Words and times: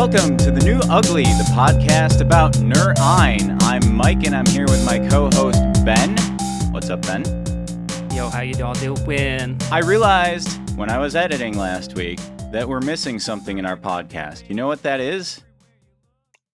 Welcome 0.00 0.38
to 0.38 0.50
the 0.50 0.64
New 0.64 0.78
Ugly, 0.88 1.24
the 1.24 1.46
podcast 1.52 2.22
about 2.22 2.58
Nur 2.58 2.94
Ein. 2.98 3.58
I'm 3.60 3.94
Mike 3.94 4.24
and 4.24 4.34
I'm 4.34 4.46
here 4.46 4.64
with 4.64 4.82
my 4.86 4.98
co-host 5.10 5.60
Ben. 5.84 6.16
What's 6.72 6.88
up, 6.88 7.02
Ben? 7.02 7.22
Yo, 8.14 8.30
how 8.30 8.40
you 8.40 8.64
all 8.64 8.72
doing? 8.72 9.58
I 9.70 9.80
realized 9.80 10.74
when 10.78 10.88
I 10.88 10.96
was 10.96 11.14
editing 11.14 11.58
last 11.58 11.96
week 11.96 12.18
that 12.50 12.66
we're 12.66 12.80
missing 12.80 13.18
something 13.18 13.58
in 13.58 13.66
our 13.66 13.76
podcast. 13.76 14.48
You 14.48 14.54
know 14.54 14.66
what 14.66 14.82
that 14.84 15.00
is? 15.00 15.42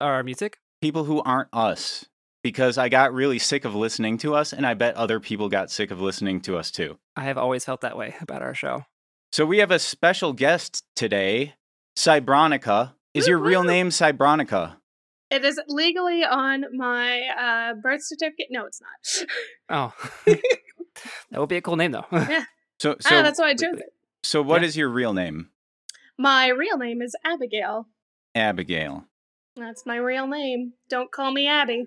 Our 0.00 0.22
music? 0.22 0.58
People 0.80 1.02
who 1.02 1.20
aren't 1.22 1.48
us. 1.52 2.06
Because 2.44 2.78
I 2.78 2.88
got 2.88 3.12
really 3.12 3.40
sick 3.40 3.64
of 3.64 3.74
listening 3.74 4.18
to 4.18 4.36
us, 4.36 4.52
and 4.52 4.64
I 4.64 4.74
bet 4.74 4.94
other 4.94 5.18
people 5.18 5.48
got 5.48 5.68
sick 5.68 5.90
of 5.90 6.00
listening 6.00 6.42
to 6.42 6.56
us 6.58 6.70
too. 6.70 6.96
I 7.16 7.24
have 7.24 7.38
always 7.38 7.64
felt 7.64 7.80
that 7.80 7.98
way 7.98 8.14
about 8.20 8.40
our 8.40 8.54
show. 8.54 8.84
So 9.32 9.44
we 9.44 9.58
have 9.58 9.72
a 9.72 9.80
special 9.80 10.32
guest 10.32 10.84
today, 10.94 11.54
Cybronica. 11.98 12.92
Is 13.14 13.26
your 13.26 13.38
real 13.38 13.62
name 13.62 13.90
Cybronica? 13.90 14.76
It 15.30 15.44
is 15.44 15.60
legally 15.68 16.24
on 16.24 16.64
my 16.76 17.22
uh, 17.38 17.74
birth 17.74 18.04
certificate. 18.04 18.48
No, 18.50 18.66
it's 18.66 18.80
not. 18.80 19.28
Oh, 19.70 19.94
that 20.26 21.40
would 21.40 21.48
be 21.48 21.56
a 21.56 21.62
cool 21.62 21.76
name 21.76 21.92
though. 21.92 22.06
So, 22.80 22.96
so, 22.98 23.16
ah, 23.16 23.22
that's 23.22 23.38
why 23.38 23.50
I 23.50 23.54
chose 23.54 23.78
it. 23.78 23.94
so 24.24 24.42
what 24.42 24.62
yeah. 24.62 24.66
is 24.66 24.76
your 24.76 24.88
real 24.88 25.12
name? 25.12 25.50
My 26.18 26.48
real 26.48 26.76
name 26.76 27.00
is 27.00 27.14
Abigail. 27.24 27.86
Abigail. 28.34 29.04
That's 29.54 29.86
my 29.86 29.94
real 29.94 30.26
name. 30.26 30.72
Don't 30.90 31.12
call 31.12 31.30
me 31.30 31.46
Abby. 31.46 31.84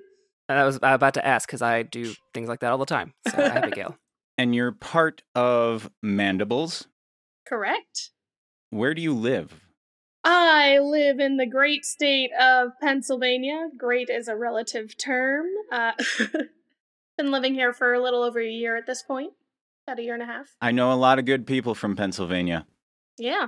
And 0.48 0.58
I 0.58 0.64
was 0.64 0.80
about 0.82 1.16
to 1.16 1.28
ask 1.28 1.50
because 1.50 1.62
I 1.62 1.84
do 1.84 2.14
things 2.34 2.48
like 2.48 2.62
that 2.62 2.72
all 2.72 2.78
the 2.78 2.86
time. 2.86 3.14
So 3.28 3.44
Abigail. 3.44 3.98
And 4.38 4.56
you're 4.56 4.72
part 4.72 5.22
of 5.36 5.92
Mandibles. 6.02 6.88
Correct. 7.46 8.12
Where 8.70 8.94
do 8.94 9.02
you 9.02 9.14
live? 9.14 9.65
I 10.28 10.80
live 10.80 11.20
in 11.20 11.38
the 11.38 11.46
great 11.46 11.86
state 11.86 12.32
of 12.40 12.72
Pennsylvania. 12.82 13.70
Great 13.78 14.10
is 14.10 14.28
a 14.28 14.36
relative 14.36 14.98
term. 14.98 15.46
Uh, 15.72 15.92
been 17.18 17.32
living 17.32 17.54
here 17.54 17.72
for 17.74 17.94
a 17.94 18.02
little 18.02 18.24
over 18.24 18.40
a 18.40 18.50
year 18.50 18.76
at 18.76 18.88
this 18.88 19.04
point, 19.04 19.34
about 19.88 20.00
a 20.00 20.02
year 20.04 20.16
and 20.16 20.24
a 20.24 20.26
half. 20.26 20.56
I 20.60 20.72
know 20.72 20.92
a 20.92 20.96
lot 20.96 21.20
of 21.20 21.26
good 21.26 21.46
people 21.46 21.76
from 21.76 21.96
Pennsylvania. 21.96 22.66
Yeah. 23.20 23.48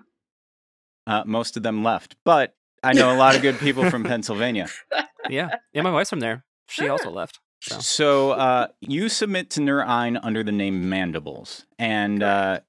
Uh, 1.08 1.24
most 1.26 1.58
of 1.58 1.64
them 1.64 1.84
left, 1.84 2.16
but 2.24 2.56
I 2.84 2.94
know 2.94 3.12
a 3.12 3.18
lot 3.18 3.36
of 3.36 3.42
good 3.42 3.58
people 3.60 3.90
from 3.90 4.04
Pennsylvania. 4.04 4.70
Yeah, 5.30 5.50
yeah. 5.74 5.82
My 5.82 5.92
wife's 5.92 6.10
from 6.10 6.22
there. 6.22 6.46
She 6.70 6.88
Ah. 6.88 6.92
also 6.94 7.10
left. 7.10 7.42
So. 7.60 7.80
So 7.80 8.32
uh, 8.32 8.68
you 8.80 9.10
submit 9.10 9.50
to 9.52 9.62
Nur 9.62 9.84
Ein 9.84 10.16
under 10.16 10.42
the 10.42 10.54
name 10.54 10.88
Mandibles, 10.88 11.66
and 11.78 12.24
uh, 12.24 12.62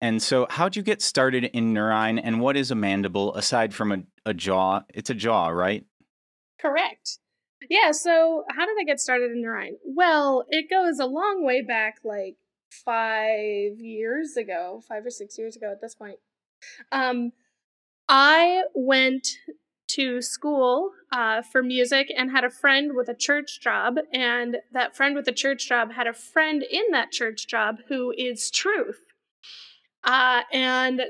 and 0.00 0.22
so 0.22 0.46
how'd 0.50 0.76
you 0.76 0.82
get 0.82 1.02
started 1.02 1.44
in 1.44 1.72
Nur 1.72 1.92
Ein 1.92 2.18
and 2.18 2.40
what 2.40 2.56
is 2.56 2.70
a 2.70 2.74
mandible 2.74 3.34
aside 3.34 3.74
from 3.74 3.92
a, 3.92 3.98
a 4.24 4.34
jaw? 4.34 4.82
It's 4.94 5.10
a 5.10 5.14
jaw, 5.14 5.48
right? 5.48 5.84
Correct. 6.60 7.18
Yeah, 7.68 7.90
so 7.92 8.44
how 8.50 8.66
did 8.66 8.76
I 8.80 8.84
get 8.84 9.00
started 9.00 9.32
in 9.32 9.42
Nur 9.42 9.58
Ein? 9.58 9.76
Well, 9.84 10.44
it 10.48 10.70
goes 10.70 10.98
a 10.98 11.06
long 11.06 11.44
way 11.44 11.62
back, 11.62 11.96
like 12.04 12.36
five 12.70 13.78
years 13.78 14.36
ago, 14.36 14.82
five 14.88 15.04
or 15.04 15.10
six 15.10 15.38
years 15.38 15.56
ago 15.56 15.70
at 15.72 15.80
this 15.80 15.94
point. 15.94 16.18
Um, 16.92 17.32
I 18.08 18.62
went 18.74 19.28
to 19.88 20.20
school 20.22 20.92
uh, 21.12 21.42
for 21.42 21.62
music 21.62 22.12
and 22.16 22.30
had 22.30 22.44
a 22.44 22.50
friend 22.50 22.92
with 22.94 23.08
a 23.08 23.14
church 23.14 23.60
job, 23.60 23.96
and 24.12 24.58
that 24.72 24.96
friend 24.96 25.14
with 25.14 25.26
a 25.28 25.32
church 25.32 25.68
job 25.68 25.92
had 25.92 26.06
a 26.06 26.12
friend 26.12 26.62
in 26.62 26.84
that 26.92 27.10
church 27.10 27.46
job 27.46 27.78
who 27.88 28.12
is 28.16 28.50
Truth. 28.50 29.00
Uh, 30.08 30.40
and 30.52 31.02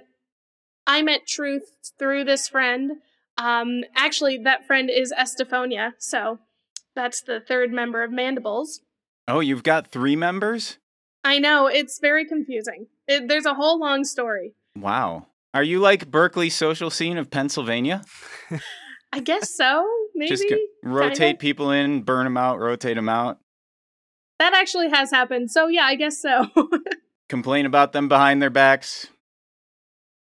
I 0.89 1.03
met 1.03 1.27
Truth 1.27 1.71
through 1.99 2.25
this 2.25 2.49
friend. 2.49 2.93
Um, 3.37 3.85
actually, 3.95 4.39
that 4.39 4.67
friend 4.67 4.91
is 4.91 5.13
Estefania, 5.13 5.95
so 5.99 6.41
that's 6.97 7.23
the 7.23 7.39
third 7.41 7.73
member 7.73 8.03
of 8.03 8.11
Mandibles. 8.11 8.81
Oh, 9.29 9.39
you've 9.39 9.63
got 9.63 9.93
three 9.93 10.17
members. 10.17 10.79
I 11.23 11.39
know 11.39 11.69
it's 11.69 12.01
very 12.01 12.25
confusing. 12.27 12.89
It, 13.07 13.29
there's 13.29 13.47
a 13.47 13.55
whole 13.55 13.79
long 13.79 14.05
story. 14.05 14.55
Wow. 14.75 15.27
Are 15.55 15.63
you 15.63 15.79
like 15.79 16.11
Broken 16.11 16.51
Social 16.51 16.91
Scene 16.91 17.19
of 17.19 17.31
Pennsylvania? 17.31 18.03
I 19.13 19.21
guess 19.21 19.55
so. 19.55 19.89
Maybe 20.15 20.29
Just 20.31 20.45
go- 20.51 20.57
rotate 20.83 21.19
kinda. 21.19 21.39
people 21.39 21.71
in, 21.71 22.03
burn 22.03 22.25
them 22.25 22.37
out, 22.37 22.59
rotate 22.59 22.97
them 22.97 23.09
out, 23.09 23.39
that 24.39 24.55
actually 24.55 24.89
has 24.91 25.11
happened. 25.11 25.51
So 25.51 25.67
yeah, 25.69 25.85
I 25.85 25.95
guess 25.95 26.21
so. 26.21 26.47
complain 27.29 27.67
about 27.67 27.93
them 27.93 28.09
behind 28.09 28.41
their 28.43 28.51
backs. 28.51 29.09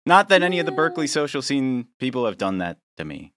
Not 0.05 0.29
that 0.29 0.43
any 0.43 0.59
of 0.59 0.65
the 0.65 0.71
Broken 0.71 1.07
Social 1.07 1.41
Scene 1.41 1.87
people 1.99 2.25
have 2.25 2.37
done 2.37 2.57
that 2.57 2.77
to 2.97 3.05
me. 3.05 3.33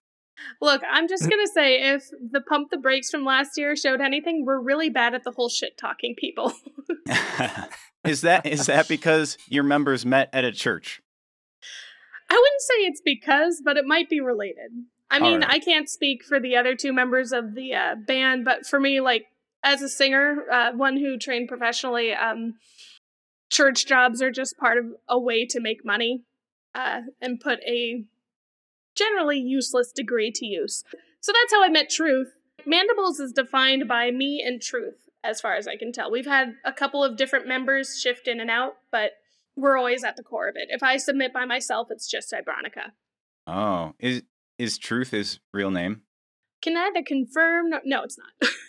Look, 0.60 0.82
I'm 0.90 1.08
just 1.08 1.22
gonna 1.30 1.46
say 1.46 1.94
if 1.94 2.10
the 2.30 2.40
pump 2.40 2.70
the 2.70 2.78
brakes 2.78 3.10
from 3.10 3.24
last 3.24 3.56
year 3.56 3.76
showed 3.76 4.00
anything, 4.00 4.44
we're 4.44 4.60
really 4.60 4.90
bad 4.90 5.14
at 5.14 5.24
the 5.24 5.30
whole 5.30 5.48
shit 5.48 5.78
talking 5.78 6.14
people. 6.16 6.52
is 8.04 8.22
that 8.22 8.46
is 8.46 8.66
that 8.66 8.88
because 8.88 9.38
your 9.48 9.64
members 9.64 10.04
met 10.04 10.28
at 10.32 10.44
a 10.44 10.52
church? 10.52 11.00
I 12.28 12.34
wouldn't 12.34 12.60
say 12.60 12.74
it's 12.86 13.00
because, 13.00 13.62
but 13.64 13.76
it 13.76 13.84
might 13.86 14.10
be 14.10 14.20
related. 14.20 14.72
I 15.08 15.20
mean, 15.20 15.44
Alright. 15.44 15.50
I 15.50 15.58
can't 15.60 15.88
speak 15.88 16.24
for 16.24 16.40
the 16.40 16.56
other 16.56 16.74
two 16.74 16.92
members 16.92 17.30
of 17.32 17.54
the 17.54 17.74
uh, 17.74 17.94
band, 17.94 18.44
but 18.44 18.66
for 18.66 18.80
me, 18.80 19.00
like 19.00 19.26
as 19.62 19.80
a 19.80 19.88
singer, 19.88 20.44
uh, 20.50 20.72
one 20.72 20.96
who 20.96 21.16
trained 21.16 21.48
professionally, 21.48 22.12
um, 22.12 22.54
church 23.50 23.86
jobs 23.86 24.20
are 24.22 24.30
just 24.30 24.58
part 24.58 24.78
of 24.78 24.86
a 25.08 25.18
way 25.18 25.46
to 25.46 25.60
make 25.60 25.84
money 25.84 26.24
uh, 26.74 27.02
and 27.20 27.40
put 27.40 27.60
a 27.60 28.04
generally 28.94 29.38
useless 29.38 29.92
degree 29.92 30.30
to 30.32 30.46
use. 30.46 30.84
So 31.20 31.32
that's 31.32 31.52
how 31.52 31.64
I 31.64 31.68
met 31.68 31.90
Truth. 31.90 32.34
Mandibles 32.64 33.20
is 33.20 33.32
defined 33.32 33.86
by 33.86 34.10
me 34.10 34.42
and 34.44 34.60
Truth, 34.60 35.08
as 35.22 35.40
far 35.40 35.54
as 35.54 35.68
I 35.68 35.76
can 35.76 35.92
tell. 35.92 36.10
We've 36.10 36.26
had 36.26 36.54
a 36.64 36.72
couple 36.72 37.04
of 37.04 37.16
different 37.16 37.46
members 37.46 38.00
shift 38.00 38.26
in 38.26 38.40
and 38.40 38.50
out, 38.50 38.76
but 38.90 39.12
we're 39.56 39.76
always 39.76 40.04
at 40.04 40.16
the 40.16 40.22
core 40.22 40.48
of 40.48 40.56
it. 40.56 40.68
If 40.70 40.82
I 40.82 40.96
submit 40.96 41.32
by 41.32 41.44
myself, 41.44 41.88
it's 41.90 42.08
just 42.08 42.32
Cybronica. 42.32 42.92
Oh, 43.46 43.94
is 43.98 44.22
is 44.58 44.78
Truth 44.78 45.10
his 45.10 45.38
real 45.52 45.70
name? 45.70 46.02
Can 46.62 46.74
neither 46.74 47.02
confirm. 47.02 47.70
No, 47.70 47.80
no 47.84 48.02
it's 48.02 48.18
not. 48.18 48.50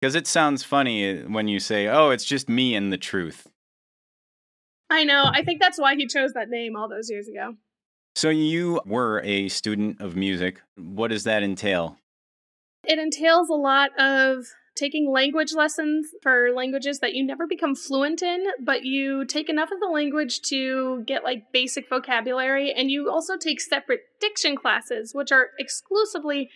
Because 0.00 0.14
it 0.14 0.26
sounds 0.26 0.62
funny 0.62 1.22
uh, 1.22 1.22
when 1.24 1.48
you 1.48 1.58
say, 1.58 1.88
"Oh, 1.88 2.10
it's 2.10 2.24
just 2.24 2.48
me 2.48 2.74
and 2.74 2.92
the 2.92 2.98
truth." 2.98 3.48
I 4.90 5.04
know. 5.04 5.24
I 5.32 5.42
think 5.42 5.60
that's 5.60 5.78
why 5.78 5.96
he 5.96 6.06
chose 6.06 6.32
that 6.32 6.48
name 6.48 6.76
all 6.76 6.88
those 6.88 7.10
years 7.10 7.28
ago. 7.28 7.54
So 8.14 8.30
you 8.30 8.80
were 8.84 9.20
a 9.24 9.48
student 9.48 10.00
of 10.00 10.16
music. 10.16 10.60
What 10.76 11.08
does 11.08 11.24
that 11.24 11.42
entail? 11.42 11.98
It 12.84 12.98
entails 12.98 13.48
a 13.48 13.54
lot 13.54 13.90
of 13.98 14.46
taking 14.74 15.10
language 15.10 15.52
lessons 15.52 16.08
for 16.22 16.52
languages 16.54 17.00
that 17.00 17.12
you 17.12 17.24
never 17.24 17.46
become 17.46 17.74
fluent 17.74 18.22
in, 18.22 18.44
but 18.64 18.84
you 18.84 19.24
take 19.24 19.48
enough 19.48 19.70
of 19.72 19.80
the 19.80 19.88
language 19.88 20.40
to 20.42 21.02
get 21.04 21.24
like 21.24 21.52
basic 21.52 21.88
vocabulary, 21.88 22.72
and 22.72 22.90
you 22.90 23.10
also 23.10 23.36
take 23.36 23.60
separate 23.60 24.00
diction 24.20 24.56
classes, 24.56 25.12
which 25.14 25.32
are 25.32 25.48
exclusively 25.58 26.48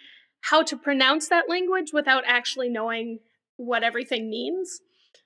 how 0.42 0.62
to 0.62 0.76
pronounce 0.76 1.28
that 1.28 1.48
language 1.48 1.92
without 1.92 2.25
actually 2.26 2.69
knowing 2.69 3.19
what 3.56 3.82
everything 3.82 4.31
means. 4.31 4.81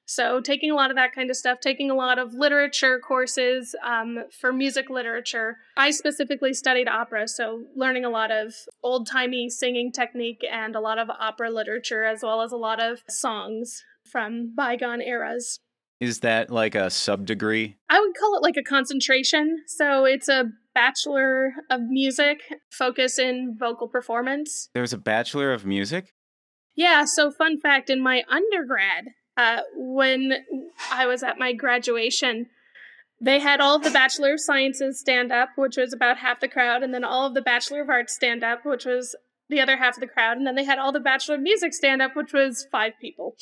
So, 0.08 0.40
taking 0.40 0.70
a 0.70 0.74
lot 0.76 0.90
of 0.90 0.96
that 0.96 1.12
kind 1.12 1.30
of 1.30 1.36
stuff, 1.36 1.58
taking 1.60 1.90
a 1.90 1.94
lot 1.94 2.18
of 2.18 2.32
literature 2.32 3.00
courses 3.00 3.74
um, 3.84 4.24
for 4.30 4.52
music 4.52 4.88
literature. 4.88 5.56
I 5.76 5.90
specifically 5.90 6.54
studied 6.54 6.88
opera, 6.88 7.26
so 7.26 7.64
learning 7.74 8.04
a 8.04 8.10
lot 8.10 8.30
of 8.30 8.54
old 8.84 9.08
timey 9.08 9.50
singing 9.50 9.90
technique 9.90 10.44
and 10.50 10.76
a 10.76 10.80
lot 10.80 10.98
of 10.98 11.10
opera 11.10 11.50
literature, 11.50 12.04
as 12.04 12.22
well 12.22 12.40
as 12.40 12.52
a 12.52 12.56
lot 12.56 12.80
of 12.80 13.02
songs 13.08 13.82
from 14.04 14.54
bygone 14.54 15.02
eras. 15.02 15.58
Is 16.00 16.20
that 16.20 16.50
like 16.50 16.76
a 16.76 16.88
sub 16.88 17.26
degree? 17.26 17.76
I 17.90 17.98
would 17.98 18.14
call 18.16 18.36
it 18.36 18.42
like 18.42 18.56
a 18.56 18.62
concentration. 18.62 19.64
So, 19.66 20.04
it's 20.04 20.28
a 20.28 20.52
Bachelor 20.72 21.54
of 21.70 21.80
Music, 21.88 22.42
focus 22.70 23.18
in 23.18 23.56
vocal 23.58 23.88
performance. 23.88 24.68
There's 24.74 24.92
a 24.92 24.98
bachelor 24.98 25.54
of 25.54 25.64
music. 25.64 26.12
Yeah, 26.76 27.06
so 27.06 27.30
fun 27.32 27.58
fact 27.58 27.88
in 27.88 28.02
my 28.02 28.24
undergrad, 28.28 29.06
uh, 29.36 29.60
when 29.74 30.44
I 30.90 31.06
was 31.06 31.22
at 31.22 31.38
my 31.38 31.52
graduation, 31.52 32.46
they 33.20 33.38
had 33.38 33.60
all 33.60 33.76
of 33.76 33.82
the 33.82 33.90
Bachelor 33.90 34.34
of 34.34 34.40
Sciences 34.40 35.00
stand 35.00 35.32
up, 35.32 35.50
which 35.56 35.76
was 35.76 35.92
about 35.92 36.18
half 36.18 36.40
the 36.40 36.48
crowd, 36.48 36.82
and 36.82 36.92
then 36.92 37.04
all 37.04 37.26
of 37.26 37.34
the 37.34 37.42
Bachelor 37.42 37.82
of 37.82 37.88
Arts 37.88 38.14
stand 38.14 38.44
up, 38.44 38.64
which 38.64 38.84
was 38.84 39.16
the 39.48 39.60
other 39.60 39.76
half 39.76 39.94
of 39.94 40.00
the 40.00 40.06
crowd, 40.06 40.36
and 40.36 40.46
then 40.46 40.54
they 40.54 40.64
had 40.64 40.78
all 40.78 40.92
the 40.92 41.00
Bachelor 41.00 41.36
of 41.36 41.40
Music 41.40 41.72
stand 41.72 42.02
up, 42.02 42.16
which 42.16 42.32
was 42.32 42.66
five 42.70 42.92
people. 43.00 43.36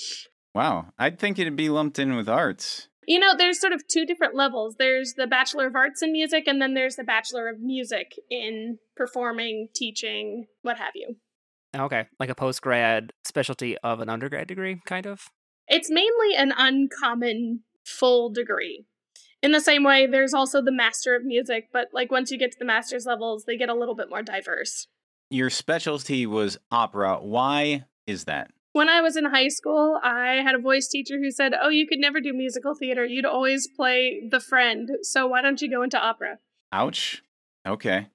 Wow, 0.54 0.92
I'd 0.98 1.18
think 1.18 1.38
it'd 1.38 1.56
be 1.56 1.68
lumped 1.68 1.98
in 1.98 2.14
with 2.14 2.28
arts. 2.28 2.88
You 3.06 3.18
know, 3.18 3.36
there's 3.36 3.60
sort 3.60 3.72
of 3.72 3.86
two 3.86 4.06
different 4.06 4.34
levels. 4.34 4.76
There's 4.78 5.14
the 5.14 5.26
Bachelor 5.26 5.66
of 5.66 5.74
Arts 5.74 6.02
in 6.02 6.12
Music, 6.12 6.46
and 6.46 6.60
then 6.60 6.74
there's 6.74 6.96
the 6.96 7.04
Bachelor 7.04 7.48
of 7.48 7.60
Music 7.60 8.14
in 8.30 8.78
performing, 8.96 9.68
teaching, 9.74 10.46
what 10.62 10.78
have 10.78 10.92
you. 10.94 11.16
Okay, 11.74 12.06
like 12.20 12.30
a 12.30 12.34
post 12.34 12.62
grad 12.62 13.12
specialty 13.24 13.76
of 13.78 14.00
an 14.00 14.08
undergrad 14.08 14.46
degree, 14.46 14.80
kind 14.86 15.06
of. 15.06 15.28
It's 15.68 15.90
mainly 15.90 16.34
an 16.36 16.52
uncommon 16.56 17.60
full 17.84 18.30
degree. 18.30 18.84
In 19.42 19.52
the 19.52 19.60
same 19.60 19.84
way, 19.84 20.06
there's 20.06 20.32
also 20.32 20.62
the 20.62 20.72
Master 20.72 21.14
of 21.14 21.24
Music, 21.24 21.68
but 21.72 21.88
like 21.92 22.10
once 22.10 22.30
you 22.30 22.38
get 22.38 22.52
to 22.52 22.58
the 22.58 22.64
master's 22.64 23.04
levels, 23.06 23.44
they 23.44 23.56
get 23.56 23.68
a 23.68 23.74
little 23.74 23.94
bit 23.94 24.08
more 24.08 24.22
diverse. 24.22 24.88
your 25.30 25.50
specialty 25.50 26.26
was 26.26 26.56
opera. 26.70 27.18
Why 27.20 27.84
is 28.06 28.24
that? 28.24 28.50
When 28.72 28.88
I 28.88 29.00
was 29.00 29.16
in 29.16 29.26
high 29.26 29.48
school, 29.48 30.00
I 30.02 30.40
had 30.42 30.54
a 30.54 30.58
voice 30.58 30.88
teacher 30.88 31.18
who 31.18 31.30
said, 31.30 31.52
Oh, 31.60 31.68
you 31.68 31.86
could 31.86 31.98
never 31.98 32.20
do 32.20 32.32
musical 32.32 32.74
theater. 32.74 33.04
You'd 33.04 33.24
always 33.24 33.68
play 33.68 34.26
the 34.30 34.40
friend. 34.40 34.90
So 35.02 35.26
why 35.26 35.42
don't 35.42 35.60
you 35.62 35.70
go 35.70 35.82
into 35.82 35.98
opera? 35.98 36.38
Ouch. 36.72 37.22
Okay. 37.66 38.08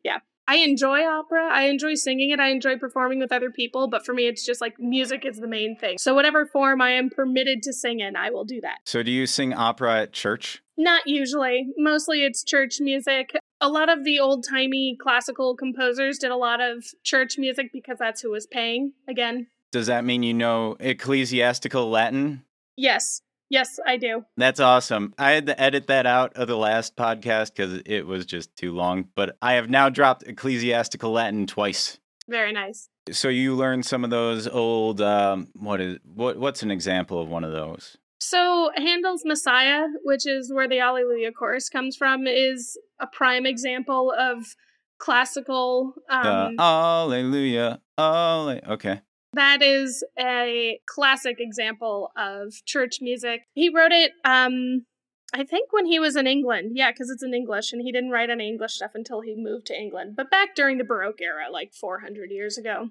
I 0.50 0.56
enjoy 0.56 1.06
opera. 1.06 1.48
I 1.54 1.66
enjoy 1.66 1.94
singing 1.94 2.32
it. 2.32 2.40
I 2.40 2.50
enjoy 2.50 2.80
performing 2.80 3.20
with 3.20 3.32
other 3.32 3.52
people. 3.52 3.88
But 3.88 4.04
for 4.04 4.14
me, 4.14 4.28
it's 4.28 4.44
just 4.44 4.62
like 4.62 4.80
music 4.80 5.24
is 5.24 5.38
the 5.38 5.48
main 5.48 5.76
thing. 5.76 6.00
So, 6.00 6.16
whatever 6.16 6.48
form 6.48 6.82
I 6.82 6.90
am 6.90 7.12
permitted 7.12 7.62
to 7.64 7.72
sing 7.72 8.00
in, 8.00 8.16
I 8.16 8.32
will 8.32 8.46
do 8.46 8.60
that. 8.62 8.80
So 8.86 9.04
do 9.04 9.12
you 9.12 9.28
sing 9.28 9.54
opera 9.54 10.02
at 10.02 10.12
church? 10.12 10.64
Not 10.76 11.06
usually. 11.06 11.68
Mostly 11.78 12.24
it's 12.24 12.44
church 12.44 12.80
music. 12.80 13.36
A 13.62 13.70
lot 13.70 13.90
of 13.90 14.04
the 14.04 14.20
old 14.20 14.44
timey 14.44 14.98
classical 15.00 15.56
composers 15.56 16.18
did 16.18 16.32
a 16.32 16.36
lot 16.36 16.62
of 16.62 16.84
church 17.04 17.38
music 17.38 17.72
because 17.72 18.00
that's 18.00 18.22
who 18.22 18.32
was 18.32 18.48
paying. 18.48 18.94
Again, 19.08 19.48
Does 19.72 19.86
that 19.86 20.04
mean 20.04 20.24
you 20.24 20.34
know 20.34 20.78
ecclesiastical 20.80 21.92
Latin? 21.92 22.44
yes. 22.76 23.22
Yes, 23.50 23.80
I 23.86 23.98
do. 23.98 24.26
That's 24.38 24.60
awesome. 24.60 25.14
I 25.18 25.32
had 25.32 25.48
to 25.48 25.60
edit 25.60 25.88
that 25.88 26.06
out 26.06 26.34
of 26.34 26.48
the 26.48 26.58
last 26.58 26.96
podcast 26.96 27.56
because 27.56 27.82
it 27.86 28.06
was 28.06 28.26
just 28.26 28.56
too 28.56 28.74
long, 28.74 29.08
but 29.16 29.38
I 29.42 29.54
have 29.54 29.70
now 29.70 29.90
dropped 29.90 30.24
ecclesiastical 30.24 31.12
Latin 31.12 31.48
twice. 31.48 31.98
Very 32.28 32.52
nice. 32.52 32.90
So 33.12 33.28
you 33.28 33.56
learned 33.56 33.88
some 33.88 34.04
of 34.04 34.12
those 34.12 34.48
old 34.48 35.02
um, 35.02 35.48
what 35.56 35.82
is 35.82 35.98
what 36.04 36.38
what's 36.38 36.62
an 36.62 36.70
example 36.70 37.20
of 37.20 37.28
one 37.28 37.44
of 37.44 37.52
those? 37.52 37.98
So, 38.22 38.70
Handel's 38.76 39.24
Messiah, 39.24 39.86
which 40.04 40.28
is 40.28 40.52
where 40.52 40.68
the 40.68 40.80
Alleluia 40.80 41.32
chorus 41.32 41.70
comes 41.70 41.96
from, 41.96 42.28
is 42.28 42.78
a 43.00 43.08
prime 43.08 43.46
example 43.46 44.14
of 44.18 44.56
classical. 44.98 45.94
Um, 46.10 46.56
the 46.58 46.62
Alleluia. 46.62 47.80
Alle- 47.98 48.60
okay. 48.70 49.02
That 49.34 49.62
is 49.62 50.04
a 50.20 50.80
classic 50.88 51.38
example 51.40 52.12
of 52.18 52.54
church 52.66 53.00
music. 53.02 53.44
He 53.54 53.70
wrote 53.70 53.92
it, 53.92 54.12
um, 54.26 54.86
I 55.34 55.44
think, 55.44 55.72
when 55.72 55.86
he 55.86 56.00
was 56.00 56.16
in 56.16 56.26
England. 56.26 56.72
Yeah, 56.74 56.92
because 56.92 57.10
it's 57.10 57.24
in 57.24 57.34
English, 57.34 57.72
and 57.72 57.82
he 57.82 57.92
didn't 57.92 58.10
write 58.10 58.32
any 58.32 58.48
English 58.48 58.74
stuff 58.74 58.92
until 58.96 59.22
he 59.22 59.36
moved 59.38 59.68
to 59.68 59.80
England. 59.80 60.16
But 60.16 60.32
back 60.32 60.56
during 60.56 60.80
the 60.80 60.84
Baroque 60.84 61.22
era, 61.22 61.52
like 61.52 61.74
400 61.74 62.32
years 62.32 62.58
ago, 62.58 62.90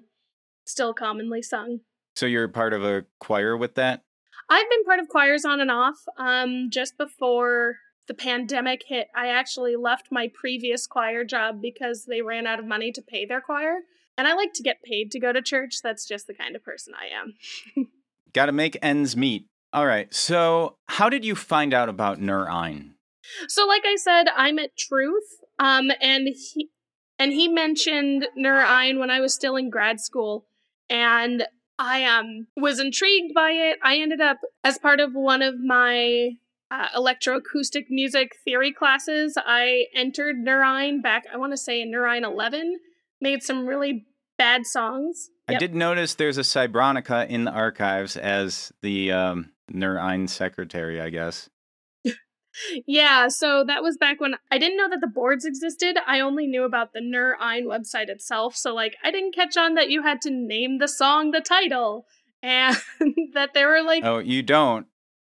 still 0.65 0.93
commonly 0.93 1.41
sung. 1.41 1.81
So 2.15 2.25
you're 2.25 2.47
part 2.47 2.73
of 2.73 2.83
a 2.83 3.05
choir 3.19 3.57
with 3.57 3.75
that? 3.75 4.03
I've 4.49 4.69
been 4.69 4.83
part 4.85 4.99
of 4.99 5.09
choirs 5.09 5.45
on 5.45 5.59
and 5.61 5.69
off. 5.69 5.97
Um, 6.17 6.69
just 6.71 6.97
before 6.97 7.77
the 8.07 8.13
pandemic 8.13 8.83
hit, 8.87 9.07
I 9.15 9.27
actually 9.27 9.75
left 9.75 10.07
my 10.09 10.31
previous 10.33 10.87
choir 10.87 11.23
job 11.23 11.61
because 11.61 12.05
they 12.05 12.21
ran 12.21 12.47
out 12.47 12.59
of 12.59 12.65
money 12.65 12.91
to 12.93 13.01
pay 13.01 13.25
their 13.25 13.41
choir. 13.41 13.81
And 14.19 14.27
I 14.27 14.33
like 14.33 14.51
to 14.55 14.63
get 14.63 14.83
paid 14.83 15.11
to 15.11 15.19
go 15.19 15.31
to 15.31 15.41
church. 15.41 15.77
That's 15.81 16.05
just 16.05 16.27
the 16.27 16.33
kind 16.33 16.53
of 16.53 16.61
person 16.61 16.93
I 16.93 17.07
am. 17.17 17.87
Got 18.33 18.47
to 18.47 18.51
make 18.51 18.77
ends 18.81 19.15
meet. 19.15 19.45
All 19.71 19.85
right. 19.85 20.13
So 20.13 20.75
how 20.89 21.07
did 21.09 21.23
you 21.23 21.35
find 21.35 21.73
out 21.73 21.87
about 21.87 22.19
Nur 22.19 22.49
Ein? 22.49 22.95
So, 23.47 23.65
like 23.65 23.83
I 23.85 23.95
said, 23.95 24.25
I'm 24.35 24.59
at 24.59 24.75
Truth, 24.77 25.23
um, 25.57 25.89
and 26.01 26.27
he 26.27 26.69
and 27.17 27.31
he 27.31 27.47
mentioned 27.47 28.27
Nur 28.35 28.59
Ein 28.59 28.99
when 28.99 29.09
I 29.09 29.21
was 29.21 29.33
still 29.33 29.55
in 29.55 29.69
grad 29.69 30.01
school, 30.01 30.47
and 30.89 31.45
I 31.77 32.03
um 32.03 32.47
was 32.57 32.77
intrigued 32.77 33.33
by 33.33 33.51
it. 33.51 33.77
I 33.81 33.99
ended 33.99 34.19
up 34.19 34.39
as 34.65 34.77
part 34.77 34.99
of 34.99 35.13
one 35.13 35.41
of 35.41 35.61
my 35.61 36.31
uh, 36.71 36.87
electroacoustic 36.93 37.85
music 37.89 38.35
theory 38.43 38.73
classes. 38.73 39.37
I 39.37 39.85
entered 39.95 40.39
Nur 40.39 40.61
Ein 40.61 41.01
back, 41.01 41.23
I 41.33 41.37
want 41.37 41.53
to 41.53 41.57
say 41.57 41.81
in 41.81 41.89
Nur 41.89 42.05
Ein 42.05 42.25
11, 42.25 42.79
made 43.21 43.43
some 43.43 43.65
really 43.65 44.05
bad 44.39 44.65
songs. 44.65 45.29
I 45.47 45.55
did 45.55 45.75
notice 45.75 46.15
there's 46.15 46.39
a 46.39 46.43
Cybronica 46.43 47.27
in 47.27 47.43
the 47.43 47.51
archives 47.51 48.17
as 48.17 48.71
the 48.81 49.11
um, 49.11 49.51
Nur 49.69 49.99
Ein 49.99 50.27
secretary, 50.27 50.99
I 50.99 51.09
guess. 51.09 51.49
Yeah, 52.85 53.29
so 53.29 53.63
that 53.67 53.83
was 53.83 53.95
back 53.97 54.19
when 54.19 54.35
I 54.51 54.57
didn't 54.57 54.77
know 54.77 54.89
that 54.89 54.99
the 55.01 55.07
boards 55.07 55.45
existed. 55.45 55.97
I 56.05 56.19
only 56.19 56.45
knew 56.47 56.63
about 56.63 56.93
the 56.93 56.99
Nur 57.01 57.37
Ein 57.39 57.65
website 57.65 58.09
itself. 58.09 58.55
So, 58.55 58.73
like, 58.73 58.97
I 59.03 59.11
didn't 59.11 59.33
catch 59.35 59.55
on 59.55 59.75
that 59.75 59.89
you 59.89 60.03
had 60.03 60.19
to 60.21 60.31
name 60.31 60.79
the 60.79 60.87
song 60.87 61.31
the 61.31 61.41
title 61.41 62.05
and 62.43 62.75
that 63.33 63.53
there 63.53 63.67
were 63.67 63.81
like, 63.81 64.03
Oh, 64.03 64.19
you 64.19 64.41
don't? 64.41 64.87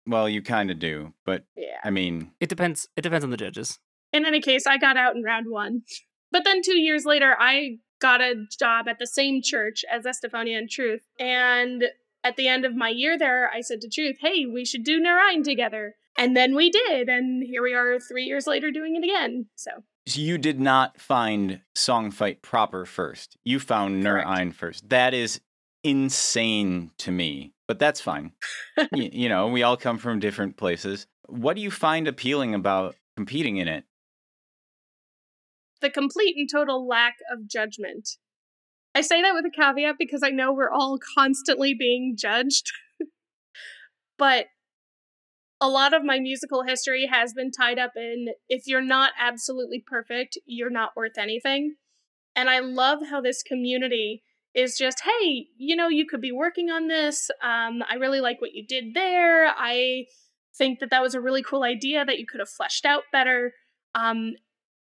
Well, 0.08 0.30
you 0.30 0.42
kind 0.42 0.70
of 0.70 0.78
do, 0.78 1.14
but 1.26 1.46
yeah. 1.56 1.78
I 1.84 1.90
mean, 1.90 2.32
It 2.40 2.50
depends. 2.50 2.88
It 2.96 3.02
depends 3.02 3.24
on 3.24 3.32
the 3.32 3.38
judges. 3.38 3.80
In 4.14 4.26
any 4.26 4.40
case, 4.42 4.68
I 4.68 4.78
got 4.78 4.98
out 4.98 5.16
in 5.16 5.24
round 5.24 5.48
one. 5.50 5.82
But 6.32 6.44
then 6.44 6.62
two 6.64 6.78
years 6.78 7.06
later, 7.06 7.36
I 7.40 7.78
got 8.06 8.22
a 8.22 8.36
job 8.60 8.88
at 8.88 9.00
the 9.00 9.08
same 9.08 9.42
church 9.42 9.84
as 9.92 10.06
Estefania 10.06 10.60
and 10.60 10.70
Truth. 10.70 11.02
And 11.20 11.86
at 12.24 12.36
the 12.36 12.48
end 12.48 12.64
of 12.64 12.76
my 12.76 12.90
year 12.90 13.18
there, 13.18 13.50
I 13.52 13.62
said 13.62 13.82
to 13.82 13.90
Truth, 13.90 14.18
hey, 14.22 14.46
we 14.46 14.64
should 14.64 14.84
do 14.84 15.00
Nur 15.00 15.20
Ein 15.20 15.42
together. 15.42 15.96
And 16.16 16.38
then 16.38 16.54
we 16.54 16.70
did. 16.70 17.10
And 17.10 17.42
here 17.44 17.64
we 17.64 17.74
are 17.74 18.00
three 18.00 18.26
years 18.26 18.46
later 18.46 18.70
doing 18.70 18.96
it 18.96 19.04
again. 19.04 19.48
So. 19.56 19.72
you 20.06 20.38
did 20.38 20.60
not 20.60 21.02
find 21.02 21.62
Song 21.74 22.12
Fight 22.12 22.44
proper 22.44 22.86
first. 22.86 23.38
You 23.44 23.60
found 23.60 24.04
Nur 24.04 24.24
Ein 24.24 24.52
first. 24.52 24.88
That 24.90 25.16
is 25.16 25.42
insane 25.84 26.92
to 27.00 27.12
me, 27.12 27.54
but 27.68 27.80
that's 27.80 28.02
fine. 28.02 28.34
You 28.92 29.30
know, 29.30 29.48
we 29.48 29.64
all 29.64 29.78
come 29.78 29.98
from 29.98 30.20
different 30.20 30.58
places. 30.58 31.08
What 31.28 31.56
do 31.56 31.62
you 31.64 31.72
find 31.72 32.08
appealing 32.08 32.54
about 32.54 32.96
competing 33.18 33.58
in 33.58 33.68
it? 33.68 33.84
The 35.86 35.92
complete 35.92 36.36
and 36.36 36.50
total 36.52 36.88
lack 36.88 37.18
of 37.32 37.48
judgment. 37.48 38.18
I 38.96 39.02
say 39.02 39.22
that 39.22 39.36
with 39.36 39.46
a 39.46 39.52
caveat 39.52 39.96
because 40.00 40.24
I 40.24 40.30
know 40.30 40.52
we're 40.52 40.72
all 40.72 40.98
constantly 41.16 41.76
being 41.76 42.16
judged. 42.18 42.72
but 44.18 44.48
a 45.62 45.70
lot 45.70 45.94
of 45.94 46.04
my 46.04 46.20
musical 46.20 46.64
history 46.64 47.08
has 47.12 47.34
been 47.34 47.52
tied 47.52 47.78
up 47.78 47.92
in 47.96 48.30
if 48.50 48.64
you're 48.66 48.82
not 48.82 49.12
absolutely 49.20 49.84
perfect, 49.86 50.40
you're 50.48 50.72
not 50.72 50.96
worth 50.96 51.20
anything. 51.20 51.76
And 52.36 52.50
I 52.50 52.60
love 52.60 53.00
how 53.12 53.22
this 53.22 53.44
community 53.44 54.24
is 54.56 54.76
just, 54.76 55.02
hey, 55.02 55.48
you 55.56 55.76
know, 55.76 55.88
you 55.88 56.08
could 56.08 56.22
be 56.22 56.32
working 56.32 56.72
on 56.72 56.88
this. 56.88 57.30
Um, 57.44 57.84
I 57.88 57.96
really 58.00 58.22
like 58.22 58.42
what 58.42 58.54
you 58.54 58.66
did 58.66 58.96
there. 58.96 59.54
I 59.56 60.06
think 60.58 60.80
that 60.80 60.90
that 60.90 61.04
was 61.04 61.14
a 61.14 61.22
really 61.22 61.44
cool 61.44 61.64
idea 61.64 62.06
that 62.06 62.18
you 62.18 62.26
could 62.26 62.40
have 62.40 62.50
fleshed 62.50 62.86
out 62.86 63.04
better. 63.12 63.54
Um, 63.94 64.34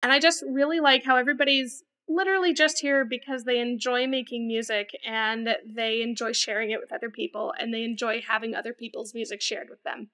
and 0.04 0.12
I 0.12 0.20
just 0.20 0.44
really 0.50 0.80
like 0.80 1.04
how 1.04 1.18
everybody's 1.18 1.84
literally 2.08 2.54
just 2.54 2.80
here 2.80 3.06
because 3.06 3.44
they 3.44 3.60
enjoy 3.60 4.08
making 4.08 4.48
music 4.48 4.90
and 5.06 5.56
they 5.66 6.02
enjoy 6.02 6.34
sharing 6.34 6.72
it 6.72 6.80
with 6.80 6.92
other 6.92 7.10
people 7.10 7.54
and 7.60 7.74
they 7.74 7.84
enjoy 7.84 8.22
having 8.22 8.54
other 8.54 8.74
people's 8.74 9.14
music 9.14 9.42
shared 9.42 9.68
with 9.70 9.82
them. 9.84 10.10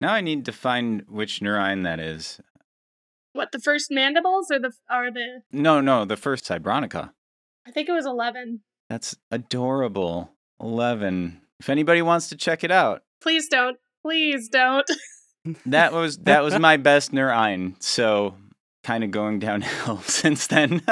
Now 0.00 0.12
I 0.12 0.20
need 0.20 0.44
to 0.46 0.52
find 0.52 1.02
which 1.08 1.42
Nur 1.42 1.58
Ein 1.58 1.82
that 1.82 2.00
is. 2.00 2.40
What 3.32 3.52
the 3.52 3.58
first 3.58 3.90
mandibles 3.90 4.50
or 4.50 4.58
the 4.58 4.72
are 4.88 5.10
the 5.10 5.42
No, 5.52 5.80
no, 5.80 6.04
the 6.04 6.16
first 6.16 6.44
Cybronica. 6.44 7.12
I 7.66 7.70
think 7.70 7.88
it 7.88 7.92
was 7.92 8.06
11. 8.06 8.60
That's 8.88 9.16
adorable. 9.30 10.32
11. 10.60 11.40
If 11.60 11.68
anybody 11.68 12.02
wants 12.02 12.28
to 12.30 12.36
check 12.36 12.64
it 12.64 12.70
out, 12.70 13.02
Please 13.20 13.48
don't. 13.48 13.76
Please 14.02 14.48
don't. 14.48 14.90
that 15.66 15.92
was 15.92 16.18
that 16.18 16.42
was 16.42 16.58
my 16.58 16.76
best 16.78 17.12
Nur 17.12 17.30
Ein. 17.30 17.76
So 17.78 18.34
kind 18.82 19.04
of 19.04 19.10
going 19.10 19.38
downhill 19.38 19.98
since 20.04 20.46
then. 20.46 20.82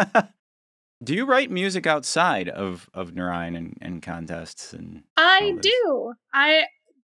Do 1.02 1.14
you 1.14 1.26
write 1.26 1.50
music 1.50 1.86
outside 1.86 2.48
of 2.48 2.88
of 2.92 3.16
Ein 3.16 3.54
and, 3.54 3.78
and 3.80 4.02
contests 4.02 4.72
and 4.72 5.04
I 5.16 5.56
do. 5.60 6.14
I 6.32 6.64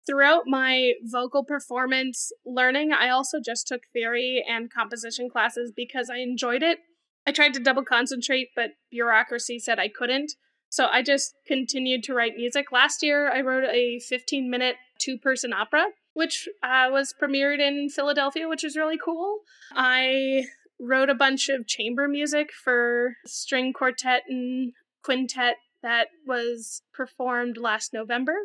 throughout 0.05 0.43
my 0.47 0.93
vocal 1.03 1.43
performance 1.43 2.31
learning, 2.45 2.91
I 2.91 3.09
also 3.09 3.39
just 3.43 3.67
took 3.67 3.81
theory 3.93 4.43
and 4.47 4.71
composition 4.71 5.29
classes 5.29 5.71
because 5.75 6.09
I 6.09 6.17
enjoyed 6.17 6.63
it. 6.63 6.79
I 7.27 7.31
tried 7.31 7.53
to 7.55 7.59
double 7.59 7.83
concentrate, 7.83 8.49
but 8.55 8.71
bureaucracy 8.89 9.59
said 9.59 9.77
I 9.77 9.87
couldn't. 9.87 10.33
So 10.69 10.87
I 10.87 11.01
just 11.01 11.35
continued 11.47 12.03
to 12.03 12.13
write 12.13 12.35
music. 12.35 12.71
Last 12.71 13.03
year, 13.03 13.31
I 13.31 13.41
wrote 13.41 13.65
a 13.65 13.99
15 13.99 14.49
minute 14.49 14.75
two 14.99 15.17
person 15.17 15.53
opera, 15.53 15.85
which 16.13 16.47
uh, 16.63 16.89
was 16.91 17.13
premiered 17.19 17.59
in 17.59 17.89
Philadelphia, 17.89 18.47
which 18.47 18.63
was 18.63 18.75
really 18.75 18.97
cool. 18.97 19.39
I 19.73 20.45
wrote 20.79 21.09
a 21.09 21.15
bunch 21.15 21.49
of 21.49 21.67
chamber 21.67 22.07
music 22.07 22.49
for 22.63 23.15
string 23.25 23.73
quartet 23.73 24.23
and 24.27 24.73
quintet 25.03 25.55
that 25.81 26.07
was 26.25 26.81
performed 26.93 27.57
last 27.57 27.93
November. 27.93 28.35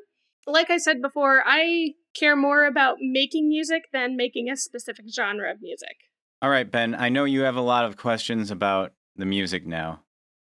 Like 0.47 0.71
I 0.71 0.77
said 0.77 1.01
before, 1.01 1.43
I 1.45 1.95
care 2.15 2.37
more 2.37 2.67
about 2.67 2.97
making 3.01 3.49
music 3.49 3.85
than 3.93 4.17
making 4.17 4.51
a 4.51 4.57
specific 4.57 5.07
genre 5.13 5.51
of 5.51 5.63
music. 5.63 5.97
All 6.43 6.51
right, 6.51 6.71
Ben, 6.71 6.95
I 6.95 7.09
know 7.09 7.25
you 7.25 7.43
have 7.43 7.57
a 7.57 7.63
lot 7.63 7.85
of 7.85 7.97
questions 7.97 8.51
about 8.51 8.93
the 9.17 9.25
music 9.25 9.67
now. 9.67 10.03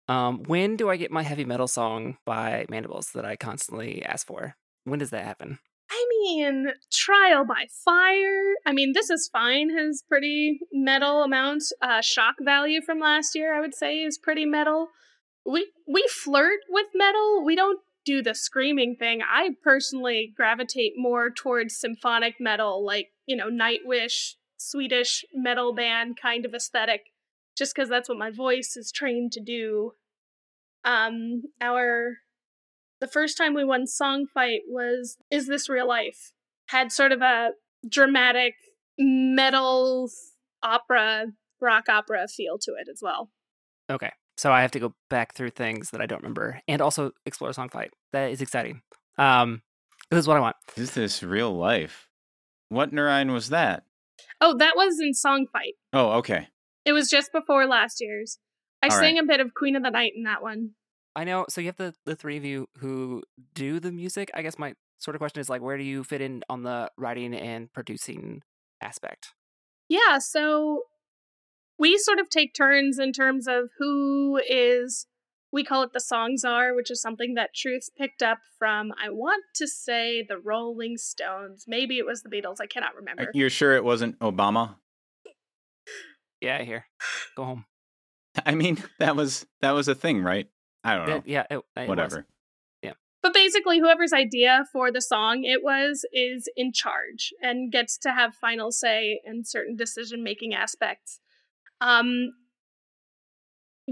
Um, 0.09 0.43
when 0.45 0.77
do 0.77 0.89
I 0.89 0.97
get 0.97 1.11
my 1.11 1.23
heavy 1.23 1.45
metal 1.45 1.69
song 1.69 2.17
by 2.25 2.67
Mandibles 2.69 3.13
that 3.13 3.25
I 3.25 3.37
constantly 3.37 4.05
ask 4.05 4.27
for? 4.27 4.57
When 4.85 4.99
does 4.99 5.11
that 5.11 5.25
happen? 5.25 5.59
I 5.91 6.07
mean, 6.09 6.69
Trial 6.93 7.45
by 7.45 7.67
Fire. 7.85 8.50
I 8.67 8.73
mean, 8.73 8.93
This 8.93 9.11
Is 9.11 9.29
Fine 9.33 9.77
has 9.77 10.03
pretty 10.09 10.61
metal 10.73 11.23
amount. 11.23 11.63
Uh, 11.81 12.01
shock 12.01 12.37
Value 12.41 12.81
from 12.81 12.99
last 13.01 13.35
year, 13.35 13.57
I 13.57 13.61
would 13.61 13.75
say, 13.75 13.99
is 14.03 14.19
pretty 14.19 14.45
metal. 14.45 14.89
we 15.45 15.71
we 15.87 16.07
flirt 16.09 16.61
with 16.69 16.87
metal. 16.95 17.45
We 17.45 17.57
don't 17.57 17.81
do 18.05 18.23
the 18.23 18.35
screaming 18.35 18.97
thing. 18.99 19.21
I 19.23 19.51
personally 19.63 20.33
gravitate 20.37 20.95
more 20.97 21.31
towards 21.31 21.77
symphonic 21.77 22.37
metal, 22.41 22.85
like, 22.85 23.09
you 23.27 23.37
know, 23.37 23.51
Nightwish, 23.51 24.35
Swedish 24.57 25.25
metal 25.35 25.75
band 25.75 26.19
kind 26.21 26.47
of 26.47 26.55
aesthetic, 26.55 27.13
just 27.57 27.75
because 27.75 27.89
that's 27.89 28.09
what 28.09 28.19
my 28.19 28.31
voice 28.31 28.77
is 28.77 28.91
trained 28.91 29.33
to 29.33 29.41
do. 29.41 29.93
Um, 30.85 31.43
our 31.61 32.19
the 33.01 33.09
first 33.09 33.37
time 33.37 33.55
we 33.55 33.65
won 33.65 33.87
song 33.87 34.27
fight 34.33 34.61
was 34.69 35.19
Is 35.31 35.47
This 35.47 35.69
Real 35.69 35.89
Life? 35.89 36.33
Had 36.69 36.93
sort 36.93 37.13
of 37.13 37.21
a 37.21 37.51
dramatic 37.89 38.55
metal 38.99 40.11
opera, 40.63 41.27
rock 41.61 41.89
opera 41.89 42.29
feel 42.29 42.59
to 42.59 42.73
it 42.73 42.89
as 42.91 43.01
well. 43.03 43.31
Okay. 43.91 44.11
So 44.37 44.53
I 44.53 44.63
have 44.63 44.71
to 44.73 44.81
go 44.81 44.95
back 45.11 45.35
through 45.35 45.51
things 45.51 45.91
that 45.91 46.01
I 46.01 46.07
don't 46.07 46.23
remember 46.23 46.61
and 46.67 46.81
also 46.81 47.13
explore 47.27 47.53
Song 47.53 47.69
Fight. 47.69 47.91
That 48.13 48.31
is 48.31 48.41
exciting. 48.41 48.81
Um, 49.19 49.63
this 50.11 50.21
is 50.21 50.29
what 50.29 50.37
I 50.37 50.41
want. 50.41 50.57
Is 50.77 50.93
this 50.93 51.23
real 51.23 51.55
life? 51.55 52.09
What 52.71 52.93
Nur 52.93 53.09
Ein 53.09 53.33
was 53.33 53.51
that? 53.51 53.83
Oh, 54.41 54.57
that 54.57 54.77
was 54.77 54.99
in 55.01 55.13
Song 55.13 55.47
Fight. 55.53 55.75
Oh, 55.93 56.13
okay. 56.13 56.49
It 56.85 56.93
was 56.93 57.11
just 57.11 57.33
before 57.33 57.67
last 57.67 58.01
year's. 58.01 58.39
I 58.83 58.87
All 58.87 58.93
sang 58.99 59.17
right. 59.17 59.25
a 59.25 59.27
bit 59.27 59.41
of 59.41 59.53
Queen 59.55 59.77
of 59.77 59.83
the 59.83 59.91
Night 59.91 60.13
in 60.17 60.23
that 60.23 60.43
one. 60.43 60.71
I 61.15 61.25
know. 61.25 61.45
So 61.49 61.61
you 61.61 61.67
have 61.67 61.77
the, 61.77 61.95
the 62.07 62.17
three 62.17 62.37
of 62.39 62.45
you 62.45 62.69
who 62.79 63.23
do 63.55 63.81
the 63.81 63.93
music. 63.93 64.31
I 64.33 64.43
guess 64.43 64.59
my 64.59 64.75
sort 65.01 65.15
of 65.15 65.19
question 65.19 65.41
is 65.41 65.49
like, 65.49 65.63
where 65.63 65.77
do 65.77 65.83
you 65.83 66.05
fit 66.05 66.21
in 66.21 66.43
on 66.49 66.63
the 66.63 66.91
writing 66.97 67.35
and 67.35 67.73
producing 67.73 68.43
aspect? 68.81 69.31
Yeah, 69.89 70.19
so 70.19 70.83
we 71.79 71.99
sort 71.99 72.21
of 72.21 72.29
take 72.31 72.55
turns 72.55 72.99
in 72.99 73.13
terms 73.13 73.49
of 73.49 73.71
who 73.79 74.41
is 74.49 75.07
we 75.53 75.65
call 75.65 75.83
it 75.83 75.93
the 75.93 76.01
song 76.01 76.37
czar, 76.37 76.75
which 76.75 76.91
is 76.91 77.03
something 77.03 77.35
that 77.35 77.55
Truth 77.55 77.91
picked 77.99 78.23
up 78.23 78.39
from 78.59 78.93
I 79.03 79.11
want 79.11 79.43
to 79.57 79.67
say 79.67 80.23
the 80.23 80.39
Rolling 80.39 80.97
Stones. 80.97 81.65
Maybe 81.67 81.99
it 81.99 82.07
was 82.07 82.23
the 82.23 82.29
Beatles, 82.29 82.61
I 82.61 82.67
cannot 82.67 82.95
remember. 82.95 83.31
You're 83.35 83.51
sure 83.51 83.75
it 83.75 83.83
wasn't 83.83 84.19
Obama? 84.21 84.77
Yeah, 86.41 86.63
here. 86.63 86.87
Go 87.37 87.45
home. 87.45 87.65
I 88.47 88.55
mean, 88.55 88.83
that 88.99 89.17
was 89.17 89.47
that 89.61 89.73
was 89.73 89.89
a 89.89 89.95
thing, 89.95 90.23
right? 90.23 90.47
I 90.85 90.97
don't 90.97 91.09
know. 91.09 91.23
Yeah, 91.27 91.45
yeah, 91.51 91.59
it, 91.59 91.89
it 91.89 91.89
was. 91.89 92.19
But 93.23 93.35
basically, 93.35 93.79
whoever's 93.79 94.15
idea 94.15 94.65
for 94.73 94.91
the 94.91 95.03
song 95.03 95.45
it 95.45 95.63
was 95.63 96.07
is 96.13 96.49
in 96.57 96.73
charge 96.73 97.35
and 97.43 97.71
gets 97.71 97.99
to 97.99 98.13
have 98.13 98.35
final 98.35 98.73
say 98.73 99.21
in 99.25 99.45
certain 99.45 99.77
decision 99.77 100.23
making 100.25 100.55
aspects. 100.55 101.21
Um, 101.81 102.33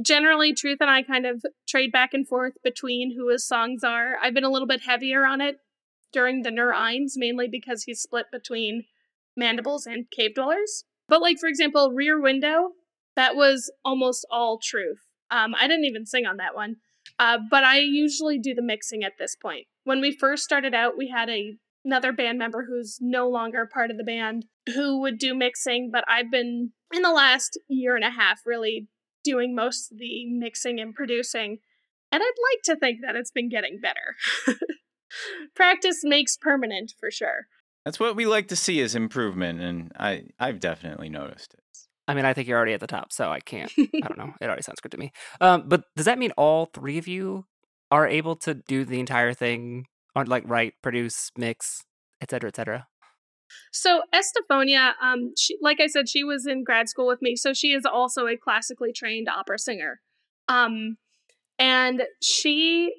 generally, 0.02 0.54
Truth 0.54 0.78
and 0.80 0.90
I 0.90 1.02
kind 1.02 1.26
of 1.26 1.44
trade 1.68 1.92
back 1.92 2.14
and 2.14 2.26
forth 2.26 2.54
between 2.64 3.16
who 3.16 3.28
his 3.28 3.46
songs 3.46 3.84
are. 3.84 4.14
I've 4.22 4.34
been 4.34 4.44
a 4.44 4.50
little 4.50 4.68
bit 4.68 4.82
heavier 4.82 5.26
on 5.26 5.40
it 5.40 5.56
during 6.12 6.42
the 6.42 6.50
Nur 6.50 6.72
Eins, 6.72 7.12
mainly 7.16 7.48
because 7.48 7.84
he's 7.84 8.00
split 8.00 8.26
between 8.32 8.84
Mandibles 9.36 9.84
and 9.84 10.10
Cave 10.10 10.34
Dwellers. 10.34 10.84
But, 11.06 11.20
like, 11.20 11.38
for 11.38 11.48
example, 11.48 11.92
Rear 11.92 12.20
Window, 12.20 12.70
that 13.14 13.36
was 13.36 13.70
almost 13.84 14.26
all 14.30 14.58
Truth. 14.58 15.00
Um, 15.30 15.54
I 15.54 15.66
didn't 15.68 15.84
even 15.84 16.06
sing 16.06 16.24
on 16.24 16.38
that 16.38 16.54
one. 16.54 16.76
Uh, 17.18 17.38
but 17.50 17.64
I 17.64 17.78
usually 17.78 18.38
do 18.38 18.54
the 18.54 18.62
mixing 18.62 19.02
at 19.02 19.18
this 19.18 19.34
point. 19.34 19.66
When 19.84 20.00
we 20.00 20.12
first 20.12 20.44
started 20.44 20.74
out, 20.74 20.96
we 20.96 21.08
had 21.08 21.28
a 21.28 21.56
another 21.84 22.12
band 22.12 22.38
member 22.38 22.66
who's 22.68 22.98
no 23.00 23.28
longer 23.28 23.66
part 23.66 23.90
of 23.90 23.96
the 23.96 24.04
band 24.04 24.44
who 24.74 25.00
would 25.00 25.18
do 25.18 25.34
mixing, 25.34 25.90
but 25.90 26.04
I've 26.06 26.30
been 26.30 26.72
in 26.92 27.02
the 27.02 27.12
last 27.12 27.58
year 27.68 27.96
and 27.96 28.04
a 28.04 28.10
half 28.10 28.40
really 28.44 28.88
doing 29.24 29.54
most 29.54 29.92
of 29.92 29.98
the 29.98 30.26
mixing 30.26 30.80
and 30.80 30.94
producing, 30.94 31.58
and 32.12 32.22
I'd 32.22 32.32
like 32.52 32.62
to 32.64 32.76
think 32.76 33.00
that 33.02 33.16
it's 33.16 33.30
been 33.30 33.48
getting 33.48 33.80
better. 33.80 34.16
Practice 35.54 36.00
makes 36.02 36.36
permanent 36.36 36.92
for 36.98 37.10
sure. 37.10 37.46
That's 37.84 37.98
what 37.98 38.16
we 38.16 38.26
like 38.26 38.48
to 38.48 38.56
see 38.56 38.80
is 38.80 38.94
improvement, 38.94 39.60
and 39.60 39.92
I 39.98 40.24
I've 40.38 40.60
definitely 40.60 41.08
noticed 41.08 41.54
it. 41.54 41.60
I 42.08 42.14
mean, 42.14 42.24
I 42.24 42.32
think 42.32 42.48
you're 42.48 42.56
already 42.56 42.72
at 42.72 42.80
the 42.80 42.86
top, 42.86 43.12
so 43.12 43.30
I 43.30 43.40
can't. 43.40 43.70
I 43.78 44.08
don't 44.08 44.16
know. 44.16 44.32
It 44.40 44.46
already 44.46 44.62
sounds 44.62 44.80
good 44.80 44.92
to 44.92 44.98
me. 44.98 45.12
Um, 45.40 45.64
but 45.66 45.84
does 45.94 46.06
that 46.06 46.18
mean 46.18 46.32
all 46.38 46.66
three 46.66 46.96
of 46.96 47.06
you 47.06 47.44
are 47.90 48.08
able 48.08 48.34
to 48.36 48.54
do 48.54 48.84
the 48.84 48.98
entire 48.98 49.34
thing 49.34 49.84
on 50.16 50.26
like 50.26 50.44
write, 50.46 50.74
produce, 50.82 51.30
mix, 51.36 51.84
et 52.22 52.30
cetera, 52.30 52.48
et 52.48 52.56
cetera? 52.56 52.86
So 53.72 54.02
Estefania, 54.12 54.94
um, 55.02 55.32
she, 55.36 55.56
like 55.60 55.80
I 55.80 55.86
said, 55.86 56.08
she 56.08 56.24
was 56.24 56.46
in 56.46 56.64
grad 56.64 56.88
school 56.88 57.06
with 57.06 57.20
me, 57.22 57.36
so 57.36 57.52
she 57.52 57.72
is 57.72 57.84
also 57.84 58.26
a 58.26 58.36
classically 58.36 58.92
trained 58.92 59.28
opera 59.28 59.58
singer, 59.58 60.00
um, 60.48 60.96
and 61.58 62.02
she 62.22 62.92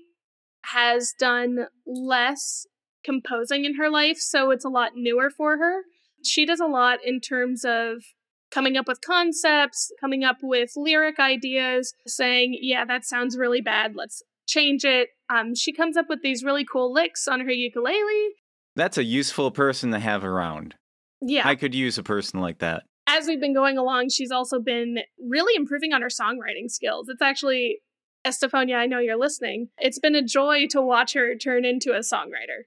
has 0.65 1.13
done 1.17 1.67
less 1.85 2.65
composing 3.03 3.65
in 3.65 3.75
her 3.75 3.89
life, 3.89 4.17
so 4.19 4.51
it's 4.51 4.65
a 4.65 4.69
lot 4.69 4.91
newer 4.95 5.29
for 5.29 5.57
her. 5.57 5.83
She 6.23 6.45
does 6.45 6.59
a 6.59 6.65
lot 6.65 6.99
in 7.03 7.19
terms 7.21 7.63
of 7.63 8.03
coming 8.51 8.77
up 8.77 8.87
with 8.87 9.01
concepts, 9.01 9.91
coming 9.99 10.23
up 10.23 10.37
with 10.41 10.71
lyric 10.75 11.19
ideas, 11.19 11.93
saying, 12.07 12.57
"Yeah, 12.61 12.85
that 12.85 13.05
sounds 13.05 13.37
really 13.37 13.61
bad. 13.61 13.95
Let's 13.95 14.21
change 14.47 14.83
it." 14.85 15.09
Um, 15.29 15.53
she 15.55 15.71
comes 15.71 15.97
up 15.97 16.07
with 16.09 16.21
these 16.21 16.43
really 16.43 16.65
cool 16.65 16.91
licks 16.93 17.27
on 17.27 17.41
her 17.41 17.51
ukulele. 17.51 18.29
That's 18.75 18.97
a 18.97 19.03
useful 19.03 19.51
person 19.51 19.91
to 19.91 19.99
have 19.99 20.23
around. 20.23 20.75
Yeah, 21.21 21.47
I 21.47 21.55
could 21.55 21.75
use 21.75 21.97
a 21.97 22.03
person 22.03 22.39
like 22.39 22.59
that. 22.59 22.83
as 23.07 23.27
we've 23.27 23.39
been 23.41 23.53
going 23.53 23.77
along, 23.77 24.09
she's 24.09 24.31
also 24.31 24.59
been 24.59 24.99
really 25.19 25.55
improving 25.55 25.93
on 25.93 26.01
her 26.01 26.09
songwriting 26.09 26.69
skills. 26.69 27.09
It's 27.09 27.21
actually, 27.21 27.81
Estefania, 28.25 28.75
I 28.77 28.85
know 28.85 28.99
you're 28.99 29.17
listening. 29.17 29.69
It's 29.79 29.97
been 29.99 30.13
a 30.15 30.21
joy 30.21 30.67
to 30.67 30.81
watch 30.81 31.13
her 31.13 31.35
turn 31.35 31.65
into 31.65 31.91
a 31.93 31.99
songwriter, 31.99 32.65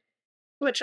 which 0.59 0.83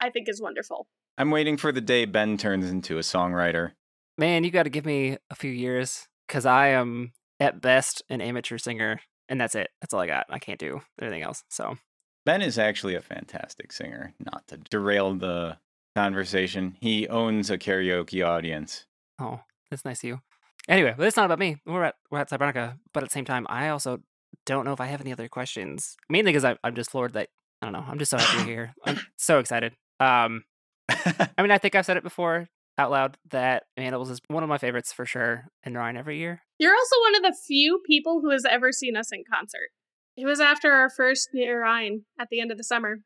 I 0.00 0.10
think 0.10 0.28
is 0.28 0.40
wonderful. 0.40 0.86
I'm 1.18 1.30
waiting 1.30 1.56
for 1.56 1.72
the 1.72 1.80
day 1.80 2.04
Ben 2.04 2.38
turns 2.38 2.70
into 2.70 2.96
a 2.98 3.02
songwriter. 3.02 3.72
Man, 4.20 4.44
you 4.44 4.50
got 4.50 4.64
to 4.64 4.68
give 4.70 4.84
me 4.84 5.16
a 5.30 5.34
few 5.34 5.50
years 5.50 6.06
because 6.28 6.44
I 6.44 6.68
am 6.68 7.14
at 7.40 7.62
best 7.62 8.02
an 8.10 8.20
amateur 8.20 8.58
singer, 8.58 9.00
and 9.30 9.40
that's 9.40 9.54
it. 9.54 9.70
That's 9.80 9.94
all 9.94 10.00
I 10.00 10.06
got. 10.06 10.26
I 10.28 10.38
can't 10.38 10.58
do 10.58 10.82
anything 11.00 11.22
else. 11.22 11.42
So 11.48 11.78
Ben 12.26 12.42
is 12.42 12.58
actually 12.58 12.96
a 12.96 13.00
fantastic 13.00 13.72
singer, 13.72 14.12
not 14.22 14.46
to 14.48 14.58
derail 14.58 15.14
the 15.14 15.56
conversation. 15.96 16.76
He 16.82 17.08
owns 17.08 17.48
a 17.48 17.56
karaoke 17.56 18.22
audience. 18.22 18.84
Oh, 19.18 19.40
that's 19.70 19.86
nice 19.86 20.04
of 20.04 20.08
you. 20.08 20.20
Anyway, 20.68 20.94
but 20.94 21.06
it's 21.06 21.16
not 21.16 21.24
about 21.24 21.38
me. 21.38 21.56
We're 21.64 21.84
at 21.84 21.94
we're 22.10 22.18
at 22.18 22.28
Cybronica, 22.28 22.76
but 22.92 23.02
at 23.02 23.08
the 23.08 23.14
same 23.14 23.24
time, 23.24 23.46
I 23.48 23.70
also 23.70 24.00
don't 24.44 24.66
know 24.66 24.74
if 24.74 24.82
I 24.82 24.86
have 24.86 25.00
any 25.00 25.12
other 25.12 25.28
questions. 25.28 25.96
Mainly 26.10 26.32
because 26.32 26.44
I'm 26.62 26.74
just 26.74 26.90
floored 26.90 27.14
that 27.14 27.30
I 27.62 27.66
don't 27.66 27.72
know. 27.72 27.86
I'm 27.88 27.98
just 27.98 28.10
so 28.10 28.18
happy 28.18 28.36
you're 28.36 28.46
here. 28.66 28.74
I'm 28.84 29.00
so 29.16 29.38
excited. 29.38 29.76
Um, 29.98 30.44
I 30.90 31.40
mean, 31.40 31.52
I 31.52 31.56
think 31.56 31.74
I've 31.74 31.86
said 31.86 31.96
it 31.96 32.02
before 32.02 32.50
out 32.80 32.90
loud 32.90 33.18
that 33.30 33.64
Mandibles 33.76 34.10
is 34.10 34.20
one 34.28 34.42
of 34.42 34.48
my 34.48 34.58
favorites 34.58 34.92
for 34.92 35.04
sure, 35.04 35.48
and 35.62 35.76
Ryan 35.76 35.96
every 35.96 36.18
year. 36.18 36.42
You're 36.58 36.74
also 36.74 36.96
one 37.02 37.16
of 37.16 37.22
the 37.22 37.38
few 37.46 37.80
people 37.86 38.20
who 38.22 38.30
has 38.30 38.44
ever 38.44 38.72
seen 38.72 38.96
us 38.96 39.12
in 39.12 39.22
concert. 39.30 39.68
It 40.16 40.24
was 40.24 40.40
after 40.40 40.72
our 40.72 40.88
first 40.90 41.28
Nur 41.32 41.64
Ein 41.64 42.04
at 42.18 42.28
the 42.30 42.40
end 42.40 42.50
of 42.50 42.58
the 42.58 42.64
summer. 42.64 42.98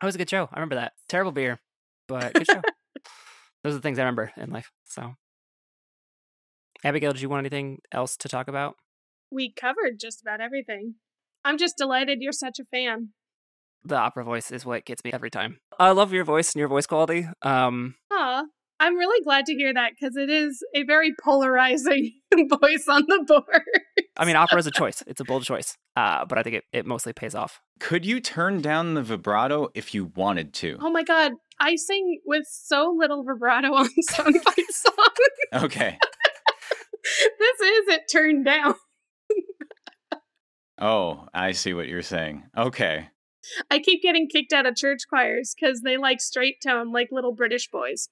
That 0.00 0.06
was 0.06 0.14
a 0.14 0.18
good 0.18 0.30
show. 0.30 0.48
I 0.52 0.56
remember 0.56 0.76
that. 0.76 0.92
Terrible 1.08 1.32
beer, 1.32 1.58
but 2.08 2.34
good 2.34 2.46
show. 2.46 2.62
Those 3.64 3.72
are 3.72 3.78
the 3.78 3.80
things 3.80 3.98
I 3.98 4.02
remember 4.02 4.32
in 4.36 4.50
life. 4.50 4.70
So, 4.84 5.14
Abigail, 6.84 7.12
did 7.12 7.22
you 7.22 7.28
want 7.28 7.40
anything 7.40 7.78
else 7.90 8.16
to 8.18 8.28
talk 8.28 8.46
about? 8.48 8.76
We 9.30 9.52
covered 9.52 9.98
just 9.98 10.20
about 10.20 10.40
everything. 10.40 10.94
I'm 11.44 11.58
just 11.58 11.76
delighted 11.76 12.18
you're 12.20 12.32
such 12.32 12.58
a 12.60 12.64
fan. 12.64 13.08
The 13.84 13.96
opera 13.96 14.24
voice 14.24 14.50
is 14.50 14.64
what 14.64 14.84
gets 14.84 15.04
me 15.04 15.10
every 15.12 15.30
time. 15.30 15.58
I 15.78 15.90
love 15.92 16.12
your 16.12 16.24
voice 16.24 16.52
and 16.52 16.58
your 16.60 16.68
voice 16.68 16.86
quality. 16.86 17.28
Um, 17.42 17.94
Aw, 18.12 18.44
I'm 18.78 18.96
really 18.96 19.22
glad 19.24 19.46
to 19.46 19.54
hear 19.54 19.72
that 19.72 19.92
because 19.98 20.16
it 20.16 20.28
is 20.28 20.62
a 20.74 20.82
very 20.82 21.14
polarizing 21.22 22.12
voice 22.60 22.86
on 22.88 23.04
the 23.08 23.24
board. 23.26 23.62
I 24.16 24.24
mean, 24.24 24.36
opera 24.36 24.58
is 24.58 24.66
a 24.66 24.70
choice. 24.70 25.02
It's 25.06 25.20
a 25.20 25.24
bold 25.24 25.44
choice, 25.44 25.76
uh, 25.96 26.24
but 26.24 26.38
I 26.38 26.42
think 26.42 26.56
it, 26.56 26.64
it 26.72 26.86
mostly 26.86 27.12
pays 27.12 27.34
off. 27.34 27.60
Could 27.80 28.04
you 28.04 28.20
turn 28.20 28.60
down 28.60 28.94
the 28.94 29.02
vibrato 29.02 29.68
if 29.74 29.94
you 29.94 30.12
wanted 30.14 30.52
to? 30.54 30.78
Oh 30.80 30.90
my 30.90 31.02
god, 31.02 31.32
I 31.58 31.76
sing 31.76 32.20
with 32.26 32.46
so 32.50 32.94
little 32.96 33.24
vibrato 33.24 33.74
on 33.74 33.88
song 34.02 34.32
by 34.44 34.62
song. 34.70 35.62
Okay. 35.64 35.98
this 37.38 37.60
is 37.60 37.88
it 37.88 38.02
turned 38.10 38.44
down. 38.44 38.74
Oh, 40.78 41.26
I 41.32 41.52
see 41.52 41.72
what 41.72 41.88
you're 41.88 42.02
saying. 42.02 42.44
Okay. 42.56 43.08
I 43.70 43.78
keep 43.78 44.02
getting 44.02 44.28
kicked 44.28 44.52
out 44.52 44.66
of 44.66 44.76
church 44.76 45.02
choirs 45.08 45.54
because 45.58 45.80
they 45.80 45.96
like 45.96 46.20
straight 46.20 46.56
tone 46.62 46.92
like 46.92 47.08
little 47.10 47.32
British 47.32 47.70
boys. 47.70 48.08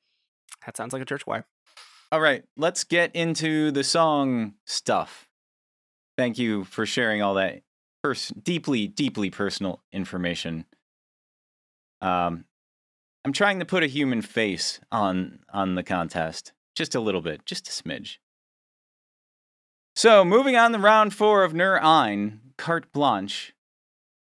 That 0.66 0.76
sounds 0.76 0.92
like 0.92 1.02
a 1.02 1.06
church 1.06 1.24
choir. 1.24 1.46
All 2.12 2.20
right, 2.20 2.44
let's 2.56 2.84
get 2.84 3.14
into 3.14 3.70
the 3.70 3.84
song 3.84 4.54
stuff. 4.64 5.28
Thank 6.16 6.38
you 6.38 6.64
for 6.64 6.86
sharing 6.86 7.22
all 7.22 7.34
that 7.34 7.62
pers- 8.02 8.32
deeply, 8.40 8.86
deeply 8.86 9.30
personal 9.30 9.82
information. 9.92 10.66
Um, 12.00 12.44
I'm 13.24 13.32
trying 13.32 13.58
to 13.58 13.64
put 13.64 13.82
a 13.82 13.86
human 13.86 14.20
face 14.20 14.80
on 14.92 15.40
on 15.52 15.74
the 15.74 15.82
contest, 15.82 16.52
just 16.76 16.94
a 16.94 17.00
little 17.00 17.22
bit, 17.22 17.46
just 17.46 17.66
a 17.68 17.70
smidge. 17.70 18.18
So, 19.96 20.24
moving 20.24 20.56
on 20.56 20.72
to 20.72 20.78
round 20.78 21.14
four 21.14 21.44
of 21.44 21.54
Nur 21.54 21.82
Ein, 21.82 22.40
carte 22.58 22.92
blanche. 22.92 23.54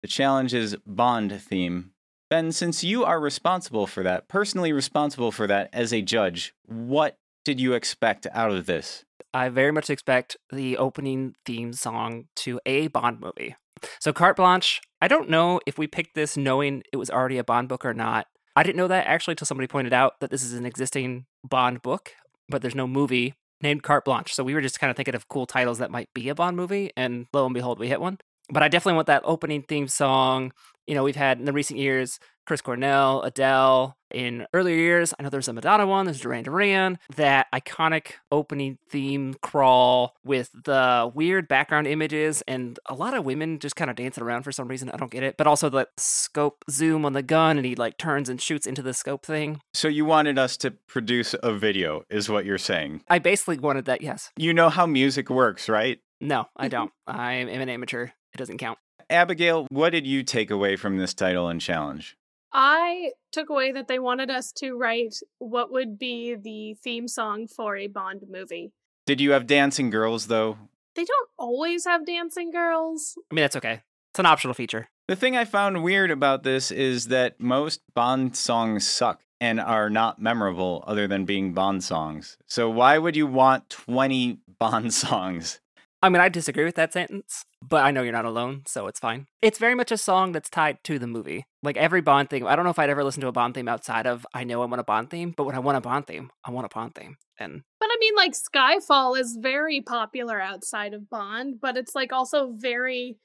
The 0.01 0.07
challenge 0.07 0.53
is 0.53 0.77
Bond 0.85 1.41
theme. 1.41 1.91
Ben, 2.29 2.51
since 2.51 2.83
you 2.83 3.05
are 3.05 3.19
responsible 3.19 3.85
for 3.85 4.01
that, 4.01 4.27
personally 4.27 4.73
responsible 4.73 5.31
for 5.31 5.45
that 5.45 5.69
as 5.71 5.93
a 5.93 6.01
judge, 6.01 6.55
what 6.65 7.17
did 7.43 7.59
you 7.59 7.73
expect 7.73 8.25
out 8.33 8.49
of 8.49 8.65
this? 8.65 9.05
I 9.31 9.49
very 9.49 9.71
much 9.71 9.91
expect 9.91 10.35
the 10.51 10.75
opening 10.77 11.35
theme 11.45 11.73
song 11.73 12.25
to 12.37 12.59
a 12.65 12.87
Bond 12.87 13.19
movie. 13.19 13.55
So, 13.99 14.11
Carte 14.11 14.37
Blanche, 14.37 14.81
I 15.01 15.07
don't 15.07 15.29
know 15.29 15.59
if 15.67 15.77
we 15.77 15.85
picked 15.85 16.15
this 16.15 16.35
knowing 16.35 16.81
it 16.91 16.97
was 16.97 17.11
already 17.11 17.37
a 17.37 17.43
Bond 17.43 17.69
book 17.69 17.85
or 17.85 17.93
not. 17.93 18.25
I 18.55 18.63
didn't 18.63 18.77
know 18.77 18.87
that 18.87 19.05
actually 19.05 19.33
until 19.33 19.45
somebody 19.45 19.67
pointed 19.67 19.93
out 19.93 20.19
that 20.19 20.31
this 20.31 20.43
is 20.43 20.53
an 20.53 20.65
existing 20.65 21.25
Bond 21.43 21.83
book, 21.83 22.13
but 22.49 22.63
there's 22.63 22.73
no 22.73 22.87
movie 22.87 23.35
named 23.61 23.83
Carte 23.83 24.05
Blanche. 24.05 24.33
So, 24.33 24.43
we 24.43 24.55
were 24.55 24.61
just 24.61 24.79
kind 24.79 24.89
of 24.89 24.97
thinking 24.97 25.13
of 25.13 25.27
cool 25.27 25.45
titles 25.45 25.77
that 25.77 25.91
might 25.91 26.11
be 26.15 26.27
a 26.29 26.33
Bond 26.33 26.57
movie, 26.57 26.89
and 26.97 27.27
lo 27.33 27.45
and 27.45 27.53
behold, 27.53 27.77
we 27.77 27.89
hit 27.89 28.01
one. 28.01 28.17
But 28.49 28.63
I 28.63 28.67
definitely 28.67 28.95
want 28.95 29.07
that 29.07 29.23
opening 29.25 29.63
theme 29.63 29.87
song. 29.87 30.51
You 30.87 30.93
know, 30.93 31.03
we've 31.03 31.15
had 31.15 31.39
in 31.39 31.45
the 31.45 31.53
recent 31.53 31.79
years 31.79 32.19
Chris 32.45 32.61
Cornell, 32.61 33.21
Adele. 33.23 33.97
In 34.11 34.45
earlier 34.53 34.75
years, 34.77 35.13
I 35.17 35.23
know 35.23 35.29
there's 35.29 35.47
a 35.47 35.53
Madonna 35.53 35.85
one, 35.85 36.05
there's 36.05 36.21
Duran 36.21 36.43
Duran. 36.43 36.99
That 37.17 37.47
iconic 37.53 38.13
opening 38.31 38.77
theme 38.89 39.35
crawl 39.41 40.15
with 40.23 40.51
the 40.53 41.11
weird 41.13 41.47
background 41.47 41.87
images 41.87 42.41
and 42.47 42.79
a 42.85 42.93
lot 42.93 43.13
of 43.13 43.25
women 43.25 43.59
just 43.59 43.75
kind 43.75 43.89
of 43.89 43.97
dancing 43.97 44.23
around 44.23 44.43
for 44.43 44.51
some 44.51 44.67
reason. 44.67 44.89
I 44.91 44.97
don't 44.97 45.11
get 45.11 45.23
it. 45.23 45.35
But 45.37 45.47
also 45.47 45.69
the 45.69 45.87
scope 45.97 46.63
zoom 46.69 47.03
on 47.03 47.13
the 47.13 47.23
gun 47.23 47.57
and 47.57 47.65
he 47.65 47.75
like 47.75 47.97
turns 47.97 48.29
and 48.29 48.39
shoots 48.41 48.67
into 48.67 48.81
the 48.81 48.93
scope 48.93 49.25
thing. 49.25 49.59
So 49.73 49.87
you 49.87 50.05
wanted 50.05 50.37
us 50.39 50.55
to 50.57 50.71
produce 50.87 51.35
a 51.41 51.51
video, 51.51 52.03
is 52.09 52.29
what 52.29 52.45
you're 52.45 52.57
saying. 52.57 53.01
I 53.09 53.19
basically 53.19 53.57
wanted 53.57 53.85
that, 53.85 54.01
yes. 54.01 54.31
You 54.37 54.53
know 54.53 54.69
how 54.69 54.85
music 54.85 55.29
works, 55.29 55.67
right? 55.67 55.99
No, 56.21 56.45
I 56.55 56.67
don't. 56.69 56.91
I 57.07 57.33
am 57.33 57.49
an 57.49 57.69
amateur. 57.69 58.09
It 58.35 58.39
doesn't 58.39 58.57
count. 58.57 58.77
Abigail, 59.09 59.65
what 59.69 59.91
did 59.91 60.05
you 60.05 60.21
take 60.21 60.51
away 60.51 60.75
from 60.75 60.97
this 60.97 61.13
title 61.13 61.47
and 61.47 61.61
challenge? 61.61 62.17
I 62.51 63.11
took 63.31 63.49
away 63.49 63.71
that 63.71 63.87
they 63.87 63.97
wanted 63.97 64.29
us 64.29 64.51
to 64.57 64.73
write 64.73 65.15
what 65.37 65.71
would 65.71 65.97
be 65.97 66.35
the 66.35 66.73
theme 66.73 67.07
song 67.07 67.47
for 67.47 67.77
a 67.77 67.87
Bond 67.87 68.23
movie. 68.29 68.73
Did 69.05 69.21
you 69.21 69.31
have 69.31 69.47
dancing 69.47 69.89
girls, 69.89 70.27
though? 70.27 70.57
They 70.95 71.05
don't 71.05 71.29
always 71.37 71.85
have 71.85 72.05
dancing 72.05 72.51
girls. 72.51 73.17
I 73.31 73.35
mean, 73.35 73.43
that's 73.43 73.55
okay. 73.55 73.83
It's 74.11 74.19
an 74.19 74.25
optional 74.25 74.53
feature. 74.53 74.89
The 75.07 75.15
thing 75.15 75.37
I 75.37 75.45
found 75.45 75.81
weird 75.81 76.11
about 76.11 76.43
this 76.43 76.71
is 76.71 77.07
that 77.07 77.39
most 77.39 77.79
Bond 77.93 78.35
songs 78.35 78.85
suck 78.85 79.21
and 79.39 79.61
are 79.61 79.89
not 79.89 80.21
memorable 80.21 80.83
other 80.85 81.07
than 81.07 81.23
being 81.23 81.53
Bond 81.53 81.85
songs. 81.85 82.37
So 82.47 82.69
why 82.69 82.97
would 82.97 83.15
you 83.15 83.27
want 83.27 83.69
20 83.69 84.39
Bond 84.59 84.93
songs? 85.05 85.61
I 86.01 86.09
mean, 86.09 86.21
I 86.21 86.29
disagree 86.29 86.65
with 86.65 86.75
that 86.75 86.93
sentence, 86.93 87.45
but 87.67 87.83
I 87.83 87.91
know 87.91 88.03
you're 88.03 88.11
not 88.11 88.25
alone, 88.25 88.63
so 88.67 88.87
it's 88.87 88.99
fine. 88.99 89.27
It's 89.41 89.59
very 89.59 89.75
much 89.75 89.91
a 89.91 89.97
song 89.97 90.31
that's 90.31 90.49
tied 90.49 90.83
to 90.83 90.99
the 90.99 91.07
movie. 91.07 91.45
Like 91.63 91.77
every 91.77 92.01
Bond 92.01 92.29
theme, 92.29 92.45
I 92.45 92.55
don't 92.55 92.65
know 92.65 92.71
if 92.71 92.79
I'd 92.79 92.89
ever 92.89 93.03
listen 93.03 93.21
to 93.21 93.27
a 93.27 93.31
Bond 93.31 93.55
theme 93.55 93.67
outside 93.67 94.05
of 94.05 94.25
I 94.33 94.43
know 94.43 94.61
I 94.61 94.65
want 94.65 94.79
a 94.79 94.83
Bond 94.83 95.09
theme, 95.09 95.33
but 95.35 95.45
when 95.45 95.55
I 95.55 95.59
want 95.59 95.77
a 95.77 95.81
Bond 95.81 96.07
theme, 96.07 96.31
I 96.43 96.51
want 96.51 96.65
a 96.65 96.73
Bond 96.73 96.95
theme. 96.95 97.17
And 97.39 97.63
But 97.79 97.89
I 97.91 97.97
mean, 97.99 98.15
like, 98.15 98.33
Skyfall 98.33 99.19
is 99.19 99.37
very 99.41 99.81
popular 99.81 100.39
outside 100.39 100.93
of 100.93 101.09
Bond, 101.09 101.55
but 101.61 101.77
it's 101.77 101.95
like 101.95 102.13
also 102.13 102.51
very 102.53 103.17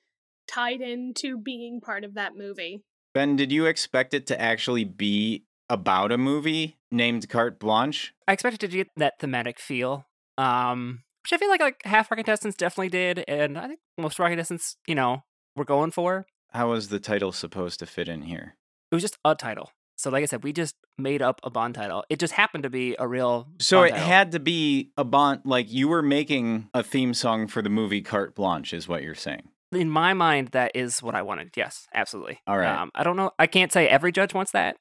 tied 0.48 0.80
into 0.80 1.38
being 1.38 1.80
part 1.80 2.04
of 2.04 2.14
that 2.14 2.36
movie. 2.36 2.82
Ben, 3.12 3.36
did 3.36 3.52
you 3.52 3.66
expect 3.66 4.14
it 4.14 4.26
to 4.28 4.40
actually 4.40 4.84
be 4.84 5.44
about 5.68 6.12
a 6.12 6.18
movie 6.18 6.78
named 6.90 7.28
Carte 7.28 7.58
Blanche? 7.58 8.14
I 8.26 8.32
expected 8.32 8.70
to 8.70 8.76
get 8.76 8.88
that 8.96 9.18
thematic 9.20 9.58
feel. 9.58 10.06
Um, 10.38 11.02
which 11.22 11.32
I 11.32 11.36
feel 11.36 11.48
like 11.48 11.60
like 11.60 11.82
half 11.84 12.10
our 12.10 12.16
contestants 12.16 12.56
definitely 12.56 12.88
did, 12.88 13.24
and 13.28 13.58
I 13.58 13.68
think 13.68 13.80
most 13.98 14.18
of 14.18 14.20
our 14.20 14.28
contestants, 14.28 14.76
you 14.86 14.94
know, 14.94 15.24
were 15.56 15.64
going 15.64 15.90
for. 15.90 16.26
How 16.52 16.70
was 16.70 16.88
the 16.88 16.98
title 17.00 17.32
supposed 17.32 17.78
to 17.80 17.86
fit 17.86 18.08
in 18.08 18.22
here? 18.22 18.56
It 18.90 18.94
was 18.94 19.02
just 19.02 19.18
a 19.24 19.34
title. 19.34 19.70
So, 19.96 20.08
like 20.08 20.22
I 20.22 20.26
said, 20.26 20.42
we 20.42 20.54
just 20.54 20.76
made 20.96 21.20
up 21.20 21.40
a 21.44 21.50
Bond 21.50 21.74
title. 21.74 22.04
It 22.08 22.18
just 22.18 22.32
happened 22.32 22.62
to 22.62 22.70
be 22.70 22.96
a 22.98 23.06
real. 23.06 23.48
So 23.58 23.82
it 23.82 23.90
title. 23.90 24.06
had 24.06 24.32
to 24.32 24.40
be 24.40 24.92
a 24.96 25.04
Bond, 25.04 25.42
like 25.44 25.70
you 25.70 25.88
were 25.88 26.02
making 26.02 26.70
a 26.72 26.82
theme 26.82 27.12
song 27.12 27.46
for 27.46 27.60
the 27.60 27.68
movie 27.68 28.00
Carte 28.00 28.34
Blanche, 28.34 28.72
is 28.72 28.88
what 28.88 29.02
you're 29.02 29.14
saying. 29.14 29.50
In 29.72 29.90
my 29.90 30.14
mind, 30.14 30.48
that 30.48 30.72
is 30.74 31.02
what 31.02 31.14
I 31.14 31.22
wanted. 31.22 31.50
Yes, 31.54 31.86
absolutely. 31.94 32.40
All 32.46 32.56
right. 32.58 32.80
Um, 32.80 32.90
I 32.94 33.04
don't 33.04 33.16
know. 33.16 33.30
I 33.38 33.46
can't 33.46 33.70
say 33.70 33.88
every 33.88 34.10
judge 34.10 34.32
wants 34.34 34.52
that. 34.52 34.76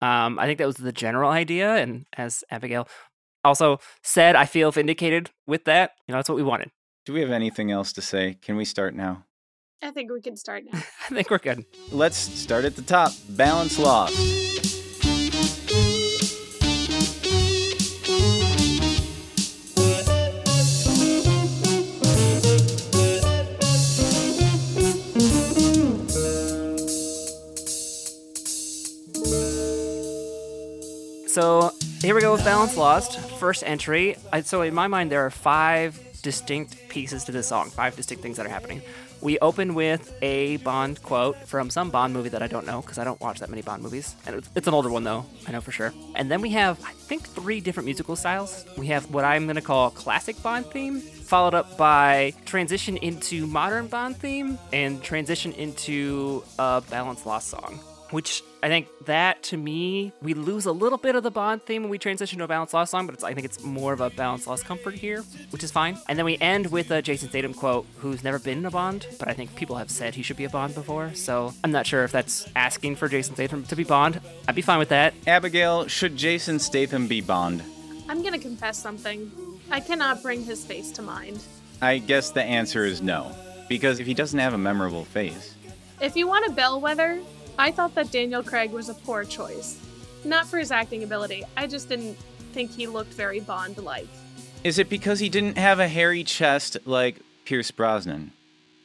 Um, 0.00 0.38
I 0.38 0.46
think 0.46 0.58
that 0.58 0.66
was 0.66 0.76
the 0.76 0.92
general 0.92 1.30
idea, 1.30 1.74
and 1.74 2.06
as 2.16 2.42
Abigail 2.50 2.88
also 3.44 3.78
said, 4.02 4.36
I 4.36 4.44
feel 4.46 4.70
vindicated 4.70 5.30
with 5.46 5.64
that. 5.64 5.92
You 6.06 6.12
know, 6.12 6.18
that's 6.18 6.28
what 6.28 6.36
we 6.36 6.42
wanted. 6.42 6.70
Do 7.06 7.12
we 7.12 7.20
have 7.20 7.30
anything 7.30 7.70
else 7.70 7.92
to 7.94 8.02
say? 8.02 8.36
Can 8.42 8.56
we 8.56 8.64
start 8.64 8.94
now? 8.94 9.24
I 9.82 9.90
think 9.90 10.12
we 10.12 10.20
can 10.20 10.36
start 10.36 10.64
now. 10.70 10.78
I 11.10 11.14
think 11.14 11.30
we're 11.30 11.38
good. 11.38 11.64
Let's 11.90 12.16
start 12.16 12.64
at 12.64 12.76
the 12.76 12.82
top. 12.82 13.12
Balance 13.30 13.78
lost. 13.78 14.14
So 31.26 31.72
here 32.02 32.14
we 32.14 32.20
go 32.22 32.32
with 32.32 32.44
Balance 32.44 32.76
Lost. 32.76 33.20
First 33.38 33.62
entry. 33.66 34.16
So 34.44 34.62
in 34.62 34.74
my 34.74 34.86
mind, 34.86 35.12
there 35.12 35.24
are 35.26 35.30
five 35.30 36.00
distinct 36.22 36.88
pieces 36.88 37.24
to 37.24 37.32
this 37.32 37.48
song, 37.48 37.70
five 37.70 37.94
distinct 37.96 38.22
things 38.22 38.36
that 38.38 38.46
are 38.46 38.50
happening. 38.50 38.80
We 39.20 39.38
open 39.40 39.74
with 39.74 40.14
a 40.22 40.56
Bond 40.58 41.02
quote 41.02 41.36
from 41.46 41.68
some 41.68 41.90
Bond 41.90 42.14
movie 42.14 42.30
that 42.30 42.42
I 42.42 42.46
don't 42.46 42.66
know 42.66 42.80
because 42.80 42.96
I 42.96 43.04
don't 43.04 43.20
watch 43.20 43.40
that 43.40 43.50
many 43.50 43.60
Bond 43.60 43.82
movies. 43.82 44.14
And 44.26 44.36
it's, 44.36 44.48
it's 44.54 44.66
an 44.66 44.72
older 44.72 44.88
one 44.88 45.04
though, 45.04 45.26
I 45.46 45.52
know 45.52 45.60
for 45.60 45.72
sure. 45.72 45.92
And 46.14 46.30
then 46.30 46.40
we 46.40 46.50
have, 46.50 46.82
I 46.84 46.92
think, 46.92 47.28
three 47.28 47.60
different 47.60 47.84
musical 47.84 48.16
styles. 48.16 48.64
We 48.78 48.86
have 48.86 49.12
what 49.12 49.26
I'm 49.26 49.44
going 49.44 49.56
to 49.56 49.62
call 49.62 49.90
classic 49.90 50.42
Bond 50.42 50.66
theme, 50.66 51.00
followed 51.00 51.52
up 51.52 51.76
by 51.76 52.32
transition 52.46 52.96
into 52.96 53.46
modern 53.46 53.88
Bond 53.88 54.16
theme, 54.16 54.58
and 54.72 55.02
transition 55.02 55.52
into 55.52 56.42
a 56.58 56.82
Balance 56.88 57.26
Lost 57.26 57.48
song 57.48 57.78
which 58.10 58.42
I 58.62 58.68
think 58.68 58.88
that 59.06 59.42
to 59.44 59.56
me 59.56 60.12
we 60.20 60.34
lose 60.34 60.66
a 60.66 60.72
little 60.72 60.98
bit 60.98 61.14
of 61.16 61.22
the 61.22 61.30
Bond 61.30 61.62
theme 61.64 61.82
when 61.82 61.90
we 61.90 61.98
transition 61.98 62.38
to 62.38 62.44
a 62.44 62.48
Balance 62.48 62.74
Lost 62.74 62.90
song, 62.90 63.06
but 63.06 63.14
it's, 63.14 63.24
I 63.24 63.34
think 63.34 63.44
it's 63.44 63.62
more 63.62 63.92
of 63.92 64.00
a 64.00 64.10
Balance 64.10 64.46
Lost 64.46 64.64
comfort 64.64 64.94
here, 64.94 65.22
which 65.50 65.62
is 65.64 65.70
fine. 65.70 65.98
And 66.08 66.18
then 66.18 66.24
we 66.24 66.36
end 66.38 66.70
with 66.70 66.90
a 66.90 67.02
Jason 67.02 67.28
Statham 67.28 67.54
quote, 67.54 67.86
who's 67.98 68.22
never 68.22 68.38
been 68.38 68.58
in 68.58 68.66
a 68.66 68.70
Bond, 68.70 69.06
but 69.18 69.28
I 69.28 69.32
think 69.32 69.54
people 69.56 69.76
have 69.76 69.90
said 69.90 70.14
he 70.14 70.22
should 70.22 70.36
be 70.36 70.44
a 70.44 70.50
Bond 70.50 70.74
before, 70.74 71.14
so 71.14 71.52
I'm 71.64 71.72
not 71.72 71.86
sure 71.86 72.04
if 72.04 72.12
that's 72.12 72.48
asking 72.56 72.96
for 72.96 73.08
Jason 73.08 73.34
Statham 73.34 73.64
to 73.64 73.76
be 73.76 73.84
Bond. 73.84 74.20
I'd 74.48 74.54
be 74.54 74.62
fine 74.62 74.78
with 74.78 74.90
that. 74.90 75.14
Abigail, 75.26 75.86
should 75.86 76.16
Jason 76.16 76.58
Statham 76.58 77.06
be 77.06 77.20
Bond? 77.20 77.62
I'm 78.08 78.22
gonna 78.22 78.38
confess 78.38 78.78
something. 78.78 79.30
I 79.70 79.78
cannot 79.80 80.22
bring 80.22 80.44
his 80.44 80.64
face 80.64 80.90
to 80.92 81.02
mind. 81.02 81.40
I 81.80 81.98
guess 81.98 82.30
the 82.30 82.42
answer 82.42 82.84
is 82.84 83.00
no. 83.00 83.34
Because 83.68 84.00
if 84.00 84.06
he 84.06 84.14
doesn't 84.14 84.38
have 84.40 84.52
a 84.52 84.58
memorable 84.58 85.04
face, 85.04 85.54
If 86.00 86.16
you 86.16 86.26
want 86.26 86.44
a 86.46 86.50
bellwether, 86.52 87.20
I 87.60 87.70
thought 87.70 87.94
that 87.96 88.10
Daniel 88.10 88.42
Craig 88.42 88.70
was 88.70 88.88
a 88.88 88.94
poor 88.94 89.22
choice. 89.22 89.78
Not 90.24 90.46
for 90.46 90.58
his 90.58 90.70
acting 90.70 91.02
ability, 91.02 91.44
I 91.58 91.66
just 91.66 91.90
didn't 91.90 92.14
think 92.54 92.70
he 92.70 92.86
looked 92.86 93.12
very 93.12 93.40
Bond 93.40 93.76
like. 93.76 94.08
is 94.64 94.78
it 94.78 94.88
because 94.88 95.20
he 95.20 95.28
didn't 95.28 95.58
have 95.58 95.78
a 95.78 95.86
hairy 95.86 96.24
chest 96.24 96.78
like 96.86 97.16
Pierce 97.44 97.70
Brosnan? 97.70 98.32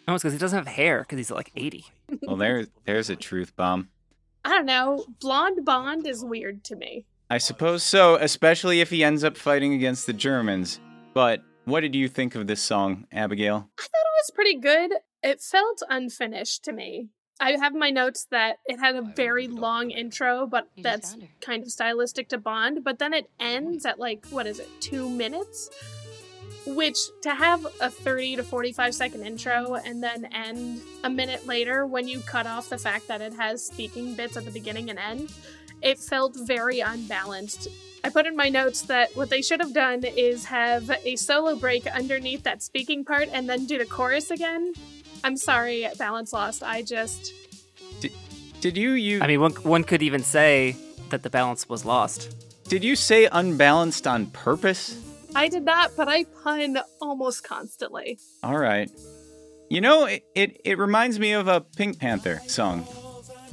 No, 0.06 0.16
it's 0.16 0.24
because 0.24 0.34
he 0.34 0.40
doesn't 0.40 0.58
have 0.58 0.68
hair 0.68 1.00
because 1.00 1.16
he's 1.18 1.32
like 1.32 1.54
80. 1.56 1.86
Well, 2.24 2.36
there, 2.36 2.68
there's 2.84 3.10
a 3.10 3.16
truth 3.16 3.56
bomb. 3.56 3.88
I 4.44 4.50
don't 4.50 4.66
know, 4.66 5.06
blonde 5.22 5.64
Bond 5.64 6.06
is 6.06 6.26
weird 6.26 6.66
to 6.66 6.76
me. 6.76 7.06
I 7.30 7.38
suppose 7.38 7.82
so, 7.82 8.16
especially 8.16 8.82
if 8.82 8.90
he 8.90 9.06
ends 9.06 9.24
up 9.24 9.38
fighting 9.38 9.74
against 9.74 10.06
the 10.06 10.14
Germans. 10.14 10.82
But 11.14 11.42
what 11.64 11.80
did 11.80 11.96
you 11.96 12.10
think 12.10 12.36
of 12.36 12.46
this 12.46 12.62
song, 12.62 13.08
Abigail? 13.14 13.70
I 13.80 13.82
thought 13.84 13.88
it 13.88 14.20
was 14.20 14.32
pretty 14.36 14.60
good. 14.60 14.92
It 15.24 15.42
felt 15.42 15.82
unfinished 15.90 16.66
to 16.66 16.74
me. 16.74 17.08
I 17.40 17.52
have 17.52 17.76
my 17.76 17.90
notes 17.90 18.28
that 18.32 18.60
it 18.66 18.80
had 18.80 18.96
a 18.96 19.02
very 19.02 19.48
long 19.48 19.92
intro, 19.92 20.48
but 20.48 20.70
that's 20.78 21.18
kind 21.42 21.64
of 21.64 21.72
stylistic 21.72 22.30
to 22.30 22.38
Bond. 22.38 22.84
But 22.84 23.00
then 23.00 23.14
it 23.14 23.30
ends 23.40 23.86
at 23.86 24.00
like, 24.00 24.26
what 24.30 24.48
is 24.48 24.60
it, 24.60 24.70
two 24.80 25.10
minutes? 25.10 25.70
Which 26.66 26.98
to 27.22 27.36
have 27.36 27.66
a 27.82 27.90
30 27.90 28.38
to 28.38 28.44
45 28.44 28.96
second 28.96 29.24
intro 29.24 29.76
and 29.76 30.02
then 30.02 30.26
end 30.34 30.82
a 31.04 31.10
minute 31.10 31.46
later 31.46 31.86
when 31.86 32.08
you 32.08 32.22
cut 32.22 32.48
off 32.48 32.70
the 32.70 32.78
fact 32.78 33.08
that 33.10 33.22
it 33.22 33.34
has 33.34 33.64
speaking 33.66 34.16
bits 34.16 34.38
at 34.38 34.46
the 34.46 34.52
beginning 34.52 34.90
and 34.90 34.98
end, 34.98 35.32
it 35.82 36.00
felt 36.00 36.36
very 36.36 36.80
unbalanced. 36.80 37.68
I 38.04 38.10
put 38.10 38.28
in 38.28 38.36
my 38.36 38.50
notes 38.50 38.84
that 38.84 39.16
what 39.16 39.30
they 39.30 39.42
should 39.42 39.60
have 39.60 39.74
done 39.74 40.04
is 40.04 40.46
have 40.46 40.90
a 41.04 41.16
solo 41.16 41.56
break 41.56 41.86
underneath 41.88 42.44
that 42.44 42.64
speaking 42.64 43.04
part 43.04 43.30
and 43.32 43.50
then 43.50 43.66
do 43.66 43.78
the 43.78 43.86
chorus 43.86 44.32
again. 44.32 44.74
I'm 45.26 45.38
sorry, 45.38 45.88
balance 45.98 46.32
lost. 46.34 46.62
I 46.62 46.84
just 46.84 47.34
Did 48.62 48.78
you 48.78 48.92
you 48.92 49.22
I 49.24 49.28
mean, 49.28 49.42
one, 49.42 49.54
one 49.54 49.84
could 49.84 50.04
even 50.04 50.22
say 50.22 50.78
that 51.10 51.24
the 51.24 51.32
balance 51.32 51.68
was 51.68 51.84
lost. 51.84 52.36
did 52.70 52.84
you 52.84 52.96
say 52.96 53.28
unbalanced 53.32 54.06
on 54.06 54.28
purpose? 54.28 55.02
I 55.34 55.48
did 55.48 55.66
not, 55.66 55.92
but 55.98 56.08
I 56.08 56.26
pun 56.44 56.78
almost 57.02 57.44
constantly. 57.44 58.20
All 58.44 58.58
right. 58.58 58.90
You 59.70 59.82
know, 59.82 60.06
it, 60.06 60.24
it, 60.36 60.62
it 60.64 60.78
reminds 60.78 61.20
me 61.20 61.32
of 61.32 61.48
a 61.48 61.60
Pink 61.60 62.00
Panther 62.00 62.42
song. 62.48 62.86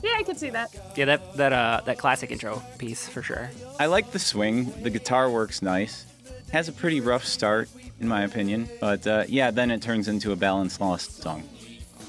Yeah, 0.02 0.14
I 0.18 0.24
could 0.24 0.36
see 0.36 0.50
that. 0.50 0.68
Yeah, 0.94 1.06
that 1.06 1.36
that 1.36 1.52
uh 1.54 1.80
that 1.86 1.96
classic 1.96 2.30
intro 2.30 2.62
piece 2.76 3.08
for 3.08 3.22
sure. 3.22 3.50
I 3.80 3.86
like 3.86 4.10
the 4.10 4.18
swing. 4.18 4.70
The 4.82 4.90
guitar 4.90 5.30
works 5.30 5.62
nice. 5.62 6.04
Has 6.52 6.68
a 6.68 6.72
pretty 6.72 7.00
rough 7.00 7.24
start, 7.24 7.70
in 7.98 8.08
my 8.08 8.24
opinion. 8.24 8.68
But 8.78 9.06
uh, 9.06 9.24
yeah, 9.26 9.50
then 9.50 9.70
it 9.70 9.80
turns 9.80 10.06
into 10.08 10.32
a 10.32 10.36
Balance 10.36 10.80
Lost 10.80 11.22
song. 11.22 11.44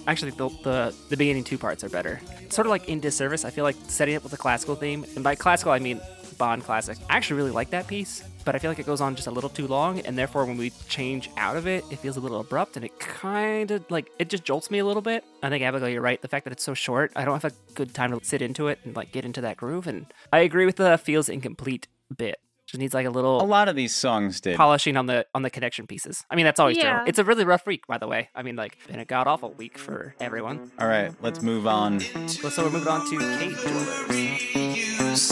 Actually, 0.07 0.31
the, 0.31 0.49
the 0.63 0.95
the 1.09 1.17
beginning 1.17 1.43
two 1.43 1.57
parts 1.57 1.83
are 1.83 1.89
better. 1.89 2.19
Sort 2.49 2.67
of 2.67 2.71
like 2.71 2.89
in 2.89 2.99
disservice. 2.99 3.45
I 3.45 3.49
feel 3.49 3.63
like 3.63 3.75
setting 3.87 4.15
it 4.15 4.23
with 4.23 4.33
a 4.33 4.37
classical 4.37 4.75
theme, 4.75 5.05
and 5.15 5.23
by 5.23 5.35
classical 5.35 5.71
I 5.71 5.79
mean 5.79 6.01
Bond 6.33 6.63
classic. 6.63 6.97
I 7.09 7.17
actually 7.17 7.37
really 7.37 7.51
like 7.51 7.69
that 7.69 7.87
piece, 7.87 8.23
but 8.43 8.55
I 8.55 8.59
feel 8.59 8.71
like 8.71 8.79
it 8.79 8.85
goes 8.85 9.01
on 9.01 9.15
just 9.15 9.27
a 9.27 9.31
little 9.31 9.49
too 9.49 9.67
long, 9.67 9.99
and 9.99 10.17
therefore 10.17 10.45
when 10.45 10.57
we 10.57 10.71
change 10.89 11.29
out 11.37 11.55
of 11.55 11.67
it, 11.67 11.85
it 11.91 11.99
feels 11.99 12.17
a 12.17 12.19
little 12.19 12.39
abrupt, 12.39 12.75
and 12.75 12.83
it 12.83 12.99
kind 12.99 13.71
of 13.71 13.89
like 13.89 14.11
it 14.19 14.29
just 14.29 14.43
jolts 14.43 14.69
me 14.71 14.79
a 14.79 14.85
little 14.85 15.01
bit. 15.01 15.23
I 15.41 15.49
think 15.49 15.63
Abigail, 15.63 15.89
you're 15.89 16.01
right. 16.01 16.21
The 16.21 16.27
fact 16.27 16.45
that 16.45 16.51
it's 16.51 16.63
so 16.63 16.73
short, 16.73 17.11
I 17.15 17.25
don't 17.25 17.41
have 17.41 17.51
a 17.51 17.55
good 17.75 17.93
time 17.93 18.17
to 18.17 18.25
sit 18.25 18.41
into 18.41 18.67
it 18.67 18.79
and 18.83 18.95
like 18.95 19.11
get 19.11 19.25
into 19.25 19.41
that 19.41 19.57
groove. 19.57 19.87
And 19.87 20.07
I 20.31 20.39
agree 20.39 20.65
with 20.65 20.77
the 20.77 20.97
feels 20.97 21.29
incomplete 21.29 21.87
bit. 22.15 22.39
Just 22.73 22.79
needs 22.81 22.95
like 22.95 23.05
a 23.05 23.11
little 23.11 23.39
A 23.39 23.45
lot 23.45 23.69
of 23.69 23.75
these 23.75 23.93
songs 23.93 24.41
did. 24.41 24.57
polishing 24.57 24.97
on 24.97 25.05
the 25.05 25.27
on 25.35 25.43
the 25.43 25.51
connection 25.51 25.85
pieces. 25.85 26.25
I 26.31 26.35
mean, 26.35 26.43
that's 26.45 26.59
always 26.59 26.75
Yeah. 26.75 27.01
true. 27.01 27.03
It's 27.07 27.19
a 27.19 27.23
really 27.23 27.45
rough 27.45 27.67
week, 27.67 27.85
by 27.85 27.99
the 27.99 28.07
way. 28.07 28.29
I 28.33 28.41
mean, 28.41 28.55
like, 28.55 28.79
been 28.87 28.97
a 28.99 29.05
god 29.05 29.27
awful 29.27 29.51
week 29.51 29.77
for 29.77 30.15
everyone. 30.19 30.71
All 30.79 30.87
right, 30.87 31.13
let's 31.21 31.43
move 31.43 31.67
on. 31.67 31.99
So 31.99 32.63
we're 32.63 32.71
moving 32.71 32.87
on 32.87 33.07
to 33.11 33.19
Cave 33.37 33.61
Dwellers. 33.61 35.29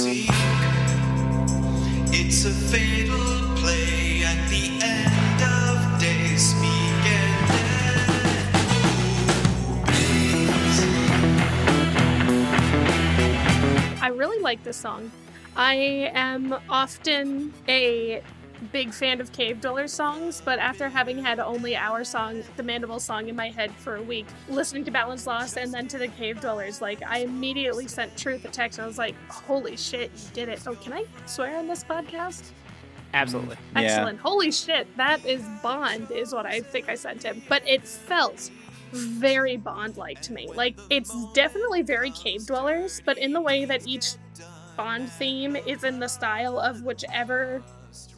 It's 2.13 2.45
a 2.45 2.51
fatal 2.51 3.55
play 3.55 4.21
at 4.23 4.47
the 4.51 4.77
end 4.85 5.41
of 5.41 5.99
days. 5.99 6.53
I 14.03 14.11
really 14.15 14.41
like 14.41 14.63
this 14.63 14.77
song. 14.77 15.11
I 15.55 15.73
am 16.13 16.55
often 16.69 17.53
a 17.67 18.21
big 18.71 18.93
fan 18.93 19.19
of 19.19 19.31
Cave 19.31 19.59
Dweller 19.59 19.87
songs, 19.87 20.41
but 20.43 20.59
after 20.59 20.87
having 20.87 21.17
had 21.17 21.39
only 21.39 21.75
our 21.75 22.03
song, 22.03 22.43
the 22.57 22.63
Mandible 22.63 22.99
song, 22.99 23.27
in 23.27 23.35
my 23.35 23.49
head 23.49 23.71
for 23.71 23.95
a 23.95 24.01
week, 24.01 24.27
listening 24.49 24.85
to 24.85 24.91
Balance 24.91 25.25
Lost 25.25 25.57
and 25.57 25.73
then 25.73 25.87
to 25.89 25.97
the 25.97 26.07
Cave 26.07 26.39
Dwellers, 26.41 26.81
like 26.81 27.01
I 27.05 27.19
immediately 27.19 27.87
sent 27.87 28.15
Truth 28.15 28.45
a 28.45 28.49
text. 28.49 28.79
I 28.79 28.85
was 28.85 28.97
like, 28.97 29.15
"Holy 29.29 29.75
shit, 29.75 30.11
you 30.13 30.29
did 30.33 30.49
it!" 30.49 30.61
Oh, 30.67 30.75
can 30.75 30.93
I 30.93 31.05
swear 31.25 31.57
on 31.57 31.67
this 31.67 31.83
podcast? 31.83 32.51
Absolutely. 33.13 33.55
Mm, 33.55 33.81
yeah. 33.81 33.81
Excellent. 33.81 34.19
Holy 34.19 34.51
shit, 34.51 34.87
that 34.95 35.25
is 35.25 35.43
Bond, 35.61 36.11
is 36.11 36.33
what 36.33 36.45
I 36.45 36.61
think 36.61 36.87
I 36.87 36.95
sent 36.95 37.23
him. 37.23 37.41
But 37.49 37.67
it 37.67 37.85
felt 37.85 38.49
very 38.93 39.57
Bond 39.57 39.97
like 39.97 40.21
to 40.21 40.33
me. 40.33 40.49
Like, 40.53 40.77
it's 40.89 41.13
definitely 41.33 41.81
very 41.81 42.11
cave 42.11 42.45
dwellers, 42.45 43.01
but 43.05 43.17
in 43.17 43.33
the 43.33 43.41
way 43.41 43.65
that 43.65 43.87
each 43.87 44.13
Bond 44.81 45.11
theme 45.11 45.55
is 45.55 45.83
in 45.83 45.99
the 45.99 46.07
style 46.07 46.57
of 46.57 46.81
whichever 46.81 47.61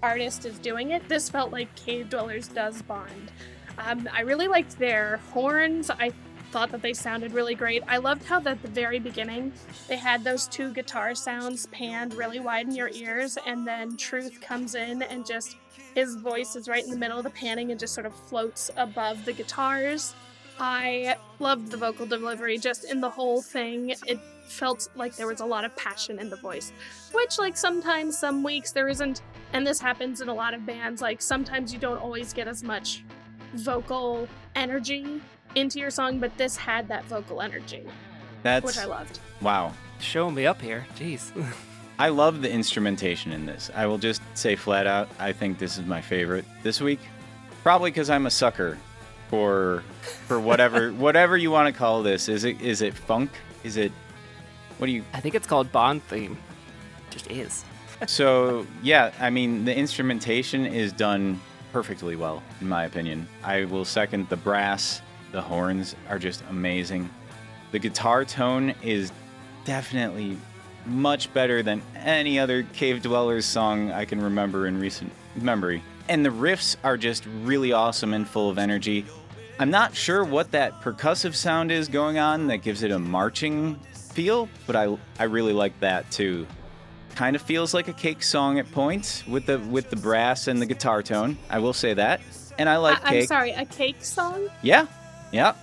artist 0.02 0.46
is 0.46 0.58
doing 0.60 0.92
it, 0.92 1.06
this 1.10 1.30
felt 1.30 1.52
like 1.52 1.76
Cave 1.76 2.10
Dwellers 2.10 2.48
does 2.48 2.82
Bond. 2.84 3.34
Um, 3.78 4.08
I 4.14 4.22
really 4.22 4.48
liked 4.48 4.80
their 4.80 5.18
horns. 5.34 5.90
I 5.90 6.14
thought 6.52 6.72
that 6.72 6.82
they 6.82 6.94
sounded 6.94 7.34
really 7.34 7.54
great. 7.54 7.84
I 7.86 7.98
loved 7.98 8.24
how 8.24 8.42
at 8.46 8.62
the 8.62 8.70
very 8.70 8.98
beginning 8.98 9.52
they 9.90 9.98
had 9.98 10.24
those 10.24 10.48
two 10.48 10.72
guitar 10.72 11.16
sounds 11.16 11.66
panned 11.66 12.14
really 12.14 12.40
wide 12.40 12.68
in 12.68 12.76
your 12.76 12.92
ears, 12.94 13.38
and 13.46 13.68
then 13.68 13.98
Truth 13.98 14.40
comes 14.40 14.74
in 14.74 15.02
and 15.02 15.26
just 15.26 15.58
his 15.96 16.16
voice 16.16 16.56
is 16.56 16.70
right 16.70 16.86
in 16.86 16.92
the 16.92 16.98
middle 16.98 17.18
of 17.18 17.26
the 17.26 17.30
panning 17.32 17.72
and 17.72 17.80
just 17.80 17.94
sort 17.94 18.06
of 18.06 18.16
floats 18.16 18.72
above 18.78 19.26
the 19.26 19.34
guitars. 19.34 20.16
I 20.62 21.18
loved 21.40 21.72
the 21.72 21.78
vocal 21.78 22.06
delivery 22.06 22.58
just 22.58 22.86
in 22.86 23.02
the 23.02 23.10
whole 23.10 23.42
thing. 23.42 23.96
It 24.08 24.20
felt 24.46 24.88
like 24.96 25.16
there 25.16 25.28
was 25.28 25.40
a 25.40 25.46
lot 25.46 25.66
of 25.66 25.76
passion 25.76 26.20
in 26.20 26.30
the 26.30 26.36
voice, 26.36 26.72
which, 27.12 27.38
like, 27.40 27.58
sometimes, 27.58 28.18
some 28.18 28.44
weeks 28.44 28.72
there 28.72 28.88
isn't. 28.88 29.22
And 29.54 29.66
this 29.66 29.80
happens 29.80 30.22
in 30.22 30.30
a 30.30 30.34
lot 30.34 30.54
of 30.54 30.66
bands. 30.66 31.02
Like, 31.02 31.22
sometimes 31.22 31.74
you 31.74 31.80
don't 31.80 31.98
always 32.00 32.34
get 32.34 32.48
as 32.48 32.64
much 32.64 33.04
vocal 33.56 34.28
energy 34.56 35.22
into 35.56 35.80
your 35.80 35.90
song, 35.90 36.20
but 36.20 36.36
this 36.38 36.56
had 36.58 36.88
that 36.88 37.06
vocal 37.06 37.42
energy, 37.42 37.86
That's 38.42 38.66
which 38.66 38.78
I 38.78 38.86
loved. 38.86 39.20
wow. 39.42 39.74
Showing 40.00 40.36
me 40.36 40.46
up 40.46 40.62
here. 40.62 40.86
Jeez. 40.98 41.32
I 42.00 42.10
love 42.10 42.42
the 42.42 42.52
instrumentation 42.52 43.32
in 43.32 43.46
this. 43.46 43.70
I 43.76 43.86
will 43.86 44.00
just 44.00 44.22
say 44.34 44.56
flat 44.56 44.88
out, 44.88 45.08
I 45.20 45.32
think 45.32 45.60
this 45.60 45.78
is 45.78 45.86
my 45.86 46.02
favorite 46.02 46.44
this 46.64 46.82
week. 46.82 47.00
Probably 47.62 47.92
because 47.92 48.10
I'm 48.10 48.26
a 48.26 48.32
sucker 48.32 48.78
for 49.30 49.84
for 50.28 50.40
whatever 50.40 50.90
whatever 51.06 51.38
you 51.38 51.52
want 51.52 51.74
to 51.74 51.78
call 51.78 52.04
this. 52.04 52.28
Is 52.28 52.44
it 52.44 52.60
is 52.60 52.82
it 52.82 52.94
funk? 52.94 53.32
Is 53.64 53.78
it 53.78 53.92
what 54.78 54.88
do 54.88 54.94
you 54.94 55.04
I 55.14 55.20
think 55.20 55.36
it's 55.36 55.48
called 55.48 55.72
Bond 55.72 56.04
theme. 56.04 56.38
Just 57.10 57.30
is. 57.30 57.64
so 58.08 58.66
yeah, 58.82 59.12
I 59.20 59.30
mean 59.30 59.66
the 59.66 59.76
instrumentation 59.76 60.66
is 60.66 60.92
done 60.94 61.40
perfectly 61.72 62.16
well, 62.16 62.44
in 62.62 62.70
my 62.70 62.86
opinion. 62.86 63.28
I 63.44 63.66
will 63.66 63.86
second 63.86 64.30
the 64.30 64.38
brass, 64.38 65.02
the 65.32 65.42
horns 65.42 65.96
are 66.10 66.20
just 66.20 66.44
amazing. 66.50 67.10
The 67.72 67.80
guitar 67.80 68.24
tone 68.24 68.76
is 68.84 69.12
definitely 69.66 70.38
much 70.86 71.34
better 71.34 71.64
than 71.64 71.82
any 71.96 72.38
other 72.40 72.64
Cave 72.64 73.02
Dwellers 73.02 73.46
song 73.46 73.92
I 73.92 74.06
can 74.06 74.22
remember 74.22 74.68
in 74.68 74.80
recent 74.80 75.12
memory. 75.36 75.82
And 76.10 76.26
the 76.26 76.30
riffs 76.30 76.76
are 76.84 76.98
just 76.98 77.26
really 77.42 77.72
awesome 77.72 78.14
and 78.14 78.28
full 78.28 78.50
of 78.50 78.58
energy. 78.58 79.06
I'm 79.60 79.72
not 79.72 79.96
sure 79.96 80.24
what 80.24 80.52
that 80.52 80.82
percussive 80.82 81.36
sound 81.36 81.72
is 81.72 81.88
going 81.88 82.18
on 82.18 82.48
that 82.48 82.58
gives 82.58 82.84
it 82.84 82.92
a 82.92 83.00
marching 83.00 83.80
feel, 84.14 84.48
but 84.68 84.76
I 84.76 84.98
I 85.20 85.24
really 85.26 85.54
like 85.54 85.80
that 85.82 86.10
too. 86.12 86.48
Kind 87.16 87.36
of 87.36 87.42
feels 87.42 87.74
like 87.74 87.88
a 87.88 87.94
cake 87.94 88.24
song 88.24 88.58
at 88.60 88.72
points 88.72 89.26
with 89.28 89.46
the 89.46 89.60
with 89.60 89.90
the 89.90 89.96
brass 89.96 90.48
and 90.48 90.62
the 90.62 90.66
guitar 90.66 91.04
tone. 91.04 91.38
I 91.50 91.60
will 91.60 91.74
say 91.74 91.94
that. 91.94 92.22
And 92.58 92.68
I 92.70 92.78
like 92.78 93.04
I- 93.06 93.20
I'm 93.20 93.26
sorry, 93.28 93.52
a 93.52 93.66
cake 93.66 94.04
song? 94.04 94.48
Yeah. 94.62 94.86
Yeah. 95.32 95.54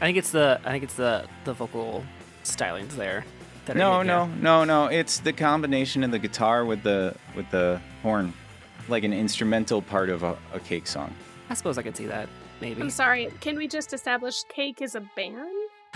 I 0.00 0.06
think 0.06 0.18
it's 0.18 0.30
the 0.30 0.60
I 0.64 0.70
think 0.72 0.84
it's 0.84 0.94
the 0.94 1.26
the 1.44 1.52
vocal 1.54 2.04
stylings 2.44 2.90
there. 2.96 3.24
That 3.66 3.76
No, 3.76 4.02
no, 4.02 4.24
you. 4.24 4.32
no, 4.42 4.64
no. 4.64 4.86
It's 4.86 5.20
the 5.20 5.32
combination 5.32 6.02
of 6.02 6.10
the 6.10 6.18
guitar 6.18 6.64
with 6.64 6.82
the 6.82 7.14
with 7.36 7.48
the 7.50 7.80
horn, 8.02 8.32
like 8.88 9.04
an 9.04 9.12
instrumental 9.12 9.80
part 9.82 10.08
of 10.10 10.24
a, 10.24 10.36
a 10.52 10.58
cake 10.60 10.88
song. 10.88 11.14
I 11.48 11.54
suppose 11.54 11.78
I 11.78 11.82
could 11.82 11.96
see 11.96 12.06
that. 12.06 12.28
Maybe. 12.60 12.80
I'm 12.80 12.90
sorry, 12.90 13.28
can 13.40 13.56
we 13.56 13.66
just 13.68 13.92
establish 13.92 14.44
Cake 14.44 14.82
is 14.82 14.94
a 14.94 15.00
band? 15.16 15.36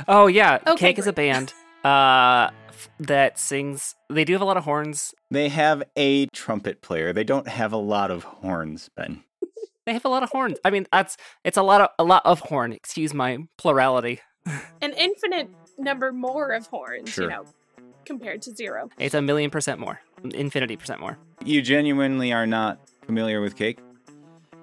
Oh 0.08 0.26
yeah, 0.26 0.58
Okay, 0.66 0.76
Cake 0.88 0.98
is 0.98 1.06
a 1.06 1.12
band 1.12 1.52
uh 1.84 2.50
f- 2.68 2.88
that 3.00 3.38
sings. 3.38 3.94
They 4.10 4.24
do 4.24 4.32
have 4.32 4.42
a 4.42 4.44
lot 4.44 4.56
of 4.56 4.64
horns. 4.64 5.14
They 5.30 5.48
have 5.48 5.82
a 5.96 6.26
trumpet 6.26 6.82
player. 6.82 7.12
They 7.12 7.24
don't 7.24 7.48
have 7.48 7.72
a 7.72 7.76
lot 7.78 8.10
of 8.10 8.24
horns, 8.24 8.90
Ben. 8.96 9.22
They 9.84 9.92
have 9.92 10.04
a 10.04 10.08
lot 10.08 10.22
of 10.24 10.30
horns. 10.30 10.58
I 10.64 10.70
mean, 10.70 10.86
that's 10.92 11.16
it's 11.44 11.56
a 11.56 11.62
lot 11.62 11.80
of 11.80 11.88
a 11.98 12.04
lot 12.04 12.22
of 12.24 12.40
horn. 12.40 12.72
Excuse 12.72 13.14
my 13.14 13.38
plurality. 13.56 14.20
An 14.82 14.92
infinite 14.92 15.48
number 15.78 16.12
more 16.12 16.50
of 16.52 16.66
horns, 16.66 17.10
Sure. 17.10 17.24
you 17.24 17.30
know, 17.30 17.44
compared 18.04 18.42
to 18.42 18.54
zero. 18.54 18.90
It's 18.98 19.14
a 19.14 19.22
million 19.22 19.50
percent 19.50 19.78
more, 19.80 20.00
infinity 20.24 20.76
percent 20.76 21.00
more. 21.00 21.18
You 21.44 21.62
genuinely 21.62 22.32
are 22.32 22.46
not 22.46 22.78
familiar 23.06 23.40
with 23.40 23.54
cake? 23.56 23.78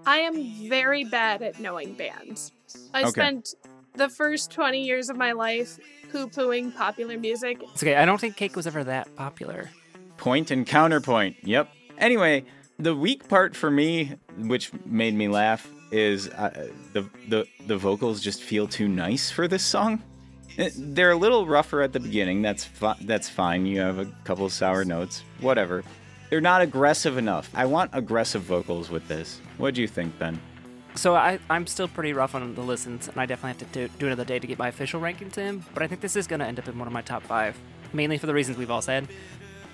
I 0.05 0.17
am 0.17 0.43
very 0.67 1.05
bad 1.05 1.41
at 1.41 1.59
knowing 1.59 1.93
bands. 1.93 2.51
I 2.93 3.01
Okay. 3.03 3.11
spent 3.11 3.55
the 3.95 4.09
first 4.09 4.51
20 4.51 4.81
years 4.83 5.09
of 5.09 5.17
my 5.17 5.31
life 5.31 5.77
poo 6.11 6.27
pooing 6.27 6.75
popular 6.75 7.17
music. 7.17 7.57
It's 7.73 7.83
okay. 7.83 7.95
I 7.95 8.05
don't 8.05 8.19
think 8.19 8.35
Cake 8.35 8.55
was 8.55 8.67
ever 8.67 8.83
that 8.83 9.13
popular. 9.15 9.69
Point 10.17 10.51
and 10.51 10.65
counterpoint. 10.65 11.35
Yep. 11.43 11.69
Anyway, 11.97 12.45
the 12.79 12.95
weak 12.95 13.27
part 13.27 13.55
for 13.55 13.69
me, 13.71 14.13
which 14.37 14.71
made 14.85 15.13
me 15.13 15.27
laugh, 15.27 15.69
is 15.91 16.29
uh, 16.29 16.69
the 16.93 17.07
the 17.29 17.45
the 17.67 17.77
vocals 17.77 18.19
just 18.21 18.41
feel 18.41 18.67
too 18.67 18.87
nice 18.87 19.29
for 19.29 19.47
this 19.47 19.63
song. 19.63 20.01
Eh, 20.57 20.69
They're 20.75 21.11
a 21.11 21.15
little 21.17 21.45
rougher 21.47 21.81
at 21.81 21.93
the 21.93 21.99
beginning. 21.99 22.41
That's 22.41 22.63
fi- 22.63 22.97
that's 23.01 23.29
fine. 23.29 23.65
You 23.65 23.79
have 23.81 23.99
a 23.99 24.05
couple 24.23 24.47
sour 24.49 24.85
notes, 24.85 25.23
whatever. 25.39 25.83
They're 26.29 26.41
not 26.41 26.61
aggressive 26.61 27.17
enough. 27.19 27.49
I 27.53 27.65
want 27.65 27.91
aggressive 27.93 28.41
vocals 28.41 28.89
with 28.89 29.07
this. 29.07 29.39
What 29.57 29.75
do 29.75 29.81
you 29.81 29.87
think, 29.87 30.17
Ben? 30.17 30.39
So 30.95 31.15
I, 31.15 31.39
I'm 31.49 31.65
still 31.67 31.87
pretty 31.87 32.13
rough 32.13 32.35
on 32.35 32.53
the 32.53 32.61
listens, 32.61 33.07
and 33.07 33.19
I 33.19 33.25
definitely 33.25 33.59
have 33.59 33.71
to 33.71 33.87
do, 33.87 33.93
do 33.99 34.05
another 34.07 34.25
day 34.25 34.39
to 34.39 34.45
get 34.47 34.59
my 34.59 34.67
official 34.67 35.01
rankings 35.01 35.37
in. 35.37 35.63
But 35.73 35.83
I 35.83 35.87
think 35.87 36.01
this 36.01 36.15
is 36.15 36.27
going 36.27 36.39
to 36.39 36.45
end 36.45 36.59
up 36.59 36.67
in 36.67 36.77
one 36.77 36.87
of 36.87 36.93
my 36.93 37.01
top 37.01 37.23
five, 37.23 37.57
mainly 37.93 38.17
for 38.17 38.27
the 38.27 38.33
reasons 38.33 38.57
we've 38.57 38.71
all 38.71 38.81
said. 38.81 39.07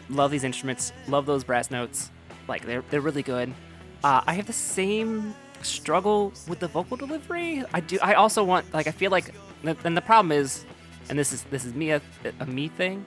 Love 0.09 0.31
these 0.31 0.43
instruments, 0.43 0.91
love 1.07 1.25
those 1.25 1.43
brass 1.43 1.69
notes, 1.69 2.09
like 2.47 2.65
they're 2.65 2.83
they're 2.89 3.01
really 3.01 3.21
good. 3.21 3.53
Uh, 4.03 4.21
I 4.25 4.33
have 4.33 4.47
the 4.47 4.53
same 4.53 5.35
struggle 5.61 6.33
with 6.47 6.59
the 6.59 6.67
vocal 6.67 6.97
delivery. 6.97 7.63
I 7.73 7.81
do. 7.81 7.99
I 8.01 8.13
also 8.13 8.43
want 8.43 8.73
like 8.73 8.87
I 8.87 8.91
feel 8.91 9.11
like, 9.11 9.35
and 9.63 9.95
the 9.95 10.01
problem 10.01 10.31
is, 10.31 10.65
and 11.09 11.19
this 11.19 11.31
is 11.31 11.43
this 11.51 11.63
is 11.63 11.75
me 11.75 11.91
a, 11.91 12.01
a 12.39 12.45
me 12.45 12.69
thing, 12.69 13.05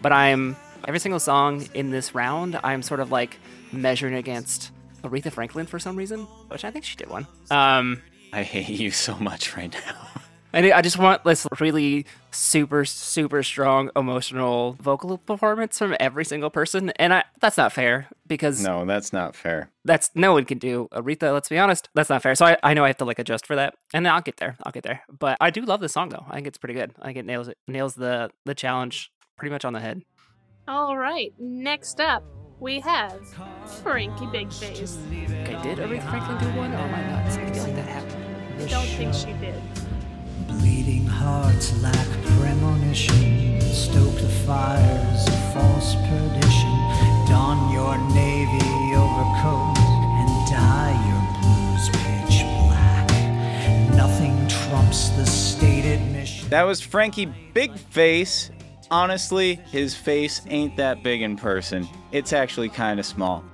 but 0.00 0.12
I'm 0.12 0.56
every 0.86 1.00
single 1.00 1.18
song 1.18 1.66
in 1.74 1.90
this 1.90 2.14
round 2.14 2.60
I'm 2.62 2.82
sort 2.82 3.00
of 3.00 3.10
like 3.10 3.38
measuring 3.72 4.14
against 4.14 4.70
Aretha 5.04 5.30
Franklin 5.30 5.66
for 5.66 5.78
some 5.78 5.96
reason, 5.96 6.20
which 6.48 6.64
I 6.64 6.70
think 6.70 6.84
she 6.84 6.96
did 6.96 7.08
one. 7.08 7.26
Um, 7.50 8.02
I 8.32 8.42
hate 8.42 8.68
you 8.68 8.90
so 8.90 9.14
much 9.16 9.56
right 9.56 9.72
now. 9.72 10.08
I, 10.54 10.72
I 10.72 10.82
just 10.82 10.98
want 10.98 11.24
this 11.24 11.46
really 11.58 12.06
super, 12.30 12.84
super 12.84 13.42
strong 13.42 13.90
emotional 13.96 14.76
vocal 14.80 15.18
performance 15.18 15.78
from 15.78 15.96
every 15.98 16.24
single 16.24 16.48
person. 16.48 16.90
And 16.90 17.12
I, 17.12 17.24
that's 17.40 17.56
not 17.56 17.72
fair 17.72 18.06
because 18.28 18.62
no, 18.62 18.84
that's 18.84 19.12
not 19.12 19.34
fair. 19.34 19.70
that's 19.84 20.10
no 20.14 20.32
one 20.32 20.44
can 20.44 20.58
do. 20.58 20.88
Aretha, 20.92 21.32
let's 21.32 21.48
be 21.48 21.58
honest, 21.58 21.88
that's 21.94 22.08
not 22.08 22.22
fair. 22.22 22.36
So 22.36 22.46
I, 22.46 22.56
I 22.62 22.72
know 22.72 22.84
I 22.84 22.88
have 22.88 22.98
to 22.98 23.04
like 23.04 23.18
adjust 23.18 23.46
for 23.46 23.56
that. 23.56 23.74
And 23.92 24.06
I'll 24.06 24.20
get 24.20 24.36
there. 24.36 24.56
I'll 24.62 24.72
get 24.72 24.84
there. 24.84 25.02
But 25.08 25.38
I 25.40 25.50
do 25.50 25.62
love 25.62 25.80
this 25.80 25.92
song 25.92 26.10
though. 26.10 26.24
I 26.30 26.34
think 26.36 26.46
it's 26.46 26.58
pretty 26.58 26.74
good. 26.74 26.92
I 27.02 27.06
think 27.06 27.18
it 27.18 27.26
nails 27.26 27.48
it 27.48 27.58
nails 27.66 27.96
the 27.96 28.30
the 28.44 28.54
challenge 28.54 29.10
pretty 29.36 29.52
much 29.52 29.64
on 29.64 29.72
the 29.72 29.80
head. 29.80 30.02
All 30.68 30.96
right, 30.96 31.32
next 31.38 32.00
up 32.00 32.22
we 32.60 32.80
have 32.80 33.20
Frankie 33.82 34.26
Big 34.26 34.52
Face. 34.52 34.98
Okay, 35.10 35.58
did 35.62 35.78
Aretha 35.78 36.08
Franklin 36.10 36.38
do 36.38 36.58
one 36.58 36.72
or 36.72 36.76
am 36.76 36.94
I 36.94 37.22
nuts? 37.22 37.36
I 37.36 37.50
feel 37.50 37.62
like 37.64 37.74
that 37.76 37.88
happened. 37.88 38.62
I 38.62 38.66
don't 38.66 38.86
think 38.86 39.14
she 39.14 39.32
did. 39.34 39.60
Bleeding 40.46 41.06
hearts 41.06 41.80
lack 41.82 42.08
premonition. 42.38 43.60
Stoke 43.60 44.14
the 44.16 44.28
fires 44.46 45.26
of 45.26 45.52
false 45.54 45.94
perdition. 45.94 46.74
Don 47.28 47.72
your 47.72 47.98
navy 48.14 48.94
overcoat 48.94 49.78
and 49.78 50.48
dye 50.48 50.94
your 51.10 51.22
blues 51.40 51.88
pitch 52.04 52.44
black. 52.68 53.96
Nothing 53.96 54.46
trumps 54.48 55.08
the 55.10 55.26
stated 55.26 56.00
mission. 56.12 56.48
That 56.50 56.62
was 56.62 56.80
Frankie 56.80 57.32
Big 57.52 57.76
Face. 57.76 58.50
Honestly, 58.94 59.56
his 59.72 59.92
face 59.92 60.40
ain't 60.46 60.76
that 60.76 61.02
big 61.02 61.20
in 61.20 61.36
person. 61.36 61.88
It's 62.12 62.32
actually 62.32 62.68
kind 62.68 63.00
of 63.00 63.04
small. 63.04 63.44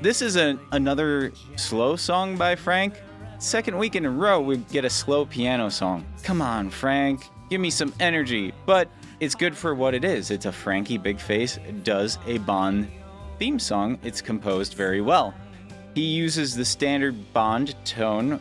This 0.00 0.22
is 0.22 0.36
a, 0.36 0.58
another 0.72 1.30
slow 1.56 1.94
song 1.94 2.38
by 2.38 2.56
Frank. 2.56 2.94
Second 3.38 3.76
week 3.76 3.96
in 3.96 4.06
a 4.06 4.10
row, 4.10 4.40
we 4.40 4.56
get 4.56 4.86
a 4.86 4.90
slow 4.90 5.26
piano 5.26 5.68
song. 5.68 6.06
Come 6.22 6.40
on, 6.40 6.70
Frank, 6.70 7.28
give 7.50 7.60
me 7.60 7.68
some 7.68 7.92
energy. 8.00 8.54
But 8.64 8.88
it's 9.20 9.34
good 9.34 9.54
for 9.54 9.74
what 9.74 9.92
it 9.92 10.06
is. 10.06 10.30
It's 10.30 10.46
a 10.46 10.52
Frankie 10.52 10.96
Big 10.96 11.20
Face 11.20 11.58
does 11.82 12.18
a 12.26 12.38
Bond 12.38 12.88
theme 13.38 13.58
song. 13.58 13.98
It's 14.02 14.22
composed 14.22 14.72
very 14.72 15.02
well. 15.02 15.34
He 15.94 16.00
uses 16.00 16.56
the 16.56 16.64
standard 16.64 17.34
Bond 17.34 17.74
tone, 17.84 18.40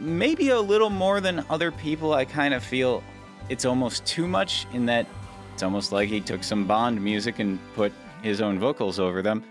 maybe 0.00 0.48
a 0.48 0.58
little 0.58 0.88
more 0.88 1.20
than 1.20 1.44
other 1.50 1.70
people. 1.70 2.14
I 2.14 2.24
kind 2.24 2.54
of 2.54 2.64
feel 2.64 3.04
it's 3.50 3.66
almost 3.66 4.06
too 4.06 4.26
much 4.26 4.66
in 4.72 4.86
that 4.86 5.06
it's 5.52 5.62
almost 5.62 5.92
like 5.92 6.08
he 6.08 6.20
took 6.20 6.42
some 6.42 6.66
Bond 6.66 7.02
music 7.02 7.38
and 7.38 7.58
put 7.74 7.92
his 8.22 8.40
own 8.40 8.58
vocals 8.58 8.98
over 8.98 9.22
them. 9.22 9.44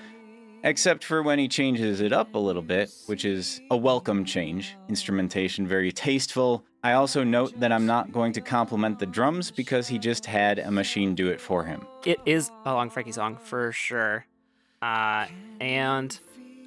Except 0.64 1.04
for 1.04 1.24
when 1.24 1.40
he 1.40 1.48
changes 1.48 2.02
it 2.02 2.14
up 2.14 2.36
a 2.36 2.38
little 2.38 2.62
bit, 2.62 2.92
which 3.08 3.26
is 3.26 3.62
a 3.72 3.78
welcome 3.78 4.26
change. 4.26 4.76
Instrumentation 4.90 5.68
very 5.68 5.92
tasteful. 5.92 6.64
I 6.84 6.94
also 6.94 7.24
note 7.24 7.60
that 7.60 7.72
I'm 7.72 7.86
not 7.86 8.12
going 8.12 8.34
to 8.34 8.42
compliment 8.42 9.00
the 9.00 9.06
drums 9.06 9.52
because 9.52 9.88
he 9.88 9.98
just 9.98 10.26
had 10.26 10.60
a 10.60 10.72
machine 10.72 11.16
do 11.16 11.30
it 11.30 11.42
for 11.42 11.64
him. 11.64 11.86
It 12.06 12.20
is 12.26 12.52
a 12.66 12.74
long 12.74 12.90
Frankie 12.90 13.12
song 13.12 13.38
for 13.38 13.72
sure. 13.72 14.26
Uh, 14.82 15.28
and 15.60 16.20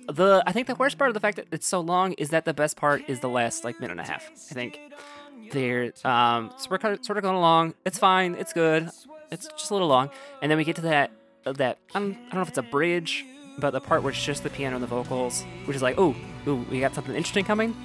the 0.08 0.42
I 0.46 0.52
think 0.52 0.66
the 0.66 0.74
worst 0.74 0.98
part 0.98 1.08
of 1.08 1.14
the 1.14 1.20
fact 1.20 1.36
that 1.36 1.46
it's 1.50 1.66
so 1.66 1.80
long 1.80 2.12
is 2.14 2.30
that 2.30 2.44
the 2.44 2.54
best 2.54 2.76
part 2.76 3.02
is 3.08 3.20
the 3.20 3.28
last 3.28 3.64
like 3.64 3.80
minute 3.80 3.92
and 3.92 4.00
a 4.00 4.10
half. 4.10 4.28
I 4.50 4.54
think 4.54 4.78
they're 5.52 5.92
um 6.04 6.52
so 6.57 6.68
we're 6.70 6.78
kind 6.78 6.98
of, 6.98 7.04
sort 7.04 7.18
of 7.18 7.22
going 7.22 7.37
along. 7.37 7.74
It's 7.85 7.98
fine. 7.98 8.35
It's 8.35 8.52
good. 8.52 8.90
It's 9.30 9.46
just 9.48 9.70
a 9.70 9.74
little 9.74 9.88
long, 9.88 10.11
and 10.42 10.50
then 10.50 10.59
we 10.59 10.64
get 10.64 10.76
to 10.76 10.83
that 10.83 11.11
that 11.44 11.78
I 11.94 11.98
don't, 11.98 12.12
I 12.12 12.20
don't 12.20 12.35
know 12.35 12.42
if 12.42 12.48
it's 12.48 12.59
a 12.59 12.62
bridge, 12.62 13.24
but 13.59 13.70
the 13.70 13.80
part 13.80 14.02
where 14.02 14.12
it's 14.12 14.24
just 14.24 14.42
the 14.42 14.50
piano 14.50 14.76
and 14.76 14.83
the 14.83 14.88
vocals, 14.88 15.44
which 15.64 15.76
is 15.76 15.83
like 15.83 15.96
oh 15.98 16.14
ooh 16.46 16.64
we 16.70 16.80
got 16.80 16.94
something 16.94 17.14
interesting 17.14 17.44
coming, 17.44 17.76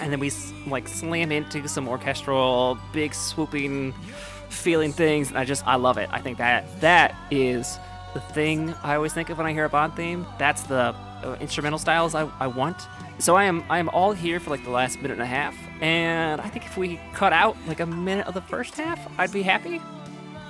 and 0.00 0.12
then 0.12 0.20
we 0.20 0.30
like 0.66 0.88
slam 0.88 1.32
into 1.32 1.68
some 1.68 1.88
orchestral 1.88 2.78
big 2.92 3.14
swooping 3.14 3.94
feeling 4.48 4.92
things 4.92 5.28
and 5.28 5.38
i 5.38 5.44
just 5.46 5.66
i 5.66 5.76
love 5.76 5.96
it 5.96 6.08
i 6.12 6.20
think 6.20 6.36
that 6.36 6.64
that 6.82 7.14
is 7.30 7.78
the 8.12 8.20
thing 8.20 8.74
i 8.82 8.94
always 8.94 9.12
think 9.12 9.30
of 9.30 9.38
when 9.38 9.46
i 9.46 9.52
hear 9.52 9.64
a 9.64 9.68
bond 9.68 9.94
theme 9.96 10.26
that's 10.38 10.62
the 10.64 10.94
uh, 11.22 11.36
instrumental 11.40 11.78
styles 11.78 12.14
I, 12.14 12.28
I 12.40 12.46
want 12.46 12.86
so 13.18 13.36
i 13.36 13.44
am 13.44 13.64
i 13.70 13.78
am 13.78 13.88
all 13.90 14.12
here 14.12 14.40
for 14.40 14.50
like 14.50 14.64
the 14.64 14.70
last 14.70 14.96
minute 14.96 15.12
and 15.12 15.22
a 15.22 15.26
half 15.26 15.56
and 15.80 16.40
i 16.40 16.48
think 16.48 16.64
if 16.64 16.76
we 16.76 17.00
cut 17.14 17.32
out 17.32 17.56
like 17.66 17.80
a 17.80 17.86
minute 17.86 18.26
of 18.26 18.34
the 18.34 18.42
first 18.42 18.76
half 18.76 18.98
i'd 19.18 19.32
be 19.32 19.42
happy 19.42 19.80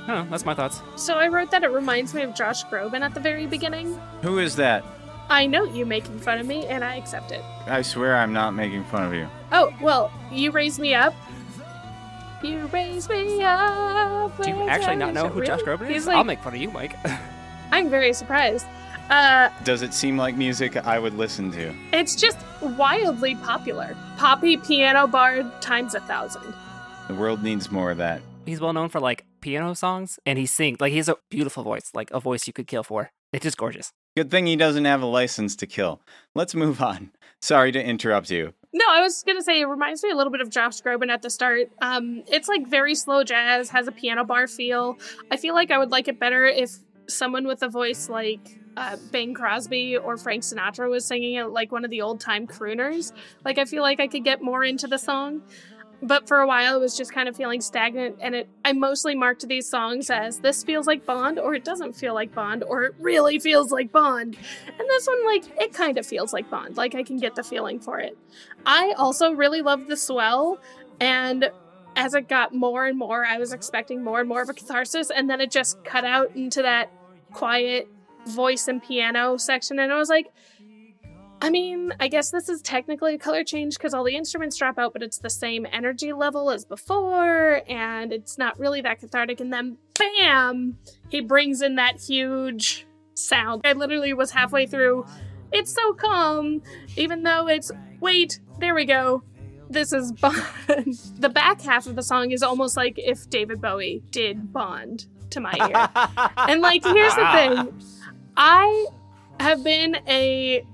I 0.09 0.23
that's 0.25 0.45
my 0.45 0.55
thoughts. 0.55 0.83
So 0.97 1.15
I 1.17 1.29
wrote 1.29 1.51
that 1.53 1.63
it 1.63 1.71
reminds 1.71 2.13
me 2.15 2.23
of 2.23 2.35
Josh 2.35 2.65
Groban 2.65 3.03
at 3.03 3.15
the 3.15 3.21
very 3.21 3.47
beginning. 3.47 3.99
Who 4.23 4.39
is 4.39 4.57
that? 4.57 4.85
I 5.29 5.47
know 5.47 5.65
you 5.65 5.87
making 5.87 6.19
fun 6.19 6.39
of 6.39 6.47
me, 6.47 6.67
and 6.67 6.85
I 6.85 6.97
accept 6.97 7.31
it. 7.31 7.43
I 7.67 7.83
swear 7.83 8.17
I'm 8.17 8.33
not 8.33 8.53
making 8.53 8.85
fun 8.85 9.05
of 9.05 9.15
you. 9.15 9.29
Oh, 9.53 9.73
well, 9.81 10.13
you 10.31 10.51
raise 10.51 10.79
me 10.79 10.95
up. 10.95 11.15
You 12.43 12.67
raise 12.67 13.09
me 13.09 13.43
up. 13.43 14.37
Do 14.43 14.51
you 14.51 14.69
actually 14.69 14.97
not 14.97 15.15
know 15.15 15.29
who 15.29 15.45
Josh 15.45 15.61
Groban 15.61 15.83
is? 15.83 15.89
He's 15.89 16.07
like, 16.07 16.17
I'll 16.17 16.25
make 16.25 16.41
fun 16.41 16.55
of 16.55 16.61
you, 16.61 16.71
Mike. 16.71 16.97
I'm 17.73 17.89
very 17.89 18.13
surprised. 18.13 18.67
Uh, 19.13 19.51
Does 19.65 19.83
it 19.83 19.93
seem 19.93 20.17
like 20.17 20.37
music 20.39 20.75
I 20.75 20.99
would 20.99 21.13
listen 21.13 21.53
to? 21.53 21.75
it's 21.93 22.17
just 22.17 22.39
wildly 22.63 23.35
popular. 23.37 23.95
Poppy 24.17 24.57
piano 24.57 25.07
bard 25.07 25.61
times 25.61 25.95
a 25.95 26.01
thousand. 26.01 26.55
The 27.09 27.15
world 27.15 27.43
needs 27.43 27.71
more 27.71 27.91
of 27.91 27.99
that. 27.99 28.23
He's 28.47 28.59
well 28.59 28.73
known 28.73 28.89
for 28.89 29.01
like 29.01 29.27
piano 29.43 29.75
songs, 29.75 30.19
and 30.25 30.39
he 30.39 30.47
sings 30.47 30.81
like 30.81 30.93
he 30.93 30.97
has 30.97 31.11
a 31.11 31.17
beautiful 31.31 31.63
voice, 31.63 31.91
like 31.93 32.11
a 32.11 32.21
voice 32.21 32.47
you 32.47 32.55
could 32.55 32.67
kill 32.67 32.83
for. 32.83 33.11
It's 33.35 33.43
just 33.43 33.59
gorgeous. 33.59 33.93
Good 34.17 34.31
thing 34.31 34.47
he 34.47 34.57
doesn't 34.57 34.87
have 34.87 35.03
a 35.03 35.07
license 35.07 35.57
to 35.57 35.67
kill. 35.67 36.01
Let's 36.35 36.55
move 36.55 36.81
on. 36.81 37.11
Sorry 37.43 37.71
to 37.71 37.85
interrupt 37.85 38.31
you. 38.31 38.55
No, 38.73 38.87
I 38.89 39.03
was 39.03 39.23
gonna 39.27 39.43
say 39.43 39.61
it 39.61 39.67
reminds 39.67 40.03
me 40.03 40.11
a 40.11 40.17
little 40.17 40.33
bit 40.33 40.41
of 40.41 40.49
Josh 40.49 40.81
Groban 40.81 41.11
at 41.11 41.21
the 41.21 41.29
start. 41.29 41.71
Um, 41.83 42.23
it's 42.29 42.49
like 42.49 42.67
very 42.67 42.95
slow 42.95 43.25
jazz, 43.25 43.69
has 43.69 43.87
a 43.89 43.93
piano 43.93 44.25
bar 44.25 44.47
feel. 44.47 44.97
I 45.31 45.37
feel 45.37 45.55
like 45.55 45.71
I 45.71 45.77
would 45.77 45.91
like 45.91 46.09
it 46.09 46.19
better 46.19 46.47
if 46.47 46.79
someone 47.09 47.47
with 47.47 47.63
a 47.63 47.69
voice 47.69 48.09
like 48.09 48.59
uh, 48.77 48.97
Bing 49.11 49.35
Crosby 49.35 49.97
or 49.97 50.17
Frank 50.17 50.43
Sinatra 50.43 50.89
was 50.89 51.05
singing 51.05 51.35
it 51.35 51.45
like 51.45 51.73
one 51.73 51.85
of 51.85 51.91
the 51.91 52.01
old 52.03 52.21
time 52.21 52.47
crooners. 52.47 53.13
Like 53.45 53.59
I 53.59 53.65
feel 53.65 53.83
like 53.83 54.01
I 54.01 54.07
could 54.07 54.25
get 54.25 54.43
more 54.43 54.65
into 54.65 54.87
the 54.87 54.99
song. 54.99 55.43
But 56.05 56.27
for 56.27 56.41
a 56.41 56.49
while, 56.49 56.77
it 56.77 56.81
was 56.81 56.97
just 56.97 57.13
kind 57.13 57.29
of 57.29 57.37
feeling 57.37 57.61
stagnant, 57.61 58.17
and 58.21 58.35
it. 58.35 58.49
I 58.65 58.73
mostly 58.73 59.15
marked 59.15 59.47
these 59.47 59.69
songs 59.69 60.11
as 60.11 60.41
this 60.41 60.65
feels 60.65 60.85
like 60.85 61.07
Bond, 61.07 61.39
or 61.39 61.55
it 61.55 61.65
doesn't 61.65 61.93
feel 61.93 62.13
like 62.13 62.35
Bond, 62.35 62.65
or 62.65 62.83
it 62.83 62.95
really 62.99 63.39
feels 63.39 63.71
like 63.71 63.93
Bond. 63.93 64.37
And 64.67 64.89
this 64.89 65.07
one, 65.07 65.25
like, 65.27 65.45
it 65.61 65.73
kind 65.73 65.99
of 65.99 66.05
feels 66.05 66.33
like 66.33 66.51
Bond. 66.51 66.77
Like 66.77 66.97
I 66.97 67.05
can 67.05 67.19
get 67.19 67.37
the 67.37 67.45
feeling 67.45 67.79
for 67.79 68.01
it. 68.01 68.19
I 68.67 68.95
also 68.99 69.31
really 69.31 69.63
loved 69.63 69.87
the 69.89 69.97
swell, 69.97 70.59
and 70.99 71.53
as 71.95 72.15
it 72.15 72.29
got 72.29 72.53
more 72.53 72.85
and 72.85 72.99
more, 72.99 73.25
I 73.25 73.39
was 73.39 73.53
expecting 73.53 74.03
more 74.03 74.19
and 74.19 74.29
more 74.29 74.43
of 74.43 74.49
a 74.49 74.55
catharsis, 74.55 75.09
and 75.09 75.31
then 75.31 75.41
it 75.41 75.53
just 75.53 75.85
cut 75.85 76.05
out 76.05 76.35
into 76.35 76.63
that 76.63 76.91
quiet 77.33 77.89
voice 78.27 78.69
and 78.69 78.83
piano 78.83 79.37
section, 79.37 79.79
and 79.79 79.93
I 79.93 79.99
was 79.99 80.09
like, 80.09 80.33
I 81.43 81.51
mean, 81.51 81.93
I 81.99 82.07
guess 82.07 82.31
this 82.31 82.49
is 82.49 82.63
technically 82.63 83.15
a 83.15 83.19
color 83.19 83.43
change 83.43 83.77
because 83.77 83.95
all 83.95 84.05
the 84.05 84.15
instruments 84.15 84.57
drop 84.57 84.79
out, 84.79 84.93
but 84.93 85.03
it's 85.03 85.19
the 85.19 85.29
same 85.29 85.67
energy 85.73 86.13
level 86.13 86.53
as 86.53 86.65
before, 86.65 87.63
and 87.69 88.13
it's 88.13 88.39
not 88.39 88.57
really 88.61 88.81
that 88.83 89.01
cathartic. 89.01 89.41
And 89.41 89.53
then, 89.53 89.77
bam, 89.99 90.79
he 91.09 91.21
brings 91.21 91.61
in 91.61 91.75
that 91.75 92.01
huge 92.01 92.87
sound. 93.15 93.63
I 93.65 93.73
literally 93.73 94.15
was 94.15 94.31
halfway 94.31 94.67
through. 94.67 95.05
It's 95.51 95.75
so 95.75 95.95
calm, 95.95 96.63
even 96.97 97.25
though 97.25 97.49
it's 97.49 97.73
wait, 98.01 98.39
there 98.61 98.77
we 98.77 98.85
go. 98.85 99.25
This 99.69 99.93
is 99.93 100.13
Bond. 100.21 100.95
the 101.19 101.29
back 101.29 101.61
half 101.61 101.87
of 101.87 101.97
the 101.97 102.05
song 102.05 102.31
is 102.31 102.45
almost 102.45 102.77
like 102.77 102.95
if 102.99 103.29
David 103.29 103.61
Bowie 103.61 104.05
did 104.13 104.53
Bond 104.53 105.07
to 105.31 105.41
my 105.41 105.55
ear. 105.59 105.89
and 106.37 106.61
like, 106.61 106.85
here's 106.85 107.15
the 107.17 107.29
thing 107.33 107.83
I 108.37 108.87
have 109.41 109.63
been 109.65 109.97
a 110.09 110.65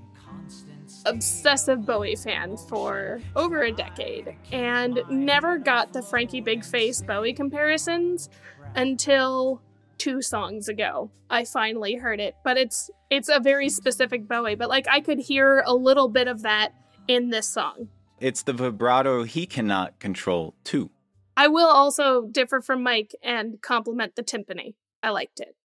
obsessive 1.05 1.85
Bowie 1.85 2.15
fan 2.15 2.57
for 2.57 3.21
over 3.35 3.61
a 3.61 3.71
decade 3.71 4.35
and 4.51 5.01
never 5.09 5.57
got 5.57 5.93
the 5.93 6.01
Frankie 6.01 6.41
Big 6.41 6.63
Face 6.65 7.01
Bowie 7.01 7.33
comparisons 7.33 8.29
until 8.75 9.61
two 9.97 10.21
songs 10.21 10.67
ago. 10.67 11.09
I 11.29 11.45
finally 11.45 11.95
heard 11.95 12.19
it, 12.19 12.35
but 12.43 12.57
it's 12.57 12.89
it's 13.09 13.29
a 13.29 13.39
very 13.39 13.69
specific 13.69 14.27
Bowie, 14.27 14.55
but 14.55 14.69
like 14.69 14.87
I 14.89 14.99
could 15.01 15.19
hear 15.19 15.63
a 15.65 15.73
little 15.73 16.07
bit 16.07 16.27
of 16.27 16.41
that 16.43 16.73
in 17.07 17.29
this 17.29 17.47
song. 17.47 17.89
It's 18.19 18.43
the 18.43 18.53
vibrato 18.53 19.23
he 19.23 19.45
cannot 19.45 19.99
control, 19.99 20.53
too. 20.65 20.89
I 21.37 21.47
will 21.47 21.69
also 21.69 22.25
differ 22.25 22.59
from 22.59 22.83
Mike 22.83 23.15
and 23.23 23.61
compliment 23.61 24.15
the 24.15 24.23
timpani. 24.23 24.75
I 25.01 25.11
liked 25.11 25.39
it. 25.39 25.55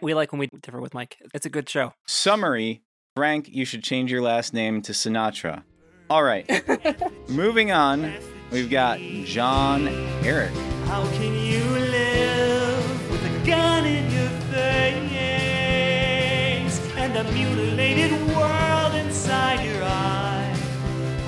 We 0.00 0.14
like 0.14 0.30
when 0.32 0.38
we 0.38 0.46
differ 0.60 0.80
with 0.80 0.94
Mike. 0.94 1.18
It's 1.34 1.44
a 1.46 1.50
good 1.50 1.68
show. 1.68 1.92
Summary 2.06 2.82
Frank, 3.16 3.48
you 3.48 3.64
should 3.64 3.82
change 3.82 4.12
your 4.12 4.22
last 4.22 4.54
name 4.54 4.80
to 4.82 4.92
Sinatra. 4.92 5.64
All 6.08 6.22
right. 6.22 6.48
Moving 7.28 7.72
on, 7.72 8.12
we've 8.52 8.70
got 8.70 9.00
John 9.24 9.88
Eric. 10.22 10.52
How 10.86 11.02
can 11.14 11.34
you 11.34 11.64
live 11.64 13.10
with 13.10 13.24
a 13.24 13.46
gun 13.46 13.84
in 13.84 14.08
your 14.10 14.28
face 14.52 14.68
and 16.96 17.16
a 17.16 17.24
mutilated 17.32 18.12
world 18.28 18.94
inside 18.94 19.64
your 19.64 19.82
eye? 19.82 20.54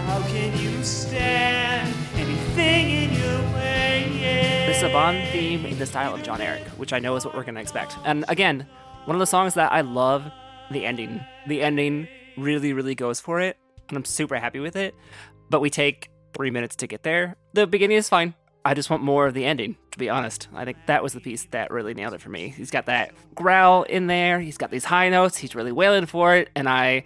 How 0.06 0.20
How 0.20 0.28
can 0.28 0.56
you 0.59 0.83
stand 0.85 1.92
anything 2.14 2.90
in 2.90 3.12
your 3.14 3.19
A 4.82 4.88
Bond 4.88 5.28
theme 5.28 5.66
in 5.66 5.78
the 5.78 5.84
style 5.84 6.14
of 6.14 6.22
John 6.22 6.40
Eric, 6.40 6.66
which 6.78 6.94
I 6.94 7.00
know 7.00 7.14
is 7.14 7.26
what 7.26 7.34
we're 7.34 7.44
gonna 7.44 7.60
expect. 7.60 7.98
And 8.04 8.24
again, 8.28 8.66
one 9.04 9.14
of 9.14 9.20
the 9.20 9.26
songs 9.26 9.52
that 9.54 9.70
I 9.72 9.82
love 9.82 10.24
the 10.70 10.86
ending. 10.86 11.20
The 11.46 11.60
ending 11.60 12.08
really, 12.38 12.72
really 12.72 12.94
goes 12.94 13.20
for 13.20 13.40
it, 13.40 13.58
and 13.88 13.98
I'm 13.98 14.06
super 14.06 14.36
happy 14.36 14.58
with 14.58 14.76
it. 14.76 14.94
But 15.50 15.60
we 15.60 15.68
take 15.68 16.08
three 16.34 16.50
minutes 16.50 16.76
to 16.76 16.86
get 16.86 17.02
there. 17.02 17.36
The 17.52 17.66
beginning 17.66 17.98
is 17.98 18.08
fine. 18.08 18.32
I 18.64 18.72
just 18.72 18.88
want 18.88 19.02
more 19.02 19.26
of 19.26 19.34
the 19.34 19.44
ending, 19.44 19.76
to 19.90 19.98
be 19.98 20.08
honest. 20.08 20.48
I 20.54 20.64
think 20.64 20.78
that 20.86 21.02
was 21.02 21.12
the 21.12 21.20
piece 21.20 21.44
that 21.50 21.70
really 21.70 21.92
nailed 21.92 22.14
it 22.14 22.22
for 22.22 22.30
me. 22.30 22.48
He's 22.48 22.70
got 22.70 22.86
that 22.86 23.12
growl 23.34 23.82
in 23.82 24.06
there, 24.06 24.40
he's 24.40 24.56
got 24.56 24.70
these 24.70 24.86
high 24.86 25.10
notes, 25.10 25.36
he's 25.36 25.54
really 25.54 25.72
wailing 25.72 26.06
for 26.06 26.36
it, 26.36 26.48
and 26.56 26.66
I 26.66 27.04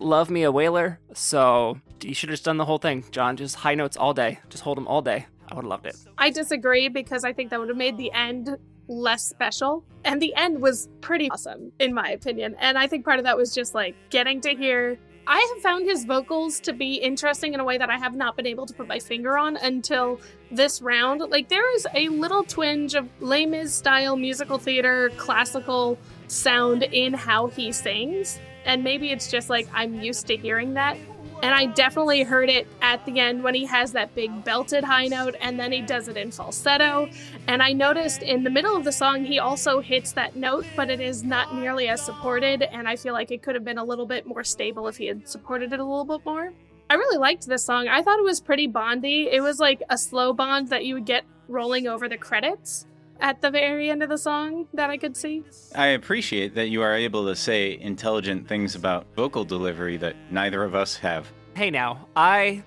love 0.00 0.30
me 0.30 0.44
a 0.44 0.52
wailer, 0.52 0.98
so 1.12 1.78
you 2.02 2.14
should 2.14 2.30
have 2.30 2.34
just 2.34 2.44
done 2.44 2.56
the 2.56 2.64
whole 2.64 2.78
thing, 2.78 3.04
John. 3.10 3.36
Just 3.36 3.56
high 3.56 3.74
notes 3.74 3.98
all 3.98 4.14
day. 4.14 4.38
Just 4.48 4.62
hold 4.64 4.78
them 4.78 4.88
all 4.88 5.02
day. 5.02 5.26
I 5.52 5.54
would 5.54 5.64
have 5.64 5.68
loved 5.68 5.86
it. 5.86 5.96
I 6.16 6.30
disagree 6.30 6.88
because 6.88 7.24
I 7.24 7.34
think 7.34 7.50
that 7.50 7.60
would 7.60 7.68
have 7.68 7.76
made 7.76 7.98
the 7.98 8.10
end 8.12 8.56
less 8.88 9.22
special. 9.22 9.84
And 10.02 10.20
the 10.20 10.34
end 10.34 10.62
was 10.62 10.88
pretty 11.02 11.30
awesome, 11.30 11.72
in 11.78 11.92
my 11.92 12.10
opinion. 12.10 12.56
And 12.58 12.78
I 12.78 12.86
think 12.86 13.04
part 13.04 13.18
of 13.18 13.24
that 13.26 13.36
was 13.36 13.54
just 13.54 13.74
like 13.74 13.94
getting 14.08 14.40
to 14.40 14.54
hear. 14.54 14.98
I 15.26 15.38
have 15.54 15.62
found 15.62 15.84
his 15.84 16.06
vocals 16.06 16.58
to 16.60 16.72
be 16.72 16.94
interesting 16.94 17.52
in 17.52 17.60
a 17.60 17.64
way 17.64 17.76
that 17.76 17.90
I 17.90 17.98
have 17.98 18.16
not 18.16 18.34
been 18.34 18.46
able 18.46 18.64
to 18.64 18.72
put 18.72 18.88
my 18.88 18.98
finger 18.98 19.36
on 19.36 19.56
until 19.58 20.20
this 20.50 20.80
round. 20.80 21.20
Like, 21.20 21.48
there 21.50 21.74
is 21.76 21.86
a 21.94 22.08
little 22.08 22.42
twinge 22.42 22.94
of 22.94 23.08
Les 23.20 23.44
Mis 23.44 23.74
style 23.74 24.16
musical 24.16 24.56
theater, 24.56 25.10
classical 25.18 25.98
sound 26.28 26.82
in 26.82 27.12
how 27.12 27.48
he 27.48 27.72
sings. 27.72 28.40
And 28.64 28.82
maybe 28.82 29.10
it's 29.10 29.30
just 29.30 29.50
like 29.50 29.68
I'm 29.74 30.00
used 30.00 30.26
to 30.28 30.36
hearing 30.36 30.74
that. 30.74 30.96
And 31.42 31.52
I 31.52 31.66
definitely 31.66 32.22
heard 32.22 32.48
it 32.48 32.68
at 32.80 33.04
the 33.04 33.18
end 33.18 33.42
when 33.42 33.54
he 33.54 33.66
has 33.66 33.90
that 33.92 34.14
big 34.14 34.44
belted 34.44 34.84
high 34.84 35.08
note 35.08 35.34
and 35.40 35.58
then 35.58 35.72
he 35.72 35.82
does 35.82 36.06
it 36.06 36.16
in 36.16 36.30
falsetto. 36.30 37.10
And 37.48 37.60
I 37.60 37.72
noticed 37.72 38.22
in 38.22 38.44
the 38.44 38.50
middle 38.50 38.76
of 38.76 38.84
the 38.84 38.92
song, 38.92 39.24
he 39.24 39.40
also 39.40 39.80
hits 39.80 40.12
that 40.12 40.36
note, 40.36 40.64
but 40.76 40.88
it 40.88 41.00
is 41.00 41.24
not 41.24 41.54
nearly 41.54 41.88
as 41.88 42.00
supported. 42.00 42.62
And 42.62 42.88
I 42.88 42.94
feel 42.94 43.12
like 43.12 43.32
it 43.32 43.42
could 43.42 43.56
have 43.56 43.64
been 43.64 43.78
a 43.78 43.84
little 43.84 44.06
bit 44.06 44.24
more 44.24 44.44
stable 44.44 44.86
if 44.86 44.96
he 44.96 45.06
had 45.06 45.28
supported 45.28 45.72
it 45.72 45.80
a 45.80 45.84
little 45.84 46.04
bit 46.04 46.24
more. 46.24 46.52
I 46.88 46.94
really 46.94 47.18
liked 47.18 47.46
this 47.46 47.64
song. 47.64 47.88
I 47.88 48.02
thought 48.02 48.20
it 48.20 48.24
was 48.24 48.40
pretty 48.40 48.68
bondy. 48.68 49.28
It 49.30 49.40
was 49.40 49.58
like 49.58 49.82
a 49.90 49.98
slow 49.98 50.32
bond 50.32 50.68
that 50.68 50.84
you 50.84 50.94
would 50.94 51.06
get 51.06 51.24
rolling 51.48 51.88
over 51.88 52.08
the 52.08 52.16
credits 52.16 52.86
at 53.22 53.40
the 53.40 53.50
very 53.50 53.88
end 53.88 54.02
of 54.02 54.08
the 54.08 54.18
song 54.18 54.66
that 54.74 54.90
I 54.90 54.98
could 54.98 55.16
see. 55.16 55.44
I 55.74 55.86
appreciate 55.86 56.56
that 56.56 56.68
you 56.68 56.82
are 56.82 56.94
able 56.94 57.24
to 57.26 57.36
say 57.36 57.78
intelligent 57.80 58.48
things 58.48 58.74
about 58.74 59.06
vocal 59.14 59.44
delivery 59.44 59.96
that 59.98 60.16
neither 60.30 60.64
of 60.64 60.74
us 60.74 60.96
have. 60.96 61.30
Hey 61.54 61.70
now, 61.70 62.08
I 62.16 62.64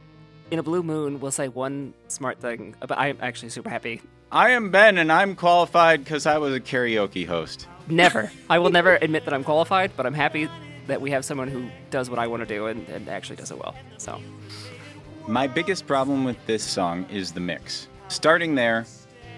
in 0.49 0.57
a 0.57 0.63
blue 0.63 0.81
moon 0.81 1.19
will 1.19 1.31
say 1.31 1.49
one 1.49 1.93
smart 2.07 2.39
thing, 2.39 2.75
but 2.79 2.97
I'm 2.97 3.17
actually 3.21 3.49
super 3.49 3.69
happy. 3.69 4.01
I 4.31 4.51
am 4.51 4.71
Ben, 4.71 4.97
and 4.97 5.11
I'm 5.11 5.35
qualified 5.35 6.03
because 6.03 6.25
I 6.25 6.37
was 6.37 6.53
a 6.53 6.59
karaoke 6.59 7.27
host. 7.27 7.67
Never. 7.87 8.31
I 8.49 8.59
will 8.59 8.71
never 8.71 8.95
admit 8.95 9.25
that 9.25 9.33
I'm 9.33 9.43
qualified, 9.43 9.91
but 9.97 10.05
I'm 10.05 10.13
happy 10.13 10.49
that 10.87 11.01
we 11.01 11.11
have 11.11 11.25
someone 11.25 11.47
who 11.47 11.67
does 11.89 12.09
what 12.09 12.19
I 12.19 12.27
want 12.27 12.41
to 12.41 12.45
do 12.45 12.67
and, 12.67 12.87
and 12.89 13.09
actually 13.09 13.35
does 13.35 13.51
it 13.51 13.57
well. 13.57 13.75
So 13.97 14.21
My 15.27 15.47
biggest 15.47 15.87
problem 15.87 16.23
with 16.23 16.43
this 16.45 16.63
song 16.63 17.05
is 17.09 17.31
the 17.31 17.39
mix. 17.39 17.87
Starting 18.07 18.55
there, 18.55 18.85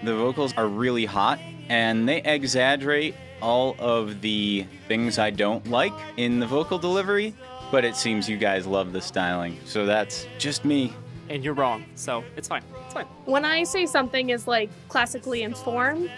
the 0.04 0.14
vocals 0.14 0.54
are 0.56 0.68
really 0.68 1.04
hot 1.04 1.38
and 1.68 2.08
they 2.08 2.22
exaggerate 2.22 3.14
all 3.40 3.76
of 3.78 4.20
the 4.20 4.66
things 4.88 5.18
I 5.18 5.30
don't 5.30 5.66
like 5.68 5.92
in 6.16 6.40
the 6.40 6.46
vocal 6.46 6.78
delivery, 6.78 7.34
but 7.70 7.84
it 7.84 7.94
seems 7.94 8.28
you 8.28 8.36
guys 8.36 8.66
love 8.66 8.92
the 8.92 9.00
styling. 9.00 9.58
So 9.64 9.86
that's 9.86 10.26
just 10.38 10.64
me. 10.64 10.92
and 11.28 11.44
you're 11.44 11.54
wrong, 11.54 11.84
so 11.94 12.24
it's 12.36 12.48
fine. 12.48 12.62
It's 12.86 12.94
fine. 12.94 13.04
When 13.26 13.44
I 13.44 13.64
say 13.64 13.84
something 13.84 14.30
is 14.30 14.46
like 14.46 14.70
classically 14.88 15.42
informed, 15.42 16.10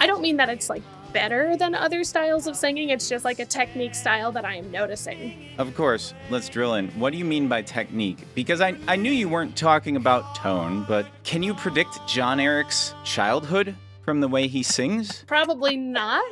I 0.00 0.06
don't 0.06 0.20
mean 0.20 0.36
that 0.36 0.50
it's 0.50 0.68
like 0.68 0.82
better 1.14 1.56
than 1.56 1.74
other 1.74 2.04
styles 2.04 2.46
of 2.46 2.56
singing. 2.56 2.90
It's 2.90 3.08
just 3.08 3.24
like 3.24 3.38
a 3.38 3.46
technique 3.46 3.94
style 3.94 4.30
that 4.32 4.44
I 4.44 4.56
am 4.56 4.70
noticing. 4.70 5.48
Of 5.56 5.74
course, 5.74 6.12
let's 6.28 6.50
drill 6.50 6.74
in. 6.74 6.88
What 6.90 7.12
do 7.12 7.18
you 7.18 7.24
mean 7.24 7.48
by 7.48 7.62
technique? 7.62 8.18
Because 8.34 8.60
I, 8.60 8.74
I 8.86 8.96
knew 8.96 9.12
you 9.12 9.28
weren't 9.30 9.56
talking 9.56 9.96
about 9.96 10.34
tone, 10.34 10.84
but 10.86 11.06
can 11.22 11.42
you 11.42 11.54
predict 11.54 12.06
John 12.06 12.40
Eric's 12.40 12.92
childhood 13.04 13.74
from 14.04 14.20
the 14.20 14.28
way 14.28 14.48
he 14.48 14.62
sings? 14.62 15.24
Probably 15.26 15.76
not, 15.78 16.22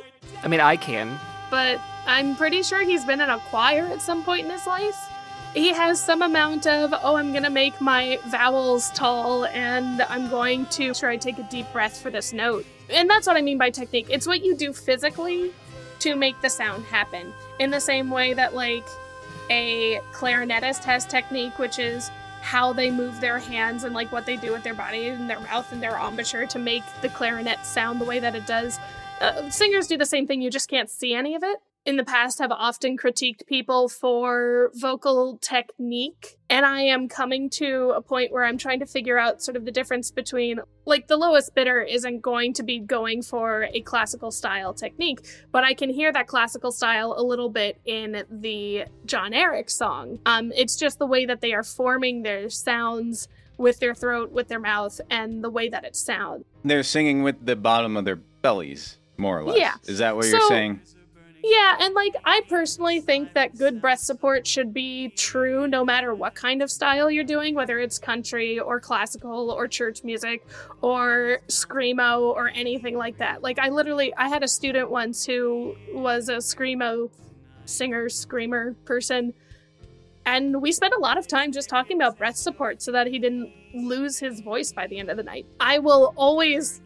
I 0.43 0.47
mean, 0.47 0.59
I 0.59 0.75
can. 0.77 1.17
but 1.49 1.79
I'm 2.05 2.35
pretty 2.35 2.61
sure 2.63 2.81
he's 2.83 3.05
been 3.05 3.21
in 3.21 3.29
a 3.29 3.39
choir 3.49 3.85
at 3.85 4.01
some 4.01 4.23
point 4.23 4.45
in 4.45 4.51
his 4.51 4.67
life. 4.67 4.95
He 5.53 5.71
has 5.71 6.03
some 6.03 6.21
amount 6.23 6.65
of, 6.67 6.93
oh, 7.03 7.15
I'm 7.15 7.31
gonna 7.31 7.49
make 7.49 7.79
my 7.79 8.19
vowels 8.27 8.89
tall 8.91 9.45
and 9.45 10.01
I'm 10.03 10.29
going 10.29 10.65
to 10.71 10.93
try 10.93 11.15
to 11.15 11.23
take 11.23 11.37
a 11.37 11.47
deep 11.49 11.71
breath 11.71 12.01
for 12.01 12.09
this 12.09 12.33
note. 12.33 12.65
And 12.89 13.09
that's 13.09 13.27
what 13.27 13.37
I 13.37 13.41
mean 13.41 13.57
by 13.57 13.69
technique. 13.69 14.07
It's 14.09 14.27
what 14.27 14.43
you 14.43 14.55
do 14.55 14.73
physically 14.73 15.51
to 15.99 16.15
make 16.15 16.39
the 16.41 16.49
sound 16.49 16.83
happen. 16.85 17.33
In 17.59 17.69
the 17.69 17.79
same 17.79 18.09
way 18.09 18.33
that, 18.33 18.53
like, 18.53 18.85
a 19.49 19.99
clarinetist 20.11 20.83
has 20.83 21.05
technique, 21.05 21.57
which 21.59 21.79
is 21.79 22.09
how 22.41 22.73
they 22.73 22.91
move 22.91 23.19
their 23.21 23.39
hands 23.39 23.85
and 23.85 23.95
like 23.95 24.11
what 24.11 24.25
they 24.25 24.35
do 24.35 24.51
with 24.51 24.63
their 24.63 24.73
body 24.73 25.07
and 25.07 25.29
their 25.29 25.39
mouth 25.39 25.71
and 25.71 25.81
their 25.81 25.97
embouchure 25.97 26.45
to 26.45 26.59
make 26.59 26.83
the 27.01 27.07
clarinet 27.07 27.65
sound 27.65 28.01
the 28.01 28.05
way 28.05 28.19
that 28.19 28.35
it 28.35 28.45
does. 28.45 28.77
Uh, 29.21 29.49
singers 29.49 29.87
do 29.87 29.97
the 29.97 30.05
same 30.05 30.27
thing, 30.27 30.41
you 30.41 30.49
just 30.49 30.69
can't 30.69 30.89
see 30.89 31.13
any 31.13 31.35
of 31.35 31.43
it. 31.43 31.59
In 31.85 31.97
the 31.97 32.05
past, 32.05 32.39
have 32.39 32.51
often 32.53 32.97
critiqued 32.97 33.45
people 33.45 33.89
for 33.89 34.71
vocal 34.73 35.37
technique, 35.41 36.37
and 36.49 36.65
I 36.65 36.83
am 36.83 37.09
coming 37.09 37.49
to 37.51 37.91
a 37.93 38.01
point 38.01 38.31
where 38.31 38.45
I'm 38.45 38.57
trying 38.57 38.79
to 38.79 38.85
figure 38.85 39.19
out 39.19 39.41
sort 39.43 39.57
of 39.57 39.65
the 39.65 39.71
difference 39.71 40.09
between, 40.09 40.61
like, 40.85 41.07
the 41.07 41.17
lowest 41.17 41.53
bidder 41.53 41.81
isn't 41.81 42.21
going 42.21 42.53
to 42.53 42.63
be 42.63 42.79
going 42.79 43.21
for 43.21 43.67
a 43.73 43.81
classical 43.81 44.31
style 44.31 44.73
technique, 44.73 45.27
but 45.51 45.65
I 45.65 45.73
can 45.73 45.89
hear 45.89 46.13
that 46.13 46.27
classical 46.27 46.71
style 46.71 47.15
a 47.17 47.21
little 47.21 47.49
bit 47.49 47.81
in 47.83 48.23
the 48.31 48.85
John 49.05 49.33
Eric 49.33 49.69
song. 49.69 50.19
Um, 50.25 50.53
it's 50.55 50.77
just 50.77 50.99
the 50.99 51.07
way 51.07 51.25
that 51.25 51.41
they 51.41 51.51
are 51.51 51.63
forming 51.63 52.23
their 52.23 52.49
sounds 52.49 53.27
with 53.57 53.81
their 53.81 53.93
throat, 53.93 54.31
with 54.31 54.47
their 54.47 54.59
mouth, 54.61 55.01
and 55.09 55.43
the 55.43 55.49
way 55.49 55.67
that 55.67 55.83
it 55.83 55.97
sounds. 55.97 56.45
They're 56.63 56.81
singing 56.83 57.23
with 57.23 57.45
the 57.45 57.57
bottom 57.57 57.97
of 57.97 58.05
their 58.05 58.15
bellies, 58.15 58.99
more 59.17 59.39
or 59.39 59.43
less. 59.43 59.57
Yeah. 59.59 59.73
Is 59.83 59.97
that 59.97 60.15
what 60.15 60.27
you're 60.27 60.39
saying? 60.47 60.79
Yeah, 61.45 61.75
and 61.81 61.93
like 61.93 62.15
I 62.23 62.41
personally 62.47 63.01
think 63.01 63.33
that 63.33 63.57
good 63.57 63.81
breath 63.81 63.99
support 63.99 64.47
should 64.47 64.73
be 64.73 65.09
true 65.09 65.67
no 65.67 65.83
matter 65.83 66.15
what 66.15 66.35
kind 66.35 66.61
of 66.61 66.71
style 66.71 67.11
you're 67.11 67.25
doing, 67.25 67.53
whether 67.53 67.79
it's 67.79 67.99
country 67.99 68.59
or 68.59 68.79
classical 68.79 69.51
or 69.51 69.67
church 69.67 70.05
music 70.05 70.47
or 70.81 71.39
screamo 71.49 72.21
or 72.21 72.49
anything 72.55 72.95
like 72.95 73.17
that. 73.17 73.43
Like 73.43 73.59
I 73.59 73.69
literally 73.69 74.13
I 74.15 74.29
had 74.29 74.41
a 74.41 74.47
student 74.47 74.89
once 74.89 75.25
who 75.25 75.75
was 75.93 76.29
a 76.29 76.37
screamo 76.37 77.09
singer, 77.65 78.07
screamer 78.07 78.73
person. 78.85 79.33
And 80.25 80.61
we 80.61 80.71
spent 80.71 80.93
a 80.93 80.99
lot 80.99 81.17
of 81.17 81.27
time 81.27 81.51
just 81.51 81.67
talking 81.67 81.97
about 81.97 82.17
breath 82.17 82.37
support 82.37 82.81
so 82.81 82.93
that 82.93 83.07
he 83.07 83.19
didn't 83.19 83.51
lose 83.73 84.17
his 84.17 84.39
voice 84.39 84.71
by 84.71 84.87
the 84.87 84.97
end 84.97 85.09
of 85.09 85.17
the 85.17 85.23
night. 85.23 85.45
I 85.59 85.79
will 85.79 86.13
always 86.15 86.81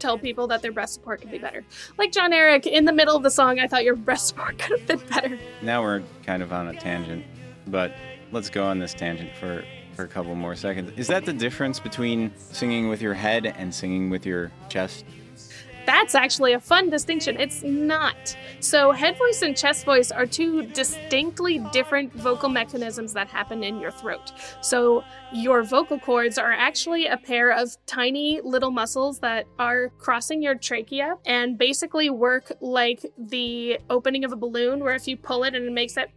tell 0.00 0.18
people 0.18 0.46
that 0.48 0.62
their 0.62 0.72
breast 0.72 0.94
support 0.94 1.20
can 1.20 1.30
be 1.30 1.38
better. 1.38 1.64
Like 1.98 2.12
John 2.12 2.32
Eric, 2.32 2.66
in 2.66 2.84
the 2.84 2.92
middle 2.92 3.16
of 3.16 3.22
the 3.22 3.30
song, 3.30 3.60
I 3.60 3.68
thought 3.68 3.84
your 3.84 3.96
breast 3.96 4.28
support 4.28 4.58
could 4.58 4.78
have 4.78 4.86
been 4.88 5.08
better. 5.08 5.38
Now 5.62 5.82
we're 5.82 6.02
kind 6.26 6.42
of 6.42 6.52
on 6.52 6.68
a 6.68 6.74
tangent, 6.74 7.24
but 7.66 7.94
let's 8.32 8.50
go 8.50 8.64
on 8.64 8.78
this 8.78 8.94
tangent 8.94 9.30
for, 9.36 9.64
for 9.94 10.04
a 10.04 10.08
couple 10.08 10.34
more 10.34 10.56
seconds. 10.56 10.92
Is 10.96 11.06
that 11.08 11.24
the 11.24 11.32
difference 11.32 11.78
between 11.78 12.32
singing 12.36 12.88
with 12.88 13.02
your 13.02 13.14
head 13.14 13.46
and 13.46 13.74
singing 13.74 14.10
with 14.10 14.26
your 14.26 14.50
chest? 14.68 15.04
That's 15.86 16.14
actually 16.14 16.52
a 16.52 16.60
fun 16.60 16.90
distinction. 16.90 17.38
It's 17.40 17.62
not. 17.62 18.36
So, 18.60 18.92
head 18.92 19.16
voice 19.16 19.42
and 19.42 19.56
chest 19.56 19.84
voice 19.84 20.10
are 20.10 20.26
two 20.26 20.66
distinctly 20.66 21.58
different 21.72 22.12
vocal 22.14 22.48
mechanisms 22.48 23.12
that 23.14 23.28
happen 23.28 23.64
in 23.64 23.80
your 23.80 23.90
throat. 23.90 24.32
So, 24.60 25.02
your 25.32 25.62
vocal 25.62 25.98
cords 25.98 26.38
are 26.38 26.52
actually 26.52 27.06
a 27.06 27.16
pair 27.16 27.50
of 27.50 27.76
tiny 27.86 28.40
little 28.42 28.70
muscles 28.70 29.18
that 29.20 29.46
are 29.58 29.88
crossing 29.98 30.42
your 30.42 30.54
trachea 30.54 31.16
and 31.26 31.56
basically 31.56 32.10
work 32.10 32.52
like 32.60 33.04
the 33.18 33.78
opening 33.88 34.24
of 34.24 34.32
a 34.32 34.36
balloon, 34.36 34.80
where 34.80 34.94
if 34.94 35.08
you 35.08 35.16
pull 35.16 35.44
it 35.44 35.54
and 35.54 35.64
it 35.64 35.72
makes 35.72 35.94
that 35.94 36.10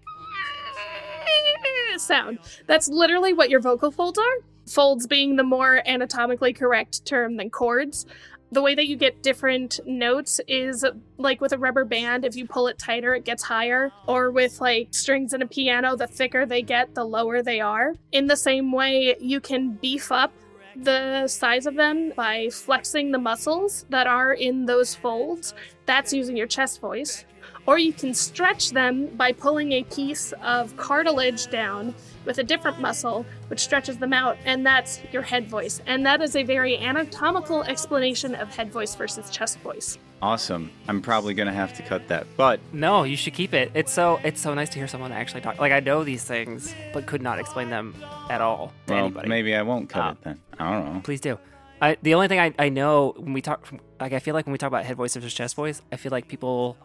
sound, 1.97 2.39
that's 2.67 2.87
literally 2.87 3.33
what 3.33 3.49
your 3.49 3.59
vocal 3.59 3.91
folds 3.91 4.17
are. 4.17 4.43
Folds 4.67 5.07
being 5.07 5.35
the 5.35 5.43
more 5.43 5.85
anatomically 5.85 6.53
correct 6.53 7.05
term 7.05 7.35
than 7.37 7.49
chords 7.49 8.05
the 8.53 8.61
way 8.61 8.75
that 8.75 8.87
you 8.87 8.95
get 8.95 9.23
different 9.23 9.79
notes 9.85 10.39
is 10.47 10.85
like 11.17 11.41
with 11.41 11.53
a 11.53 11.57
rubber 11.57 11.85
band 11.85 12.23
if 12.23 12.35
you 12.35 12.47
pull 12.47 12.67
it 12.67 12.77
tighter 12.77 13.15
it 13.15 13.25
gets 13.25 13.43
higher. 13.43 13.91
Or 14.07 14.31
with 14.31 14.61
like 14.61 14.89
strings 14.91 15.33
in 15.33 15.41
a 15.41 15.47
piano 15.47 15.95
the 15.95 16.07
thicker 16.07 16.45
they 16.45 16.61
get 16.61 16.95
the 16.95 17.03
lower 17.03 17.41
they 17.41 17.59
are. 17.59 17.95
In 18.11 18.27
the 18.27 18.37
same 18.37 18.71
way 18.71 19.15
you 19.19 19.39
can 19.39 19.73
beef 19.81 20.11
up 20.11 20.31
the 20.75 21.27
size 21.27 21.65
of 21.65 21.75
them 21.75 22.13
by 22.15 22.49
flexing 22.49 23.11
the 23.11 23.19
muscles 23.19 23.85
that 23.89 24.07
are 24.07 24.33
in 24.33 24.65
those 24.65 24.95
folds. 24.95 25.53
That's 25.85 26.13
using 26.13 26.37
your 26.37 26.47
chest 26.47 26.81
voice. 26.81 27.25
Or 27.65 27.77
you 27.77 27.93
can 27.93 28.13
stretch 28.13 28.71
them 28.71 29.07
by 29.15 29.31
pulling 29.31 29.71
a 29.71 29.83
piece 29.83 30.33
of 30.41 30.75
cartilage 30.75 31.47
down 31.47 31.95
with 32.25 32.37
a 32.37 32.43
different 32.43 32.79
muscle, 32.79 33.25
which 33.47 33.59
stretches 33.59 33.97
them 33.97 34.13
out, 34.13 34.37
and 34.45 34.65
that's 34.65 34.99
your 35.11 35.21
head 35.21 35.47
voice. 35.47 35.81
And 35.85 36.05
that 36.05 36.21
is 36.21 36.35
a 36.35 36.43
very 36.43 36.77
anatomical 36.77 37.63
explanation 37.63 38.35
of 38.35 38.55
head 38.55 38.71
voice 38.71 38.95
versus 38.95 39.29
chest 39.29 39.59
voice. 39.59 39.97
Awesome. 40.21 40.71
I'm 40.87 41.01
probably 41.01 41.33
gonna 41.33 41.51
have 41.53 41.73
to 41.75 41.83
cut 41.83 42.07
that, 42.07 42.25
but 42.37 42.59
No, 42.71 43.03
you 43.03 43.17
should 43.17 43.33
keep 43.33 43.53
it. 43.53 43.71
It's 43.73 43.91
so 43.91 44.21
it's 44.23 44.39
so 44.39 44.53
nice 44.53 44.69
to 44.69 44.77
hear 44.79 44.87
someone 44.87 45.11
actually 45.11 45.41
talk. 45.41 45.59
Like 45.59 45.73
I 45.73 45.81
know 45.81 46.03
these 46.05 46.23
things, 46.23 46.73
but 46.93 47.05
could 47.05 47.21
not 47.21 47.39
explain 47.39 47.69
them 47.69 47.93
at 48.29 48.39
all 48.39 48.71
to 48.87 48.93
well, 48.93 49.05
anybody. 49.05 49.27
maybe 49.27 49.53
I 49.53 49.63
won't 49.63 49.89
cut 49.89 50.01
Ah. 50.01 50.11
it 50.11 50.17
then. 50.23 50.39
I 50.59 50.71
don't 50.71 50.93
know. 50.93 51.01
Please 51.01 51.19
do. 51.19 51.37
I, 51.81 51.97
the 52.01 52.13
only 52.13 52.29
thing 52.29 52.39
I, 52.39 52.53
I 52.57 52.69
know 52.69 53.13
when 53.17 53.33
we 53.33 53.41
talk, 53.41 53.67
like 53.99 54.13
I 54.13 54.19
feel 54.19 54.33
like 54.33 54.45
when 54.45 54.53
we 54.53 54.57
talk 54.57 54.69
about 54.69 54.85
head 54.85 54.95
voice 54.95 55.13
versus 55.15 55.33
chest 55.33 55.55
voice, 55.55 55.81
I 55.91 55.97
feel 55.97 56.11
like 56.11 56.29
people 56.29 56.77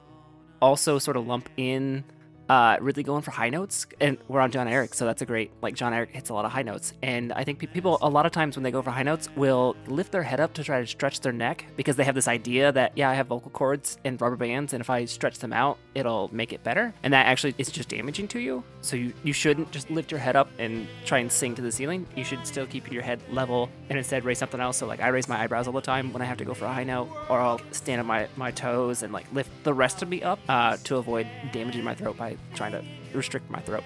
also 0.61 0.99
sort 0.99 1.17
of 1.17 1.25
lump 1.29 1.49
in 1.57 2.03
uh, 2.49 2.79
really 2.81 3.03
going 3.03 3.23
for 3.23 3.31
high 3.31 3.51
notes, 3.51 3.87
and 4.01 4.19
we're 4.29 4.41
on 4.41 4.51
John 4.51 4.69
Eric, 4.69 4.95
so 4.95 5.05
that's 5.05 5.23
a 5.23 5.27
great 5.27 5.51
like 5.63 5.75
John 5.75 5.93
Eric 5.93 6.11
hits 6.11 6.31
a 6.31 6.35
lot 6.35 6.45
of 6.45 6.53
high 6.53 6.63
notes, 6.63 6.95
and 7.03 7.33
I 7.33 7.45
think 7.45 7.59
pe- 7.59 7.67
people 7.67 7.99
a 8.01 8.09
lot 8.09 8.27
of 8.27 8.33
times 8.33 8.57
when 8.57 8.63
they 8.63 8.71
go 8.71 8.83
for 8.83 8.91
high 8.91 9.03
notes 9.03 9.29
will 9.37 9.77
lift 9.87 10.13
their 10.13 10.23
head 10.23 10.41
up 10.41 10.55
to 10.55 10.65
try 10.65 10.81
to 10.81 10.87
stretch 10.87 11.21
their 11.21 11.33
neck 11.33 11.67
because 11.77 11.97
they 11.97 12.05
have 12.05 12.15
this 12.15 12.29
idea 12.29 12.73
that 12.73 12.93
yeah 12.97 13.11
I 13.11 13.15
have 13.15 13.27
vocal 13.27 13.51
cords 13.51 13.99
and 14.05 14.21
rubber 14.21 14.37
bands, 14.37 14.73
and 14.73 14.81
if 14.81 14.89
I 14.91 15.05
stretch 15.05 15.39
them 15.39 15.53
out 15.53 15.79
it'll 15.95 16.29
make 16.33 16.53
it 16.53 16.63
better, 16.65 16.95
and 17.03 17.13
that 17.13 17.27
actually 17.27 17.55
is 17.59 17.71
just 17.71 17.89
damaging 17.91 18.29
to 18.29 18.39
you. 18.39 18.65
So 18.81 18.97
you 18.97 19.13
you 19.23 19.33
shouldn't 19.33 19.71
just 19.71 19.91
lift 19.91 20.11
your 20.11 20.21
head 20.21 20.37
up 20.37 20.49
and 20.59 20.87
try 21.05 21.19
and 21.19 21.31
sing 21.31 21.55
to 21.57 21.63
the 21.63 21.73
ceiling. 21.73 22.07
You 22.17 22.25
should 22.25 22.47
still 22.47 22.67
keep 22.67 22.91
your 22.91 23.03
head 23.03 23.21
level 23.31 23.69
and 23.91 23.99
instead 23.99 24.25
raise 24.25 24.39
something 24.39 24.61
else. 24.61 24.79
So 24.79 24.87
like 24.87 25.01
I 25.01 25.09
raise 25.09 25.29
my 25.29 25.41
eyebrows 25.43 25.67
all 25.67 25.75
the 25.75 25.81
time 25.81 26.13
when 26.13 26.23
I 26.23 26.25
have 26.25 26.39
to 26.39 26.45
go 26.45 26.55
for 26.55 26.65
a 26.65 26.73
high 26.73 26.85
note, 26.85 27.09
or 27.29 27.39
I'll 27.41 27.61
stand 27.73 28.01
on 28.01 28.07
my 28.07 28.29
my 28.37 28.51
toes 28.51 29.03
and 29.03 29.13
like 29.13 29.27
lift 29.33 29.51
the 29.65 29.75
rest 29.75 30.03
of 30.03 30.09
me 30.09 30.23
up 30.23 30.39
uh, 30.49 30.77
to 30.85 30.97
avoid 30.97 31.27
damaging 31.53 31.85
my 31.85 31.95
throat 31.95 32.17
by 32.17 32.38
trying 32.55 32.73
to 32.73 32.85
restrict 33.13 33.51
my 33.51 33.61
throat. 33.61 33.85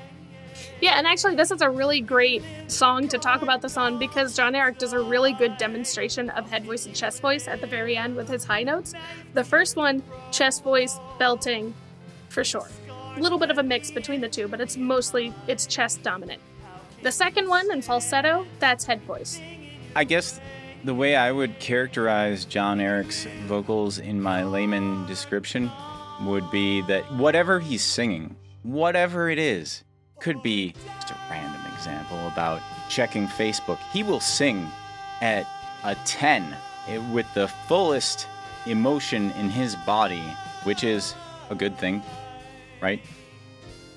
Yeah, 0.81 0.95
and 0.99 1.07
actually, 1.07 1.37
this 1.37 1.51
is 1.51 1.63
a 1.63 1.71
really 1.71 2.01
great 2.01 2.43
song 2.67 3.09
to 3.09 3.19
talk 3.19 3.43
about 3.43 3.63
this 3.63 3.77
on 3.77 3.99
because 3.99 4.37
John 4.37 4.55
Eric 4.55 4.79
does 4.79 4.93
a 4.93 5.01
really 5.01 5.33
good 5.33 5.57
demonstration 5.57 6.31
of 6.31 6.51
head 6.51 6.65
voice 6.65 6.87
and 6.87 6.95
chest 6.95 7.21
voice 7.21 7.49
at 7.49 7.61
the 7.61 7.67
very 7.67 7.97
end 7.97 8.17
with 8.17 8.29
his 8.29 8.45
high 8.45 8.63
notes. 8.63 8.95
The 9.35 9.45
first 9.45 9.77
one, 9.77 10.03
chest 10.31 10.63
voice, 10.63 10.99
belting, 11.19 11.75
for 12.29 12.45
sure. 12.45 12.69
A 13.17 13.21
little 13.21 13.39
bit 13.39 13.51
of 13.51 13.59
a 13.59 13.63
mix 13.63 13.91
between 13.91 14.21
the 14.21 14.29
two, 14.29 14.49
but 14.49 14.61
it's 14.61 14.77
mostly 14.77 15.33
it's 15.47 15.67
chest 15.67 16.03
dominant. 16.03 16.41
The 17.03 17.13
second 17.13 17.49
one 17.49 17.71
in 17.71 17.83
falsetto, 17.83 18.47
that's 18.59 18.85
head 18.85 19.03
voice. 19.03 19.41
I 19.95 20.05
guess 20.05 20.41
the 20.85 20.95
way 20.95 21.15
I 21.17 21.31
would 21.31 21.59
characterize 21.59 22.45
John 22.45 22.81
Eric's 22.81 23.27
vocals 23.47 23.99
in 23.99 24.21
my 24.21 24.45
layman 24.45 25.07
description 25.07 25.71
would 26.23 26.51
be 26.51 26.81
that 26.83 27.05
whatever 27.15 27.61
he's 27.61 27.83
singing, 27.83 28.37
whatever 28.63 29.29
it 29.29 29.39
is, 29.39 29.85
could 30.21 30.43
be 30.43 30.75
just 31.01 31.11
a 31.11 31.17
random 31.31 31.61
example 31.75 32.27
about 32.29 32.61
checking 32.89 33.27
Facebook. 33.27 33.79
He 33.93 34.03
will 34.03 34.21
sing 34.21 34.69
at 35.21 35.47
a 35.85 35.95
10 36.05 36.57
eh, 36.89 36.99
with 37.13 37.27
the 37.35 37.49
fullest 37.67 38.27
emotion 38.67 39.31
in 39.33 39.49
his 39.51 39.75
body, 39.87 40.23
which 40.65 40.85
is 40.85 41.15
a 41.51 41.55
good 41.55 41.77
thing, 41.79 42.03
right? 42.81 43.01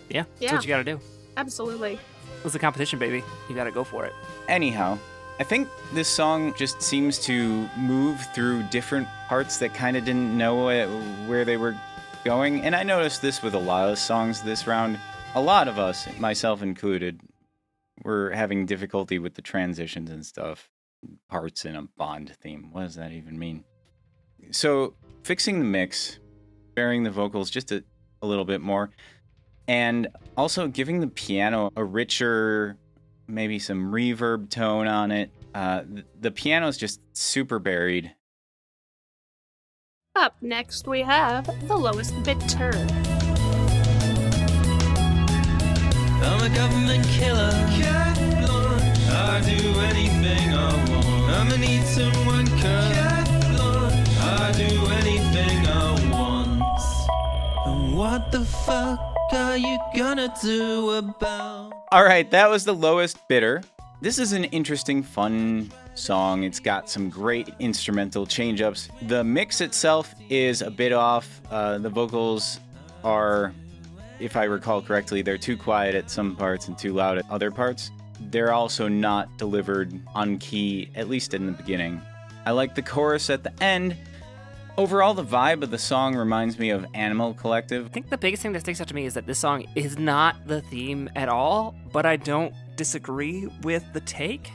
Yeah, 0.10 0.24
that's 0.24 0.42
Yeah. 0.42 0.54
what 0.56 0.64
you 0.64 0.68
got 0.70 0.78
to 0.78 0.84
do. 0.84 1.00
Absolutely. 1.38 2.00
It's 2.44 2.56
a 2.56 2.60
competition, 2.60 2.98
baby. 3.00 3.24
You 3.50 3.56
got 3.56 3.66
to 3.66 3.72
go 3.72 3.84
for 3.84 4.06
it. 4.06 4.14
Anyhow, 4.48 4.98
I 5.40 5.44
think 5.44 5.68
this 5.94 6.08
song 6.08 6.54
just 6.58 6.82
seems 6.82 7.20
to 7.26 7.68
move 7.78 8.20
through 8.34 8.64
different 8.72 9.08
parts 9.28 9.58
that 9.58 9.74
kind 9.74 9.98
of 9.98 10.06
didn't 10.06 10.36
know 10.38 10.70
uh, 10.70 10.88
where 11.28 11.44
they 11.44 11.58
were 11.58 11.76
going. 12.26 12.62
And 12.62 12.76
I 12.76 12.82
noticed 12.82 13.22
this 13.22 13.44
with 13.44 13.54
a 13.54 13.60
lot 13.60 13.88
of 13.88 14.00
songs 14.00 14.42
this 14.42 14.66
round. 14.66 15.00
A 15.36 15.42
lot 15.42 15.68
of 15.68 15.78
us, 15.78 16.08
myself 16.20 16.64
included, 16.64 17.22
were 18.04 18.32
having 18.32 18.66
difficulty 18.66 19.20
with 19.20 19.36
the 19.36 19.42
transitions 19.44 20.10
and 20.10 20.26
stuff. 20.26 20.70
Parts 21.30 21.66
in 21.66 21.76
a 21.76 21.84
Bond 21.84 22.36
theme. 22.42 22.70
What 22.72 22.82
does 22.82 22.96
that 22.96 23.12
even 23.12 23.38
mean? 23.38 23.64
So, 24.50 24.96
fixing 25.24 25.60
the 25.60 25.66
mix, 25.66 26.20
varying 26.76 27.04
the 27.04 27.12
vocals 27.12 27.52
just 27.52 27.72
a, 27.72 27.84
a 28.24 28.28
little 28.28 28.46
bit 28.46 28.60
more, 28.60 28.90
and 29.68 30.08
also 30.36 30.68
giving 30.68 31.00
the 31.00 31.08
piano 31.08 31.72
a 31.76 31.84
richer 31.84 32.78
maybe 33.28 33.60
some 33.60 33.92
reverb 33.92 34.50
tone 34.50 34.88
on 34.88 35.12
it. 35.12 35.32
Uh, 35.54 35.84
th- 35.84 36.06
the 36.20 36.32
piano's 36.32 36.78
just 36.78 37.02
super 37.14 37.60
buried. 37.60 38.14
Up 40.18 40.34
next, 40.42 40.88
we 40.88 41.02
have 41.02 41.46
the 41.68 41.76
lowest 41.76 42.14
bidder. 42.24 42.72
I'm 46.24 46.42
a 46.42 46.56
government 46.56 47.06
killer. 47.08 47.52
Cat 47.76 48.16
blanche. 48.40 49.00
I 49.10 49.42
do 49.42 49.78
anything 49.82 50.54
I 50.54 50.74
want. 50.90 51.32
I'ma 51.34 51.58
need 51.58 51.84
someone 51.84 52.48
cut. 52.48 52.94
Cat 52.94 53.28
blanche. 53.58 54.10
I 54.22 54.54
do 54.56 54.86
anything 54.94 55.68
I 55.68 56.10
want. 56.10 56.64
And 57.66 57.98
what 57.98 58.32
the 58.32 58.46
fuck 58.46 59.02
are 59.34 59.58
you 59.58 59.78
gonna 59.98 60.34
do 60.42 60.92
about? 60.92 61.74
All 61.92 62.06
right, 62.06 62.32
that 62.32 62.50
was 62.50 62.64
the 62.64 62.74
lowest 62.74 63.18
bidder. 63.28 63.64
This 64.00 64.18
is 64.18 64.32
an 64.32 64.46
interesting, 64.46 65.04
fun 65.04 65.72
song. 65.96 66.44
It's 66.44 66.60
got 66.60 66.90
some 66.90 67.10
great 67.10 67.50
instrumental 67.60 68.26
change 68.26 68.62
ups. 68.62 68.90
The 69.04 69.24
mix 69.24 69.62
itself 69.62 70.14
is 70.30 70.62
a 70.62 70.72
bit 70.72 70.94
off. 70.94 71.42
Uh, 71.50 71.78
the 71.78 71.90
vocals 71.90 72.60
are, 73.04 73.54
if 74.20 74.36
I 74.36 74.44
recall 74.44 74.82
correctly, 74.82 75.22
they're 75.22 75.38
too 75.38 75.58
quiet 75.58 75.96
at 75.96 76.10
some 76.10 76.36
parts 76.36 76.68
and 76.68 76.78
too 76.78 76.94
loud 76.94 77.18
at 77.18 77.30
other 77.30 77.52
parts. 77.52 77.92
They're 78.32 78.54
also 78.54 78.88
not 78.88 79.38
delivered 79.38 80.00
on 80.14 80.38
key, 80.38 80.90
at 80.96 81.10
least 81.10 81.34
in 81.34 81.46
the 81.46 81.52
beginning. 81.52 82.02
I 82.46 82.52
like 82.52 82.76
the 82.76 82.82
chorus 82.82 83.30
at 83.30 83.44
the 83.44 83.52
end. 83.64 83.98
Overall, 84.78 85.14
the 85.14 85.24
vibe 85.24 85.64
of 85.64 85.72
the 85.72 85.78
song 85.78 86.16
reminds 86.16 86.60
me 86.60 86.70
of 86.70 86.86
Animal 86.94 87.34
Collective. 87.34 87.86
I 87.86 87.90
think 87.90 88.10
the 88.10 88.18
biggest 88.18 88.44
thing 88.44 88.52
that 88.54 88.60
sticks 88.60 88.82
out 88.82 88.90
to 88.90 88.94
me 88.94 89.06
is 89.06 89.14
that 89.14 89.26
this 89.26 89.40
song 89.40 89.66
is 89.74 89.98
not 89.98 90.48
the 90.48 90.62
theme 90.62 91.10
at 91.16 91.30
all, 91.30 91.76
but 91.94 92.06
I 92.06 92.18
don't 92.18 92.54
disagree 92.76 93.48
with 93.64 93.86
the 93.94 94.02
take. 94.02 94.52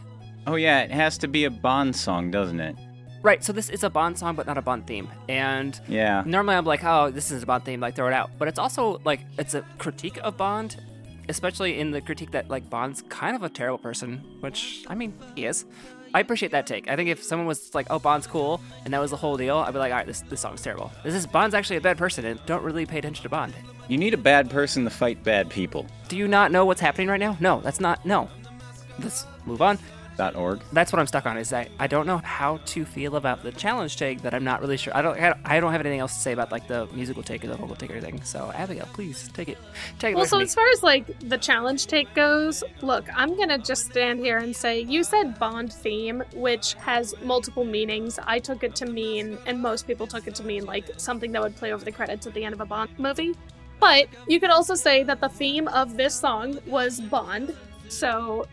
Oh, 0.51 0.57
yeah, 0.57 0.81
it 0.81 0.91
has 0.91 1.17
to 1.19 1.29
be 1.29 1.45
a 1.45 1.51
Bond 1.51 1.95
song, 1.95 2.33
doesn't 2.33 2.59
it? 2.59 2.75
Right, 3.23 3.45
so 3.45 3.53
this 3.53 3.71
is 3.71 3.85
a 3.85 3.91
Bond 3.91 4.19
song, 4.19 4.35
but 4.35 4.49
not 4.49 4.59
a 4.59 4.63
Bond 4.63 4.85
theme. 4.85 5.09
And 5.29 5.79
Yeah. 5.87 6.25
normally 6.27 6.57
I'm 6.57 6.65
like, 6.65 6.83
oh, 6.83 7.13
this 7.13 7.31
is 7.31 7.45
a 7.45 7.47
Bond 7.47 7.65
theme, 7.65 7.79
like 7.79 7.95
throw 7.95 8.09
it 8.09 8.13
out. 8.13 8.33
But 8.37 8.49
it's 8.49 8.59
also 8.59 9.01
like 9.05 9.21
it's 9.39 9.55
a 9.55 9.63
critique 9.79 10.19
of 10.25 10.37
Bond, 10.37 10.77
especially 11.29 11.79
in 11.79 11.93
the 11.93 12.01
critique 12.01 12.33
that 12.33 12.49
like 12.51 12.69
Bond's 12.69 13.03
kind 13.03 13.37
of 13.37 13.45
a 13.45 13.49
terrible 13.49 13.79
person, 13.79 14.25
which 14.41 14.85
I 14.89 14.97
mean 14.97 15.15
he 15.37 15.45
is. 15.47 15.67
I 16.13 16.19
appreciate 16.19 16.51
that 16.51 16.67
take. 16.67 16.91
I 16.91 16.97
think 16.97 17.11
if 17.11 17.23
someone 17.23 17.47
was 17.47 17.73
like, 17.73 17.87
oh, 17.89 18.01
Bond's 18.01 18.27
cool, 18.27 18.61
and 18.85 18.93
that 18.93 19.01
was 19.01 19.13
the 19.13 19.17
whole 19.17 19.37
deal, 19.37 19.59
I'd 19.59 19.73
be 19.73 19.79
like, 19.79 19.93
all 19.93 19.99
right, 19.99 20.07
this 20.09 20.23
this 20.23 20.41
song's 20.41 20.63
terrible. 20.63 20.91
This 21.05 21.15
is 21.15 21.29
Bond's 21.29 21.55
actually 21.55 21.77
a 21.77 21.81
bad 21.81 21.97
person, 21.97 22.25
and 22.25 22.41
don't 22.47 22.65
really 22.65 22.87
pay 22.87 22.99
attention 22.99 23.23
to 23.23 23.29
Bond. 23.29 23.55
You 23.87 23.99
need 23.99 24.15
a 24.15 24.19
bad 24.19 24.51
person 24.51 24.83
to 24.83 24.91
fight 24.91 25.23
bad 25.23 25.49
people. 25.49 25.87
Do 26.09 26.17
you 26.17 26.27
not 26.27 26.51
know 26.51 26.65
what's 26.65 26.81
happening 26.81 27.07
right 27.07 27.21
now? 27.21 27.37
No, 27.39 27.61
that's 27.61 27.79
not. 27.79 28.05
No. 28.05 28.29
Let's 28.99 29.25
move 29.47 29.63
on. 29.63 29.79
Org. 30.21 30.61
That's 30.73 30.93
what 30.93 31.01
I'm 31.01 31.07
stuck 31.07 31.27
on. 31.27 31.37
Is 31.37 31.51
that 31.51 31.69
I 31.79 31.87
don't 31.87 32.07
know 32.07 32.19
how 32.19 32.59
to 32.59 32.85
feel 32.85 33.17
about 33.17 33.43
the 33.43 33.53
challenge 33.53 33.97
take. 33.97 34.23
That 34.23 34.35
I'm 34.35 34.45
not 34.45 34.61
really 34.61 34.77
sure. 34.77 34.97
I 34.97 35.03
don't. 35.03 35.19
I 35.45 35.61
don't 35.61 35.73
have 35.73 35.81
anything 35.81 36.01
else 36.01 36.15
to 36.15 36.21
say 36.21 36.33
about 36.33 36.53
like 36.53 36.67
the 36.69 36.87
musical 36.93 37.23
take 37.23 37.45
or 37.45 37.49
the 37.49 37.57
vocal 37.57 37.77
take 37.77 37.91
or 37.91 37.95
anything. 37.95 38.23
So 38.23 38.53
Abigail, 38.55 38.89
please 38.93 39.29
take 39.33 39.49
it. 39.49 39.59
Take 39.99 40.13
it 40.13 40.17
Well, 40.17 40.27
so 40.27 40.39
as 40.41 40.55
far 40.55 40.69
as 40.71 40.83
like 40.83 41.29
the 41.29 41.39
challenge 41.39 41.87
take 41.87 42.13
goes, 42.15 42.63
look, 42.83 43.07
I'm 43.15 43.37
gonna 43.37 43.59
just 43.59 43.87
stand 43.87 44.21
here 44.21 44.39
and 44.39 44.55
say 44.55 44.81
you 44.81 45.03
said 45.05 45.39
Bond 45.39 45.73
theme, 45.73 46.23
which 46.35 46.75
has 46.75 47.15
multiple 47.23 47.65
meanings. 47.65 48.19
I 48.27 48.39
took 48.39 48.63
it 48.63 48.75
to 48.77 48.87
mean, 48.87 49.39
and 49.47 49.61
most 49.61 49.87
people 49.87 50.07
took 50.07 50.27
it 50.27 50.35
to 50.37 50.45
mean 50.45 50.67
like 50.67 50.91
something 50.97 51.33
that 51.33 51.43
would 51.43 51.57
play 51.57 51.73
over 51.73 51.85
the 51.85 51.93
credits 51.93 52.27
at 52.27 52.35
the 52.35 52.45
end 52.45 52.55
of 52.55 52.61
a 52.61 52.67
Bond 52.67 52.91
movie. 52.99 53.35
But 53.79 54.09
you 54.29 54.41
could 54.41 54.51
also 54.51 54.75
say 54.75 55.03
that 55.05 55.21
the 55.21 55.29
theme 55.29 55.67
of 55.69 55.97
this 55.97 56.15
song 56.15 56.59
was 56.67 57.01
Bond, 57.01 57.57
so 57.89 58.47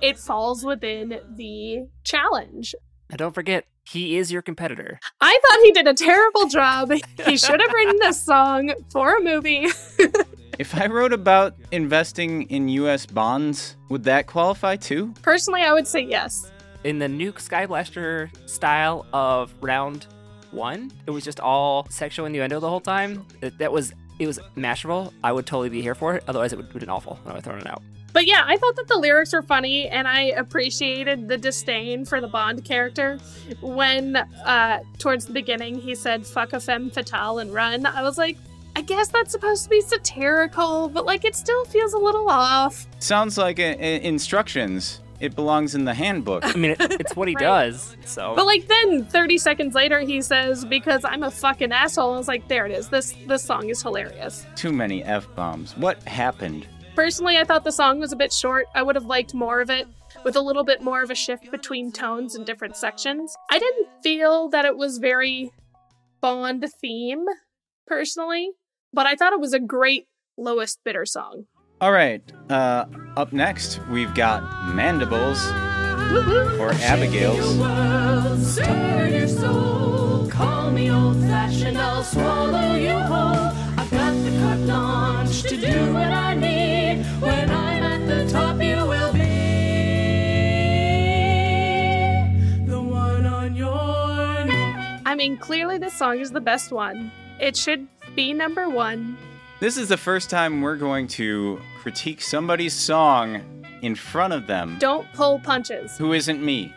it 0.00 0.18
falls 0.18 0.64
within 0.64 1.20
the 1.36 1.86
challenge. 2.04 2.74
And 3.10 3.18
don't 3.18 3.34
forget, 3.34 3.66
he 3.86 4.16
is 4.16 4.32
your 4.32 4.42
competitor. 4.42 4.98
I 5.20 5.38
thought 5.42 5.58
he 5.62 5.72
did 5.72 5.86
a 5.86 5.94
terrible 5.94 6.48
job. 6.48 6.90
He 7.26 7.36
should 7.36 7.60
have 7.60 7.72
written 7.72 7.98
this 7.98 8.22
song 8.22 8.72
for 8.90 9.16
a 9.16 9.22
movie. 9.22 9.68
If 10.56 10.80
I 10.80 10.86
wrote 10.86 11.12
about 11.12 11.56
investing 11.72 12.42
in 12.42 12.68
US 12.68 13.06
bonds, 13.06 13.76
would 13.88 14.04
that 14.04 14.28
qualify 14.28 14.76
too? 14.76 15.12
Personally, 15.20 15.62
I 15.62 15.72
would 15.72 15.86
say 15.86 16.00
yes. 16.00 16.48
In 16.84 17.00
the 17.00 17.06
Nuke 17.06 17.40
Skyblaster 17.40 18.30
style 18.48 19.04
of 19.12 19.52
round 19.60 20.06
one, 20.52 20.92
it 21.06 21.10
was 21.10 21.24
just 21.24 21.40
all 21.40 21.88
sexual 21.90 22.26
innuendo 22.26 22.60
the 22.60 22.68
whole 22.68 22.80
time. 22.80 23.26
It, 23.40 23.58
that 23.58 23.72
was 23.72 23.94
it 24.20 24.28
was 24.28 24.38
masterful. 24.54 25.12
I 25.24 25.32
would 25.32 25.44
totally 25.44 25.70
be 25.70 25.82
here 25.82 25.96
for 25.96 26.14
it. 26.14 26.22
Otherwise, 26.28 26.52
it 26.52 26.56
would 26.56 26.66
have 26.66 26.78
been 26.78 26.88
awful. 26.88 27.18
When 27.24 27.32
I 27.32 27.34
would 27.34 27.44
have 27.44 27.52
thrown 27.52 27.58
it 27.58 27.66
out. 27.66 27.82
But 28.14 28.26
yeah, 28.26 28.44
I 28.46 28.56
thought 28.56 28.76
that 28.76 28.88
the 28.88 28.96
lyrics 28.96 29.32
were 29.34 29.42
funny, 29.42 29.88
and 29.88 30.08
I 30.08 30.22
appreciated 30.36 31.28
the 31.28 31.36
disdain 31.36 32.04
for 32.06 32.20
the 32.22 32.28
Bond 32.28 32.64
character. 32.64 33.18
When, 33.60 34.16
uh, 34.16 34.78
towards 34.98 35.26
the 35.26 35.32
beginning, 35.32 35.80
he 35.80 35.94
said 35.94 36.26
"fuck 36.26 36.52
a 36.54 36.60
femme 36.60 36.90
fatale" 36.90 37.40
and 37.40 37.52
run. 37.52 37.84
I 37.84 38.02
was 38.02 38.16
like, 38.16 38.38
I 38.76 38.82
guess 38.82 39.08
that's 39.08 39.32
supposed 39.32 39.64
to 39.64 39.68
be 39.70 39.80
satirical, 39.80 40.88
but 40.88 41.04
like 41.06 41.24
it 41.24 41.34
still 41.36 41.64
feels 41.66 41.92
a 41.92 41.98
little 41.98 42.28
off. 42.30 42.86
Sounds 43.00 43.36
like 43.36 43.58
uh, 43.60 43.62
uh, 43.62 43.76
instructions. 44.02 45.00
It 45.20 45.34
belongs 45.36 45.74
in 45.74 45.84
the 45.84 45.94
handbook. 45.94 46.44
I 46.44 46.58
mean, 46.58 46.72
it, 46.72 46.80
it's 47.00 47.16
what 47.16 47.28
he 47.28 47.34
Right. 47.36 47.42
does. 47.42 47.96
So 48.04 48.34
But 48.36 48.46
like 48.46 48.66
then 48.68 49.06
30 49.06 49.38
seconds 49.38 49.74
later 49.74 50.00
he 50.00 50.20
says 50.20 50.64
because 50.64 51.04
I'm 51.04 51.22
a 51.22 51.30
fucking 51.30 51.72
asshole. 51.72 52.14
I 52.14 52.18
was 52.18 52.28
like 52.28 52.46
there 52.48 52.66
it 52.66 52.72
is. 52.72 52.88
This 52.88 53.14
this 53.26 53.42
song 53.42 53.68
is 53.70 53.80
hilarious. 53.80 54.44
Too 54.56 54.72
many 54.72 55.02
f 55.04 55.26
bombs. 55.34 55.76
What 55.76 56.02
happened? 56.02 56.66
Personally, 56.94 57.38
I 57.38 57.44
thought 57.44 57.64
the 57.64 57.72
song 57.72 57.98
was 57.98 58.12
a 58.12 58.16
bit 58.16 58.32
short. 58.32 58.66
I 58.74 58.82
would 58.82 58.94
have 58.94 59.06
liked 59.06 59.34
more 59.34 59.60
of 59.60 59.68
it 59.68 59.88
with 60.24 60.36
a 60.36 60.40
little 60.40 60.62
bit 60.62 60.80
more 60.80 61.02
of 61.02 61.10
a 61.10 61.14
shift 61.14 61.50
between 61.50 61.90
tones 61.90 62.36
and 62.36 62.46
different 62.46 62.76
sections. 62.76 63.36
I 63.50 63.58
didn't 63.58 63.88
feel 64.02 64.48
that 64.50 64.64
it 64.64 64.76
was 64.76 64.98
very 64.98 65.50
Bond 66.20 66.64
theme 66.80 67.26
personally, 67.86 68.50
but 68.92 69.06
I 69.06 69.16
thought 69.16 69.32
it 69.32 69.40
was 69.40 69.52
a 69.52 69.58
great 69.58 70.06
lowest 70.38 70.78
bidder 70.84 71.04
song. 71.04 71.46
All 71.80 71.92
right. 71.92 72.22
Uh, 72.48 72.86
up 73.16 73.32
next, 73.32 73.80
we've 73.90 74.14
got 74.14 74.72
Mandibles 74.74 75.44
Woo-hoo. 76.12 76.58
or 76.60 76.70
Abigail's. 76.74 77.44
Stir 78.54 79.04
I 87.26 87.40
need. 87.40 87.44
When 87.48 87.50
I'm 87.50 87.82
at 87.82 88.06
the 88.06 88.30
top, 88.32 88.56
you 88.62 88.76
will 88.86 89.12
be 89.12 89.28
the 92.70 92.80
one 92.80 93.26
on 93.26 93.54
your 93.54 94.44
knee. 94.46 95.00
I 95.06 95.14
mean, 95.14 95.36
clearly 95.36 95.78
this 95.78 95.94
song 95.94 96.18
is 96.20 96.30
the 96.32 96.40
best 96.40 96.72
one. 96.72 97.10
It 97.40 97.56
should 97.56 97.86
be 98.14 98.32
number 98.32 98.68
one. 98.68 99.16
This 99.60 99.76
is 99.76 99.88
the 99.88 99.96
first 99.96 100.30
time 100.30 100.60
we're 100.60 100.76
going 100.76 101.06
to 101.08 101.60
critique 101.80 102.20
somebody's 102.20 102.74
song 102.74 103.40
in 103.82 103.94
front 103.94 104.32
of 104.32 104.46
them 104.46 104.76
Don't 104.78 105.06
pull 105.12 105.38
punches. 105.38 105.96
who 105.98 106.12
isn't 106.12 106.42
me. 106.44 106.74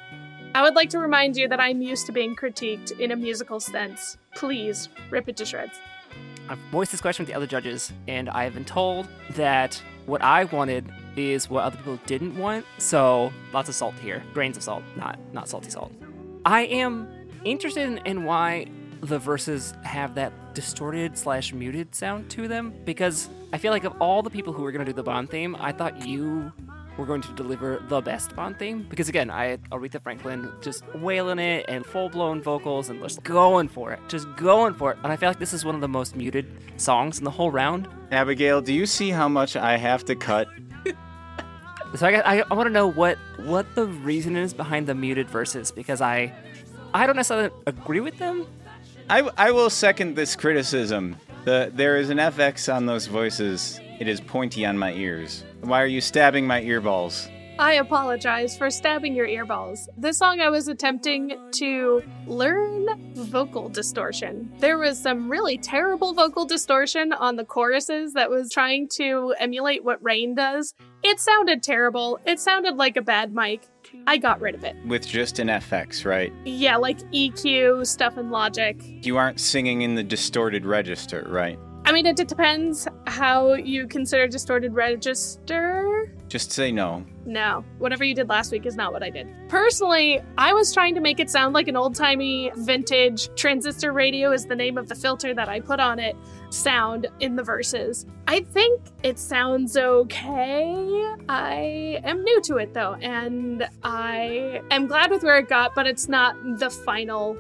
I 0.55 0.61
would 0.61 0.75
like 0.75 0.89
to 0.91 0.99
remind 0.99 1.35
you 1.37 1.47
that 1.47 1.59
I'm 1.59 1.81
used 1.81 2.05
to 2.07 2.11
being 2.11 2.35
critiqued 2.35 2.97
in 2.99 3.11
a 3.11 3.15
musical 3.15 3.59
sense. 3.59 4.17
Please 4.35 4.89
rip 5.09 5.27
it 5.29 5.37
to 5.37 5.45
shreds. 5.45 5.79
I've 6.49 6.57
voiced 6.71 6.91
this 6.91 7.01
question 7.01 7.23
with 7.23 7.29
the 7.29 7.35
other 7.35 7.47
judges, 7.47 7.91
and 8.07 8.29
I 8.29 8.43
have 8.43 8.53
been 8.53 8.65
told 8.65 9.07
that 9.31 9.81
what 10.07 10.23
I 10.23 10.45
wanted 10.45 10.91
is 11.15 11.49
what 11.49 11.63
other 11.63 11.77
people 11.77 11.99
didn't 12.05 12.35
want. 12.37 12.65
So 12.79 13.31
lots 13.53 13.69
of 13.69 13.75
salt 13.75 13.93
here, 13.95 14.23
grains 14.33 14.57
of 14.57 14.63
salt, 14.63 14.83
not 14.95 15.19
not 15.33 15.47
salty 15.47 15.69
salt. 15.69 15.91
I 16.45 16.61
am 16.61 17.07
interested 17.43 17.87
in, 17.87 17.97
in 17.99 18.23
why 18.23 18.67
the 19.01 19.19
verses 19.19 19.73
have 19.83 20.15
that 20.15 20.33
distorted 20.55 21.17
slash 21.17 21.53
muted 21.53 21.93
sound 21.93 22.31
to 22.31 22.47
them 22.47 22.73
because 22.83 23.29
I 23.53 23.57
feel 23.57 23.71
like 23.71 23.83
of 23.83 23.93
all 24.01 24.23
the 24.23 24.29
people 24.29 24.53
who 24.53 24.63
were 24.63 24.71
to 24.71 24.83
do 24.83 24.93
the 24.93 25.03
Bond 25.03 25.29
theme, 25.29 25.55
I 25.59 25.71
thought 25.71 26.05
you 26.05 26.51
were 26.97 27.05
going 27.05 27.21
to 27.21 27.31
deliver 27.33 27.81
the 27.87 28.01
best 28.01 28.35
Bond 28.35 28.57
theme 28.57 28.85
because 28.89 29.07
again, 29.09 29.29
I 29.29 29.57
Aretha 29.71 30.01
Franklin 30.01 30.51
just 30.61 30.83
wailing 30.95 31.39
it 31.39 31.65
and 31.67 31.85
full 31.85 32.09
blown 32.09 32.41
vocals 32.41 32.89
and 32.89 33.01
just 33.01 33.23
going 33.23 33.67
for 33.67 33.91
it, 33.93 33.99
just 34.07 34.27
going 34.35 34.73
for 34.73 34.91
it. 34.91 34.97
And 35.03 35.11
I 35.11 35.15
feel 35.15 35.29
like 35.29 35.39
this 35.39 35.53
is 35.53 35.63
one 35.63 35.75
of 35.75 35.81
the 35.81 35.87
most 35.87 36.15
muted 36.15 36.45
songs 36.77 37.17
in 37.19 37.23
the 37.23 37.31
whole 37.31 37.51
round. 37.51 37.87
Abigail, 38.11 38.61
do 38.61 38.73
you 38.73 38.85
see 38.85 39.09
how 39.11 39.27
much 39.29 39.55
I 39.55 39.77
have 39.77 40.03
to 40.05 40.15
cut? 40.15 40.47
So 41.95 42.05
I, 42.05 42.11
got- 42.11 42.27
I, 42.27 42.43
I 42.49 42.53
want 42.53 42.67
to 42.67 42.73
know 42.73 42.87
what 42.87 43.17
what 43.37 43.65
the 43.75 43.85
reason 43.85 44.35
is 44.35 44.53
behind 44.53 44.87
the 44.87 44.95
muted 44.95 45.29
verses 45.29 45.71
because 45.71 46.01
I 46.01 46.33
I 46.93 47.05
don't 47.07 47.15
necessarily 47.15 47.49
agree 47.65 47.99
with 48.01 48.17
them. 48.17 48.45
I, 49.09 49.21
I 49.37 49.51
will 49.51 49.69
second 49.69 50.15
this 50.15 50.35
criticism. 50.35 51.15
The, 51.45 51.71
there 51.73 51.95
is 51.95 52.09
an 52.09 52.17
FX 52.17 52.73
on 52.73 52.85
those 52.87 53.07
voices. 53.07 53.79
It 53.99 54.07
is 54.07 54.21
pointy 54.21 54.65
on 54.65 54.77
my 54.77 54.93
ears. 54.93 55.43
Why 55.61 55.81
are 55.81 55.87
you 55.87 56.01
stabbing 56.01 56.45
my 56.45 56.61
earballs? 56.61 57.29
I 57.59 57.73
apologize 57.73 58.55
for 58.55 58.69
stabbing 58.69 59.15
your 59.15 59.27
earballs. 59.27 59.87
This 59.97 60.19
song 60.19 60.39
I 60.39 60.49
was 60.49 60.67
attempting 60.67 61.35
to 61.53 62.03
learn 62.27 62.85
vocal 63.15 63.67
distortion. 63.67 64.53
There 64.59 64.77
was 64.77 65.01
some 65.01 65.27
really 65.27 65.57
terrible 65.57 66.13
vocal 66.13 66.45
distortion 66.45 67.13
on 67.13 67.35
the 67.35 67.43
choruses 67.43 68.13
that 68.13 68.29
was 68.29 68.51
trying 68.51 68.87
to 68.97 69.33
emulate 69.39 69.83
what 69.83 70.03
Rain 70.03 70.35
does. 70.35 70.75
It 71.01 71.19
sounded 71.19 71.63
terrible. 71.63 72.19
It 72.27 72.39
sounded 72.39 72.77
like 72.77 72.95
a 72.95 73.01
bad 73.01 73.33
mic. 73.33 73.67
I 74.05 74.17
got 74.17 74.39
rid 74.39 74.53
of 74.53 74.63
it. 74.63 74.75
With 74.85 75.07
just 75.07 75.39
an 75.39 75.47
FX, 75.47 76.05
right? 76.05 76.31
Yeah, 76.45 76.77
like 76.77 76.99
EQ, 77.11 77.87
stuff 77.87 78.19
in 78.19 78.29
Logic. 78.29 78.77
You 79.03 79.17
aren't 79.17 79.39
singing 79.39 79.81
in 79.81 79.95
the 79.95 80.03
distorted 80.03 80.63
register, 80.63 81.25
right? 81.27 81.57
I 81.87 81.93
mean, 81.93 82.05
it 82.05 82.17
depends 82.17 82.85
how 83.05 83.53
you 83.53 83.87
consider 83.87 84.27
distorted 84.27 84.73
register. 84.73 86.11
Just 86.27 86.51
say 86.51 86.69
no. 86.69 87.05
No, 87.25 87.63
whatever 87.77 88.03
you 88.03 88.13
did 88.13 88.27
last 88.27 88.51
week 88.51 88.65
is 88.65 88.75
not 88.75 88.91
what 88.91 89.03
I 89.03 89.09
did. 89.09 89.25
Personally, 89.47 90.19
I 90.37 90.51
was 90.51 90.73
trying 90.73 90.95
to 90.95 90.99
make 90.99 91.21
it 91.21 91.29
sound 91.29 91.53
like 91.53 91.69
an 91.69 91.77
old 91.77 91.95
timey 91.95 92.51
vintage 92.57 93.33
transistor 93.35 93.93
radio, 93.93 94.33
is 94.33 94.45
the 94.45 94.55
name 94.55 94.77
of 94.77 94.89
the 94.89 94.95
filter 94.95 95.33
that 95.33 95.47
I 95.47 95.61
put 95.61 95.79
on 95.79 95.97
it, 95.97 96.17
sound 96.49 97.07
in 97.21 97.37
the 97.37 97.43
verses. 97.43 98.05
I 98.27 98.41
think 98.41 98.81
it 99.03 99.17
sounds 99.17 99.77
okay. 99.77 101.15
I 101.29 102.01
am 102.03 102.21
new 102.21 102.41
to 102.41 102.57
it 102.57 102.73
though, 102.73 102.95
and 102.95 103.65
I 103.83 104.61
am 104.71 104.87
glad 104.87 105.09
with 105.09 105.23
where 105.23 105.37
it 105.37 105.47
got, 105.47 105.73
but 105.73 105.87
it's 105.87 106.09
not 106.09 106.35
the 106.59 106.69
final 106.69 107.37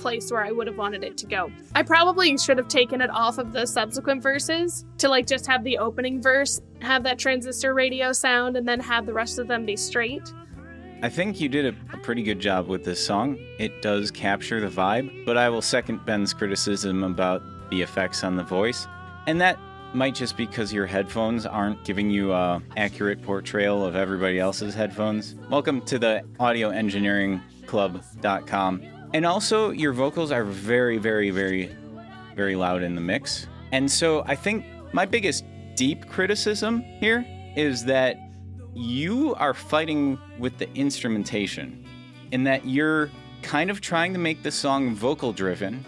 place 0.00 0.30
where 0.30 0.44
I 0.44 0.50
would 0.50 0.66
have 0.66 0.76
wanted 0.76 1.04
it 1.04 1.16
to 1.18 1.26
go. 1.26 1.50
I 1.74 1.82
probably 1.82 2.36
should 2.38 2.58
have 2.58 2.68
taken 2.68 3.00
it 3.00 3.10
off 3.10 3.38
of 3.38 3.52
the 3.52 3.66
subsequent 3.66 4.22
verses 4.22 4.84
to 4.98 5.08
like 5.08 5.26
just 5.26 5.46
have 5.46 5.64
the 5.64 5.78
opening 5.78 6.22
verse 6.22 6.60
have 6.80 7.02
that 7.04 7.18
transistor 7.18 7.74
radio 7.74 8.12
sound 8.12 8.56
and 8.56 8.66
then 8.66 8.80
have 8.80 9.06
the 9.06 9.12
rest 9.12 9.38
of 9.38 9.48
them 9.48 9.66
be 9.66 9.76
straight. 9.76 10.32
I 11.02 11.08
think 11.08 11.40
you 11.40 11.48
did 11.48 11.66
a, 11.66 11.74
a 11.94 11.98
pretty 11.98 12.22
good 12.22 12.40
job 12.40 12.68
with 12.68 12.84
this 12.84 13.02
song. 13.04 13.38
It 13.58 13.80
does 13.80 14.10
capture 14.10 14.60
the 14.60 14.68
vibe, 14.68 15.24
but 15.24 15.38
I 15.38 15.48
will 15.48 15.62
second 15.62 16.04
Ben's 16.04 16.34
criticism 16.34 17.04
about 17.04 17.42
the 17.70 17.80
effects 17.80 18.22
on 18.22 18.36
the 18.36 18.42
voice. 18.42 18.86
And 19.26 19.40
that 19.40 19.58
might 19.94 20.14
just 20.14 20.36
be 20.36 20.44
because 20.46 20.72
your 20.72 20.86
headphones 20.86 21.46
aren't 21.46 21.84
giving 21.84 22.10
you 22.10 22.32
a 22.32 22.62
accurate 22.76 23.20
portrayal 23.22 23.84
of 23.84 23.96
everybody 23.96 24.38
else's 24.38 24.72
headphones. 24.74 25.34
Welcome 25.48 25.80
to 25.82 25.98
the 25.98 26.22
audioengineeringclub.com. 26.38 28.99
And 29.12 29.26
also, 29.26 29.70
your 29.70 29.92
vocals 29.92 30.30
are 30.30 30.44
very, 30.44 30.98
very, 30.98 31.30
very, 31.30 31.74
very 32.36 32.54
loud 32.54 32.82
in 32.82 32.94
the 32.94 33.00
mix. 33.00 33.46
And 33.72 33.90
so 33.90 34.22
I 34.26 34.36
think 34.36 34.64
my 34.92 35.04
biggest 35.04 35.44
deep 35.74 36.08
criticism 36.08 36.82
here 36.82 37.24
is 37.56 37.84
that 37.86 38.16
you 38.74 39.34
are 39.34 39.54
fighting 39.54 40.18
with 40.38 40.58
the 40.58 40.72
instrumentation 40.74 41.84
in 42.30 42.44
that 42.44 42.64
you're 42.66 43.10
kind 43.42 43.70
of 43.70 43.80
trying 43.80 44.12
to 44.12 44.18
make 44.18 44.42
the 44.42 44.50
song 44.50 44.94
vocal 44.94 45.32
driven, 45.32 45.84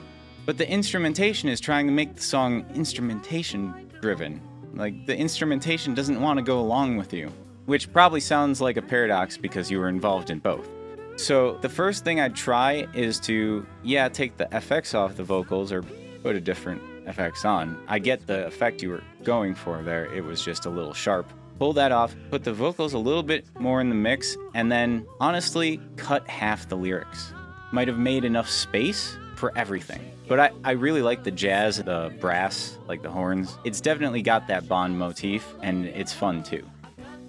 but 0.46 0.58
the 0.58 0.68
instrumentation 0.68 1.48
is 1.48 1.60
trying 1.60 1.86
to 1.86 1.92
make 1.92 2.16
the 2.16 2.22
song 2.22 2.64
instrumentation 2.74 3.90
driven. 4.00 4.40
Like 4.74 5.06
the 5.06 5.16
instrumentation 5.16 5.94
doesn't 5.94 6.20
want 6.20 6.38
to 6.38 6.42
go 6.42 6.58
along 6.58 6.96
with 6.96 7.12
you, 7.12 7.30
which 7.66 7.92
probably 7.92 8.20
sounds 8.20 8.60
like 8.60 8.76
a 8.76 8.82
paradox 8.82 9.36
because 9.36 9.70
you 9.70 9.78
were 9.78 9.88
involved 9.88 10.30
in 10.30 10.40
both. 10.40 10.68
So 11.16 11.58
the 11.60 11.68
first 11.68 12.04
thing 12.04 12.20
I'd 12.20 12.34
try 12.34 12.86
is 12.94 13.20
to, 13.20 13.66
yeah, 13.82 14.08
take 14.08 14.36
the 14.36 14.46
FX 14.46 14.94
off 14.94 15.16
the 15.16 15.24
vocals 15.24 15.70
or 15.72 15.82
put 16.22 16.36
a 16.36 16.40
different 16.40 16.82
FX 17.06 17.44
on. 17.44 17.82
I 17.88 17.98
get 17.98 18.26
the 18.26 18.46
effect 18.46 18.82
you 18.82 18.90
were 18.90 19.02
going 19.22 19.54
for 19.54 19.82
there. 19.82 20.06
It 20.12 20.24
was 20.24 20.44
just 20.44 20.66
a 20.66 20.70
little 20.70 20.94
sharp. 20.94 21.30
Pull 21.58 21.74
that 21.74 21.92
off, 21.92 22.14
put 22.30 22.44
the 22.44 22.52
vocals 22.52 22.94
a 22.94 22.98
little 22.98 23.22
bit 23.22 23.44
more 23.58 23.80
in 23.80 23.88
the 23.88 23.94
mix, 23.94 24.36
and 24.54 24.72
then 24.72 25.06
honestly 25.20 25.80
cut 25.96 26.26
half 26.28 26.68
the 26.68 26.76
lyrics. 26.76 27.32
Might 27.72 27.88
have 27.88 27.98
made 27.98 28.24
enough 28.24 28.48
space 28.48 29.16
for 29.36 29.56
everything. 29.56 30.00
But 30.28 30.40
I, 30.40 30.50
I 30.64 30.70
really 30.72 31.02
like 31.02 31.24
the 31.24 31.30
jazz, 31.30 31.76
the 31.76 32.12
brass, 32.20 32.78
like 32.88 33.02
the 33.02 33.10
horns. 33.10 33.56
It's 33.64 33.80
definitely 33.80 34.22
got 34.22 34.48
that 34.48 34.68
Bond 34.68 34.98
motif, 34.98 35.54
and 35.62 35.84
it's 35.86 36.12
fun 36.12 36.42
too. 36.42 36.64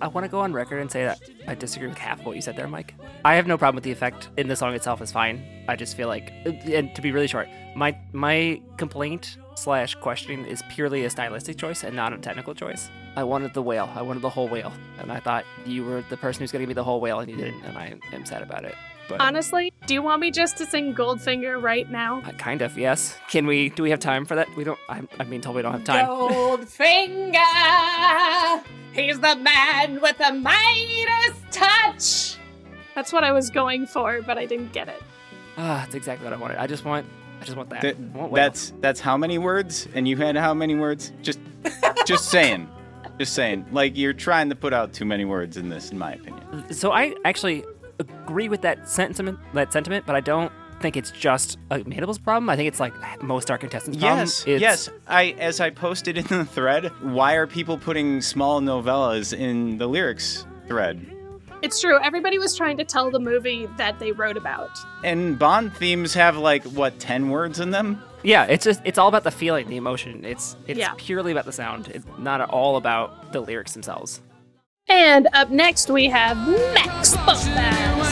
I 0.04 0.08
want 0.08 0.26
to 0.26 0.30
go 0.30 0.42
on 0.42 0.52
record 0.52 0.80
and 0.80 0.92
say 0.92 1.06
that 1.06 1.22
I 1.48 1.56
disagree 1.56 1.88
with 1.88 1.98
half 1.98 2.20
of 2.20 2.26
what 2.26 2.36
you 2.36 2.42
said 2.42 2.58
there, 2.58 2.68
Mike. 2.68 2.94
I 3.24 3.36
have 3.36 3.48
no 3.48 3.58
problem 3.58 3.76
with 3.76 3.86
the 3.86 3.92
effect 3.94 4.28
in 4.36 4.50
the 4.50 4.56
song 4.58 4.74
itself 4.74 5.02
is 5.02 5.14
fine. 5.14 5.42
I 5.70 5.78
just 5.78 5.96
feel 5.96 6.10
like, 6.10 6.34
and 6.46 6.94
to 6.94 7.02
be 7.02 7.14
really 7.14 7.28
short, 7.28 7.48
my 7.74 7.98
my 8.12 8.62
complaint 8.76 9.38
slash 9.56 9.96
question 9.96 10.46
is 10.46 10.62
purely 10.70 11.06
a 11.06 11.10
stylistic 11.10 11.58
choice 11.58 11.86
and 11.86 11.96
not 11.96 12.12
a 12.12 12.18
technical 12.18 12.54
choice. 12.54 12.90
I 13.16 13.24
wanted 13.24 13.54
the 13.54 13.62
whale. 13.62 13.90
I 13.96 14.02
wanted 14.02 14.24
the 14.24 14.30
whole 14.30 14.50
whale, 14.50 14.74
and 15.00 15.10
I 15.10 15.22
thought 15.22 15.46
you 15.66 15.86
were 15.86 16.04
the 16.10 16.18
person 16.18 16.42
who's 16.42 16.52
going 16.52 16.64
to 16.64 16.68
be 16.68 16.74
the 16.74 16.84
whole 16.84 17.00
whale, 17.00 17.22
and 17.22 17.32
you 17.32 17.38
didn't, 17.38 17.64
and 17.64 17.78
I 17.78 17.96
am 18.12 18.26
sad 18.26 18.42
about 18.42 18.66
it. 18.66 18.76
But 19.08 19.22
Honestly, 19.22 19.74
do 19.86 19.94
you 19.94 20.02
want 20.02 20.22
me 20.22 20.32
just 20.32 20.58
to 20.58 20.66
sing 20.66 20.96
Goldfinger 20.96 21.62
right 21.62 21.90
now? 21.90 22.22
I 22.26 22.32
kind 22.32 22.62
of 22.62 22.78
yes. 22.78 23.18
Can 23.30 23.46
we? 23.46 23.70
Do 23.70 23.84
we 23.84 23.90
have 23.90 24.00
time 24.00 24.26
for 24.26 24.36
that? 24.36 24.48
We 24.56 24.64
don't. 24.64 24.80
I, 24.90 25.02
I 25.20 25.24
mean, 25.26 25.42
told 25.42 25.56
we 25.56 25.62
don't 25.62 25.74
have 25.74 25.84
time. 25.84 26.08
Goldfinger, 26.08 27.36
he's 28.94 29.20
the 29.20 29.36
man 29.36 30.00
with 30.02 30.18
the 30.18 30.34
Midas 30.34 31.38
touch. 31.52 32.38
That's 32.96 33.12
what 33.12 33.24
I 33.24 33.32
was 33.32 33.50
going 33.50 33.88
for, 33.88 34.22
but 34.22 34.38
I 34.38 34.46
didn't 34.46 34.72
get 34.72 34.88
it. 34.88 35.02
Ah, 35.58 35.82
that's 35.84 35.96
exactly 35.96 36.24
what 36.26 36.34
I 36.34 36.38
wanted. 36.38 36.58
I 36.58 36.68
just 36.68 36.86
want, 36.86 37.06
I 37.42 37.46
just 37.46 37.58
want 37.58 37.70
that. 37.72 37.82
Th- 37.82 37.98
want 37.98 38.32
whale. 38.32 38.44
that's 38.44 38.74
that's 38.80 39.00
how 39.00 39.18
many 39.18 39.38
words, 39.38 39.88
and 39.94 40.08
you 40.08 40.16
had 40.18 40.36
how 40.38 40.54
many 40.54 40.76
words? 40.76 41.12
Just 41.22 41.40
just 42.06 42.30
saying, 42.30 42.70
just 43.20 43.34
saying. 43.34 43.66
Like 43.72 43.98
you're 43.98 44.14
trying 44.14 44.50
to 44.50 44.56
put 44.56 44.74
out 44.74 44.94
too 44.94 45.06
many 45.06 45.26
words 45.26 45.58
in 45.58 45.70
this, 45.70 45.92
in 45.92 45.98
my 45.98 46.14
opinion. 46.14 46.72
So 46.74 46.92
I 46.92 47.16
actually 47.26 47.66
agree 48.00 48.50
with 48.50 48.62
that 48.62 48.88
sentiment. 48.90 49.40
That 49.54 49.72
sentiment, 49.74 50.06
but 50.06 50.16
I 50.16 50.20
don't 50.22 50.52
think 50.82 50.98
it's 50.98 51.12
just 51.12 51.58
a 51.72 51.80
Mandible's 51.80 52.20
problem. 52.20 52.50
I 52.50 52.56
think 52.58 52.68
it's 52.68 52.80
like 52.80 52.94
most 53.24 53.50
our 53.50 53.58
contestants' 53.58 53.98
problem. 54.00 54.20
Yes, 54.20 54.42
It's- 54.42 54.62
yes. 54.62 54.90
I 55.08 55.36
as 55.40 55.60
I 55.62 55.70
posted 55.70 56.18
in 56.18 56.26
the 56.28 56.46
thread, 56.46 56.92
why 57.02 57.34
are 57.36 57.48
people 57.48 57.78
putting 57.78 58.22
small 58.22 58.60
novellas 58.62 59.38
in 59.38 59.78
the 59.78 59.88
lyrics 59.88 60.46
thread? 60.68 61.06
It's 61.62 61.80
true. 61.80 61.98
Everybody 62.04 62.38
was 62.40 62.58
trying 62.58 62.76
to 62.78 62.84
tell 62.84 63.10
the 63.10 63.20
movie 63.20 63.68
that 63.78 63.98
they 64.00 64.12
wrote 64.12 64.36
about. 64.36 64.72
And 65.06 65.40
Bond 65.40 65.74
themes 65.74 66.14
have 66.16 66.36
like 66.38 66.64
what 66.66 67.00
ten 67.00 67.30
words 67.30 67.62
in 67.62 67.72
them? 67.72 68.02
Yeah, 68.22 68.44
it's 68.46 68.66
just 68.66 68.82
it's 68.84 68.98
all 68.98 69.08
about 69.08 69.24
the 69.24 69.32
feeling, 69.32 69.70
the 69.70 69.78
emotion. 69.78 70.26
It's 70.26 70.58
it's 70.68 70.80
Yeah. 70.80 70.92
purely 70.98 71.32
about 71.32 71.46
the 71.46 71.54
sound. 71.54 71.88
It's 71.94 72.06
not 72.18 72.42
at 72.42 72.50
all 72.50 72.76
about 72.76 73.32
the 73.32 73.40
lyrics 73.40 73.72
themselves. 73.74 74.22
And 74.88 75.28
up 75.34 75.50
next 75.50 75.90
we 75.90 76.08
have 76.08 76.38
Max 76.74 77.16
Bombast. 77.18 78.04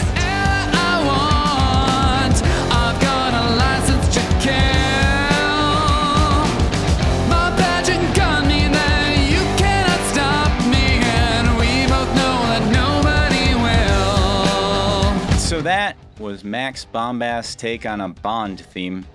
So 15.52 15.66
that 15.66 15.98
was 16.18 16.44
Max 16.44 16.88
Bombast's 16.92 17.56
take 17.56 17.86
on 17.86 18.00
a 18.02 18.08
Bond 18.10 18.62
theme. 18.62 19.06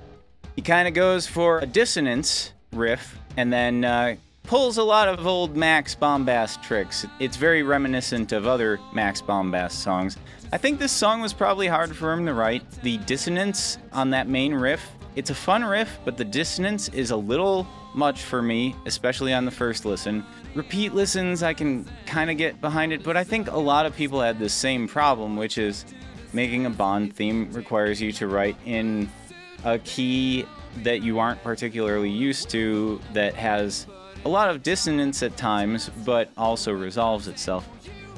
He 0.55 0.63
kind 0.63 0.87
of 0.87 0.93
goes 0.95 1.27
for 1.27 1.59
a 1.59 1.67
dissonance 1.67 2.53
riff 2.73 3.19
and 3.37 3.53
then 3.53 3.85
uh, 3.85 4.17
pulls 4.47 4.79
a 4.79 4.83
lot 4.83 5.09
of 5.09 5.27
old 5.27 5.57
Max 5.57 5.95
Bombast 5.95 6.63
tricks. 6.63 7.05
It's 7.19 7.37
very 7.37 7.63
reminiscent 7.65 8.31
of 8.33 8.47
other 8.47 8.79
Max 8.93 9.21
Bombast 9.21 9.73
songs. 9.73 10.17
I 10.53 10.59
think 10.59 10.79
this 10.79 10.93
song 10.93 11.21
was 11.21 11.33
probably 11.33 11.67
hard 11.67 11.97
for 11.97 12.13
him 12.13 12.25
to 12.27 12.35
write. 12.35 12.63
The 12.83 12.99
dissonance 12.99 13.79
on 13.93 14.11
that 14.11 14.29
main 14.29 14.55
riff, 14.55 14.89
it's 15.17 15.31
a 15.31 15.35
fun 15.35 15.65
riff, 15.65 15.99
but 16.05 16.17
the 16.17 16.25
dissonance 16.25 16.89
is 16.91 17.11
a 17.11 17.17
little 17.17 17.67
much 17.95 18.23
for 18.23 18.41
me, 18.41 18.77
especially 18.87 19.33
on 19.33 19.45
the 19.45 19.51
first 19.51 19.85
listen. 19.85 20.25
Repeat 20.55 20.95
listens, 20.95 21.43
I 21.43 21.53
can 21.53 21.85
kind 22.07 22.31
of 22.31 22.37
get 22.37 22.61
behind 22.61 22.93
it, 22.93 23.03
but 23.03 23.17
I 23.17 23.25
think 23.25 23.51
a 23.51 23.59
lot 23.59 23.85
of 23.85 23.97
people 23.97 24.21
had 24.21 24.39
the 24.39 24.49
same 24.49 24.87
problem, 24.87 25.37
which 25.37 25.59
is 25.59 25.85
making 26.33 26.67
a 26.67 26.71
Bond 26.71 27.17
theme 27.17 27.51
requires 27.53 28.01
you 28.01 28.13
to 28.13 28.29
write 28.29 28.57
in 28.65 29.11
a 29.65 29.79
key 29.81 30.47
that 30.83 31.03
you 31.03 31.19
aren't 31.19 31.43
particularly 31.43 32.11
used 32.11 32.51
to 32.51 33.01
that 33.13 33.35
has 33.35 33.87
a 34.27 34.29
lot 34.29 34.51
of 34.51 34.61
dissonance 34.61 35.23
at 35.23 35.37
times, 35.37 35.89
but 36.05 36.29
also 36.37 36.73
resolves 36.73 37.29
itself. 37.29 37.69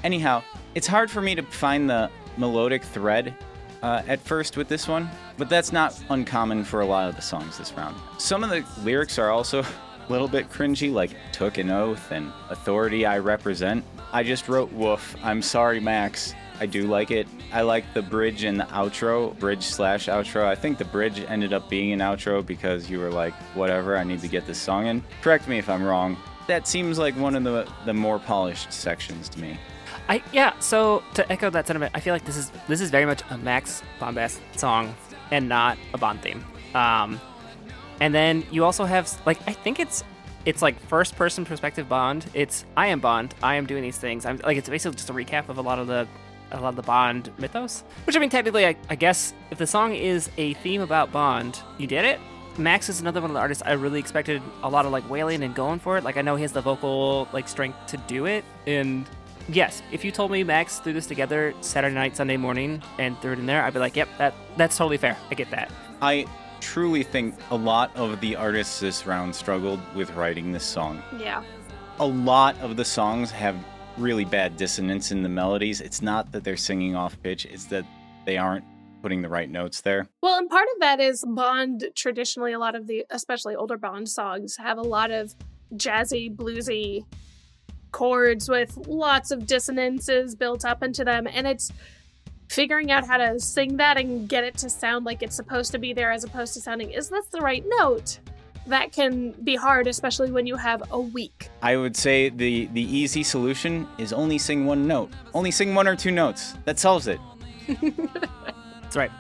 Anyhow, 0.02 0.42
it's 0.74 0.86
hard 0.86 1.10
for 1.10 1.20
me 1.20 1.34
to 1.34 1.42
find 1.42 1.88
the 1.88 2.10
melodic 2.38 2.82
thread 2.82 3.34
uh, 3.82 4.00
at 4.08 4.18
first 4.18 4.56
with 4.56 4.68
this 4.68 4.88
one, 4.88 5.10
but 5.36 5.50
that's 5.50 5.70
not 5.70 6.02
uncommon 6.08 6.64
for 6.64 6.80
a 6.80 6.86
lot 6.86 7.10
of 7.10 7.16
the 7.16 7.20
songs 7.20 7.58
this 7.58 7.74
round. 7.74 7.94
Some 8.16 8.42
of 8.42 8.48
the 8.48 8.64
lyrics 8.82 9.18
are 9.18 9.30
also 9.30 9.60
a 10.08 10.10
little 10.10 10.28
bit 10.28 10.48
cringy, 10.48 10.90
like 10.90 11.10
Took 11.30 11.58
an 11.58 11.68
Oath 11.68 12.10
and 12.10 12.32
Authority 12.48 13.04
I 13.04 13.18
Represent. 13.18 13.84
I 14.10 14.22
just 14.22 14.48
wrote 14.48 14.72
Woof, 14.72 15.14
I'm 15.22 15.42
sorry, 15.42 15.78
Max. 15.78 16.34
I 16.60 16.66
do 16.66 16.86
like 16.86 17.10
it. 17.10 17.26
I 17.52 17.62
like 17.62 17.94
the 17.94 18.02
bridge 18.02 18.44
and 18.44 18.58
the 18.58 18.64
outro, 18.64 19.38
bridge 19.38 19.62
slash 19.62 20.06
outro. 20.06 20.44
I 20.44 20.54
think 20.54 20.78
the 20.78 20.84
bridge 20.84 21.20
ended 21.20 21.52
up 21.52 21.68
being 21.68 21.92
an 21.92 22.00
outro 22.00 22.44
because 22.44 22.90
you 22.90 22.98
were 22.98 23.10
like, 23.10 23.34
whatever, 23.54 23.96
I 23.96 24.04
need 24.04 24.20
to 24.20 24.28
get 24.28 24.46
this 24.46 24.58
song 24.58 24.86
in. 24.86 25.02
Correct 25.22 25.46
me 25.46 25.58
if 25.58 25.68
I'm 25.68 25.82
wrong. 25.82 26.16
That 26.46 26.66
seems 26.66 26.98
like 26.98 27.14
one 27.16 27.34
of 27.36 27.44
the 27.44 27.70
the 27.84 27.94
more 27.94 28.18
polished 28.18 28.72
sections 28.72 29.28
to 29.30 29.40
me. 29.40 29.58
I 30.08 30.22
yeah. 30.32 30.58
So 30.58 31.02
to 31.14 31.30
echo 31.30 31.50
that 31.50 31.66
sentiment, 31.66 31.92
I 31.94 32.00
feel 32.00 32.14
like 32.14 32.24
this 32.24 32.36
is 32.36 32.50
this 32.66 32.80
is 32.80 32.90
very 32.90 33.06
much 33.06 33.22
a 33.30 33.38
Max 33.38 33.82
Bombast 34.00 34.40
song 34.56 34.94
and 35.30 35.48
not 35.48 35.76
a 35.92 35.98
Bond 35.98 36.22
theme. 36.22 36.44
Um, 36.74 37.20
and 38.00 38.14
then 38.14 38.44
you 38.50 38.64
also 38.64 38.84
have 38.84 39.10
like 39.26 39.38
I 39.46 39.52
think 39.52 39.78
it's 39.78 40.04
it's 40.46 40.62
like 40.62 40.80
first 40.80 41.16
person 41.16 41.44
perspective 41.44 41.88
Bond. 41.88 42.26
It's 42.32 42.64
I 42.76 42.86
am 42.88 43.00
Bond. 43.00 43.34
I 43.42 43.56
am 43.56 43.66
doing 43.66 43.82
these 43.82 43.98
things. 43.98 44.24
I'm 44.24 44.38
like 44.38 44.56
it's 44.56 44.68
basically 44.68 44.96
just 44.96 45.10
a 45.10 45.12
recap 45.12 45.50
of 45.50 45.58
a 45.58 45.62
lot 45.62 45.78
of 45.78 45.86
the 45.86 46.08
a 46.50 46.60
lot 46.60 46.70
of 46.70 46.76
the 46.76 46.82
Bond 46.82 47.30
mythos. 47.38 47.84
Which 48.04 48.16
I 48.16 48.18
mean, 48.18 48.30
technically, 48.30 48.66
I, 48.66 48.76
I 48.90 48.94
guess 48.94 49.34
if 49.50 49.58
the 49.58 49.66
song 49.66 49.94
is 49.94 50.30
a 50.36 50.54
theme 50.54 50.80
about 50.80 51.12
Bond, 51.12 51.60
you 51.78 51.86
did 51.86 52.04
it. 52.04 52.20
Max 52.56 52.88
is 52.88 53.00
another 53.00 53.20
one 53.20 53.30
of 53.30 53.34
the 53.34 53.40
artists 53.40 53.62
I 53.64 53.72
really 53.72 54.00
expected 54.00 54.42
a 54.62 54.68
lot 54.68 54.84
of 54.84 54.90
like 54.90 55.08
wailing 55.08 55.42
and 55.44 55.54
going 55.54 55.78
for 55.78 55.96
it. 55.96 56.04
Like 56.04 56.16
I 56.16 56.22
know 56.22 56.34
he 56.34 56.42
has 56.42 56.52
the 56.52 56.60
vocal 56.60 57.28
like 57.32 57.48
strength 57.48 57.78
to 57.88 57.96
do 57.96 58.26
it, 58.26 58.44
and 58.66 59.06
yes, 59.48 59.82
if 59.92 60.04
you 60.04 60.10
told 60.10 60.30
me 60.30 60.42
Max 60.42 60.80
threw 60.80 60.92
this 60.92 61.06
together 61.06 61.54
Saturday 61.60 61.94
night, 61.94 62.16
Sunday 62.16 62.36
morning, 62.36 62.82
and 62.98 63.16
threw 63.20 63.32
it 63.32 63.38
in 63.38 63.46
there, 63.46 63.62
I'd 63.62 63.74
be 63.74 63.78
like, 63.78 63.96
yep, 63.96 64.08
that 64.18 64.34
that's 64.56 64.76
totally 64.76 64.96
fair. 64.96 65.16
I 65.30 65.34
get 65.34 65.50
that. 65.50 65.70
I 66.02 66.26
truly 66.60 67.02
think 67.02 67.36
a 67.50 67.56
lot 67.56 67.94
of 67.96 68.20
the 68.20 68.36
artists 68.36 68.80
this 68.80 69.06
round 69.06 69.34
struggled 69.34 69.80
with 69.94 70.10
writing 70.14 70.52
this 70.52 70.64
song. 70.64 71.02
Yeah. 71.18 71.44
A 72.00 72.06
lot 72.06 72.56
of 72.60 72.76
the 72.76 72.84
songs 72.84 73.30
have 73.30 73.56
really 73.98 74.24
bad 74.24 74.56
dissonance 74.56 75.12
in 75.12 75.22
the 75.22 75.28
melodies. 75.28 75.80
It's 75.80 76.02
not 76.02 76.32
that 76.32 76.44
they're 76.44 76.56
singing 76.56 76.94
off 76.94 77.20
pitch, 77.22 77.46
it's 77.46 77.66
that 77.66 77.84
they 78.24 78.36
aren't 78.36 78.64
putting 79.02 79.22
the 79.22 79.28
right 79.28 79.48
notes 79.48 79.80
there. 79.80 80.08
Well, 80.22 80.38
and 80.38 80.48
part 80.48 80.66
of 80.74 80.80
that 80.80 81.00
is 81.00 81.24
Bond 81.26 81.88
traditionally 81.94 82.52
a 82.52 82.58
lot 82.58 82.74
of 82.74 82.86
the 82.86 83.04
especially 83.10 83.54
older 83.54 83.76
Bond 83.76 84.08
songs 84.08 84.56
have 84.56 84.78
a 84.78 84.82
lot 84.82 85.10
of 85.10 85.34
jazzy, 85.74 86.34
bluesy 86.34 87.04
chords 87.92 88.48
with 88.48 88.76
lots 88.86 89.30
of 89.30 89.46
dissonances 89.46 90.34
built 90.34 90.64
up 90.64 90.82
into 90.82 91.04
them 91.04 91.26
and 91.26 91.46
it's 91.46 91.72
figuring 92.48 92.90
out 92.90 93.06
how 93.06 93.16
to 93.16 93.38
sing 93.40 93.76
that 93.76 93.98
and 93.98 94.28
get 94.28 94.44
it 94.44 94.56
to 94.58 94.70
sound 94.70 95.04
like 95.04 95.22
it's 95.22 95.36
supposed 95.36 95.72
to 95.72 95.78
be 95.78 95.92
there 95.92 96.10
as 96.10 96.24
opposed 96.24 96.54
to 96.54 96.60
sounding 96.60 96.90
is 96.90 97.08
this 97.08 97.26
the 97.26 97.40
right 97.40 97.64
note? 97.66 98.20
That 98.68 98.92
can 98.92 99.32
be 99.42 99.56
hard 99.56 99.86
especially 99.86 100.30
when 100.30 100.46
you 100.46 100.56
have 100.56 100.82
a 100.90 101.00
week. 101.00 101.48
I 101.62 101.76
would 101.76 101.96
say 101.96 102.28
the 102.28 102.66
the 102.66 102.82
easy 102.82 103.22
solution 103.22 103.88
is 103.98 104.12
only 104.12 104.38
sing 104.38 104.66
one 104.66 104.86
note. 104.86 105.10
Only 105.34 105.50
sing 105.50 105.74
one 105.74 105.88
or 105.88 105.96
two 105.96 106.10
notes. 106.10 106.54
That 106.64 106.78
solves 106.78 107.06
it. 107.06 107.18
That's 108.82 108.96
right. 108.96 109.10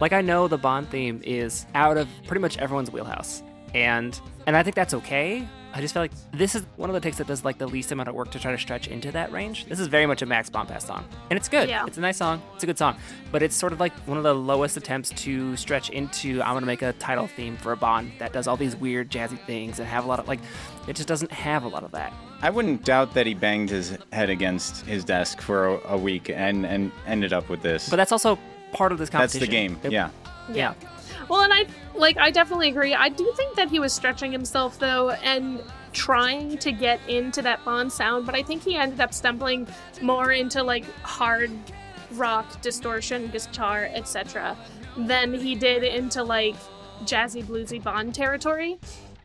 Like 0.00 0.12
I 0.12 0.20
know 0.20 0.48
the 0.48 0.58
Bond 0.58 0.88
theme 0.90 1.20
is 1.24 1.66
out 1.74 1.96
of 1.96 2.08
pretty 2.26 2.40
much 2.40 2.58
everyone's 2.58 2.90
wheelhouse, 2.90 3.42
and 3.74 4.18
and 4.46 4.56
I 4.56 4.62
think 4.62 4.76
that's 4.76 4.92
okay. 4.94 5.46
I 5.76 5.80
just 5.82 5.92
feel 5.92 6.02
like 6.02 6.12
this 6.32 6.54
is 6.54 6.64
one 6.76 6.88
of 6.88 6.94
the 6.94 7.00
takes 7.00 7.18
that 7.18 7.26
does 7.26 7.44
like 7.44 7.58
the 7.58 7.66
least 7.66 7.92
amount 7.92 8.08
of 8.08 8.14
work 8.14 8.30
to 8.30 8.38
try 8.38 8.50
to 8.50 8.56
stretch 8.56 8.88
into 8.88 9.12
that 9.12 9.30
range. 9.30 9.66
This 9.66 9.78
is 9.78 9.88
very 9.88 10.06
much 10.06 10.22
a 10.22 10.26
Max 10.26 10.48
Bombast 10.48 10.86
song, 10.86 11.04
and 11.28 11.36
it's 11.36 11.50
good. 11.50 11.68
Yeah. 11.68 11.84
It's 11.86 11.98
a 11.98 12.00
nice 12.00 12.16
song. 12.16 12.40
It's 12.54 12.64
a 12.64 12.66
good 12.66 12.78
song, 12.78 12.96
but 13.30 13.42
it's 13.42 13.54
sort 13.54 13.74
of 13.74 13.80
like 13.80 13.92
one 14.08 14.16
of 14.16 14.24
the 14.24 14.34
lowest 14.34 14.78
attempts 14.78 15.10
to 15.10 15.54
stretch 15.56 15.90
into. 15.90 16.40
I'm 16.40 16.54
gonna 16.54 16.64
make 16.64 16.80
a 16.80 16.94
title 16.94 17.26
theme 17.26 17.58
for 17.58 17.72
a 17.72 17.76
Bond 17.76 18.12
that 18.18 18.32
does 18.32 18.46
all 18.46 18.56
these 18.56 18.74
weird 18.74 19.10
jazzy 19.10 19.38
things 19.44 19.78
and 19.78 19.86
have 19.86 20.04
a 20.06 20.08
lot 20.08 20.18
of 20.18 20.26
like. 20.28 20.40
It 20.88 20.96
just 20.96 21.08
doesn't 21.08 21.30
have 21.32 21.64
a 21.64 21.68
lot 21.68 21.82
of 21.84 21.90
that. 21.92 22.10
I 22.40 22.48
wouldn't 22.48 22.84
doubt 22.84 23.12
that 23.14 23.26
he 23.26 23.34
banged 23.34 23.68
his 23.68 23.98
head 24.12 24.30
against 24.30 24.86
his 24.86 25.04
desk 25.04 25.42
for 25.42 25.66
a, 25.66 25.80
a 25.94 25.98
week 25.98 26.30
and 26.30 26.64
and 26.64 26.90
ended 27.06 27.34
up 27.34 27.50
with 27.50 27.60
this. 27.60 27.90
But 27.90 27.96
that's 27.96 28.12
also 28.12 28.38
part 28.72 28.92
of 28.92 28.98
this 28.98 29.10
competition. 29.10 29.40
That's 29.40 29.46
the 29.46 29.52
game. 29.52 29.78
It- 29.82 29.92
Yeah. 29.92 30.08
Yeah. 30.50 30.74
Well, 31.28 31.42
and 31.42 31.52
I 31.52 31.66
like 31.94 32.16
I 32.18 32.30
definitely 32.30 32.68
agree. 32.68 32.94
I 32.94 33.08
do 33.08 33.30
think 33.36 33.56
that 33.56 33.68
he 33.68 33.80
was 33.80 33.92
stretching 33.92 34.32
himself 34.32 34.78
though 34.78 35.10
and 35.10 35.62
trying 35.92 36.58
to 36.58 36.72
get 36.72 37.00
into 37.08 37.42
that 37.42 37.64
Bond 37.64 37.90
sound, 37.90 38.26
but 38.26 38.34
I 38.34 38.42
think 38.42 38.62
he 38.62 38.76
ended 38.76 39.00
up 39.00 39.14
stumbling 39.14 39.66
more 40.02 40.32
into 40.32 40.62
like 40.62 40.84
hard 41.02 41.50
rock 42.12 42.60
distortion, 42.60 43.28
guitar, 43.28 43.88
etc. 43.92 44.56
than 44.96 45.32
he 45.34 45.54
did 45.54 45.82
into 45.82 46.22
like 46.22 46.54
jazzy 47.04 47.42
bluesy 47.42 47.82
Bond 47.82 48.14
territory. 48.14 48.78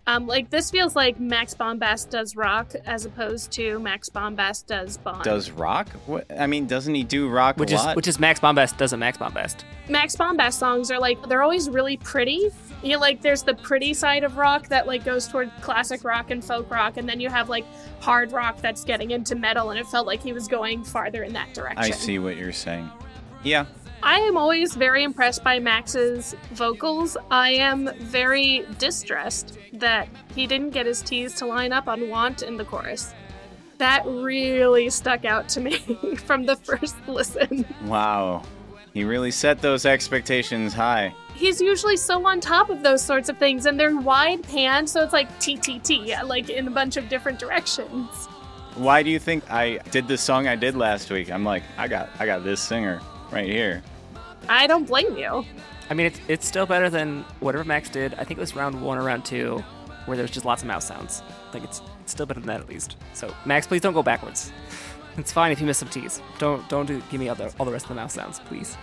Um, 0.08 0.26
like 0.26 0.50
this 0.50 0.72
feels 0.72 0.96
like 0.96 1.20
Max 1.20 1.54
Bombast 1.54 2.10
does 2.10 2.36
rock 2.36 2.74
as 2.86 3.06
opposed 3.06 3.52
to 3.54 3.80
Max 3.80 4.10
Bombast 4.10 4.66
does 4.66 4.98
Bond. 4.98 5.24
Does 5.24 5.52
rock? 5.52 5.90
What? 6.08 6.26
I 6.40 6.48
mean, 6.48 6.66
doesn't 6.66 6.94
he 6.96 7.04
do 7.04 7.30
rock 7.30 7.58
Which 7.58 7.72
a 7.72 7.76
is 7.76 7.84
lot? 7.84 7.96
which 7.96 8.08
is 8.08 8.20
Max 8.20 8.40
Bombast 8.40 8.78
does 8.78 8.94
a 8.94 8.98
Max 8.98 9.18
Bombast. 9.20 9.64
Max 9.90 10.16
Bombast 10.16 10.54
songs 10.58 10.90
are 10.90 11.00
like 11.00 11.22
they're 11.30 11.44
always 11.44 11.70
really 11.70 11.98
pretty. 11.98 12.50
You 12.82 12.94
know, 12.94 13.00
like 13.00 13.22
there's 13.22 13.44
the 13.44 13.54
pretty 13.54 13.94
side 13.94 14.24
of 14.24 14.38
rock 14.38 14.68
that 14.70 14.88
like 14.88 15.06
goes 15.06 15.28
toward 15.28 15.52
classic 15.62 16.04
rock 16.04 16.32
and 16.32 16.44
folk 16.44 16.72
rock, 16.72 16.98
and 16.98 17.08
then 17.08 17.20
you 17.20 17.30
have 17.30 17.48
like 17.48 17.66
hard 18.00 18.32
rock 18.32 18.60
that's 18.60 18.84
getting 18.84 19.12
into 19.12 19.36
metal, 19.36 19.70
and 19.70 19.80
it 19.80 19.86
felt 19.86 20.08
like 20.08 20.24
he 20.24 20.34
was 20.34 20.48
going 20.48 20.84
farther 20.84 21.22
in 21.22 21.34
that 21.34 21.54
direction. 21.54 21.78
I 21.78 21.92
see 21.92 22.18
what 22.18 22.38
you're 22.38 22.52
saying. 22.52 22.90
Yeah. 23.44 23.66
I 24.04 24.20
am 24.20 24.36
always 24.36 24.74
very 24.76 25.04
impressed 25.04 25.44
by 25.44 25.60
Max's 25.60 26.36
vocals. 26.54 27.16
I 27.30 27.52
am 27.52 27.90
very 28.00 28.66
distressed 28.80 29.60
that 29.74 30.10
he 30.36 30.48
didn't 30.48 30.72
get 30.72 30.86
his 30.88 31.02
T's 31.02 31.36
to 31.36 31.46
line 31.46 31.72
up 31.72 31.88
on 31.88 32.10
Want 32.10 32.42
in 32.42 32.58
the 32.58 32.66
chorus. 32.66 33.14
That 33.78 34.04
really 34.06 34.90
stuck 34.90 35.24
out 35.24 35.48
to 35.50 35.62
me 35.62 35.78
from 36.26 36.46
the 36.46 36.56
first 36.56 36.96
listen. 37.08 37.66
Wow. 37.86 38.44
He 38.94 39.04
really 39.04 39.32
set 39.32 39.62
those 39.62 39.86
expectations 39.86 40.74
high. 40.74 41.14
he's 41.36 41.62
usually 41.62 41.96
so 41.96 42.26
on 42.28 42.42
top 42.42 42.70
of 42.70 42.84
those 42.84 43.02
sorts 43.04 43.30
of 43.30 43.38
things, 43.38 43.66
and 43.66 43.80
they're 43.80 43.96
wide 43.96 44.44
pan, 44.44 44.86
so 44.86 45.02
it's 45.02 45.14
like 45.14 45.30
TTT, 45.40 46.24
like 46.28 46.50
in 46.50 46.68
a 46.68 46.72
bunch 46.72 46.98
of 46.98 47.08
different 47.08 47.40
directions. 47.40 48.28
Why 48.76 49.04
do 49.04 49.10
you 49.10 49.20
think 49.20 49.50
I 49.50 49.78
did 49.92 50.08
the 50.08 50.18
song 50.18 50.48
I 50.48 50.56
did 50.56 50.76
last 50.76 51.10
week? 51.10 51.32
I'm 51.32 51.44
like, 51.46 51.64
I 51.78 51.88
got 51.88 52.10
I 52.20 52.26
got 52.26 52.44
this 52.44 52.62
singer 52.62 53.00
right 53.32 53.48
here. 53.48 53.82
I 54.50 54.68
don't 54.68 54.86
blame 54.86 55.18
you. 55.18 55.46
I 55.90 55.94
mean, 55.94 56.08
it's 56.08 56.20
it's 56.28 56.48
still 56.48 56.66
better 56.66 56.90
than 56.90 57.24
whatever 57.40 57.64
Max 57.64 57.90
did. 57.90 58.14
I 58.16 58.24
think 58.24 58.32
it 58.32 58.42
was 58.42 58.56
round 58.56 58.82
one 58.82 58.98
or 58.98 59.04
round 59.04 59.26
two, 59.26 59.64
where 60.06 60.16
there 60.18 60.24
was 60.24 60.32
just 60.32 60.46
lots 60.46 60.62
of 60.62 60.68
mouse 60.68 60.86
sounds. 60.88 61.22
Like 61.54 61.64
it's 61.64 61.82
it's 62.02 62.12
still 62.14 62.26
better 62.26 62.40
than 62.40 62.48
that 62.48 62.62
at 62.62 62.70
least. 62.70 62.98
So 63.14 63.34
Max, 63.46 63.68
please 63.68 63.82
don't 63.82 63.94
go 63.94 64.04
backwards. 64.04 64.52
It's 65.18 65.32
fine 65.34 65.52
if 65.52 65.60
you 65.60 65.68
miss 65.68 65.78
some 65.80 65.90
T's. 65.90 66.22
Don't 66.40 66.68
don't 66.70 66.86
do 66.86 67.02
give 67.10 67.20
me 67.20 67.28
all 67.30 67.36
the 67.36 67.54
all 67.60 67.66
the 67.66 67.72
rest 67.72 67.86
of 67.86 67.90
the 67.90 67.96
mouse 67.96 68.14
sounds, 68.14 68.40
please. 68.40 68.78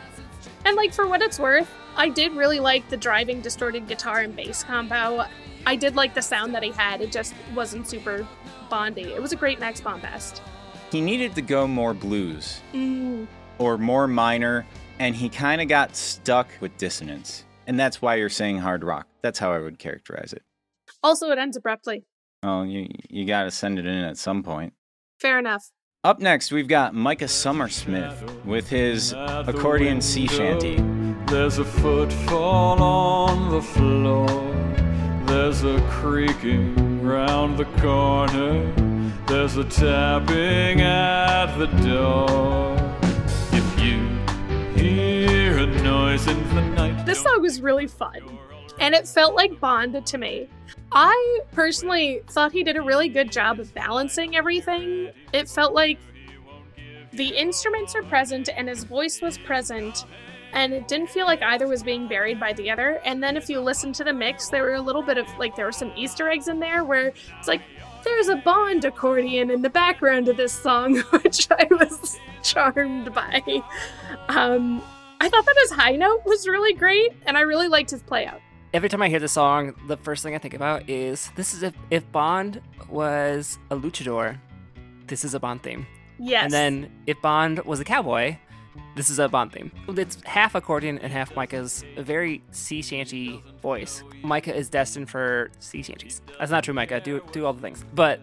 And 0.64 0.76
like 0.76 0.92
for 0.92 1.06
what 1.06 1.22
it's 1.22 1.38
worth, 1.38 1.70
I 1.96 2.08
did 2.10 2.32
really 2.32 2.60
like 2.60 2.88
the 2.90 2.96
driving 2.96 3.40
distorted 3.40 3.86
guitar 3.88 4.20
and 4.20 4.34
bass 4.36 4.62
combo. 4.62 5.24
I 5.66 5.76
did 5.76 5.96
like 5.96 6.14
the 6.14 6.22
sound 6.22 6.54
that 6.54 6.62
he 6.62 6.70
had. 6.70 7.00
It 7.00 7.10
just 7.12 7.34
wasn't 7.54 7.88
super 7.88 8.26
Bondy. 8.68 9.02
It 9.14 9.22
was 9.22 9.32
a 9.32 9.36
great 9.36 9.60
Max 9.60 9.80
Bombast. 9.80 10.40
He 10.92 11.00
needed 11.00 11.34
to 11.36 11.42
go 11.42 11.66
more 11.66 11.94
blues 11.94 12.60
Mm, 12.74 13.26
or 13.58 13.78
more 13.78 14.06
minor, 14.06 14.66
and 14.98 15.14
he 15.14 15.28
kind 15.28 15.60
of 15.60 15.68
got 15.68 15.96
stuck 15.96 16.48
with 16.60 16.76
dissonance. 16.76 17.44
And 17.66 17.78
that's 17.78 18.00
why 18.00 18.16
you're 18.16 18.28
saying 18.28 18.58
hard 18.58 18.82
rock. 18.82 19.06
That's 19.22 19.38
how 19.38 19.52
I 19.52 19.58
would 19.58 19.78
characterize 19.78 20.32
it. 20.32 20.42
Also, 21.02 21.30
it 21.30 21.38
ends 21.38 21.56
abruptly. 21.56 22.04
Oh, 22.42 22.62
you 22.62 22.88
you 23.08 23.26
got 23.26 23.44
to 23.44 23.50
send 23.50 23.78
it 23.78 23.86
in 23.86 24.04
at 24.04 24.16
some 24.16 24.42
point. 24.42 24.72
Fair 25.20 25.38
enough. 25.38 25.70
Up 26.04 26.20
next, 26.20 26.52
we've 26.52 26.68
got 26.68 26.94
Micah 26.94 27.26
Summersmith 27.28 28.22
with 28.44 28.68
his 28.68 29.12
accordion 29.12 30.00
sea 30.00 30.28
shanty. 30.28 30.76
There's 31.26 31.58
a 31.58 31.64
footfall 31.64 32.82
on 32.82 33.50
the 33.50 33.60
floor. 33.60 34.28
There's 35.26 35.64
a 35.64 35.80
creaking 35.90 37.02
round 37.02 37.58
the 37.58 37.64
corner. 37.82 38.72
There's 39.26 39.56
a 39.56 39.64
tapping 39.64 40.80
at 40.80 41.56
the 41.58 41.66
door. 41.66 42.76
If 43.52 43.80
you 43.80 44.07
This 47.04 47.20
song 47.22 47.40
was 47.40 47.60
really 47.60 47.86
fun, 47.86 48.38
and 48.78 48.94
it 48.94 49.08
felt 49.08 49.34
like 49.34 49.58
Bond 49.60 50.04
to 50.04 50.18
me. 50.18 50.48
I 50.92 51.40
personally 51.52 52.22
thought 52.28 52.52
he 52.52 52.62
did 52.62 52.76
a 52.76 52.82
really 52.82 53.08
good 53.08 53.32
job 53.32 53.60
of 53.60 53.72
balancing 53.74 54.36
everything. 54.36 55.10
It 55.32 55.48
felt 55.48 55.74
like 55.74 55.98
the 57.12 57.28
instruments 57.28 57.94
are 57.94 58.02
present 58.02 58.48
and 58.54 58.68
his 58.68 58.84
voice 58.84 59.20
was 59.20 59.38
present, 59.38 60.04
and 60.52 60.72
it 60.72 60.88
didn't 60.88 61.08
feel 61.08 61.26
like 61.26 61.42
either 61.42 61.66
was 61.66 61.82
being 61.82 62.08
buried 62.08 62.38
by 62.38 62.52
the 62.52 62.70
other. 62.70 63.00
And 63.04 63.22
then 63.22 63.36
if 63.36 63.48
you 63.48 63.60
listen 63.60 63.92
to 63.94 64.04
the 64.04 64.12
mix, 64.12 64.48
there 64.48 64.62
were 64.62 64.74
a 64.74 64.80
little 64.80 65.02
bit 65.02 65.18
of 65.18 65.26
like 65.38 65.56
there 65.56 65.66
were 65.66 65.72
some 65.72 65.92
Easter 65.96 66.28
eggs 66.30 66.48
in 66.48 66.60
there 66.60 66.84
where 66.84 67.12
it's 67.38 67.48
like 67.48 67.62
there's 68.04 68.28
a 68.28 68.36
Bond 68.36 68.84
accordion 68.84 69.50
in 69.50 69.62
the 69.62 69.70
background 69.70 70.28
of 70.28 70.36
this 70.36 70.52
song, 70.52 70.96
which 71.10 71.48
I 71.50 71.66
was 71.70 72.18
charmed 72.42 73.12
by. 73.12 73.62
Um, 74.28 74.82
I 75.20 75.28
thought 75.28 75.44
that 75.44 75.56
his 75.62 75.72
high 75.72 75.96
note 75.96 76.22
was 76.24 76.46
really 76.46 76.74
great, 76.74 77.12
and 77.26 77.36
I 77.36 77.40
really 77.40 77.68
liked 77.68 77.90
his 77.90 78.02
play 78.02 78.26
out. 78.26 78.40
Every 78.74 78.88
time 78.88 79.02
I 79.02 79.08
hear 79.08 79.18
the 79.18 79.28
song, 79.28 79.74
the 79.86 79.96
first 79.96 80.22
thing 80.22 80.34
I 80.34 80.38
think 80.38 80.54
about 80.54 80.88
is 80.88 81.30
this 81.36 81.54
is 81.54 81.62
if 81.62 81.74
if 81.90 82.10
Bond 82.12 82.60
was 82.88 83.58
a 83.70 83.76
luchador, 83.76 84.38
this 85.06 85.24
is 85.24 85.34
a 85.34 85.40
Bond 85.40 85.62
theme. 85.62 85.86
Yes. 86.18 86.44
And 86.44 86.52
then 86.52 86.90
if 87.06 87.20
Bond 87.22 87.60
was 87.60 87.80
a 87.80 87.84
cowboy, 87.84 88.36
this 88.96 89.10
is 89.10 89.18
a 89.18 89.28
Bond 89.28 89.52
theme. 89.52 89.70
It's 89.88 90.22
half 90.24 90.54
accordion 90.54 90.98
and 90.98 91.12
half 91.12 91.34
Micah's 91.36 91.84
very 91.96 92.42
sea 92.50 92.82
shanty 92.82 93.42
voice. 93.62 94.02
Micah 94.22 94.54
is 94.54 94.68
destined 94.68 95.08
for 95.08 95.50
sea 95.60 95.82
shanties. 95.82 96.20
That's 96.38 96.50
not 96.50 96.64
true, 96.64 96.74
Micah. 96.74 97.00
Do 97.00 97.22
do 97.32 97.46
all 97.46 97.52
the 97.52 97.62
things. 97.62 97.84
But 97.94 98.20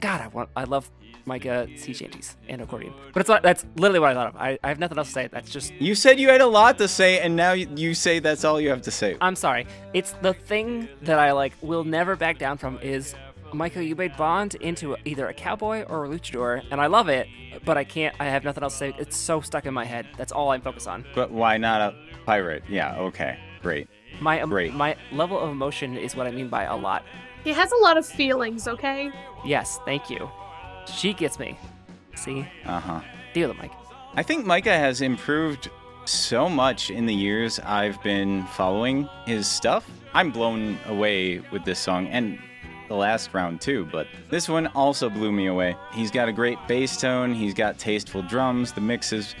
God, 0.00 0.20
I 0.20 0.28
want 0.28 0.48
I 0.56 0.64
love 0.64 0.90
Micah 1.26 1.68
sea 1.76 1.94
shanties 1.94 2.36
and 2.48 2.60
accordion. 2.60 2.92
But 3.12 3.20
it's 3.20 3.28
not, 3.28 3.42
that's 3.42 3.64
literally 3.76 4.00
what 4.00 4.10
I 4.10 4.14
thought 4.14 4.28
of. 4.28 4.36
I, 4.36 4.58
I 4.62 4.68
have 4.68 4.78
nothing 4.78 4.98
else 4.98 5.08
to 5.08 5.12
say. 5.14 5.28
That's 5.28 5.50
just 5.50 5.72
You 5.74 5.94
said 5.94 6.20
you 6.20 6.28
had 6.28 6.40
a 6.40 6.46
lot 6.46 6.78
to 6.78 6.88
say, 6.88 7.20
and 7.20 7.34
now 7.36 7.52
you 7.52 7.68
you 7.74 7.94
say 7.94 8.18
that's 8.18 8.44
all 8.44 8.60
you 8.60 8.68
have 8.70 8.82
to 8.82 8.90
say. 8.90 9.16
I'm 9.20 9.36
sorry. 9.36 9.66
It's 9.92 10.12
the 10.22 10.34
thing 10.34 10.88
that 11.02 11.18
I 11.18 11.32
like 11.32 11.52
will 11.62 11.84
never 11.84 12.16
back 12.16 12.38
down 12.38 12.58
from 12.58 12.78
is 12.82 13.14
Michael, 13.54 13.82
you 13.82 13.94
made 13.96 14.16
Bond 14.16 14.54
into 14.56 14.96
either 15.04 15.28
a 15.28 15.34
cowboy 15.34 15.82
or 15.84 16.04
a 16.04 16.08
luchador, 16.08 16.62
and 16.70 16.80
I 16.80 16.86
love 16.86 17.08
it, 17.08 17.26
but 17.64 17.76
I 17.76 17.84
can't 17.84 18.14
I 18.20 18.24
have 18.26 18.44
nothing 18.44 18.62
else 18.62 18.74
to 18.74 18.78
say. 18.78 18.94
It's 18.98 19.16
so 19.16 19.40
stuck 19.40 19.66
in 19.66 19.74
my 19.74 19.84
head. 19.84 20.06
That's 20.16 20.32
all 20.32 20.50
I'm 20.50 20.60
focused 20.60 20.88
on. 20.88 21.04
But 21.14 21.30
why 21.30 21.56
not 21.56 21.80
a 21.80 21.94
pirate? 22.26 22.64
Yeah, 22.68 22.96
okay, 22.98 23.38
great. 23.62 23.88
My 24.20 24.40
um, 24.40 24.50
Great. 24.50 24.72
my 24.74 24.96
level 25.12 25.38
of 25.38 25.50
emotion 25.50 25.96
is 25.96 26.14
what 26.14 26.26
I 26.26 26.30
mean 26.30 26.48
by 26.48 26.64
a 26.64 26.76
lot. 26.76 27.04
he 27.42 27.52
has 27.52 27.72
a 27.72 27.76
lot 27.82 27.96
of 27.96 28.06
feelings, 28.06 28.68
okay? 28.68 29.10
Yes, 29.44 29.78
thank 29.84 30.08
you. 30.08 30.30
She 30.86 31.12
gets 31.14 31.38
me. 31.38 31.58
See? 32.14 32.46
Uh 32.64 32.78
huh. 32.80 33.00
Deal 33.32 33.48
with 33.48 33.56
it, 33.58 33.62
Mike. 33.62 33.72
I 34.14 34.22
think 34.22 34.46
Micah 34.46 34.76
has 34.78 35.00
improved 35.00 35.68
so 36.04 36.48
much 36.48 36.90
in 36.90 37.06
the 37.06 37.14
years 37.14 37.58
I've 37.60 38.00
been 38.02 38.44
following 38.54 39.08
his 39.26 39.48
stuff. 39.48 39.88
I'm 40.12 40.30
blown 40.30 40.78
away 40.86 41.40
with 41.50 41.64
this 41.64 41.80
song 41.80 42.06
and 42.06 42.38
the 42.94 43.00
last 43.00 43.34
round 43.34 43.60
too, 43.60 43.88
but 43.90 44.06
this 44.30 44.48
one 44.48 44.68
also 44.68 45.10
blew 45.10 45.32
me 45.32 45.46
away. 45.46 45.76
He's 45.92 46.10
got 46.10 46.28
a 46.28 46.32
great 46.32 46.58
bass 46.68 47.00
tone, 47.00 47.34
he's 47.34 47.54
got 47.54 47.78
tasteful 47.78 48.22
drums, 48.22 48.72
the 48.72 48.80
mix 48.80 49.12
is, 49.12 49.34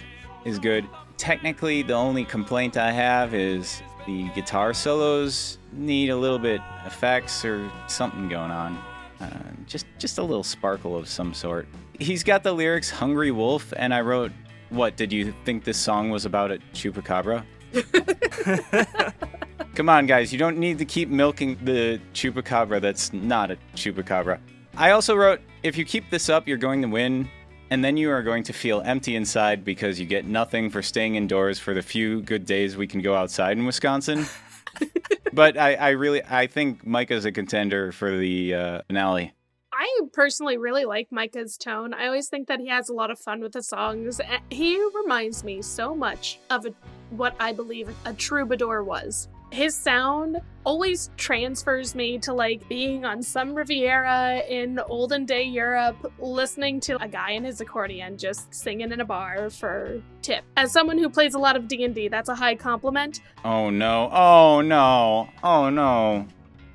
is 0.44 0.58
good. 0.58 0.84
Technically, 1.16 1.82
the 1.82 1.94
only 1.94 2.24
complaint 2.24 2.76
I 2.76 2.90
have 2.90 3.32
is 3.32 3.80
the 4.06 4.28
guitar 4.30 4.74
solos 4.74 5.58
need 5.72 6.10
a 6.10 6.16
little 6.16 6.40
bit 6.40 6.60
effects 6.84 7.44
or 7.44 7.70
something 7.86 8.28
going 8.28 8.50
on. 8.50 8.76
Uh, 9.20 9.30
just 9.66 9.86
just 9.98 10.18
a 10.18 10.22
little 10.22 10.42
sparkle 10.42 10.96
of 10.96 11.08
some 11.08 11.32
sort. 11.32 11.68
He's 12.00 12.24
got 12.24 12.42
the 12.42 12.52
lyrics 12.52 12.90
"Hungry 12.90 13.30
Wolf," 13.30 13.72
and 13.76 13.94
I 13.94 14.00
wrote, 14.00 14.32
"What 14.70 14.96
did 14.96 15.12
you 15.12 15.32
think 15.44 15.62
this 15.62 15.78
song 15.78 16.10
was 16.10 16.24
about 16.24 16.50
at 16.50 16.60
Chupacabra?" 16.72 17.44
Come 19.74 19.88
on, 19.88 20.06
guys, 20.06 20.32
you 20.32 20.38
don't 20.38 20.58
need 20.58 20.78
to 20.78 20.84
keep 20.84 21.08
milking 21.08 21.58
the 21.64 22.00
Chupacabra 22.12 22.80
that's 22.80 23.12
not 23.12 23.50
a 23.50 23.58
Chupacabra. 23.74 24.38
I 24.76 24.92
also 24.92 25.16
wrote, 25.16 25.40
"If 25.64 25.76
you 25.76 25.84
keep 25.84 26.08
this 26.10 26.28
up, 26.28 26.46
you're 26.46 26.58
going 26.58 26.80
to 26.82 26.88
win." 26.88 27.28
And 27.70 27.84
then 27.84 27.96
you 27.96 28.08
are 28.10 28.22
going 28.22 28.44
to 28.44 28.52
feel 28.52 28.82
empty 28.82 29.16
inside 29.16 29.64
because 29.64 29.98
you 29.98 30.06
get 30.06 30.26
nothing 30.26 30.70
for 30.70 30.80
staying 30.80 31.16
indoors 31.16 31.58
for 31.58 31.74
the 31.74 31.82
few 31.82 32.22
good 32.22 32.46
days 32.46 32.76
we 32.76 32.86
can 32.86 33.00
go 33.00 33.16
outside 33.16 33.58
in 33.58 33.66
Wisconsin. 33.66 34.26
but 35.32 35.58
I, 35.58 35.74
I 35.74 35.88
really 35.90 36.22
I 36.22 36.46
think 36.46 36.86
Micah's 36.86 37.24
a 37.24 37.32
contender 37.32 37.90
for 37.90 38.16
the 38.16 38.54
uh, 38.54 38.82
finale. 38.86 39.32
I 39.72 40.00
personally 40.12 40.56
really 40.56 40.84
like 40.84 41.10
Micah's 41.10 41.56
tone. 41.56 41.94
I 41.94 42.06
always 42.06 42.28
think 42.28 42.46
that 42.46 42.60
he 42.60 42.68
has 42.68 42.88
a 42.88 42.94
lot 42.94 43.10
of 43.10 43.18
fun 43.18 43.40
with 43.40 43.52
the 43.52 43.62
songs. 43.62 44.20
He 44.50 44.80
reminds 44.94 45.42
me 45.42 45.62
so 45.62 45.96
much 45.96 46.38
of 46.48 46.64
a, 46.64 46.72
what 47.10 47.34
I 47.40 47.52
believe 47.52 47.92
a 48.04 48.12
troubadour 48.12 48.84
was. 48.84 49.26
His 49.54 49.76
sound 49.76 50.40
always 50.64 51.10
transfers 51.16 51.94
me 51.94 52.18
to 52.18 52.32
like 52.32 52.68
being 52.68 53.04
on 53.04 53.22
some 53.22 53.54
Riviera 53.54 54.42
in 54.48 54.80
olden 54.80 55.24
day 55.26 55.44
Europe, 55.44 56.12
listening 56.18 56.80
to 56.80 57.00
a 57.00 57.06
guy 57.06 57.30
in 57.30 57.44
his 57.44 57.60
accordion 57.60 58.18
just 58.18 58.52
singing 58.52 58.90
in 58.90 59.00
a 59.00 59.04
bar 59.04 59.48
for 59.50 60.02
tip. 60.22 60.42
As 60.56 60.72
someone 60.72 60.98
who 60.98 61.08
plays 61.08 61.34
a 61.34 61.38
lot 61.38 61.54
of 61.54 61.68
D&D, 61.68 62.08
that's 62.08 62.28
a 62.28 62.34
high 62.34 62.56
compliment. 62.56 63.20
Oh 63.44 63.70
no! 63.70 64.10
Oh 64.10 64.60
no! 64.60 65.28
Oh 65.44 65.70
no! 65.70 66.26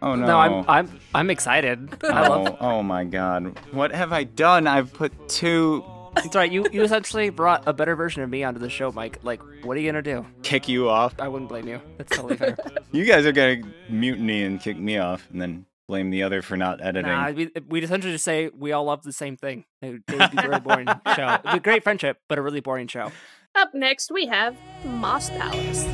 Oh 0.01 0.15
no! 0.15 0.25
No, 0.25 0.37
I'm 0.37 0.65
I'm 0.69 0.99
I'm 1.13 1.29
excited. 1.29 2.01
I 2.05 2.27
oh, 2.27 2.43
love 2.43 2.57
oh 2.61 2.81
my 2.81 3.03
god! 3.03 3.59
What 3.73 3.91
have 3.91 4.13
I 4.13 4.23
done? 4.23 4.67
I've 4.67 4.93
put 4.93 5.27
two. 5.27 5.83
It's 6.25 6.35
all 6.35 6.41
right. 6.41 6.51
You 6.51 6.65
you 6.71 6.83
essentially 6.83 7.29
brought 7.29 7.67
a 7.67 7.73
better 7.73 7.95
version 7.95 8.21
of 8.23 8.29
me 8.29 8.43
onto 8.43 8.59
the 8.59 8.69
show, 8.69 8.91
Mike. 8.91 9.19
Like, 9.23 9.41
what 9.63 9.77
are 9.77 9.79
you 9.79 9.89
gonna 9.91 10.01
do? 10.01 10.25
Kick 10.43 10.67
you 10.67 10.89
off. 10.89 11.13
I 11.19 11.27
wouldn't 11.27 11.49
blame 11.49 11.67
you. 11.67 11.81
That's 11.97 12.15
totally 12.15 12.35
fair. 12.37 12.57
You 12.91 13.05
guys 13.05 13.25
are 13.25 13.31
gonna 13.31 13.61
mutiny 13.89 14.43
and 14.43 14.59
kick 14.59 14.77
me 14.77 14.97
off, 14.97 15.27
and 15.31 15.39
then 15.41 15.65
blame 15.87 16.09
the 16.09 16.23
other 16.23 16.41
for 16.41 16.57
not 16.57 16.81
editing. 16.83 17.11
nah, 17.11 17.29
we 17.31 17.51
we 17.67 17.81
essentially 17.83 18.13
just 18.13 18.25
say 18.25 18.49
we 18.55 18.71
all 18.71 18.83
love 18.85 19.03
the 19.03 19.13
same 19.13 19.37
thing. 19.37 19.65
It 19.81 19.91
would, 19.91 20.03
it 20.07 20.19
would 20.19 20.31
be 20.31 20.37
a 20.39 20.47
really 20.47 20.59
boring 20.59 20.87
show. 21.15 21.33
It'd 21.35 21.43
be 21.43 21.57
a 21.57 21.59
great 21.59 21.83
friendship, 21.83 22.17
but 22.27 22.37
a 22.37 22.41
really 22.41 22.61
boring 22.61 22.87
show. 22.87 23.11
Up 23.55 23.73
next, 23.73 24.11
we 24.11 24.25
have 24.27 24.55
Moss 24.83 25.29
Palace. 25.29 25.85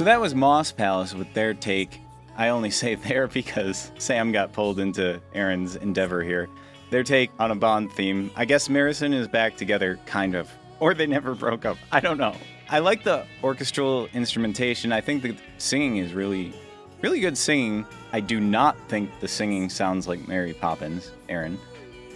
So 0.00 0.04
that 0.04 0.18
was 0.18 0.34
Moss 0.34 0.72
Palace 0.72 1.12
with 1.12 1.30
their 1.34 1.52
take. 1.52 2.00
I 2.34 2.48
only 2.48 2.70
say 2.70 2.94
there 3.08 3.26
because 3.28 3.92
Sam 3.98 4.32
got 4.32 4.50
pulled 4.50 4.80
into 4.80 5.20
Erin's 5.34 5.76
endeavor 5.76 6.22
here. 6.22 6.48
Their 6.88 7.02
take 7.02 7.30
on 7.38 7.50
a 7.50 7.54
Bond 7.54 7.92
theme. 7.92 8.30
I 8.34 8.46
guess 8.46 8.68
Marison 8.68 9.12
is 9.12 9.28
back 9.28 9.58
together, 9.58 10.00
kind 10.06 10.34
of. 10.34 10.50
or 10.78 10.94
they 10.94 11.06
never 11.06 11.34
broke 11.34 11.66
up. 11.66 11.76
I 11.92 12.00
don't 12.00 12.16
know. 12.16 12.34
I 12.70 12.78
like 12.78 13.04
the 13.04 13.26
orchestral 13.44 14.08
instrumentation. 14.14 14.90
I 14.90 15.02
think 15.02 15.22
the 15.22 15.36
singing 15.58 15.98
is 15.98 16.14
really, 16.14 16.54
really 17.02 17.20
good 17.20 17.36
singing. 17.36 17.84
I 18.10 18.20
do 18.20 18.40
not 18.40 18.78
think 18.88 19.20
the 19.20 19.28
singing 19.28 19.68
sounds 19.68 20.08
like 20.08 20.26
Mary 20.26 20.54
Poppins, 20.54 21.10
Aaron. 21.28 21.58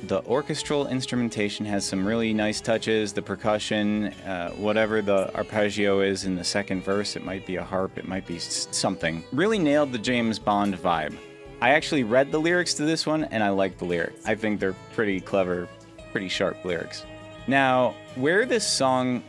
The 0.06 0.22
orchestral 0.26 0.88
instrumentation 0.88 1.64
has 1.64 1.82
some 1.82 2.04
really 2.04 2.34
nice 2.34 2.60
touches. 2.60 3.14
The 3.14 3.22
percussion, 3.22 4.08
uh, 4.26 4.50
whatever 4.50 5.00
the 5.00 5.34
arpeggio 5.34 6.00
is 6.00 6.26
in 6.26 6.36
the 6.36 6.44
second 6.44 6.82
verse, 6.82 7.16
it 7.16 7.24
might 7.24 7.46
be 7.46 7.56
a 7.56 7.64
harp, 7.64 7.96
it 7.96 8.06
might 8.06 8.26
be 8.26 8.38
something. 8.38 9.24
Really 9.32 9.58
nailed 9.58 9.92
the 9.92 9.98
James 9.98 10.38
Bond 10.38 10.76
vibe. 10.76 11.16
I 11.62 11.70
actually 11.70 12.04
read 12.04 12.30
the 12.30 12.38
lyrics 12.38 12.74
to 12.74 12.84
this 12.84 13.06
one 13.06 13.24
and 13.24 13.42
I 13.42 13.48
like 13.48 13.78
the 13.78 13.86
lyrics. 13.86 14.26
I 14.26 14.34
think 14.34 14.60
they're 14.60 14.76
pretty 14.92 15.22
clever, 15.22 15.68
pretty 16.12 16.28
sharp 16.28 16.62
lyrics. 16.66 17.06
Now, 17.46 17.94
where 18.16 18.44
this 18.44 18.66
song 18.66 19.22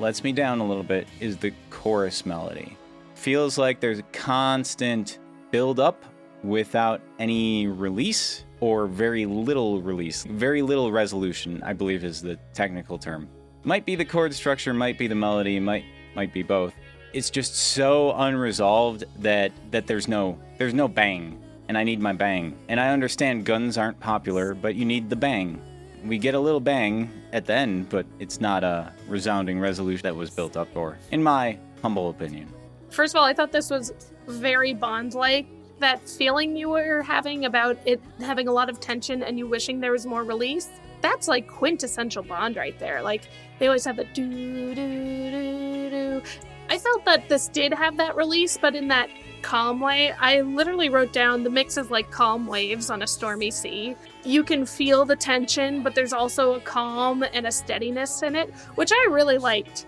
lets 0.00 0.24
me 0.24 0.32
down 0.32 0.60
a 0.60 0.66
little 0.66 0.82
bit 0.84 1.06
is 1.20 1.36
the 1.36 1.52
chorus 1.68 2.24
melody. 2.24 2.78
Feels 3.14 3.58
like 3.58 3.80
there's 3.80 3.98
a 3.98 4.04
constant 4.04 5.18
build 5.50 5.78
up 5.78 6.02
without 6.42 7.02
any 7.18 7.66
release 7.66 8.44
or 8.60 8.86
very 8.86 9.26
little 9.26 9.82
release. 9.82 10.24
Very 10.24 10.62
little 10.62 10.92
resolution, 10.92 11.62
I 11.62 11.72
believe 11.72 12.04
is 12.04 12.22
the 12.22 12.38
technical 12.52 12.98
term. 12.98 13.28
Might 13.64 13.86
be 13.86 13.96
the 13.96 14.04
chord 14.04 14.34
structure, 14.34 14.74
might 14.74 14.98
be 14.98 15.06
the 15.06 15.14
melody, 15.14 15.58
might 15.60 15.84
might 16.14 16.32
be 16.32 16.42
both. 16.42 16.74
It's 17.12 17.30
just 17.30 17.54
so 17.54 18.12
unresolved 18.12 19.04
that 19.18 19.52
that 19.70 19.86
there's 19.86 20.08
no 20.08 20.38
there's 20.58 20.74
no 20.74 20.88
bang 20.88 21.40
and 21.68 21.78
I 21.78 21.84
need 21.84 22.00
my 22.00 22.12
bang. 22.12 22.56
And 22.68 22.78
I 22.78 22.90
understand 22.90 23.44
guns 23.44 23.78
aren't 23.78 23.98
popular, 24.00 24.54
but 24.54 24.74
you 24.74 24.84
need 24.84 25.08
the 25.08 25.16
bang. 25.16 25.60
We 26.04 26.18
get 26.18 26.34
a 26.34 26.40
little 26.40 26.60
bang 26.60 27.10
at 27.32 27.46
the 27.46 27.54
end, 27.54 27.88
but 27.88 28.06
it's 28.18 28.40
not 28.40 28.62
a 28.62 28.92
resounding 29.08 29.58
resolution 29.58 30.02
that 30.02 30.14
was 30.14 30.30
built 30.30 30.56
up 30.56 30.68
for, 30.74 30.98
in 31.10 31.22
my 31.22 31.58
humble 31.80 32.10
opinion. 32.10 32.52
First 32.90 33.14
of 33.14 33.18
all, 33.18 33.24
I 33.24 33.32
thought 33.32 33.52
this 33.52 33.70
was 33.70 33.92
very 34.28 34.74
Bond 34.74 35.14
like. 35.14 35.46
That 35.84 36.08
feeling 36.08 36.56
you 36.56 36.70
were 36.70 37.02
having 37.02 37.44
about 37.44 37.76
it 37.84 38.00
having 38.18 38.48
a 38.48 38.52
lot 38.52 38.70
of 38.70 38.80
tension 38.80 39.22
and 39.22 39.38
you 39.38 39.46
wishing 39.46 39.80
there 39.80 39.92
was 39.92 40.06
more 40.06 40.24
release, 40.24 40.70
that's 41.02 41.28
like 41.28 41.46
quintessential 41.46 42.22
Bond 42.22 42.56
right 42.56 42.78
there. 42.78 43.02
Like, 43.02 43.28
they 43.58 43.66
always 43.66 43.84
have 43.84 43.96
the 43.96 44.04
do, 44.04 44.74
do, 44.74 45.30
do, 45.30 45.90
do. 45.90 46.22
I 46.70 46.78
felt 46.78 47.04
that 47.04 47.28
this 47.28 47.48
did 47.48 47.74
have 47.74 47.98
that 47.98 48.16
release, 48.16 48.56
but 48.56 48.74
in 48.74 48.88
that 48.88 49.10
calm 49.42 49.78
way. 49.78 50.12
I 50.12 50.40
literally 50.40 50.88
wrote 50.88 51.12
down 51.12 51.44
the 51.44 51.50
mix 51.50 51.76
is 51.76 51.90
like 51.90 52.10
calm 52.10 52.46
waves 52.46 52.88
on 52.88 53.02
a 53.02 53.06
stormy 53.06 53.50
sea. 53.50 53.94
You 54.24 54.42
can 54.42 54.64
feel 54.64 55.04
the 55.04 55.16
tension, 55.16 55.82
but 55.82 55.94
there's 55.94 56.14
also 56.14 56.54
a 56.54 56.60
calm 56.60 57.22
and 57.34 57.46
a 57.46 57.52
steadiness 57.52 58.22
in 58.22 58.34
it, 58.36 58.54
which 58.76 58.90
I 58.90 59.08
really 59.10 59.36
liked. 59.36 59.84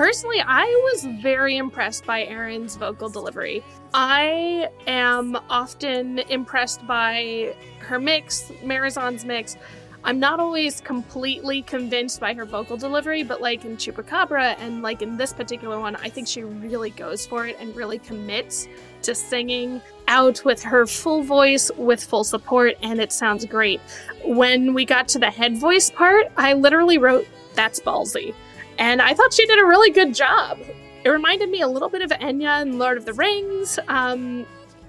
Personally, 0.00 0.40
I 0.40 0.64
was 0.64 1.04
very 1.20 1.58
impressed 1.58 2.06
by 2.06 2.24
Erin's 2.24 2.74
vocal 2.74 3.10
delivery. 3.10 3.62
I 3.92 4.70
am 4.86 5.36
often 5.50 6.20
impressed 6.20 6.86
by 6.86 7.54
her 7.80 7.98
mix, 7.98 8.50
Marizan's 8.64 9.26
mix. 9.26 9.58
I'm 10.02 10.18
not 10.18 10.40
always 10.40 10.80
completely 10.80 11.60
convinced 11.60 12.18
by 12.18 12.32
her 12.32 12.46
vocal 12.46 12.78
delivery, 12.78 13.24
but 13.24 13.42
like 13.42 13.66
in 13.66 13.76
Chupacabra 13.76 14.56
and 14.58 14.80
like 14.80 15.02
in 15.02 15.18
this 15.18 15.34
particular 15.34 15.78
one, 15.78 15.96
I 15.96 16.08
think 16.08 16.28
she 16.28 16.44
really 16.44 16.88
goes 16.88 17.26
for 17.26 17.46
it 17.46 17.58
and 17.60 17.76
really 17.76 17.98
commits 17.98 18.68
to 19.02 19.14
singing 19.14 19.82
out 20.08 20.46
with 20.46 20.62
her 20.62 20.86
full 20.86 21.22
voice 21.22 21.70
with 21.76 22.02
full 22.02 22.24
support, 22.24 22.74
and 22.80 23.02
it 23.02 23.12
sounds 23.12 23.44
great. 23.44 23.82
When 24.24 24.72
we 24.72 24.86
got 24.86 25.08
to 25.08 25.18
the 25.18 25.30
head 25.30 25.58
voice 25.58 25.90
part, 25.90 26.28
I 26.38 26.54
literally 26.54 26.96
wrote, 26.96 27.28
That's 27.52 27.80
ballsy. 27.80 28.34
And 28.80 29.02
I 29.02 29.12
thought 29.12 29.34
she 29.34 29.46
did 29.46 29.58
a 29.58 29.66
really 29.66 29.90
good 29.90 30.14
job. 30.14 30.58
It 31.04 31.10
reminded 31.10 31.50
me 31.50 31.60
a 31.60 31.68
little 31.68 31.90
bit 31.90 32.00
of 32.00 32.10
Enya 32.10 32.62
and 32.62 32.78
Lord 32.78 32.96
of 32.96 33.04
the 33.04 33.12
Rings. 33.12 33.78
Um, 33.88 34.46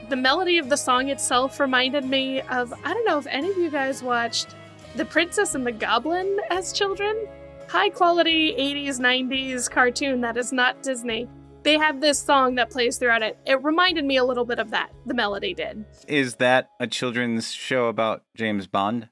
the 0.09 0.15
melody 0.15 0.57
of 0.57 0.69
the 0.69 0.77
song 0.77 1.09
itself 1.09 1.59
reminded 1.59 2.05
me 2.05 2.41
of 2.41 2.73
I 2.85 2.93
don't 2.93 3.05
know 3.05 3.17
if 3.17 3.27
any 3.27 3.49
of 3.49 3.57
you 3.57 3.69
guys 3.69 4.01
watched 4.01 4.55
The 4.95 5.05
Princess 5.05 5.55
and 5.55 5.67
the 5.67 5.73
Goblin 5.73 6.39
as 6.49 6.71
children. 6.71 7.27
High 7.67 7.89
quality 7.89 8.53
80s, 8.53 8.99
90s 8.99 9.69
cartoon 9.69 10.21
that 10.21 10.37
is 10.37 10.53
not 10.53 10.81
Disney. 10.83 11.27
They 11.63 11.77
have 11.77 12.01
this 12.01 12.17
song 12.17 12.55
that 12.55 12.71
plays 12.71 12.97
throughout 12.97 13.21
it. 13.21 13.37
It 13.45 13.61
reminded 13.61 14.05
me 14.05 14.17
a 14.17 14.23
little 14.23 14.45
bit 14.45 14.59
of 14.59 14.71
that. 14.71 14.91
The 15.05 15.13
melody 15.13 15.53
did. 15.53 15.85
Is 16.07 16.35
that 16.35 16.69
a 16.79 16.87
children's 16.87 17.51
show 17.51 17.87
about 17.87 18.23
James 18.35 18.67
Bond? 18.67 19.09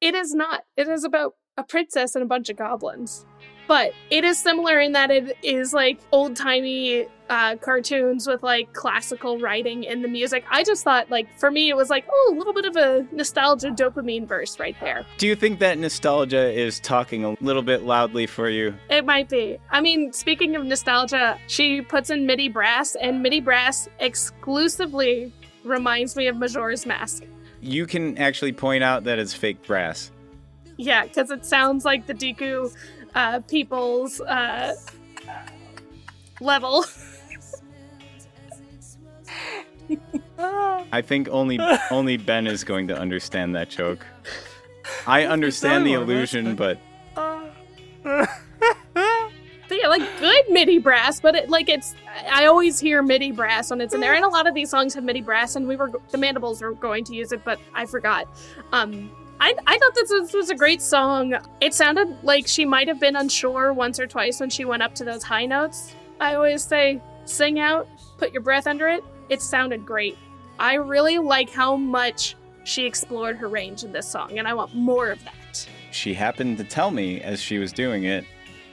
It 0.00 0.14
is 0.14 0.34
not. 0.34 0.64
It 0.76 0.88
is 0.88 1.04
about 1.04 1.34
a 1.56 1.64
princess 1.64 2.14
and 2.14 2.22
a 2.22 2.26
bunch 2.26 2.48
of 2.48 2.56
goblins. 2.56 3.26
But 3.66 3.92
it 4.10 4.24
is 4.24 4.38
similar 4.38 4.80
in 4.80 4.92
that 4.92 5.10
it 5.10 5.36
is 5.42 5.72
like 5.72 5.98
old 6.12 6.36
timey 6.36 7.06
uh, 7.30 7.56
cartoons 7.56 8.26
with 8.26 8.42
like 8.42 8.72
classical 8.72 9.38
writing 9.38 9.84
in 9.84 10.02
the 10.02 10.08
music. 10.08 10.44
I 10.50 10.62
just 10.62 10.84
thought, 10.84 11.10
like, 11.10 11.26
for 11.38 11.50
me, 11.50 11.70
it 11.70 11.76
was 11.76 11.90
like, 11.90 12.04
oh, 12.10 12.32
a 12.34 12.36
little 12.36 12.52
bit 12.52 12.66
of 12.66 12.76
a 12.76 13.06
nostalgia 13.12 13.70
dopamine 13.70 14.26
burst 14.26 14.58
right 14.58 14.76
there. 14.80 15.06
Do 15.18 15.26
you 15.26 15.34
think 15.34 15.58
that 15.60 15.78
nostalgia 15.78 16.52
is 16.52 16.80
talking 16.80 17.24
a 17.24 17.36
little 17.40 17.62
bit 17.62 17.82
loudly 17.82 18.26
for 18.26 18.48
you? 18.48 18.74
It 18.90 19.06
might 19.06 19.28
be. 19.28 19.58
I 19.70 19.80
mean, 19.80 20.12
speaking 20.12 20.56
of 20.56 20.64
nostalgia, 20.64 21.38
she 21.46 21.80
puts 21.80 22.10
in 22.10 22.26
MIDI 22.26 22.48
brass, 22.48 22.94
and 22.96 23.22
MIDI 23.22 23.40
brass 23.40 23.88
exclusively 24.00 25.32
reminds 25.64 26.16
me 26.16 26.26
of 26.26 26.36
Majora's 26.36 26.84
Mask. 26.84 27.24
You 27.60 27.86
can 27.86 28.18
actually 28.18 28.52
point 28.52 28.84
out 28.84 29.04
that 29.04 29.18
it's 29.18 29.32
fake 29.32 29.66
brass. 29.66 30.10
Yeah, 30.76 31.04
because 31.04 31.30
it 31.30 31.46
sounds 31.46 31.84
like 31.84 32.06
the 32.06 32.14
Deku 32.14 32.74
uh, 33.14 33.40
people's 33.40 34.20
uh, 34.20 34.74
level. 36.40 36.84
I 40.92 41.02
think 41.02 41.28
only 41.28 41.58
only 41.90 42.16
Ben 42.16 42.46
is 42.46 42.64
going 42.64 42.88
to 42.88 42.98
understand 42.98 43.54
that 43.56 43.70
joke. 43.70 44.04
I 45.06 45.24
understand 45.24 45.86
the 45.86 45.94
illusion, 45.94 46.56
but 46.56 46.78
But 49.66 49.78
yeah, 49.78 49.88
like 49.88 50.02
good 50.20 50.44
MIDI 50.50 50.78
brass, 50.78 51.20
but 51.20 51.34
it 51.34 51.48
like 51.48 51.68
it's. 51.68 51.94
I 52.30 52.46
always 52.46 52.78
hear 52.78 53.02
MIDI 53.02 53.32
brass 53.32 53.70
when 53.70 53.80
it's 53.80 53.94
in 53.94 54.00
there, 54.00 54.14
and 54.14 54.24
a 54.24 54.28
lot 54.28 54.46
of 54.46 54.54
these 54.54 54.70
songs 54.70 54.94
have 54.94 55.04
MIDI 55.04 55.22
brass, 55.22 55.56
and 55.56 55.66
we 55.66 55.76
were 55.76 55.90
the 56.10 56.18
Mandibles 56.18 56.60
were 56.60 56.74
going 56.74 57.04
to 57.04 57.14
use 57.14 57.32
it, 57.32 57.42
but 57.44 57.58
I 57.74 57.86
forgot. 57.86 58.28
Um, 58.72 59.10
I 59.40 59.54
I 59.66 59.78
thought 59.78 59.94
this 59.94 60.10
was, 60.10 60.32
was 60.32 60.50
a 60.50 60.54
great 60.54 60.80
song. 60.82 61.34
It 61.60 61.74
sounded 61.74 62.16
like 62.22 62.46
she 62.46 62.64
might 62.64 62.88
have 62.88 63.00
been 63.00 63.16
unsure 63.16 63.72
once 63.72 63.98
or 63.98 64.06
twice 64.06 64.40
when 64.40 64.50
she 64.50 64.64
went 64.64 64.82
up 64.82 64.94
to 64.96 65.04
those 65.04 65.22
high 65.22 65.46
notes. 65.46 65.94
I 66.20 66.34
always 66.34 66.62
say, 66.64 67.00
sing 67.24 67.58
out, 67.58 67.88
put 68.18 68.32
your 68.32 68.42
breath 68.42 68.66
under 68.66 68.88
it. 68.88 69.02
It 69.28 69.42
sounded 69.42 69.84
great. 69.84 70.16
I 70.58 70.74
really 70.74 71.18
like 71.18 71.50
how 71.50 71.76
much 71.76 72.36
she 72.64 72.86
explored 72.86 73.36
her 73.38 73.48
range 73.48 73.82
in 73.82 73.92
this 73.92 74.08
song, 74.08 74.38
and 74.38 74.46
I 74.48 74.54
want 74.54 74.74
more 74.74 75.10
of 75.10 75.22
that. 75.24 75.66
she 75.90 76.14
happened 76.14 76.58
to 76.58 76.64
tell 76.64 76.90
me 76.90 77.20
as 77.20 77.40
she 77.40 77.58
was 77.58 77.72
doing 77.72 78.04
it, 78.04 78.24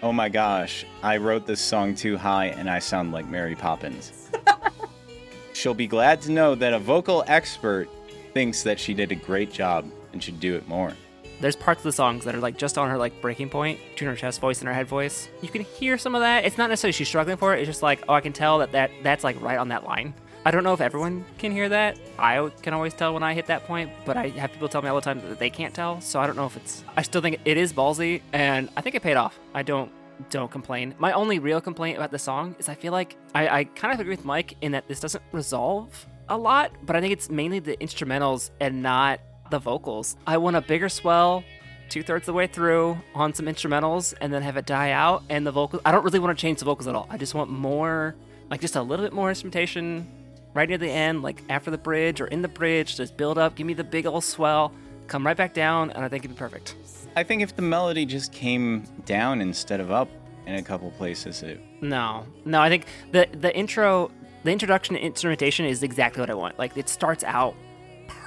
"Oh 0.02 0.12
my 0.14 0.30
gosh, 0.30 0.86
I 1.04 1.18
wrote 1.18 1.46
this 1.46 1.60
song 1.62 1.96
too 1.96 2.18
high 2.18 2.48
and 2.48 2.70
I 2.70 2.80
sound 2.80 3.12
like 3.12 3.28
Mary 3.28 3.56
Poppins." 3.56 4.30
She'll 5.54 5.74
be 5.74 5.88
glad 5.88 6.22
to 6.22 6.32
know 6.32 6.56
that 6.56 6.74
a 6.74 6.80
vocal 6.80 7.24
expert 7.28 7.90
thinks 8.34 8.64
that 8.64 8.80
she 8.80 8.94
did 8.94 9.12
a 9.12 9.16
great 9.16 9.52
job 9.52 9.86
and 10.14 10.24
should 10.24 10.40
do 10.40 10.56
it 10.56 10.68
more. 10.68 10.94
There's 11.40 11.56
parts 11.56 11.80
of 11.80 11.84
the 11.86 11.92
songs 11.92 12.26
that 12.26 12.36
are 12.36 12.40
like 12.40 12.58
just 12.58 12.78
on 12.78 12.90
her 12.90 12.98
like 12.98 13.20
breaking 13.20 13.50
point 13.50 13.80
between 13.92 14.10
her 14.10 14.16
chest 14.16 14.40
voice 14.40 14.60
and 14.60 14.68
her 14.68 14.74
head 14.74 14.88
voice. 14.88 15.28
You 15.42 15.50
can 15.50 15.64
hear 15.64 15.98
some 15.98 16.14
of 16.14 16.22
that. 16.22 16.46
It's 16.46 16.58
not 16.58 16.70
necessarily 16.70 16.94
she's 16.94 17.08
struggling 17.08 17.38
for 17.38 17.56
it. 17.56 17.60
It's 17.60 17.68
just 17.68 17.82
like, 17.82 18.04
oh, 18.08 18.14
I 18.14 18.22
can 18.22 18.32
tell 18.32 18.60
that, 18.60 18.74
that 18.74 18.92
that's 19.02 19.24
like 19.24 19.42
right 19.42 19.58
on 19.58 19.70
that 19.70 19.84
line. 19.84 20.14
I 20.44 20.52
don't 20.52 20.64
know 20.64 20.74
if 20.74 20.82
everyone 20.82 21.24
can 21.38 21.52
hear 21.52 21.70
that. 21.70 22.00
I 22.18 22.50
can 22.62 22.74
always 22.74 22.94
tell 22.94 23.14
when 23.14 23.22
I 23.22 23.34
hit 23.34 23.46
that 23.48 23.66
point, 23.66 23.92
but 24.06 24.18
I 24.18 24.30
have 24.30 24.52
people 24.52 24.70
tell 24.70 24.82
me 24.82 24.90
all 24.90 24.96
the 24.96 25.02
time 25.02 25.22
that 25.22 25.38
they 25.38 25.52
can't 25.52 25.74
tell. 25.74 26.02
So 26.02 26.20
I 26.20 26.28
don't 26.28 26.36
know 26.36 26.48
if 26.48 26.58
it's. 26.58 26.84
I 26.98 27.04
still 27.04 27.22
think 27.22 27.40
it 27.46 27.58
is 27.58 27.74
ballsy, 27.74 28.22
and 28.34 28.70
I 28.76 28.82
think 28.82 28.96
it 28.96 29.04
paid 29.04 29.18
off. 29.18 29.40
I 29.54 29.64
don't 29.64 29.92
don't 30.30 30.52
complain. 30.52 30.94
My 31.00 31.12
only 31.14 31.40
real 31.40 31.62
complaint 31.62 31.98
about 31.98 32.12
the 32.12 32.20
song 32.20 32.56
is 32.60 32.70
I 32.70 32.76
feel 32.76 32.92
like 32.92 33.18
I, 33.34 33.48
I 33.60 33.64
kind 33.64 33.94
of 33.94 34.00
agree 34.00 34.16
with 34.16 34.26
Mike 34.26 34.56
in 34.62 34.74
that 34.74 34.88
this 34.88 35.00
doesn't 35.00 35.24
resolve 35.32 36.08
a 36.30 36.38
lot, 36.38 36.72
but 36.84 36.96
I 36.96 37.02
think 37.02 37.14
it's 37.14 37.30
mainly 37.30 37.60
the 37.60 37.78
instrumentals 37.78 38.52
and 38.60 38.82
not 38.82 39.20
the 39.52 39.60
vocals. 39.60 40.16
I 40.26 40.38
want 40.38 40.56
a 40.56 40.62
bigger 40.62 40.90
swell 40.90 41.44
two 41.92 42.02
thirds 42.02 42.24
of 42.24 42.28
the 42.28 42.34
way 42.34 42.48
through 42.48 42.98
on 43.14 43.34
some 43.34 43.48
instrumentals 43.48 44.14
and 44.22 44.34
then 44.34 44.42
have 44.42 44.56
it 44.56 44.66
die 44.66 44.92
out 44.92 45.24
and 45.30 45.46
the 45.46 45.52
vocals. 45.52 45.82
I 45.86 45.92
don't 45.92 46.06
really 46.06 46.20
want 46.20 46.36
to 46.36 46.42
change 46.42 46.60
the 46.60 46.66
vocals 46.66 46.88
at 46.88 46.96
all. 46.96 47.06
I 47.10 47.18
just 47.18 47.36
want 47.36 47.52
more, 47.52 48.16
like 48.50 48.62
just 48.62 48.78
a 48.78 48.82
little 48.82 49.06
bit 49.06 49.12
more 49.14 49.28
instrumentation 49.28 50.10
right 50.54 50.68
near 50.68 50.78
the 50.78 50.90
end, 50.90 51.22
like 51.22 51.44
after 51.50 51.70
the 51.70 51.78
bridge 51.78 52.22
or 52.22 52.28
in 52.28 52.42
the 52.42 52.48
bridge. 52.48 52.96
Just 52.96 53.18
build 53.18 53.38
up, 53.38 53.56
give 53.56 53.68
me 53.68 53.74
the 53.74 53.84
big 53.84 54.06
old 54.06 54.24
swell, 54.24 54.72
come 55.08 55.26
right 55.26 55.36
back 55.36 55.54
down, 55.54 55.92
and 55.92 56.04
I 56.04 56.08
think 56.08 56.24
it'd 56.24 56.36
be 56.36 56.40
perfect. 56.40 56.76
I 57.18 57.24
think 57.24 57.42
if 57.42 57.58
the 57.58 57.62
melody 57.62 58.06
just 58.06 58.32
came 58.32 58.84
down 59.06 59.42
instead 59.42 59.82
of 59.82 59.92
up 59.92 60.08
in 60.48 60.56
a 60.56 60.64
couple 60.64 60.90
places, 60.92 61.44
it 61.44 61.60
No, 61.82 62.26
no, 62.46 62.62
I 62.62 62.70
think 62.70 62.86
the 63.12 63.28
the 63.34 63.54
intro, 63.54 64.12
the 64.46 64.52
introduction 64.52 64.96
to 64.96 65.02
instrumentation 65.02 65.66
is 65.66 65.84
exactly 65.84 66.22
what 66.22 66.30
I 66.30 66.36
want. 66.36 66.58
Like 66.58 66.78
it 66.78 66.88
starts 66.88 67.26
out 67.26 67.54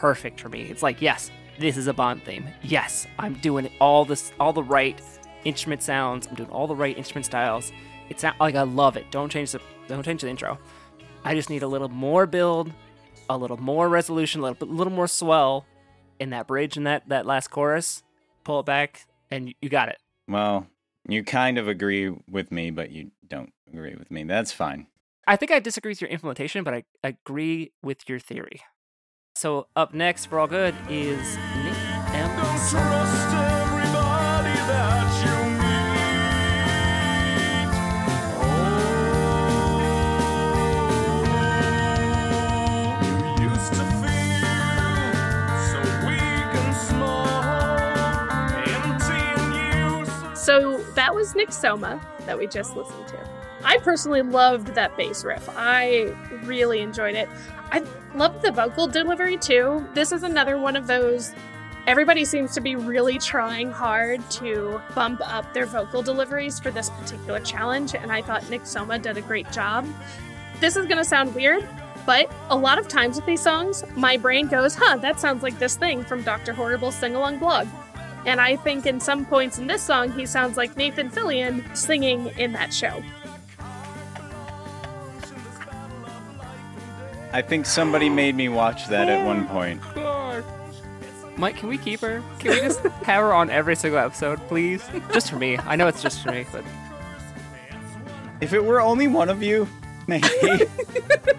perfect 0.00 0.40
for 0.40 0.48
me. 0.48 0.62
It's 0.62 0.82
like 0.82 1.00
yes, 1.02 1.30
this 1.58 1.76
is 1.76 1.86
a 1.86 1.92
Bond 1.94 2.22
theme. 2.24 2.46
Yes, 2.62 3.06
I'm 3.18 3.34
doing 3.34 3.70
all 3.80 4.04
this, 4.04 4.32
all 4.40 4.52
the 4.52 4.62
right 4.62 5.00
instrument 5.44 5.82
sounds. 5.82 6.26
I'm 6.26 6.34
doing 6.34 6.50
all 6.50 6.66
the 6.66 6.74
right 6.76 6.96
instrument 6.96 7.26
styles. 7.26 7.72
It's 8.08 8.22
not 8.22 8.38
like 8.40 8.54
I 8.54 8.62
love 8.62 8.96
it. 8.96 9.10
Don't 9.10 9.30
change 9.30 9.52
the 9.52 9.60
don't 9.86 10.02
change 10.02 10.22
the 10.22 10.28
intro. 10.28 10.58
I 11.24 11.34
just 11.34 11.50
need 11.50 11.62
a 11.62 11.68
little 11.68 11.88
more 11.88 12.26
build, 12.26 12.72
a 13.28 13.36
little 13.36 13.56
more 13.56 13.88
resolution, 13.88 14.40
a 14.40 14.44
little, 14.44 14.66
bit- 14.66 14.74
little 14.74 14.92
more 14.92 15.08
swell 15.08 15.64
in 16.20 16.30
that 16.30 16.46
bridge 16.46 16.76
and 16.76 16.86
that 16.86 17.08
that 17.08 17.26
last 17.26 17.48
chorus. 17.48 18.02
Pull 18.44 18.60
it 18.60 18.66
back, 18.66 19.06
and 19.30 19.54
you 19.62 19.68
got 19.70 19.88
it. 19.88 19.96
Well, 20.28 20.66
you 21.08 21.24
kind 21.24 21.56
of 21.56 21.66
agree 21.66 22.10
with 22.30 22.52
me, 22.52 22.70
but 22.70 22.90
you 22.90 23.10
don't 23.26 23.52
agree 23.72 23.94
with 23.94 24.10
me. 24.10 24.24
That's 24.24 24.52
fine. 24.52 24.86
I 25.26 25.36
think 25.36 25.50
I 25.50 25.60
disagree 25.60 25.92
with 25.92 26.02
your 26.02 26.10
implementation, 26.10 26.62
but 26.64 26.74
I 26.74 26.84
agree 27.02 27.72
with 27.82 28.06
your 28.08 28.18
theory. 28.18 28.60
So 29.36 29.66
up 29.74 29.92
next 29.92 30.26
for 30.26 30.38
all 30.38 30.46
good 30.46 30.76
is 30.88 31.36
Nick 31.64 31.74
M. 32.14 32.30
Trust 32.70 33.34
everybody 33.34 34.54
that 34.70 35.10
you 35.24 35.34
meet. 35.58 37.66
Oh, 38.38 38.46
you 43.36 43.50
used 43.50 43.72
to 43.72 43.84
feel 44.04 44.46
so 45.66 45.80
weak 46.06 46.54
and 46.54 46.74
small, 46.86 47.26
empty 48.68 49.18
and 49.18 50.06
useless. 50.06 50.40
So 50.40 50.78
that 50.94 51.12
was 51.12 51.34
Nick 51.34 51.50
Soma 51.50 52.00
that 52.26 52.38
we 52.38 52.46
just 52.46 52.76
listened 52.76 53.08
to. 53.08 53.18
I 53.64 53.78
personally 53.78 54.22
loved 54.22 54.68
that 54.74 54.96
bass 54.96 55.24
riff. 55.24 55.48
I 55.56 56.14
really 56.44 56.80
enjoyed 56.80 57.14
it. 57.14 57.28
I 57.72 57.82
loved 58.14 58.42
the 58.42 58.52
vocal 58.52 58.86
delivery 58.86 59.36
too. 59.38 59.86
This 59.94 60.12
is 60.12 60.22
another 60.22 60.58
one 60.58 60.76
of 60.76 60.86
those. 60.86 61.32
Everybody 61.86 62.24
seems 62.24 62.54
to 62.54 62.60
be 62.60 62.76
really 62.76 63.18
trying 63.18 63.70
hard 63.70 64.28
to 64.32 64.80
bump 64.94 65.20
up 65.22 65.52
their 65.52 65.66
vocal 65.66 66.02
deliveries 66.02 66.58
for 66.58 66.70
this 66.70 66.88
particular 66.90 67.40
challenge, 67.40 67.94
and 67.94 68.10
I 68.10 68.22
thought 68.22 68.48
Nick 68.48 68.64
Soma 68.64 68.98
did 68.98 69.16
a 69.16 69.22
great 69.22 69.50
job. 69.52 69.86
This 70.60 70.76
is 70.76 70.86
gonna 70.86 71.04
sound 71.04 71.34
weird, 71.34 71.68
but 72.06 72.32
a 72.48 72.56
lot 72.56 72.78
of 72.78 72.88
times 72.88 73.16
with 73.16 73.26
these 73.26 73.42
songs, 73.42 73.84
my 73.96 74.16
brain 74.16 74.46
goes, 74.46 74.74
huh, 74.74 74.96
that 74.98 75.20
sounds 75.20 75.42
like 75.42 75.58
this 75.58 75.76
thing 75.76 76.04
from 76.04 76.22
Dr. 76.22 76.52
Horrible's 76.52 76.94
sing 76.94 77.14
along 77.14 77.38
blog. 77.38 77.66
And 78.26 78.40
I 78.40 78.56
think 78.56 78.86
in 78.86 79.00
some 79.00 79.26
points 79.26 79.58
in 79.58 79.66
this 79.66 79.82
song, 79.82 80.10
he 80.12 80.24
sounds 80.24 80.56
like 80.56 80.76
Nathan 80.76 81.10
Fillion 81.10 81.76
singing 81.76 82.28
in 82.38 82.52
that 82.52 82.72
show. 82.72 83.02
I 87.34 87.42
think 87.42 87.66
somebody 87.66 88.08
made 88.08 88.36
me 88.36 88.48
watch 88.48 88.86
that 88.86 89.08
at 89.08 89.26
one 89.26 89.48
point. 89.48 89.82
Mike, 91.36 91.56
can 91.56 91.68
we 91.68 91.76
keep 91.76 91.98
her? 91.98 92.22
Can 92.38 92.52
we 92.52 92.60
just 92.60 92.78
have 93.02 93.22
her 93.22 93.34
on 93.34 93.50
every 93.50 93.74
single 93.74 93.98
episode, 93.98 94.38
please? 94.46 94.84
Just 95.12 95.30
for 95.30 95.36
me. 95.36 95.58
I 95.58 95.74
know 95.74 95.88
it's 95.88 96.00
just 96.00 96.22
for 96.22 96.30
me, 96.30 96.46
but 96.52 96.62
If 98.40 98.52
it 98.52 98.64
were 98.64 98.80
only 98.80 99.08
one 99.08 99.28
of 99.28 99.42
you, 99.42 99.66
maybe. 100.06 100.28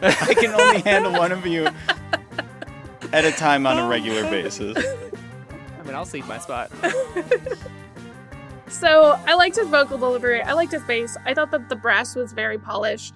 I 0.01 0.35
can 0.37 0.51
only 0.59 0.81
handle 0.81 1.13
one 1.13 1.31
of 1.31 1.45
you 1.45 1.65
at 3.13 3.23
a 3.23 3.31
time 3.31 3.65
on 3.65 3.79
a 3.79 3.87
regular 3.87 4.23
basis. 4.23 4.75
I 4.77 5.83
mean, 5.83 5.95
I'll 5.95 6.03
cede 6.03 6.27
my 6.27 6.39
spot. 6.39 6.71
So 8.67 9.17
I 9.25 9.35
liked 9.35 9.55
his 9.55 9.69
vocal 9.69 9.97
delivery. 9.97 10.41
I 10.41 10.51
liked 10.51 10.73
his 10.73 10.83
bass. 10.83 11.15
I 11.25 11.33
thought 11.33 11.51
that 11.51 11.69
the 11.69 11.77
brass 11.77 12.17
was 12.17 12.33
very 12.33 12.57
polished. 12.57 13.13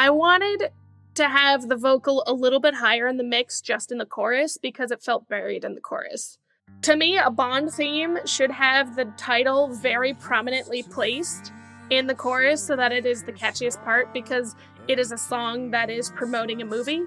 I 0.00 0.10
wanted 0.10 0.70
to 1.14 1.28
have 1.28 1.68
the 1.68 1.76
vocal 1.76 2.22
a 2.26 2.32
little 2.32 2.60
bit 2.60 2.74
higher 2.74 3.06
in 3.06 3.16
the 3.16 3.24
mix 3.24 3.60
just 3.60 3.90
in 3.90 3.98
the 3.98 4.06
chorus 4.06 4.56
because 4.56 4.90
it 4.90 5.02
felt 5.02 5.28
buried 5.28 5.64
in 5.64 5.74
the 5.74 5.80
chorus. 5.80 6.38
To 6.82 6.96
me, 6.96 7.18
a 7.18 7.30
Bond 7.30 7.72
theme 7.72 8.18
should 8.24 8.50
have 8.50 8.96
the 8.96 9.06
title 9.16 9.68
very 9.74 10.14
prominently 10.14 10.82
placed 10.82 11.52
in 11.90 12.06
the 12.06 12.14
chorus 12.14 12.62
so 12.64 12.76
that 12.76 12.92
it 12.92 13.04
is 13.04 13.24
the 13.24 13.32
catchiest 13.32 13.84
part 13.84 14.12
because 14.14 14.54
it 14.88 14.98
is 14.98 15.12
a 15.12 15.18
song 15.18 15.70
that 15.72 15.90
is 15.90 16.10
promoting 16.10 16.62
a 16.62 16.64
movie, 16.64 17.02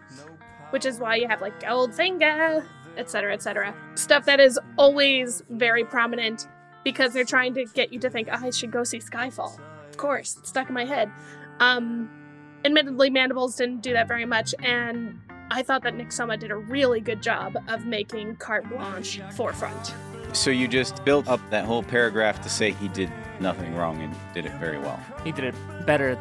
which 0.70 0.86
is 0.86 0.99
why 0.99 1.16
you 1.16 1.28
have 1.28 1.41
like 1.41 1.60
Goldfinger, 1.62 2.66
etc., 2.97 3.34
etc. 3.34 3.74
Stuff 3.95 4.26
that 4.26 4.39
is 4.39 4.60
always 4.78 5.41
very 5.49 5.84
prominent 5.84 6.47
because 6.84 7.14
they're 7.14 7.24
trying 7.24 7.54
to 7.56 7.66
get 7.74 7.91
you 7.91 7.99
to 7.99 8.10
think, 8.10 8.28
oh, 8.32 8.45
I 8.45 8.51
should 8.51 8.72
go 8.72 8.84
see 8.84 8.99
Skyfall. 8.99 9.58
Of 9.89 9.97
course, 9.97 10.38
it's 10.38 10.49
stuck 10.49 10.68
in 10.68 10.74
my 10.74 10.86
head. 10.86 11.10
Um, 11.60 12.10
admittedly, 12.66 13.09
Mandibles 13.09 13.55
didn't 13.55 13.82
do 13.82 13.93
that 13.93 14.07
very 14.07 14.26
much, 14.26 14.53
and 14.64 15.20
I 15.51 15.61
thought 15.64 15.84
that 15.84 15.95
Nick 15.95 16.11
Soma 16.11 16.38
did 16.38 16.51
a 16.51 16.55
really 16.55 16.99
good 16.99 17.22
job 17.22 17.57
of 17.68 17.86
making 17.86 18.38
Carte 18.38 18.68
Blanche 18.70 19.22
forefront. 19.34 19.93
So 20.34 20.49
you 20.49 20.68
just 20.68 21.03
built 21.05 21.28
up 21.28 21.39
that 21.51 21.66
whole 21.66 21.84
paragraph 21.84 22.41
to 22.41 22.49
say 22.49 22.72
he 22.72 22.88
did 22.88 23.11
nothing 23.39 23.76
wrong 23.76 24.01
and 24.01 24.16
did 24.34 24.45
it 24.45 24.53
very 24.53 24.80
well. 24.80 24.99
He 25.24 25.32
did 25.32 25.43
it 25.45 25.55
better 25.86 26.18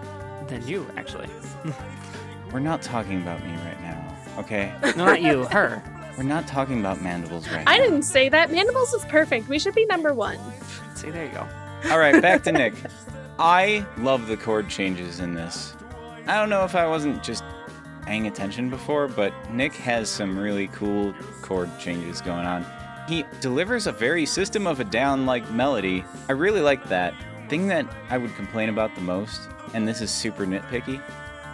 than 0.48 0.66
you, 0.66 0.86
actually. 0.96 1.28
We're 2.52 2.60
not 2.60 2.82
talking 2.82 3.22
about 3.22 3.42
me 3.42 3.54
right 3.64 3.80
now, 3.80 4.16
okay? 4.38 4.74
No, 4.96 5.06
not 5.06 5.22
you, 5.22 5.44
her. 5.44 5.82
We're 6.18 6.24
not 6.24 6.46
talking 6.46 6.80
about 6.80 7.00
mandibles 7.00 7.48
right 7.48 7.64
now. 7.64 7.70
I 7.70 7.78
now. 7.78 7.84
didn't 7.84 8.02
say 8.02 8.28
that. 8.28 8.50
Mandibles 8.50 8.92
is 8.92 9.04
perfect. 9.06 9.48
We 9.48 9.58
should 9.58 9.74
be 9.74 9.86
number 9.86 10.12
one. 10.12 10.38
See, 10.94 11.10
there 11.10 11.24
you 11.24 11.32
go. 11.32 11.48
All 11.90 11.98
right, 11.98 12.20
back 12.20 12.42
to 12.44 12.52
Nick. 12.52 12.74
I 13.38 13.86
love 13.96 14.26
the 14.26 14.36
chord 14.36 14.68
changes 14.68 15.20
in 15.20 15.32
this. 15.34 15.74
I 16.26 16.36
don't 16.36 16.50
know 16.50 16.64
if 16.64 16.76
I 16.76 16.86
wasn't 16.86 17.22
just 17.22 17.42
paying 18.02 18.28
attention 18.28 18.70
before, 18.70 19.08
but 19.08 19.32
Nick 19.50 19.74
has 19.74 20.08
some 20.08 20.38
really 20.38 20.68
cool 20.68 21.12
chord 21.40 21.68
changes 21.80 22.20
going 22.20 22.46
on. 22.46 22.64
He 23.08 23.24
delivers 23.40 23.88
a 23.88 23.92
very 23.92 24.24
system 24.24 24.66
of 24.66 24.78
a 24.78 24.84
down 24.84 25.26
like 25.26 25.50
melody. 25.50 26.04
I 26.28 26.32
really 26.32 26.60
like 26.60 26.88
that. 26.88 27.14
Thing 27.48 27.66
that 27.68 27.86
I 28.08 28.18
would 28.18 28.34
complain 28.36 28.68
about 28.68 28.94
the 28.94 29.00
most, 29.00 29.40
and 29.74 29.86
this 29.86 30.00
is 30.00 30.12
super 30.12 30.46
nitpicky, 30.46 31.02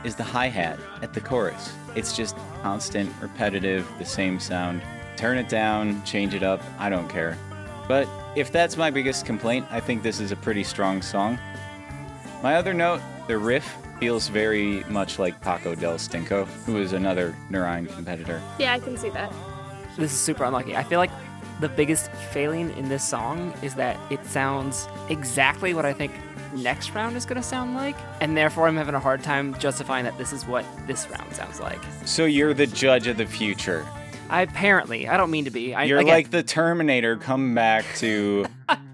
is 0.05 0.15
the 0.15 0.23
hi 0.23 0.49
hat 0.49 0.79
at 1.01 1.15
the 1.15 1.21
chorus. 1.21 1.73
It's 1.95 2.15
just 2.15 2.37
constant, 2.63 3.11
repetitive, 3.21 3.91
the 3.99 4.05
same 4.05 4.39
sound. 4.39 4.83
Turn 5.17 5.39
it 5.39 5.49
down, 5.49 6.05
change 6.05 6.35
it 6.35 6.43
up, 6.43 6.63
I 6.79 6.91
don't 6.91 7.09
care. 7.09 7.39
But 7.89 8.07
if 8.37 8.53
that's 8.53 8.77
my 8.77 8.91
biggest 8.91 9.25
complaint, 9.25 9.67
I 9.71 9.81
think 9.81 10.03
this 10.03 10.21
is 10.21 10.31
a 10.31 10.37
pretty 10.37 10.63
strong 10.63 11.01
song. 11.01 11.39
My 12.43 12.57
other 12.57 12.75
note, 12.75 13.01
the 13.27 13.39
riff 13.39 13.77
feels 13.99 14.29
very 14.29 14.85
much 14.85 15.19
like 15.19 15.41
Paco 15.41 15.75
del 15.75 15.95
Stinko, 15.95 16.47
who 16.65 16.79
is 16.79 16.93
another 16.93 17.35
Nur 17.51 17.67
Ein 17.67 17.87
competitor. 17.87 18.41
Yeah, 18.59 18.73
I 18.73 18.79
can 18.79 18.97
see 18.97 19.11
that. 19.11 19.33
This 19.97 20.13
is 20.13 20.19
super 20.19 20.45
unlucky. 20.45 20.77
I 20.77 20.85
feel 20.85 20.99
like 20.99 21.11
the 21.61 21.69
biggest 21.69 22.13
failing 22.33 22.77
in 22.77 22.89
this 22.89 23.03
song 23.03 23.53
is 23.63 23.75
that 23.75 23.99
it 24.11 24.25
sounds 24.25 24.89
exactly 25.09 25.75
what 25.75 25.85
I 25.85 25.93
think 25.93 26.13
next 26.55 26.95
round 26.95 27.17
is 27.17 27.27
going 27.27 27.41
to 27.41 27.47
sound 27.47 27.75
like, 27.75 27.97
and 28.21 28.37
therefore 28.37 28.69
I'm 28.69 28.77
having 28.77 28.95
a 28.95 29.01
hard 29.01 29.23
time 29.23 29.59
justifying 29.59 30.05
that 30.05 30.17
this 30.19 30.33
is 30.33 30.47
what 30.47 30.65
this 30.87 31.09
round 31.11 31.35
sounds 31.35 31.61
like. 31.61 31.81
So 32.05 32.25
you're 32.25 32.55
the 32.55 32.67
judge 32.67 33.07
of 33.09 33.17
the 33.17 33.27
future. 33.27 33.85
I 34.31 34.43
apparently, 34.43 35.09
I 35.09 35.17
don't 35.17 35.31
mean 35.31 35.47
to 35.47 35.51
be. 35.51 35.75
I, 35.75 35.85
You're 35.85 36.01
again, 36.01 36.13
like 36.13 36.31
the 36.31 36.43
Terminator 36.43 37.17
come 37.17 37.55
back 37.55 37.85
to 37.97 38.47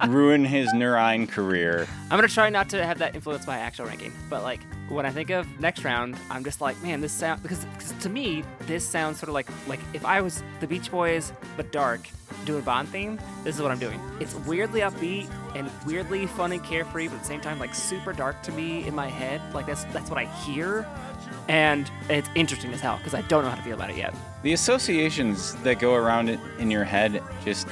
ruin 0.07 0.45
his 0.45 0.73
Nur 0.73 0.97
Ein 0.97 1.27
career. 1.27 1.87
I'm 2.11 2.19
gonna 2.19 2.29
try 2.29 2.51
not 2.51 2.69
to 2.71 2.85
have 2.85 2.99
that 2.99 3.15
influence 3.15 3.47
my 3.47 3.59
actual 3.59 3.87
ranking, 3.87 4.13
but 4.29 4.43
like 4.43 4.61
when 4.89 5.07
I 5.07 5.11
think 5.11 5.31
of 5.31 5.47
next 5.61 5.85
round, 5.85 6.17
I'm 6.31 6.45
just 6.45 6.61
like, 6.61 6.81
man, 6.83 7.01
this 7.01 7.13
sound 7.13 7.43
because, 7.43 7.65
because 7.65 7.93
to 8.03 8.09
me 8.09 8.45
this 8.61 8.87
sounds 8.87 9.19
sort 9.19 9.29
of 9.29 9.35
like 9.35 9.49
like 9.67 9.81
if 9.93 10.05
I 10.05 10.21
was 10.21 10.43
the 10.61 10.67
Beach 10.67 10.91
Boys 10.91 11.33
but 11.57 11.73
dark 11.73 12.07
doing 12.45 12.63
Bond 12.63 12.89
theme, 12.89 13.19
this 13.43 13.57
is 13.57 13.63
what 13.63 13.71
I'm 13.71 13.79
doing. 13.79 14.01
It's 14.21 14.35
weirdly 14.35 14.81
upbeat 14.81 15.31
and 15.55 15.71
weirdly 15.87 16.27
fun 16.27 16.53
and 16.53 16.63
carefree, 16.63 17.09
but 17.09 17.15
at 17.15 17.21
the 17.21 17.27
same 17.27 17.41
time 17.41 17.59
like 17.59 17.75
super 17.75 18.13
dark 18.13 18.43
to 18.43 18.53
me 18.53 18.87
in 18.87 18.95
my 18.95 19.09
head. 19.09 19.41
Like 19.55 19.67
that's 19.67 19.85
that's 19.85 20.11
what 20.11 20.19
I 20.19 20.27
hear, 20.45 20.87
and 21.49 21.91
it's 22.09 22.29
interesting 22.35 22.73
as 22.73 22.81
hell 22.81 22.99
because 22.99 23.15
I 23.15 23.23
don't 23.23 23.45
know 23.45 23.51
how 23.51 23.57
to 23.57 23.63
feel 23.63 23.75
about 23.75 23.91
it 23.91 23.97
yet. 23.97 24.15
The 24.43 24.53
associations 24.53 25.55
that 25.57 25.79
go 25.79 25.95
around 25.95 26.29
it 26.29 26.39
in 26.59 26.71
your 26.71 26.85
head 26.85 27.23
just 27.45 27.67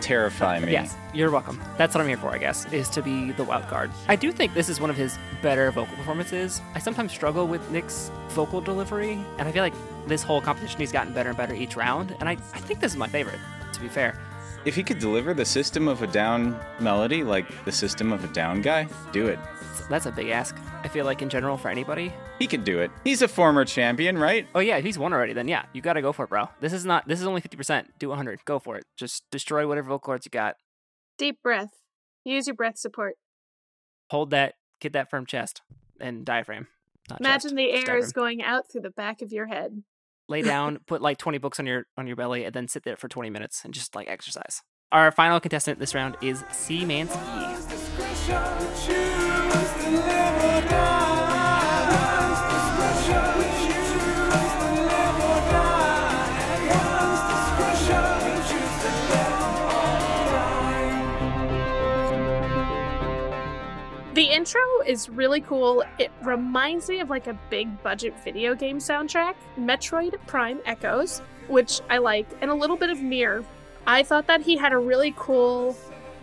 terrify 0.00 0.58
me. 0.60 0.72
Yes, 0.72 0.96
you're 1.14 1.30
welcome. 1.30 1.60
That's 1.78 1.94
what 1.94 2.00
I'm 2.00 2.08
here 2.08 2.16
for, 2.16 2.30
I 2.30 2.38
guess, 2.38 2.70
is 2.72 2.88
to 2.90 3.02
be 3.02 3.32
the 3.32 3.44
wild 3.44 3.66
card. 3.68 3.90
I 4.08 4.16
do 4.16 4.32
think 4.32 4.54
this 4.54 4.68
is 4.68 4.80
one 4.80 4.90
of 4.90 4.96
his 4.96 5.18
better 5.42 5.70
vocal 5.70 5.96
performances. 5.96 6.60
I 6.74 6.78
sometimes 6.78 7.12
struggle 7.12 7.46
with 7.46 7.70
Nick's 7.70 8.10
vocal 8.28 8.60
delivery, 8.60 9.12
and 9.38 9.48
I 9.48 9.52
feel 9.52 9.62
like 9.62 9.74
this 10.06 10.22
whole 10.22 10.40
competition 10.40 10.80
he's 10.80 10.92
gotten 10.92 11.12
better 11.12 11.30
and 11.30 11.38
better 11.38 11.54
each 11.54 11.76
round, 11.76 12.14
and 12.20 12.28
I, 12.28 12.32
I 12.32 12.60
think 12.60 12.80
this 12.80 12.92
is 12.92 12.98
my 12.98 13.08
favorite, 13.08 13.40
to 13.72 13.80
be 13.80 13.88
fair. 13.88 14.18
If 14.64 14.76
he 14.76 14.84
could 14.84 14.98
deliver 15.00 15.34
the 15.34 15.44
system 15.44 15.88
of 15.88 16.02
a 16.02 16.06
down 16.06 16.58
melody 16.78 17.24
like 17.24 17.64
the 17.64 17.72
system 17.72 18.12
of 18.12 18.24
a 18.24 18.28
down 18.28 18.62
guy, 18.62 18.86
do 19.12 19.26
it. 19.26 19.38
So 19.74 19.84
that's 19.88 20.06
a 20.06 20.12
big 20.12 20.28
ask. 20.28 20.56
I 20.84 20.88
feel 20.88 21.04
like 21.04 21.22
in 21.22 21.28
general 21.28 21.56
for 21.56 21.68
anybody. 21.68 22.12
He 22.38 22.46
can 22.46 22.62
do 22.64 22.78
it. 22.80 22.90
He's 23.04 23.22
a 23.22 23.28
former 23.28 23.64
champion, 23.64 24.18
right? 24.18 24.46
Oh 24.54 24.60
yeah, 24.60 24.76
if 24.76 24.84
he's 24.84 24.98
won 24.98 25.12
already, 25.12 25.32
then 25.32 25.48
yeah, 25.48 25.64
you 25.72 25.80
gotta 25.80 26.02
go 26.02 26.12
for 26.12 26.24
it, 26.24 26.28
bro. 26.30 26.48
This 26.60 26.72
is 26.72 26.84
not 26.84 27.08
this 27.08 27.20
is 27.20 27.26
only 27.26 27.40
fifty 27.40 27.56
percent. 27.56 27.88
Do 27.98 28.08
100. 28.08 28.44
Go 28.44 28.58
for 28.58 28.76
it. 28.76 28.84
Just 28.96 29.24
destroy 29.30 29.66
whatever 29.66 29.88
vocal 29.88 30.00
cords 30.00 30.26
you 30.26 30.30
got. 30.30 30.56
Deep 31.18 31.42
breath. 31.42 31.70
Use 32.24 32.46
your 32.46 32.56
breath 32.56 32.78
support. 32.78 33.14
Hold 34.10 34.30
that, 34.30 34.54
get 34.80 34.92
that 34.92 35.08
firm 35.10 35.26
chest 35.26 35.62
and 36.00 36.24
diaphragm. 36.24 36.66
Not 37.08 37.20
Imagine 37.20 37.50
chest, 37.50 37.56
the 37.56 37.72
just 37.72 37.88
air 37.88 37.96
is 37.98 38.12
going 38.12 38.42
out 38.42 38.70
through 38.70 38.82
the 38.82 38.90
back 38.90 39.22
of 39.22 39.32
your 39.32 39.46
head. 39.46 39.82
lay 40.28 40.42
down, 40.42 40.78
put 40.86 41.00
like 41.02 41.18
20 41.18 41.38
books 41.38 41.58
on 41.58 41.66
your 41.66 41.86
on 41.96 42.06
your 42.06 42.16
belly, 42.16 42.44
and 42.44 42.54
then 42.54 42.68
sit 42.68 42.84
there 42.84 42.96
for 42.96 43.08
20 43.08 43.30
minutes 43.30 43.64
and 43.64 43.72
just 43.74 43.94
like 43.94 44.08
exercise. 44.08 44.62
Our 44.92 45.10
final 45.10 45.40
contestant 45.40 45.78
this 45.78 45.94
round 45.94 46.16
is 46.20 46.44
Szymanski. 46.52 47.18
The 64.14 64.24
intro 64.24 64.60
is 64.86 65.08
really 65.08 65.40
cool. 65.40 65.84
It 65.98 66.12
reminds 66.22 66.88
me 66.88 67.00
of 67.00 67.08
like 67.08 67.26
a 67.26 67.38
big 67.48 67.82
budget 67.82 68.14
video 68.22 68.54
game 68.54 68.78
soundtrack, 68.78 69.34
Metroid 69.58 70.14
Prime 70.26 70.60
Echoes, 70.66 71.20
which 71.48 71.80
I 71.88 71.96
like, 71.96 72.26
and 72.42 72.50
a 72.50 72.54
little 72.54 72.76
bit 72.76 72.90
of 72.90 73.00
Nier. 73.00 73.42
I 73.86 74.02
thought 74.02 74.26
that 74.26 74.42
he 74.42 74.56
had 74.56 74.72
a 74.72 74.78
really 74.78 75.14
cool 75.16 75.74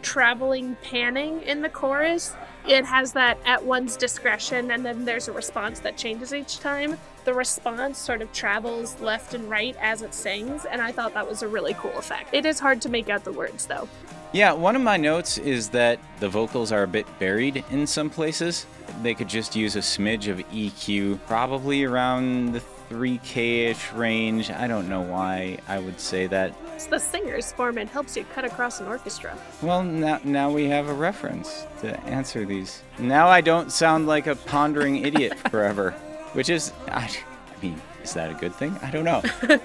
traveling 0.04 0.78
panning 0.84 1.42
in 1.42 1.62
the 1.64 1.70
chorus. 1.70 2.36
It 2.70 2.86
has 2.86 3.14
that 3.14 3.40
at 3.46 3.66
one's 3.66 3.98
discretion, 3.98 4.70
and 4.70 4.86
then 4.86 5.04
there's 5.04 5.28
a 5.28 5.32
response 5.32 5.80
that 5.80 5.98
changes 5.98 6.36
each 6.36 6.60
time. 6.60 7.00
The 7.26 7.34
response 7.34 7.98
sort 7.98 8.22
of 8.22 8.32
travels 8.32 9.00
left 9.02 9.34
and 9.34 9.50
right 9.50 9.76
as 9.82 10.04
it 10.04 10.14
sings, 10.14 10.66
and 10.66 10.80
I 10.80 10.92
thought 10.92 11.16
that 11.16 11.28
was 11.28 11.42
a 11.42 11.48
really 11.48 11.74
cool 11.74 11.98
effect. 11.98 12.32
It 12.32 12.46
is 12.46 12.60
hard 12.60 12.80
to 12.84 12.90
make 12.90 13.10
out 13.10 13.24
the 13.24 13.32
words 13.32 13.66
though. 13.66 13.90
Yeah, 14.34 14.54
one 14.54 14.76
of 14.76 14.84
my 14.84 14.98
notes 14.98 15.40
is 15.40 15.70
that 15.70 15.98
the 16.20 16.30
vocals 16.30 16.72
are 16.72 16.84
a 16.84 16.88
bit 16.88 17.08
buried 17.18 17.64
in 17.72 17.88
some 17.88 18.12
places. 18.12 18.68
They 19.02 19.16
could 19.16 19.30
just 19.30 19.56
use 19.56 19.76
a 19.76 19.80
smidge 19.80 20.28
of 20.28 20.38
EQ, 20.52 21.22
probably 21.26 21.86
around 21.86 22.54
the 22.54 22.62
3K 22.90 23.70
ish 23.70 23.92
range. 23.94 24.50
I 24.52 24.68
don't 24.68 24.90
know 24.90 25.02
why 25.02 25.58
I 25.68 25.80
would 25.80 26.00
say 26.00 26.28
that. 26.28 26.54
It's 26.76 26.88
the 26.88 27.00
singer's 27.00 27.52
form. 27.52 27.78
and 27.78 27.90
helps 27.90 28.18
you 28.18 28.24
cut 28.34 28.46
across 28.46 28.80
an 28.80 28.88
orchestra. 28.88 29.38
Well, 29.62 29.84
now, 29.84 30.20
now 30.24 30.52
we 30.52 30.66
have 30.70 30.88
a 30.90 30.94
reference 30.94 31.68
to 31.82 32.00
answer 32.02 32.46
these. 32.46 32.82
Now 32.98 33.28
I 33.28 33.42
don't 33.42 33.72
sound 33.72 34.08
like 34.08 34.28
a 34.28 34.36
pondering 34.36 35.06
idiot 35.06 35.38
forever, 35.50 35.92
which 36.34 36.50
is, 36.50 36.74
I, 36.88 37.02
I 37.06 37.62
mean, 37.62 37.82
is 38.04 38.14
that 38.14 38.32
a 38.32 38.34
good 38.34 38.56
thing? 38.56 38.78
I 38.82 38.92
don't 38.92 39.06
know. 39.06 39.22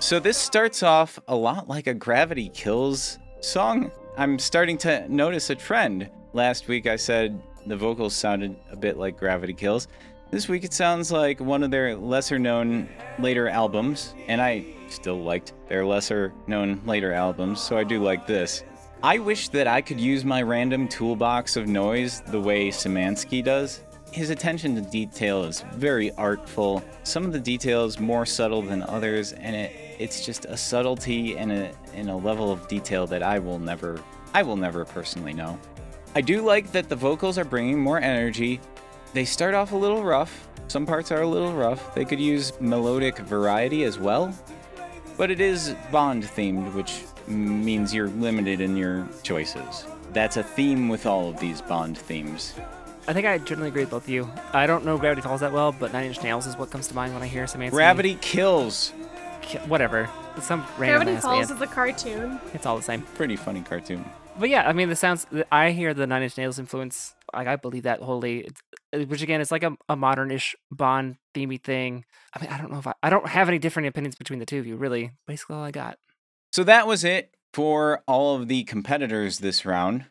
So 0.00 0.20
this 0.20 0.36
starts 0.36 0.82
off 0.82 1.18
a 1.28 1.34
lot 1.34 1.66
like 1.66 1.86
a 1.86 1.94
Gravity 1.94 2.50
Kills 2.50 3.18
song. 3.40 3.90
I'm 4.18 4.38
starting 4.38 4.76
to 4.78 5.08
notice 5.08 5.48
a 5.48 5.54
trend. 5.54 6.10
Last 6.34 6.68
week 6.68 6.86
I 6.86 6.96
said 6.96 7.40
the 7.64 7.74
vocals 7.74 8.14
sounded 8.14 8.54
a 8.70 8.76
bit 8.76 8.98
like 8.98 9.16
Gravity 9.16 9.54
Kills. 9.54 9.88
This 10.34 10.48
week 10.48 10.64
it 10.64 10.72
sounds 10.72 11.12
like 11.12 11.38
one 11.38 11.62
of 11.62 11.70
their 11.70 11.94
lesser 11.94 12.40
known 12.40 12.88
later 13.20 13.48
albums, 13.48 14.14
and 14.26 14.42
I 14.42 14.66
still 14.88 15.22
liked 15.22 15.52
their 15.68 15.86
lesser 15.86 16.32
known 16.48 16.82
later 16.84 17.12
albums, 17.12 17.62
so 17.62 17.78
I 17.78 17.84
do 17.84 18.02
like 18.02 18.26
this. 18.26 18.64
I 19.00 19.20
wish 19.20 19.50
that 19.50 19.68
I 19.68 19.80
could 19.80 20.00
use 20.00 20.24
my 20.24 20.42
random 20.42 20.88
toolbox 20.88 21.56
of 21.56 21.68
noise 21.68 22.20
the 22.22 22.40
way 22.40 22.70
Szymanski 22.70 23.44
does. 23.44 23.84
His 24.10 24.30
attention 24.30 24.74
to 24.74 24.80
detail 24.80 25.44
is 25.44 25.60
very 25.74 26.10
artful. 26.16 26.82
Some 27.04 27.24
of 27.24 27.32
the 27.32 27.38
details 27.38 28.00
more 28.00 28.26
subtle 28.26 28.60
than 28.60 28.82
others, 28.82 29.34
and 29.34 29.54
it 29.54 29.70
it's 30.00 30.26
just 30.26 30.46
a 30.46 30.56
subtlety 30.56 31.38
and 31.38 31.52
a 31.52 31.72
and 31.94 32.10
a 32.10 32.16
level 32.16 32.50
of 32.50 32.66
detail 32.66 33.06
that 33.06 33.22
I 33.22 33.38
will 33.38 33.60
never 33.60 34.02
I 34.34 34.42
will 34.42 34.56
never 34.56 34.84
personally 34.84 35.32
know. 35.32 35.60
I 36.16 36.22
do 36.22 36.42
like 36.42 36.72
that 36.72 36.88
the 36.88 36.96
vocals 36.96 37.38
are 37.38 37.44
bringing 37.44 37.80
more 37.80 38.00
energy. 38.00 38.60
They 39.14 39.24
start 39.24 39.54
off 39.54 39.72
a 39.72 39.76
little 39.76 40.04
rough. 40.04 40.48
Some 40.68 40.84
parts 40.86 41.10
are 41.12 41.22
a 41.22 41.26
little 41.26 41.54
rough. 41.54 41.94
They 41.94 42.04
could 42.04 42.20
use 42.20 42.52
melodic 42.60 43.18
variety 43.18 43.84
as 43.84 43.98
well. 43.98 44.34
But 45.16 45.30
it 45.30 45.40
is 45.40 45.74
Bond 45.92 46.24
themed, 46.24 46.74
which 46.74 47.02
means 47.28 47.94
you're 47.94 48.08
limited 48.08 48.60
in 48.60 48.76
your 48.76 49.06
choices. 49.22 49.86
That's 50.12 50.36
a 50.36 50.42
theme 50.42 50.88
with 50.88 51.06
all 51.06 51.28
of 51.30 51.38
these 51.38 51.60
Bond 51.62 51.96
themes. 51.96 52.54
I 53.06 53.12
think 53.12 53.26
I 53.26 53.38
generally 53.38 53.68
agree 53.68 53.82
with 53.82 53.90
both 53.90 54.04
of 54.04 54.08
you. 54.08 54.28
I 54.52 54.66
don't 54.66 54.84
know 54.84 54.96
Gravity 54.98 55.20
Falls 55.22 55.40
that 55.40 55.52
well, 55.52 55.72
but 55.72 55.92
Nine 55.92 56.06
Inch 56.06 56.22
Nails 56.22 56.46
is 56.46 56.56
what 56.56 56.70
comes 56.70 56.88
to 56.88 56.94
mind 56.94 57.12
when 57.14 57.22
I 57.22 57.26
hear 57.26 57.44
Szymanski. 57.44 57.70
Gravity 57.70 58.18
kills. 58.20 58.92
Ki- 59.42 59.58
Whatever. 59.58 60.08
Some 60.40 60.60
random 60.78 61.04
Gravity 61.04 61.10
ass 61.12 61.22
Falls 61.22 61.48
band. 61.48 61.62
is 61.62 61.68
a 61.70 61.72
cartoon. 61.72 62.40
It's 62.54 62.66
all 62.66 62.76
the 62.76 62.82
same. 62.82 63.02
Pretty 63.14 63.36
funny 63.36 63.60
cartoon. 63.62 64.04
But 64.36 64.48
yeah, 64.48 64.68
I 64.68 64.72
mean, 64.72 64.88
the 64.88 64.96
sounds. 64.96 65.26
I 65.52 65.70
hear 65.70 65.94
the 65.94 66.06
Nine 66.06 66.22
Inch 66.22 66.36
Nails 66.36 66.58
influence. 66.58 67.14
Like 67.32 67.46
I 67.46 67.56
believe 67.56 67.84
that 67.84 68.00
wholly. 68.00 68.40
It's, 68.40 68.60
uh, 68.92 69.00
which 69.06 69.22
again, 69.22 69.40
it's 69.40 69.52
like 69.52 69.62
a, 69.62 69.76
a 69.88 69.96
modernish 69.96 70.54
Bond 70.70 71.16
themey 71.34 71.62
thing. 71.62 72.04
I 72.34 72.40
mean, 72.40 72.50
I 72.50 72.58
don't 72.58 72.72
know 72.72 72.78
if 72.78 72.86
I, 72.86 72.94
I 73.02 73.10
don't 73.10 73.28
have 73.28 73.48
any 73.48 73.58
different 73.58 73.88
opinions 73.88 74.16
between 74.16 74.40
the 74.40 74.46
two 74.46 74.58
of 74.58 74.66
you. 74.66 74.76
Really, 74.76 75.12
basically 75.26 75.56
all 75.56 75.62
I 75.62 75.70
got. 75.70 75.98
So 76.52 76.64
that 76.64 76.86
was 76.86 77.04
it 77.04 77.30
for 77.52 78.02
all 78.06 78.36
of 78.36 78.48
the 78.48 78.64
competitors 78.64 79.38
this 79.38 79.64
round. 79.64 80.06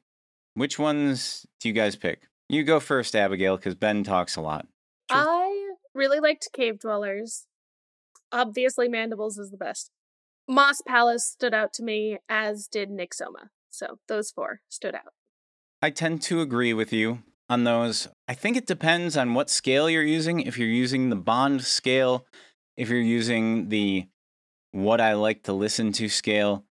Which 0.53 0.79
ones 0.79 1.45
do 1.59 1.67
you 1.67 1.73
guys 1.73 1.95
pick? 1.95 2.27
You 2.47 2.63
go 2.63 2.79
first, 2.79 3.15
Abigail, 3.15 3.57
because 3.57 3.75
Ben 3.75 4.03
talks 4.03 4.35
a 4.35 4.41
lot. 4.41 4.67
I 5.09 5.73
really 5.93 6.19
liked 6.19 6.49
Cave 6.53 6.79
Dwellers. 6.79 7.45
Obviously, 8.31 8.87
Mandibles 8.87 9.37
is 9.37 9.51
the 9.51 9.57
best. 9.57 9.91
Moss 10.47 10.81
Palace 10.81 11.25
stood 11.25 11.53
out 11.53 11.73
to 11.73 11.83
me, 11.83 12.19
as 12.29 12.67
did 12.67 12.89
Nick 12.89 13.13
Soma. 13.13 13.49
So 13.73 13.97
those 14.07 14.31
four 14.31 14.61
stood 14.69 14.95
out. 14.95 15.13
I 15.81 15.89
tend 15.89 16.21
to 16.23 16.41
agree 16.41 16.73
with 16.73 16.93
you 16.93 17.23
on 17.49 17.63
those. 17.63 18.07
I 18.27 18.33
think 18.35 18.55
it 18.55 18.67
depends 18.67 19.17
on 19.17 19.33
what 19.33 19.49
scale 19.49 19.89
you're 19.89 20.03
using. 20.03 20.39
If 20.39 20.57
you're 20.57 20.67
using 20.67 21.09
the 21.09 21.15
Bond 21.15 21.63
scale, 21.63 22.25
if 22.77 22.89
you're 22.89 22.99
using 22.99 23.69
the 23.69 24.07
what 24.71 25.01
I 25.01 25.13
like 25.13 25.43
to 25.43 25.53
listen 25.53 25.91
to 25.93 26.07
scale, 26.09 26.65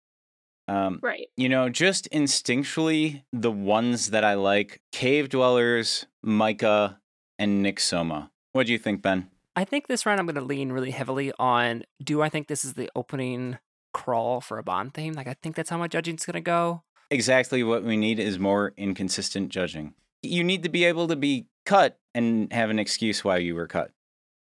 um, 0.68 1.00
Right. 1.02 1.28
you 1.36 1.48
know, 1.48 1.68
just 1.68 2.08
instinctually, 2.12 3.24
the 3.32 3.50
ones 3.50 4.10
that 4.10 4.24
I 4.24 4.34
like 4.34 4.80
Cave 4.92 5.28
Dwellers, 5.28 6.06
Micah, 6.22 7.00
and 7.38 7.62
Nick 7.62 7.80
Soma. 7.80 8.30
What 8.52 8.66
do 8.66 8.72
you 8.72 8.78
think, 8.78 9.02
Ben? 9.02 9.30
I 9.56 9.64
think 9.64 9.86
this 9.88 10.06
round 10.06 10.20
I'm 10.20 10.26
going 10.26 10.36
to 10.36 10.40
lean 10.40 10.70
really 10.72 10.92
heavily 10.92 11.32
on. 11.38 11.82
Do 12.02 12.22
I 12.22 12.28
think 12.28 12.46
this 12.46 12.64
is 12.64 12.74
the 12.74 12.88
opening 12.94 13.58
crawl 13.92 14.40
for 14.40 14.58
a 14.58 14.62
Bond 14.62 14.94
theme? 14.94 15.14
Like 15.14 15.26
I 15.26 15.34
think 15.42 15.56
that's 15.56 15.70
how 15.70 15.78
my 15.78 15.88
judging's 15.88 16.24
going 16.24 16.34
to 16.34 16.40
go. 16.40 16.82
Exactly 17.10 17.62
what 17.62 17.84
we 17.84 17.96
need 17.96 18.18
is 18.18 18.38
more 18.38 18.72
inconsistent 18.76 19.50
judging. 19.50 19.94
You 20.22 20.44
need 20.44 20.62
to 20.62 20.68
be 20.68 20.84
able 20.84 21.08
to 21.08 21.16
be 21.16 21.46
cut 21.66 21.98
and 22.14 22.52
have 22.52 22.70
an 22.70 22.78
excuse 22.78 23.24
why 23.24 23.38
you 23.38 23.54
were 23.54 23.66
cut. 23.66 23.90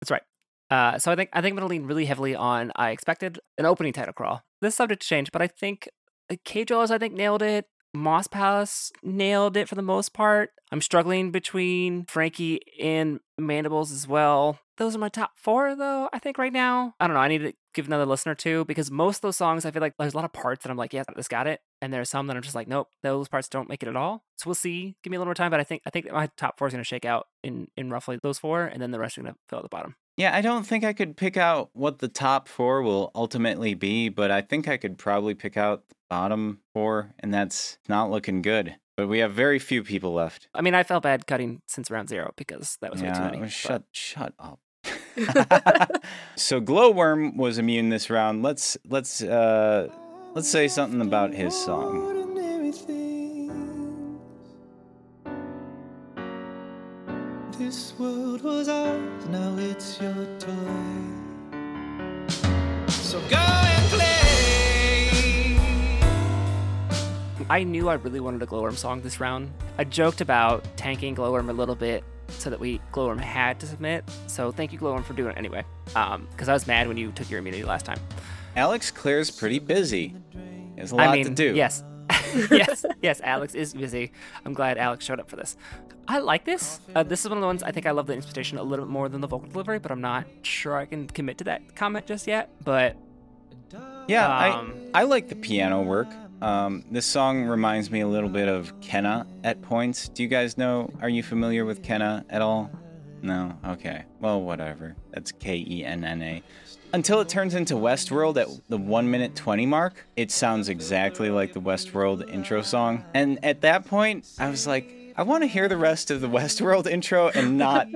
That's 0.01 0.11
right. 0.11 0.23
Uh, 0.69 0.97
so 0.97 1.11
I 1.11 1.15
think 1.15 1.29
I 1.33 1.41
think 1.41 1.53
I'm 1.53 1.57
gonna 1.57 1.67
lean 1.67 1.85
really 1.85 2.05
heavily 2.05 2.35
on. 2.35 2.71
I 2.75 2.91
expected 2.91 3.39
an 3.57 3.65
opening 3.65 3.93
title 3.93 4.13
crawl. 4.13 4.43
This 4.61 4.73
is 4.73 4.77
subject 4.77 5.01
to 5.01 5.07
change, 5.07 5.31
but 5.31 5.41
I 5.41 5.47
think 5.47 5.89
uh, 6.31 6.35
Dwellers 6.43 6.91
I 6.91 6.97
think 6.97 7.13
nailed 7.13 7.41
it. 7.41 7.65
Moss 7.93 8.27
Palace 8.27 8.91
nailed 9.03 9.57
it 9.57 9.67
for 9.67 9.75
the 9.75 9.81
most 9.81 10.13
part. 10.13 10.51
I'm 10.71 10.79
struggling 10.79 11.31
between 11.31 12.05
Frankie 12.05 12.61
and 12.81 13.19
Mandibles 13.37 13.91
as 13.91 14.07
well. 14.07 14.59
Those 14.81 14.95
are 14.95 14.99
my 14.99 15.09
top 15.09 15.33
four 15.35 15.75
though. 15.75 16.09
I 16.11 16.17
think 16.17 16.39
right 16.39 16.51
now. 16.51 16.95
I 16.99 17.05
don't 17.05 17.13
know. 17.13 17.19
I 17.19 17.27
need 17.27 17.43
to 17.43 17.53
give 17.75 17.85
another 17.85 18.07
listen 18.07 18.31
or 18.31 18.35
two 18.35 18.65
because 18.65 18.89
most 18.89 19.17
of 19.17 19.21
those 19.21 19.37
songs 19.37 19.63
I 19.63 19.69
feel 19.69 19.79
like 19.79 19.93
there's 19.99 20.15
a 20.15 20.17
lot 20.17 20.25
of 20.25 20.33
parts 20.33 20.63
that 20.63 20.71
I'm 20.71 20.75
like, 20.75 20.91
yeah, 20.91 21.03
this 21.15 21.27
got 21.27 21.45
it, 21.45 21.61
and 21.83 21.93
there's 21.93 22.09
some 22.09 22.25
that 22.25 22.35
I'm 22.35 22.41
just 22.41 22.55
like, 22.55 22.67
nope, 22.67 22.87
those 23.03 23.27
parts 23.27 23.47
don't 23.47 23.69
make 23.69 23.83
it 23.83 23.89
at 23.89 23.95
all. 23.95 24.23
So 24.37 24.47
we'll 24.47 24.55
see. 24.55 24.95
Give 25.03 25.11
me 25.11 25.17
a 25.17 25.19
little 25.19 25.29
more 25.29 25.35
time, 25.35 25.51
but 25.51 25.59
I 25.59 25.63
think 25.63 25.83
I 25.85 25.91
think 25.91 26.11
my 26.11 26.31
top 26.35 26.57
four 26.57 26.67
is 26.67 26.73
gonna 26.73 26.83
shake 26.83 27.05
out 27.05 27.27
in 27.43 27.67
in 27.77 27.91
roughly 27.91 28.17
those 28.23 28.39
four, 28.39 28.65
and 28.65 28.81
then 28.81 28.89
the 28.89 28.97
rest 28.97 29.19
are 29.19 29.21
gonna 29.21 29.35
fill 29.49 29.59
out 29.59 29.61
the 29.61 29.69
bottom. 29.69 29.97
Yeah, 30.17 30.35
I 30.35 30.41
don't 30.41 30.65
think 30.65 30.83
I 30.83 30.93
could 30.93 31.15
pick 31.15 31.37
out 31.37 31.69
what 31.73 31.99
the 31.99 32.07
top 32.07 32.47
four 32.47 32.81
will 32.81 33.11
ultimately 33.13 33.75
be, 33.75 34.09
but 34.09 34.31
I 34.31 34.41
think 34.41 34.67
I 34.67 34.77
could 34.77 34.97
probably 34.97 35.35
pick 35.35 35.57
out 35.57 35.89
the 35.89 35.95
bottom 36.09 36.61
four, 36.73 37.13
and 37.19 37.31
that's 37.31 37.77
not 37.87 38.09
looking 38.09 38.41
good. 38.41 38.77
But 38.97 39.09
we 39.09 39.19
have 39.19 39.31
very 39.31 39.59
few 39.59 39.83
people 39.83 40.11
left. 40.11 40.47
I 40.55 40.61
mean, 40.61 40.73
I 40.73 40.81
felt 40.81 41.03
bad 41.03 41.27
cutting 41.27 41.61
since 41.67 41.91
round 41.91 42.09
zero 42.09 42.33
because 42.35 42.79
that 42.81 42.91
was 42.91 43.03
way 43.03 43.09
too 43.09 43.13
yeah, 43.13 43.25
many. 43.25 43.37
well, 43.37 43.45
but- 43.45 43.51
shut 43.51 43.83
shut 43.91 44.33
up. 44.39 44.59
so 46.35 46.61
Glowworm 46.61 47.35
was 47.35 47.57
immune 47.57 47.89
this 47.89 48.09
round. 48.09 48.43
Let's 48.43 48.77
let's 48.89 49.21
uh 49.21 49.89
let's 50.33 50.49
say 50.49 50.67
something 50.67 51.01
about 51.01 51.33
his 51.33 51.53
song. 51.55 52.19
This 57.57 57.93
world 57.99 58.41
was 58.41 58.67
ours, 58.67 59.27
now 59.27 59.55
it's 59.57 60.01
your 60.01 60.25
toy. 60.39 60.51
So 62.89 63.19
go 63.29 63.37
and 63.37 63.89
play. 63.89 65.57
I 67.49 67.63
knew 67.63 67.87
I 67.89 67.95
really 67.95 68.19
wanted 68.19 68.41
a 68.41 68.45
Glowworm 68.45 68.77
song 68.77 69.01
this 69.01 69.19
round. 69.19 69.51
I 69.77 69.83
joked 69.83 70.21
about 70.21 70.65
tanking 70.75 71.15
Glowworm 71.15 71.49
a 71.49 71.53
little 71.53 71.75
bit 71.75 72.03
so 72.39 72.49
that 72.49 72.59
we 72.59 72.79
Glowworm 72.91 73.19
had 73.19 73.59
to 73.59 73.65
submit. 73.65 74.03
So 74.27 74.51
thank 74.51 74.71
you, 74.73 74.79
Glowworm, 74.79 75.03
for 75.03 75.13
doing 75.13 75.31
it 75.31 75.37
anyway. 75.37 75.63
Um, 75.95 76.27
because 76.31 76.49
I 76.49 76.53
was 76.53 76.67
mad 76.67 76.87
when 76.87 76.97
you 76.97 77.11
took 77.11 77.29
your 77.29 77.39
immunity 77.39 77.63
last 77.63 77.85
time. 77.85 77.99
Alex 78.55 78.91
Clare's 78.91 79.31
pretty 79.31 79.59
busy. 79.59 80.15
He 80.75 80.79
has 80.81 80.91
a 80.91 80.95
lot 80.95 81.09
I 81.09 81.13
mean, 81.13 81.25
to 81.25 81.31
do. 81.31 81.55
yes, 81.55 81.83
yes, 82.51 82.85
yes. 83.01 83.21
Alex 83.23 83.55
is 83.55 83.73
busy. 83.73 84.11
I'm 84.45 84.53
glad 84.53 84.77
Alex 84.77 85.05
showed 85.05 85.19
up 85.19 85.29
for 85.29 85.35
this. 85.35 85.55
I 86.07 86.19
like 86.19 86.43
this. 86.45 86.79
Uh, 86.95 87.03
this 87.03 87.23
is 87.23 87.29
one 87.29 87.37
of 87.37 87.41
the 87.41 87.47
ones 87.47 87.63
I 87.63 87.71
think 87.71 87.85
I 87.85 87.91
love 87.91 88.07
the 88.07 88.13
instrumentation 88.13 88.57
a 88.57 88.63
little 88.63 88.85
bit 88.85 88.91
more 88.91 89.07
than 89.07 89.21
the 89.21 89.27
vocal 89.27 89.47
delivery, 89.47 89.79
but 89.79 89.91
I'm 89.91 90.01
not 90.01 90.25
sure 90.41 90.75
I 90.75 90.85
can 90.85 91.07
commit 91.07 91.37
to 91.37 91.43
that 91.45 91.75
comment 91.75 92.05
just 92.07 92.27
yet. 92.27 92.49
But 92.63 92.97
Yeah, 94.07 94.25
Um, 94.57 94.73
I 94.93 95.01
I 95.01 95.03
like 95.03 95.29
the 95.29 95.35
piano 95.35 95.81
work. 95.83 96.07
Um, 96.41 96.83
this 96.89 97.05
song 97.05 97.43
reminds 97.43 97.91
me 97.91 98.01
a 98.01 98.07
little 98.07 98.29
bit 98.29 98.47
of 98.47 98.79
Kenna 98.81 99.27
at 99.43 99.61
points. 99.61 100.09
Do 100.09 100.23
you 100.23 100.29
guys 100.29 100.57
know? 100.57 100.89
Are 101.01 101.09
you 101.09 101.21
familiar 101.21 101.65
with 101.65 101.83
Kenna 101.83 102.25
at 102.29 102.41
all? 102.41 102.71
No? 103.21 103.55
Okay. 103.65 104.05
Well, 104.19 104.41
whatever. 104.41 104.95
That's 105.11 105.31
K 105.31 105.63
E 105.67 105.85
N 105.85 106.03
N 106.03 106.21
A. 106.23 106.43
Until 106.93 107.21
it 107.21 107.29
turns 107.29 107.53
into 107.53 107.75
Westworld 107.75 108.41
at 108.41 108.47
the 108.69 108.77
1 108.77 109.09
minute 109.09 109.35
20 109.35 109.65
mark, 109.65 110.05
it 110.17 110.29
sounds 110.29 110.67
exactly 110.67 111.29
like 111.29 111.53
the 111.53 111.61
Westworld 111.61 112.27
intro 112.29 112.61
song. 112.61 113.05
And 113.13 113.43
at 113.45 113.61
that 113.61 113.85
point, 113.85 114.27
I 114.39 114.49
was 114.49 114.67
like, 114.67 115.13
I 115.15 115.23
want 115.23 115.43
to 115.43 115.47
hear 115.47 115.69
the 115.69 115.77
rest 115.77 116.11
of 116.11 116.19
the 116.21 116.27
Westworld 116.27 116.87
intro 116.91 117.29
and 117.29 117.57
not 117.57 117.87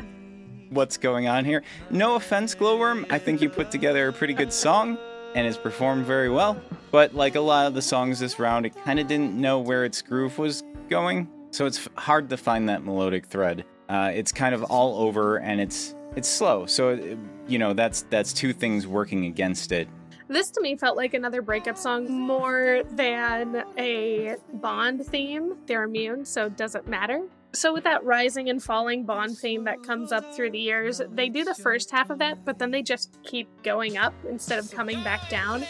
what's 0.69 0.97
going 0.97 1.27
on 1.27 1.45
here. 1.45 1.63
No 1.89 2.15
offense, 2.15 2.53
Glowworm. 2.55 3.05
I 3.09 3.17
think 3.17 3.41
you 3.41 3.49
put 3.49 3.71
together 3.71 4.07
a 4.07 4.13
pretty 4.13 4.33
good 4.33 4.53
song 4.53 4.97
and 5.35 5.45
it's 5.45 5.57
performed 5.57 6.05
very 6.05 6.29
well. 6.29 6.59
But 6.91 7.13
like 7.13 7.35
a 7.35 7.41
lot 7.41 7.67
of 7.67 7.73
the 7.75 7.81
songs 7.81 8.19
this 8.19 8.39
round, 8.39 8.65
it 8.65 8.73
kind 8.83 8.99
of 8.99 9.05
didn't 9.07 9.35
know 9.35 9.59
where 9.59 9.85
its 9.85 10.01
groove 10.01 10.37
was 10.39 10.63
going. 10.89 11.27
So 11.51 11.65
it's 11.67 11.87
hard 11.95 12.29
to 12.29 12.37
find 12.37 12.67
that 12.69 12.83
melodic 12.83 13.27
thread. 13.27 13.65
Uh, 13.87 14.11
it's 14.13 14.31
kind 14.31 14.55
of 14.55 14.63
all 14.63 14.97
over 15.03 15.37
and 15.37 15.61
it's 15.61 15.93
it's 16.15 16.27
slow. 16.29 16.65
So 16.65 16.89
it- 16.89 17.17
you 17.47 17.59
know 17.59 17.73
that's 17.73 18.03
that's 18.09 18.33
two 18.33 18.53
things 18.53 18.87
working 18.87 19.25
against 19.25 19.71
it. 19.71 19.87
This 20.27 20.49
to 20.51 20.61
me 20.61 20.75
felt 20.75 20.97
like 20.97 21.13
another 21.13 21.43
breakup 21.43 21.77
song 21.77 22.11
more 22.11 22.81
than 22.89 23.63
a 23.77 24.35
Bond 24.53 25.05
theme. 25.05 25.55
They're 25.67 25.83
immune, 25.83 26.25
so 26.25 26.47
it 26.47 26.57
doesn't 26.57 26.87
matter. 26.87 27.21
So, 27.55 27.73
with 27.73 27.85
that 27.85 28.03
rising 28.03 28.49
and 28.49 28.61
falling 28.61 29.05
Bond 29.05 29.37
theme 29.37 29.63
that 29.63 29.81
comes 29.81 30.11
up 30.11 30.35
through 30.35 30.51
the 30.51 30.59
years, 30.59 31.01
they 31.11 31.29
do 31.29 31.45
the 31.45 31.55
first 31.55 31.89
half 31.89 32.09
of 32.09 32.19
that, 32.19 32.43
but 32.43 32.59
then 32.59 32.69
they 32.69 32.81
just 32.81 33.17
keep 33.23 33.47
going 33.63 33.97
up 33.97 34.13
instead 34.29 34.59
of 34.59 34.69
coming 34.71 35.01
back 35.05 35.29
down, 35.29 35.63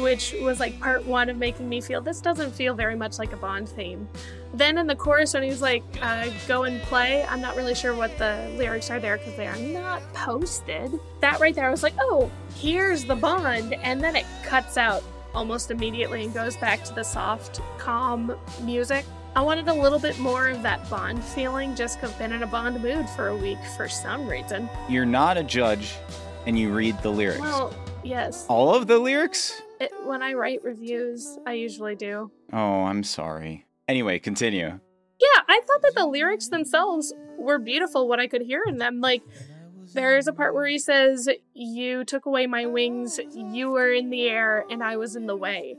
which 0.00 0.34
was 0.42 0.60
like 0.60 0.78
part 0.80 1.04
one 1.06 1.30
of 1.30 1.38
making 1.38 1.66
me 1.66 1.80
feel 1.80 2.02
this 2.02 2.20
doesn't 2.20 2.52
feel 2.52 2.74
very 2.74 2.94
much 2.94 3.18
like 3.18 3.32
a 3.32 3.38
Bond 3.38 3.70
theme. 3.70 4.06
Then 4.52 4.76
in 4.76 4.86
the 4.86 4.94
chorus, 4.94 5.32
when 5.32 5.42
he's 5.42 5.62
like, 5.62 5.82
uh, 6.02 6.28
go 6.46 6.64
and 6.64 6.82
play, 6.82 7.24
I'm 7.24 7.40
not 7.40 7.56
really 7.56 7.74
sure 7.74 7.94
what 7.94 8.16
the 8.18 8.54
lyrics 8.58 8.90
are 8.90 9.00
there 9.00 9.16
because 9.16 9.36
they 9.36 9.46
are 9.46 9.56
not 9.56 10.02
posted. 10.12 10.92
That 11.20 11.40
right 11.40 11.54
there, 11.54 11.66
I 11.66 11.70
was 11.70 11.82
like, 11.82 11.94
oh, 12.00 12.30
here's 12.56 13.06
the 13.06 13.16
Bond. 13.16 13.72
And 13.74 14.02
then 14.02 14.14
it 14.14 14.26
cuts 14.44 14.76
out 14.76 15.02
almost 15.32 15.70
immediately 15.70 16.24
and 16.24 16.34
goes 16.34 16.56
back 16.58 16.84
to 16.84 16.92
the 16.92 17.04
soft, 17.04 17.62
calm 17.78 18.36
music. 18.62 19.06
I 19.36 19.42
wanted 19.42 19.68
a 19.68 19.74
little 19.74 19.98
bit 20.00 20.18
more 20.18 20.48
of 20.48 20.62
that 20.62 20.88
Bond 20.90 21.22
feeling 21.22 21.74
just 21.76 22.00
'cause 22.00 22.10
I've 22.12 22.18
been 22.18 22.32
in 22.32 22.42
a 22.42 22.46
Bond 22.46 22.82
mood 22.82 23.08
for 23.10 23.28
a 23.28 23.36
week 23.36 23.58
for 23.76 23.88
some 23.88 24.26
reason. 24.28 24.68
You're 24.88 25.06
not 25.06 25.36
a 25.36 25.44
judge 25.44 25.94
and 26.46 26.58
you 26.58 26.72
read 26.72 26.98
the 27.02 27.10
lyrics. 27.10 27.40
Well, 27.40 27.72
yes. 28.02 28.44
All 28.48 28.74
of 28.74 28.86
the 28.88 28.98
lyrics? 28.98 29.62
It, 29.80 29.92
when 30.04 30.22
I 30.22 30.32
write 30.34 30.62
reviews, 30.64 31.38
I 31.46 31.52
usually 31.54 31.94
do. 31.94 32.30
Oh, 32.52 32.82
I'm 32.82 33.04
sorry. 33.04 33.66
Anyway, 33.88 34.18
continue. 34.18 34.66
Yeah, 35.20 35.42
I 35.48 35.60
thought 35.66 35.82
that 35.82 35.94
the 35.94 36.06
lyrics 36.06 36.48
themselves 36.48 37.12
were 37.38 37.58
beautiful, 37.58 38.08
what 38.08 38.18
I 38.18 38.26
could 38.26 38.42
hear 38.42 38.62
in 38.66 38.78
them. 38.78 39.00
Like, 39.00 39.22
there's 39.94 40.26
a 40.26 40.32
part 40.32 40.54
where 40.54 40.66
he 40.66 40.78
says, 40.78 41.28
You 41.54 42.04
took 42.04 42.26
away 42.26 42.46
my 42.46 42.66
wings, 42.66 43.20
you 43.32 43.70
were 43.70 43.92
in 43.92 44.10
the 44.10 44.28
air, 44.28 44.64
and 44.70 44.82
I 44.82 44.96
was 44.96 45.14
in 45.16 45.26
the 45.26 45.36
way. 45.36 45.76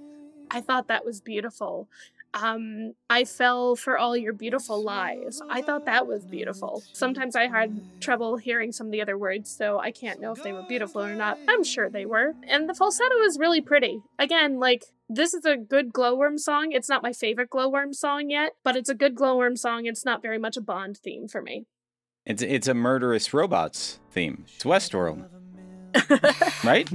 I 0.49 0.61
thought 0.61 0.87
that 0.87 1.05
was 1.05 1.21
beautiful. 1.21 1.87
Um, 2.33 2.93
I 3.09 3.25
fell 3.25 3.75
for 3.75 3.97
all 3.97 4.15
your 4.15 4.33
beautiful 4.33 4.81
lies. 4.83 5.41
I 5.49 5.61
thought 5.61 5.85
that 5.85 6.07
was 6.07 6.25
beautiful. 6.25 6.81
Sometimes 6.93 7.35
I 7.35 7.47
had 7.47 8.01
trouble 8.01 8.37
hearing 8.37 8.71
some 8.71 8.87
of 8.87 8.91
the 8.91 9.01
other 9.01 9.17
words, 9.17 9.53
so 9.53 9.79
I 9.79 9.91
can't 9.91 10.21
know 10.21 10.31
if 10.31 10.41
they 10.41 10.53
were 10.53 10.63
beautiful 10.63 11.01
or 11.01 11.13
not. 11.13 11.37
I'm 11.49 11.63
sure 11.63 11.89
they 11.89 12.05
were. 12.05 12.33
And 12.47 12.69
the 12.69 12.73
falsetto 12.73 13.17
is 13.23 13.37
really 13.37 13.59
pretty. 13.61 14.01
Again, 14.17 14.59
like, 14.59 14.85
this 15.09 15.33
is 15.33 15.43
a 15.43 15.57
good 15.57 15.91
glowworm 15.91 16.37
song. 16.37 16.71
It's 16.71 16.87
not 16.87 17.03
my 17.03 17.11
favorite 17.11 17.49
glowworm 17.49 17.93
song 17.93 18.29
yet, 18.29 18.53
but 18.63 18.77
it's 18.77 18.89
a 18.89 18.95
good 18.95 19.15
glowworm 19.15 19.57
song. 19.57 19.85
It's 19.85 20.05
not 20.05 20.21
very 20.21 20.37
much 20.37 20.55
a 20.55 20.61
Bond 20.61 20.97
theme 20.97 21.27
for 21.27 21.41
me. 21.41 21.65
It's 22.25 22.41
it's 22.43 22.67
a 22.67 22.73
murderous 22.75 23.33
robots 23.33 23.99
theme. 24.11 24.45
It's 24.55 24.63
Westworld, 24.63 25.27
right? 26.63 26.89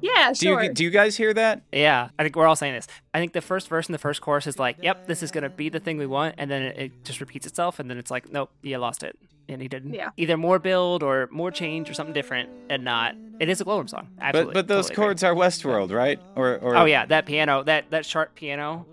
Yeah, 0.00 0.32
Do 0.32 0.48
you 0.48 0.72
do 0.72 0.84
you 0.84 0.90
guys 0.90 1.16
hear 1.16 1.32
that? 1.34 1.62
Yeah, 1.72 2.10
I 2.18 2.22
think 2.22 2.36
we're 2.36 2.46
all 2.46 2.56
saying 2.56 2.74
this. 2.74 2.86
I 3.14 3.18
think 3.18 3.32
the 3.32 3.40
first 3.40 3.68
verse 3.68 3.86
and 3.86 3.94
the 3.94 3.98
first 3.98 4.20
chorus 4.20 4.46
is 4.46 4.58
like, 4.58 4.76
"Yep, 4.82 5.06
this 5.06 5.22
is 5.22 5.30
gonna 5.30 5.48
be 5.50 5.68
the 5.68 5.80
thing 5.80 5.98
we 5.98 6.06
want," 6.06 6.34
and 6.38 6.50
then 6.50 6.62
it, 6.62 6.78
it 6.78 7.04
just 7.04 7.20
repeats 7.20 7.46
itself, 7.46 7.78
and 7.78 7.90
then 7.90 7.98
it's 7.98 8.10
like, 8.10 8.30
"Nope, 8.30 8.50
you 8.62 8.76
lost 8.78 9.02
it." 9.02 9.18
And 9.48 9.62
he 9.62 9.68
didn't. 9.68 9.94
Yeah. 9.94 10.10
either 10.16 10.36
more 10.36 10.58
build 10.58 11.04
or 11.04 11.28
more 11.30 11.52
change 11.52 11.88
or 11.88 11.94
something 11.94 12.14
different, 12.14 12.50
and 12.68 12.84
not. 12.84 13.14
It 13.38 13.48
is 13.48 13.60
a 13.60 13.64
glowworm 13.64 13.88
song, 13.88 14.08
absolutely. 14.20 14.54
but 14.54 14.66
those 14.66 14.86
totally 14.86 14.94
agree. 14.94 15.04
chords 15.04 15.22
are 15.24 15.34
Westworld, 15.34 15.92
right? 15.92 16.20
Or 16.34 16.56
or 16.58 16.76
Oh 16.76 16.84
yeah, 16.84 17.06
that 17.06 17.26
piano, 17.26 17.62
that 17.64 17.90
that 17.90 18.04
sharp 18.06 18.34
piano, 18.34 18.86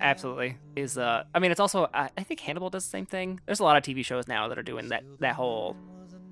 absolutely 0.00 0.58
is. 0.74 0.98
Uh, 0.98 1.24
I 1.34 1.38
mean, 1.38 1.50
it's 1.50 1.60
also. 1.60 1.88
I, 1.94 2.10
I 2.16 2.22
think 2.22 2.40
Hannibal 2.40 2.70
does 2.70 2.84
the 2.84 2.90
same 2.90 3.06
thing. 3.06 3.40
There's 3.46 3.60
a 3.60 3.64
lot 3.64 3.76
of 3.76 3.82
TV 3.82 4.04
shows 4.04 4.28
now 4.28 4.48
that 4.48 4.58
are 4.58 4.62
doing 4.62 4.88
that 4.88 5.04
that 5.20 5.34
whole 5.34 5.76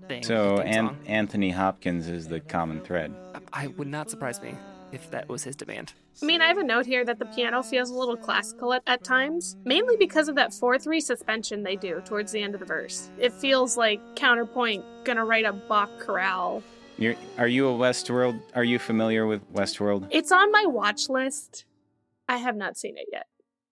thing. 0.09 0.23
So 0.23 0.59
An- 0.59 0.97
Anthony 1.07 1.51
Hopkins 1.51 2.09
is 2.09 2.29
the 2.29 2.41
common 2.41 2.81
thread. 2.81 3.15
I 3.53 3.69
would 3.69 3.89
not 3.89 4.11
surprise 4.11 4.41
me 4.41 4.55
if 4.93 5.11
that 5.11 5.29
was 5.29 5.43
his 5.43 5.57
demand. 5.57 5.93
I 6.23 6.27
mean, 6.27 6.41
I 6.41 6.47
have 6.47 6.59
a 6.59 6.63
note 6.65 6.87
here 6.87 7.05
that 7.05 7.19
the 7.19 7.27
piano 7.27 7.63
feels 7.63 7.91
a 7.91 7.95
little 7.95 8.17
classical 8.17 8.73
at, 8.73 8.83
at 8.87 9.03
times, 9.03 9.57
mainly 9.65 9.97
because 9.97 10.29
of 10.29 10.37
that 10.37 10.55
4 10.55 10.79
3 10.79 11.01
suspension 11.01 11.63
they 11.63 11.77
do 11.77 12.01
towards 12.05 12.31
the 12.31 12.41
end 12.41 12.55
of 12.55 12.61
the 12.61 12.67
verse. 12.67 13.11
It 13.19 13.33
feels 13.33 13.77
like 13.77 14.01
counterpoint 14.15 14.85
gonna 15.05 15.25
write 15.25 15.45
a 15.45 15.53
Bach 15.53 15.91
chorale. 15.99 16.63
You're, 16.97 17.17
are 17.39 17.49
you 17.49 17.69
a 17.69 17.73
Westworld? 17.73 18.41
Are 18.55 18.63
you 18.63 18.79
familiar 18.79 19.27
with 19.27 19.53
Westworld? 19.53 20.07
It's 20.11 20.31
on 20.31 20.53
my 20.53 20.65
watch 20.67 21.09
list. 21.09 21.65
I 22.29 22.37
have 22.37 22.57
not 22.57 22.77
seen 22.77 22.97
it 22.97 23.09
yet. 23.13 23.27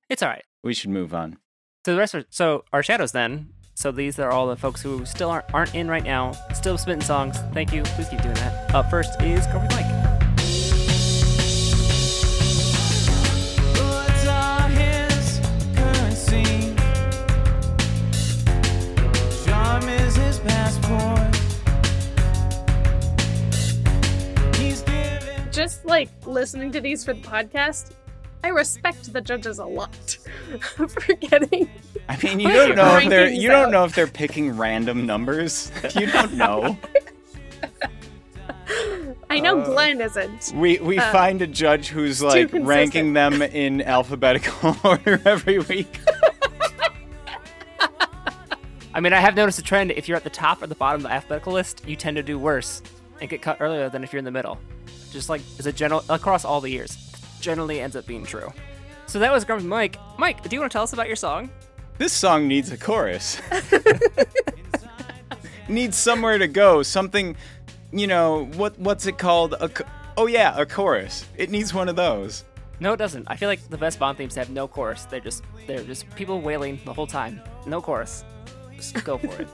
It's 0.09 0.23
all 0.23 0.29
right. 0.29 0.45
We 0.65 0.75
should 0.75 0.91
move 0.91 1.15
on. 1.15 1.39
So 1.87 1.93
the 1.93 1.99
rest 1.99 2.15
are 2.15 2.25
so 2.31 2.65
our 2.73 2.83
shadows 2.83 3.13
then. 3.13 3.51
So 3.83 3.91
these 3.91 4.21
are 4.21 4.31
all 4.31 4.47
the 4.47 4.55
folks 4.55 4.81
who 4.81 5.05
still 5.05 5.29
aren't 5.29 5.53
aren't 5.53 5.75
in 5.75 5.89
right 5.89 6.05
now, 6.05 6.35
still 6.55 6.79
spitting 6.79 7.03
songs. 7.03 7.37
Thank 7.53 7.73
you. 7.73 7.83
Please 7.83 8.09
keep 8.09 8.23
doing 8.23 8.37
that. 8.37 8.73
Up 8.73 8.89
first 8.89 9.21
is 9.21 9.45
Girlfriend 9.49 9.73
Mike. 9.73 9.87
Bullets 13.75 14.27
are 14.29 14.69
his 14.69 15.41
currency. 15.75 16.77
Charm 19.45 19.89
is 19.89 20.15
his 20.15 20.39
passport. 20.39 21.35
He's 24.59 24.83
given. 24.83 25.51
Just 25.51 25.85
like 25.85 26.09
listening 26.25 26.71
to 26.71 26.81
these 26.81 27.05
for 27.05 27.15
the 27.15 27.23
podcast, 27.23 27.91
I 28.45 28.49
respect 28.49 29.13
the 29.13 29.21
judges 29.21 29.59
a 29.59 29.65
lot 29.65 29.95
for 30.61 30.89
getting. 31.15 31.71
I 32.09 32.17
mean, 32.23 32.41
you 32.41 32.49
don't 32.53 32.75
know 32.75 32.97
if 32.99 33.09
they're 33.09 33.29
Rankings 33.29 33.41
you 33.41 33.49
don't 33.49 33.71
know 33.71 33.85
if 33.85 33.95
they're 33.95 34.07
picking 34.07 34.57
random 34.57 35.07
numbers. 35.07 35.71
You 35.95 36.07
don't 36.07 36.35
know. 36.35 36.77
I 39.31 39.41
know 39.41 39.61
Uh, 39.61 39.65
Glenn 39.67 40.01
isn't. 40.01 40.53
We 40.55 40.79
we 40.79 40.99
Uh, 40.99 41.13
find 41.13 41.41
a 41.43 41.47
judge 41.47 41.89
who's 41.89 42.23
like 42.23 42.51
ranking 42.53 43.13
them 43.13 43.41
in 43.43 43.83
alphabetical 43.83 44.77
order 44.85 45.21
every 45.25 45.59
week. 45.59 46.01
I 48.95 49.01
mean, 49.01 49.13
I 49.15 49.21
have 49.21 49.35
noticed 49.35 49.59
a 49.59 49.63
trend. 49.63 49.91
If 49.93 50.07
you're 50.09 50.17
at 50.19 50.25
the 50.25 50.31
top 50.31 50.63
or 50.63 50.67
the 50.67 50.75
bottom 50.75 50.99
of 51.01 51.03
the 51.05 51.13
alphabetical 51.15 51.53
list, 51.55 51.87
you 51.87 51.97
tend 51.97 52.17
to 52.17 52.23
do 52.23 52.39
worse 52.39 52.83
and 53.21 53.31
get 53.31 53.41
cut 53.41 53.57
earlier 53.61 53.89
than 53.89 54.05
if 54.05 54.13
you're 54.13 54.19
in 54.19 54.25
the 54.25 54.31
middle. 54.31 54.59
Just 55.13 55.29
like 55.29 55.41
as 55.59 55.67
a 55.67 55.73
general 55.73 56.05
across 56.11 56.45
all 56.45 56.61
the 56.61 56.71
years, 56.71 56.97
generally 57.43 57.81
ends 57.81 57.97
up 57.97 58.07
being 58.07 58.25
true. 58.25 58.51
So 59.07 59.19
that 59.19 59.31
was 59.31 59.45
Grumpy 59.45 59.67
Mike. 59.67 59.99
Mike, 60.17 60.43
do 60.49 60.57
you 60.57 60.61
want 60.61 60.73
to 60.73 60.75
tell 60.75 60.85
us 60.85 60.95
about 60.95 61.07
your 61.07 61.17
song? 61.17 61.51
This 61.99 62.15
song 62.15 62.49
needs 62.49 62.71
a 62.71 62.79
chorus. 62.79 63.41
needs 65.69 65.97
somewhere 65.97 66.39
to 66.39 66.49
go. 66.49 66.83
Something, 66.83 67.37
you 67.93 68.07
know, 68.07 68.47
what 68.57 68.79
what's 68.79 69.07
it 69.07 69.19
called? 69.19 69.53
A 69.55 69.71
oh 70.17 70.27
yeah, 70.27 70.59
a 70.59 70.65
chorus. 70.65 71.27
It 71.37 71.51
needs 71.51 71.75
one 71.75 71.89
of 71.89 71.97
those. 71.97 72.45
No, 72.81 72.95
it 72.95 72.97
doesn't. 72.97 73.27
I 73.29 73.37
feel 73.37 73.49
like 73.49 73.69
the 73.69 73.79
best 73.79 73.99
Bond 73.99 74.19
themes 74.19 74.35
have 74.35 74.51
no 74.51 74.67
chorus. 74.67 75.05
They're 75.05 75.21
just 75.21 75.45
they're 75.67 75.85
just 75.85 76.09
people 76.17 76.41
wailing 76.41 76.81
the 76.85 76.93
whole 76.93 77.07
time. 77.07 77.41
No 77.67 77.81
chorus. 77.81 78.25
Just 78.75 79.05
go 79.05 79.19
for 79.19 79.43
it. 79.43 79.49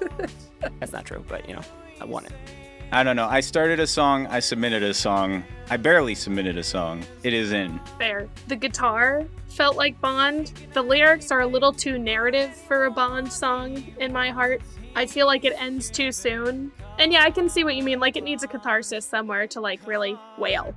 That's 0.81 0.93
not 0.93 1.05
true, 1.05 1.24
but 1.28 1.48
you 1.48 1.55
know, 1.55 1.62
I 2.01 2.05
want 2.05 2.27
it. 2.27 2.32
I 2.90 3.02
don't 3.02 3.16
know. 3.16 3.27
I 3.28 3.40
started 3.40 3.81
a 3.81 3.86
song. 3.86 4.27
I 4.28 4.40
submitted 4.40 4.82
a 4.82 4.94
song. 4.94 5.44
I 5.69 5.77
barely 5.77 6.15
submitted 6.15 6.56
a 6.56 6.62
song. 6.62 7.05
It 7.23 7.35
is 7.35 7.52
in. 7.52 7.78
Fair. 7.98 8.28
The 8.47 8.56
guitar 8.56 9.27
felt 9.48 9.77
like 9.77 10.01
Bond. 10.01 10.52
The 10.73 10.81
lyrics 10.81 11.31
are 11.31 11.43
a 11.43 11.47
little 11.47 11.73
too 11.73 11.98
narrative 11.98 12.55
for 12.55 12.86
a 12.86 12.90
Bond 12.90 13.31
song 13.31 13.85
in 13.98 14.10
my 14.10 14.31
heart. 14.31 14.62
I 14.97 15.05
feel 15.05 15.27
like 15.27 15.44
it 15.44 15.52
ends 15.59 15.90
too 15.90 16.12
soon. 16.12 16.73
And 16.98 17.12
yeah, 17.12 17.24
I 17.24 17.31
can 17.31 17.51
see 17.51 17.62
what 17.62 17.74
you 17.74 17.82
mean. 17.82 18.01
Like 18.01 18.16
it 18.16 18.24
needs 18.24 18.43
a 18.43 18.48
catharsis 18.48 19.05
somewhere 19.05 19.47
to 19.48 19.60
like 19.60 19.86
really 19.86 20.19
wail. 20.39 20.74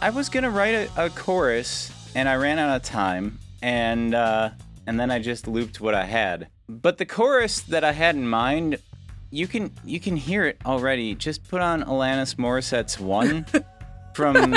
I 0.00 0.10
was 0.10 0.28
gonna 0.28 0.50
write 0.50 0.74
a, 0.74 1.06
a 1.06 1.10
chorus, 1.10 1.92
and 2.14 2.28
I 2.28 2.36
ran 2.36 2.60
out 2.60 2.76
of 2.76 2.82
time, 2.82 3.38
and 3.62 4.14
uh, 4.14 4.50
and 4.86 4.98
then 4.98 5.10
I 5.10 5.18
just 5.18 5.48
looped 5.48 5.80
what 5.80 5.94
I 5.94 6.04
had. 6.04 6.48
But 6.68 6.98
the 6.98 7.06
chorus 7.06 7.60
that 7.62 7.82
I 7.82 7.92
had 7.92 8.14
in 8.14 8.28
mind, 8.28 8.78
you 9.30 9.46
can 9.46 9.72
you 9.84 10.00
can 10.00 10.16
hear 10.16 10.44
it 10.46 10.58
already. 10.64 11.14
Just 11.14 11.48
put 11.48 11.60
on 11.60 11.82
Alanis 11.84 12.36
Morissette's 12.36 12.98
"One" 12.98 13.46
from 14.14 14.56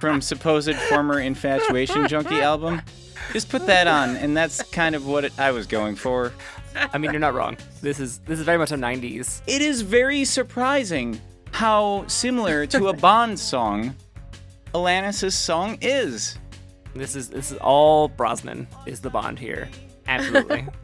from 0.00 0.20
supposed 0.20 0.74
former 0.74 1.20
infatuation 1.20 2.06
junkie 2.08 2.40
album. 2.40 2.82
Just 3.32 3.48
put 3.48 3.66
that 3.66 3.86
on, 3.86 4.16
and 4.16 4.36
that's 4.36 4.62
kind 4.70 4.94
of 4.94 5.06
what 5.06 5.24
it, 5.24 5.38
I 5.38 5.50
was 5.50 5.66
going 5.66 5.96
for. 5.96 6.32
I 6.74 6.98
mean, 6.98 7.10
you're 7.10 7.20
not 7.20 7.34
wrong. 7.34 7.56
This 7.80 7.98
is 7.98 8.18
this 8.20 8.38
is 8.38 8.44
very 8.44 8.58
much 8.58 8.70
a 8.70 8.76
'90s. 8.76 9.40
It 9.46 9.62
is 9.62 9.82
very 9.82 10.24
surprising 10.24 11.20
how 11.52 12.06
similar 12.06 12.66
to 12.66 12.88
a 12.88 12.92
Bond 12.92 13.38
song 13.38 13.94
Alanis' 14.74 15.32
song 15.32 15.78
is. 15.80 16.38
This 16.94 17.16
is 17.16 17.28
this 17.30 17.50
is 17.50 17.58
all 17.58 18.08
Brosnan 18.08 18.68
is 18.84 19.00
the 19.00 19.10
Bond 19.10 19.38
here. 19.38 19.68
Absolutely. 20.06 20.66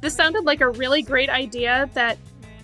This 0.00 0.14
sounded 0.14 0.44
like 0.44 0.60
a 0.60 0.68
really 0.70 1.02
great 1.02 1.28
idea 1.28 1.90
that 1.94 2.18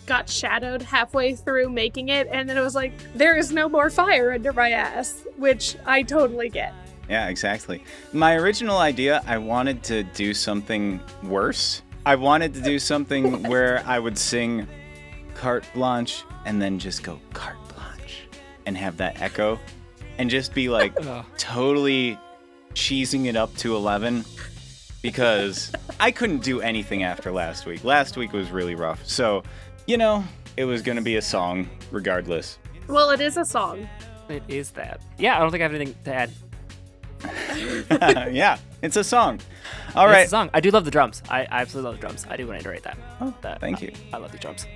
got 0.06 0.28
shadowed 0.28 0.82
halfway 0.82 1.34
through 1.34 1.70
making 1.70 2.08
it, 2.08 2.28
and 2.30 2.48
then 2.48 2.56
it 2.56 2.60
was 2.60 2.74
like, 2.74 2.92
there 3.14 3.36
is 3.36 3.50
no 3.50 3.68
more 3.68 3.90
fire 3.90 4.32
under 4.32 4.52
my 4.52 4.70
ass, 4.70 5.24
which 5.36 5.76
I 5.84 6.02
totally 6.02 6.48
get. 6.48 6.72
Yeah, 7.08 7.28
exactly. 7.28 7.82
My 8.12 8.34
original 8.34 8.78
idea, 8.78 9.22
I 9.26 9.38
wanted 9.38 9.82
to 9.84 10.04
do 10.04 10.32
something 10.32 11.00
worse. 11.24 11.82
I 12.06 12.14
wanted 12.16 12.54
to 12.54 12.60
do 12.60 12.78
something 12.78 13.42
where 13.48 13.82
I 13.86 13.98
would 13.98 14.16
sing 14.16 14.66
carte 15.34 15.66
blanche 15.74 16.24
and 16.44 16.62
then 16.62 16.78
just 16.78 17.02
go 17.02 17.18
carte 17.32 17.56
blanche 17.74 18.28
and 18.66 18.76
have 18.76 18.96
that 18.98 19.20
echo 19.20 19.58
and 20.18 20.30
just 20.30 20.54
be 20.54 20.68
like 20.68 20.94
totally 21.36 22.18
cheesing 22.74 23.26
it 23.26 23.36
up 23.36 23.54
to 23.56 23.74
11 23.74 24.24
because 25.04 25.70
I 26.00 26.10
couldn't 26.10 26.38
do 26.42 26.62
anything 26.62 27.02
after 27.02 27.30
last 27.30 27.66
week. 27.66 27.84
Last 27.84 28.16
week 28.16 28.32
was 28.32 28.50
really 28.50 28.74
rough. 28.74 29.04
So, 29.06 29.42
you 29.86 29.98
know, 29.98 30.24
it 30.56 30.64
was 30.64 30.80
going 30.80 30.96
to 30.96 31.02
be 31.02 31.16
a 31.16 31.22
song 31.22 31.68
regardless. 31.90 32.58
Well, 32.88 33.10
it 33.10 33.20
is 33.20 33.36
a 33.36 33.44
song. 33.44 33.86
it 34.30 34.42
is 34.48 34.70
that. 34.70 35.02
Yeah, 35.18 35.36
I 35.36 35.40
don't 35.40 35.50
think 35.50 35.60
I 35.60 35.64
have 35.64 35.74
anything 35.74 35.94
to 36.04 36.14
add. 36.14 36.30
yeah, 38.34 38.56
it's 38.80 38.96
a 38.96 39.04
song. 39.04 39.40
All 39.94 40.06
It's 40.06 40.12
right. 40.14 40.26
a 40.26 40.28
song. 40.30 40.48
I 40.54 40.60
do 40.60 40.70
love 40.70 40.86
the 40.86 40.90
drums. 40.90 41.22
I, 41.28 41.40
I 41.42 41.60
absolutely 41.60 41.90
love 41.90 42.00
the 42.00 42.06
drums. 42.06 42.26
I 42.30 42.36
do 42.38 42.46
want 42.46 42.60
to 42.60 42.66
iterate 42.66 42.82
that. 42.84 42.96
Oh, 43.20 43.34
that 43.42 43.60
thank 43.60 43.82
I- 43.82 43.86
you. 43.86 43.92
I 44.10 44.16
love 44.16 44.32
the 44.32 44.38
drums. 44.38 44.66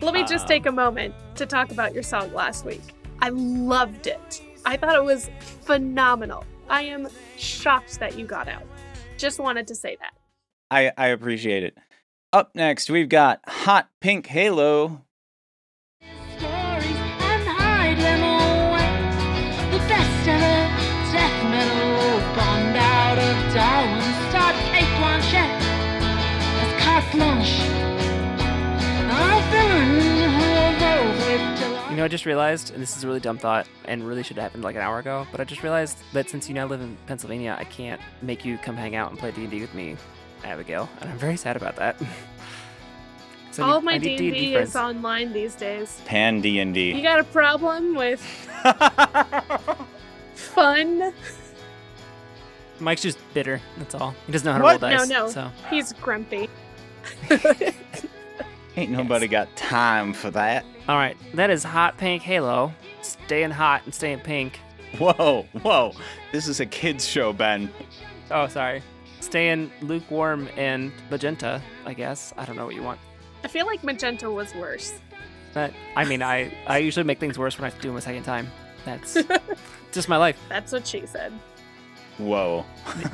Let 0.00 0.14
me 0.14 0.22
just 0.24 0.44
Um, 0.44 0.48
take 0.48 0.64
a 0.66 0.72
moment 0.72 1.14
to 1.34 1.44
talk 1.44 1.70
about 1.70 1.92
your 1.92 2.02
song 2.02 2.32
last 2.32 2.64
week. 2.64 2.80
I 3.20 3.28
loved 3.28 4.06
it. 4.06 4.40
I 4.64 4.78
thought 4.78 4.94
it 4.96 5.04
was 5.04 5.28
phenomenal. 5.62 6.44
I 6.68 6.82
am 6.82 7.08
shocked 7.36 7.98
that 8.00 8.18
you 8.18 8.24
got 8.26 8.48
out. 8.48 8.62
Just 9.16 9.38
wanted 9.38 9.66
to 9.68 9.74
say 9.74 9.96
that. 10.00 10.12
I, 10.70 10.92
I 10.96 11.08
appreciate 11.08 11.62
it. 11.62 11.78
Up 12.32 12.50
next, 12.54 12.90
we've 12.90 13.08
got 13.08 13.40
Hot 13.46 13.88
Pink 14.00 14.26
Halo. 14.26 15.05
You 31.96 32.02
know, 32.02 32.04
I 32.04 32.08
just 32.08 32.26
realized, 32.26 32.74
and 32.74 32.82
this 32.82 32.94
is 32.94 33.04
a 33.04 33.06
really 33.06 33.20
dumb 33.20 33.38
thought, 33.38 33.66
and 33.86 34.06
really 34.06 34.22
should 34.22 34.36
have 34.36 34.42
happened 34.42 34.62
like 34.62 34.76
an 34.76 34.82
hour 34.82 34.98
ago. 34.98 35.26
But 35.32 35.40
I 35.40 35.44
just 35.44 35.62
realized 35.62 35.96
that 36.12 36.28
since 36.28 36.46
you 36.46 36.54
now 36.54 36.66
live 36.66 36.82
in 36.82 36.94
Pennsylvania, 37.06 37.56
I 37.58 37.64
can't 37.64 37.98
make 38.20 38.44
you 38.44 38.58
come 38.58 38.76
hang 38.76 38.96
out 38.96 39.08
and 39.08 39.18
play 39.18 39.30
D 39.30 39.44
and 39.44 39.50
D 39.50 39.62
with 39.62 39.72
me, 39.72 39.96
Abigail, 40.44 40.90
and 41.00 41.08
I'm 41.08 41.16
very 41.16 41.38
sad 41.38 41.56
about 41.56 41.76
that. 41.76 41.96
So 43.52 43.62
All 43.64 43.70
need- 43.70 43.76
of 43.78 43.84
my 43.84 43.92
I 43.94 43.98
need 43.98 44.16
D&D 44.18 44.52
friends. 44.52 44.68
is 44.70 44.76
online 44.76 45.32
these 45.32 45.54
days. 45.54 46.02
Pan 46.04 46.42
D 46.42 46.58
and 46.58 46.74
D. 46.74 46.92
You 46.92 47.02
got 47.02 47.20
a 47.20 47.24
problem 47.24 47.94
with 47.94 48.20
fun? 50.34 51.14
Mike's 52.78 53.00
just 53.00 53.16
bitter. 53.32 53.58
That's 53.78 53.94
all. 53.94 54.14
He 54.26 54.32
doesn't 54.32 54.44
know 54.44 54.52
how 54.52 54.62
What? 54.62 54.80
to 54.80 54.86
roll 54.86 54.92
No, 54.92 54.98
dice. 54.98 55.08
no. 55.08 55.28
So 55.30 55.50
He's 55.70 55.94
grumpy. 55.94 56.50
Ain't 58.76 58.90
nobody 58.90 59.26
got 59.26 59.54
time 59.56 60.12
for 60.12 60.30
that. 60.32 60.64
all 60.88 60.96
right, 60.96 61.16
that 61.34 61.50
is 61.50 61.64
hot 61.64 61.96
pink 61.96 62.22
halo. 62.22 62.72
Staying 63.02 63.50
hot 63.50 63.82
and 63.84 63.94
staying 63.94 64.20
pink. 64.20 64.60
Whoa, 64.98 65.46
whoa. 65.62 65.92
This 66.32 66.46
is 66.48 66.60
a 66.60 66.66
kids 66.66 67.06
show, 67.06 67.32
Ben. 67.32 67.70
Oh, 68.30 68.46
sorry. 68.48 68.82
Staying 69.20 69.70
lukewarm 69.82 70.48
and 70.56 70.92
magenta. 71.10 71.62
I 71.84 71.94
guess. 71.94 72.32
I 72.36 72.44
don't 72.44 72.56
know 72.56 72.66
what 72.66 72.74
you 72.74 72.82
want. 72.82 73.00
I 73.44 73.48
feel 73.48 73.66
like 73.66 73.82
magenta 73.82 74.30
was 74.30 74.54
worse. 74.54 75.00
But 75.54 75.72
I 75.96 76.04
mean, 76.04 76.22
I 76.22 76.52
I 76.66 76.78
usually 76.78 77.04
make 77.04 77.18
things 77.18 77.38
worse 77.38 77.58
when 77.58 77.70
I 77.70 77.74
do 77.78 77.88
them 77.88 77.96
a 77.96 78.00
second 78.00 78.24
time. 78.24 78.50
That's 78.84 79.16
just 79.92 80.08
my 80.08 80.16
life. 80.16 80.38
That's 80.48 80.72
what 80.72 80.86
she 80.86 81.06
said. 81.06 81.32
Whoa. 82.18 82.64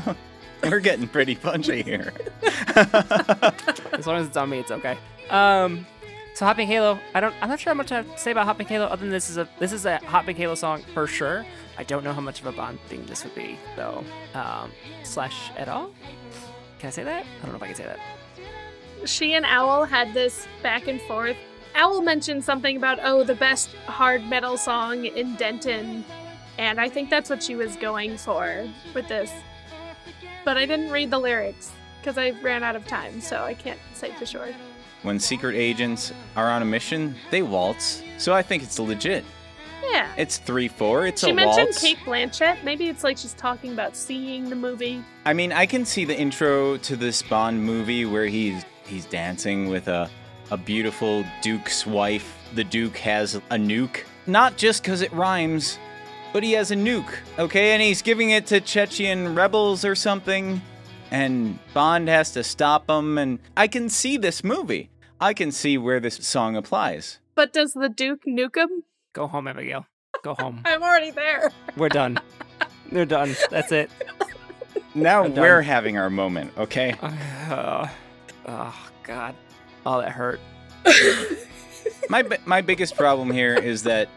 We're 0.70 0.80
getting 0.80 1.08
pretty 1.08 1.34
punchy 1.34 1.82
here. 1.82 2.12
As 2.42 4.06
long 4.06 4.16
as 4.16 4.28
it's 4.28 4.36
on 4.36 4.50
me, 4.50 4.60
it's 4.60 4.70
okay. 4.70 4.96
Um, 5.30 5.86
so 6.34 6.44
Hot 6.44 6.56
Pink 6.56 6.70
Halo. 6.70 6.98
I 7.14 7.20
don't. 7.20 7.34
I'm 7.40 7.48
not 7.48 7.60
sure 7.60 7.72
how 7.72 7.76
much 7.76 7.92
I 7.92 7.96
have 7.96 8.12
to 8.12 8.18
say 8.18 8.30
about 8.30 8.46
Hot 8.46 8.56
Pink 8.56 8.68
Halo. 8.68 8.86
Other 8.86 9.02
than 9.02 9.10
this 9.10 9.28
is 9.28 9.38
a 9.38 9.48
this 9.58 9.72
is 9.72 9.86
a 9.86 9.98
Hot 9.98 10.24
Pink 10.24 10.38
Halo 10.38 10.54
song 10.54 10.82
for 10.94 11.06
sure. 11.06 11.44
I 11.78 11.84
don't 11.84 12.04
know 12.04 12.12
how 12.12 12.20
much 12.20 12.40
of 12.40 12.46
a 12.46 12.52
Bond 12.52 12.78
thing 12.88 13.04
this 13.06 13.24
would 13.24 13.34
be 13.34 13.58
though. 13.76 14.04
Um, 14.34 14.70
slash 15.02 15.50
at 15.56 15.68
all. 15.68 15.90
Can 16.78 16.88
I 16.88 16.90
say 16.90 17.04
that? 17.04 17.24
I 17.24 17.42
don't 17.42 17.52
know 17.52 17.56
if 17.56 17.62
I 17.62 17.66
can 17.66 17.76
say 17.76 17.84
that. 17.84 17.98
She 19.04 19.34
and 19.34 19.44
Owl 19.44 19.84
had 19.84 20.14
this 20.14 20.46
back 20.62 20.88
and 20.88 21.00
forth. 21.02 21.36
Owl 21.74 22.02
mentioned 22.02 22.44
something 22.44 22.76
about, 22.76 22.98
oh, 23.02 23.24
the 23.24 23.34
best 23.34 23.74
hard 23.86 24.24
metal 24.24 24.56
song 24.56 25.04
in 25.04 25.36
Denton. 25.36 26.04
And 26.58 26.80
I 26.80 26.88
think 26.88 27.08
that's 27.08 27.30
what 27.30 27.42
she 27.42 27.54
was 27.54 27.76
going 27.76 28.18
for 28.18 28.68
with 28.94 29.08
this. 29.08 29.30
But 30.44 30.56
I 30.56 30.66
didn't 30.66 30.90
read 30.90 31.10
the 31.10 31.18
lyrics 31.18 31.72
because 32.00 32.18
I 32.18 32.30
ran 32.42 32.62
out 32.62 32.76
of 32.76 32.86
time, 32.86 33.20
so 33.20 33.42
I 33.44 33.54
can't 33.54 33.78
say 33.94 34.12
for 34.18 34.26
sure. 34.26 34.48
when 35.02 35.18
secret 35.18 35.54
agents 35.54 36.12
are 36.36 36.50
on 36.50 36.62
a 36.62 36.64
mission, 36.64 37.14
they 37.30 37.42
waltz. 37.42 38.02
So 38.18 38.32
I 38.32 38.42
think 38.42 38.62
it's 38.62 38.78
legit. 38.78 39.24
Yeah. 39.90 40.08
It's 40.16 40.38
3 40.38 40.68
4. 40.68 41.06
It's 41.06 41.20
She 41.24 41.30
a 41.30 41.34
waltz. 41.34 41.56
She 41.56 41.64
mentioned. 41.64 41.76
Cate 41.76 41.98
Blanchett. 42.06 42.62
Maybe 42.64 42.88
it's 42.88 43.02
like 43.04 43.18
she's 43.18 43.34
talking 43.34 43.72
about 43.72 43.96
seeing 43.96 44.48
the 44.48 44.56
movie. 44.56 45.02
I 45.24 45.32
mean, 45.32 45.52
I 45.52 45.66
can 45.66 45.84
see 45.84 46.04
the 46.04 46.16
intro 46.18 46.76
to 46.78 46.96
this 46.96 47.20
Bond 47.22 47.62
movie 47.62 48.04
where 48.04 48.26
he's 48.26 48.64
he's 48.86 49.06
dancing 49.06 49.68
with 49.68 49.88
a 49.88 50.08
a 50.50 50.56
beautiful 50.56 51.24
duke's 51.40 51.86
wife. 51.86 52.36
The 52.54 52.64
duke 52.64 52.96
has 52.98 53.34
a 53.36 53.40
nuke, 53.56 54.04
not 54.26 54.56
just 54.56 54.82
because 54.82 55.00
it 55.02 55.12
rhymes, 55.12 55.78
but 56.32 56.42
he 56.42 56.52
has 56.52 56.70
a 56.70 56.76
nuke. 56.76 57.12
Okay, 57.38 57.72
and 57.72 57.82
he's 57.82 58.02
giving 58.02 58.30
it 58.30 58.46
to 58.46 58.60
Chechen 58.60 59.34
rebels 59.34 59.84
or 59.84 59.94
something, 59.94 60.60
and 61.10 61.58
Bond 61.74 62.08
has 62.08 62.32
to 62.32 62.42
stop 62.42 62.88
him. 62.88 63.18
And 63.18 63.38
I 63.56 63.68
can 63.68 63.88
see 63.88 64.16
this 64.16 64.42
movie. 64.42 64.90
I 65.20 65.34
can 65.34 65.52
see 65.52 65.78
where 65.78 66.00
this 66.00 66.16
song 66.16 66.56
applies. 66.56 67.18
But 67.34 67.52
does 67.52 67.74
the 67.74 67.88
Duke 67.88 68.24
nuke 68.26 68.56
him? 68.56 68.84
Go 69.12 69.26
home, 69.26 69.46
Abigail. 69.46 69.86
Go 70.22 70.34
home. 70.34 70.62
I'm 70.64 70.82
already 70.82 71.10
there. 71.10 71.52
We're 71.76 71.88
done. 71.88 72.18
They're 72.90 73.06
done. 73.06 73.36
That's 73.50 73.72
it. 73.72 73.90
Now 74.94 75.24
I'm 75.24 75.34
we're 75.34 75.62
having 75.62 75.96
our 75.96 76.10
moment. 76.10 76.52
Okay. 76.58 76.94
Uh, 77.00 77.88
oh 78.46 78.90
God. 79.02 79.34
Oh, 79.86 80.00
that 80.00 80.12
hurt. 80.12 80.40
my 82.08 82.24
my 82.44 82.60
biggest 82.60 82.96
problem 82.96 83.30
here 83.30 83.54
is 83.54 83.82
that 83.84 84.08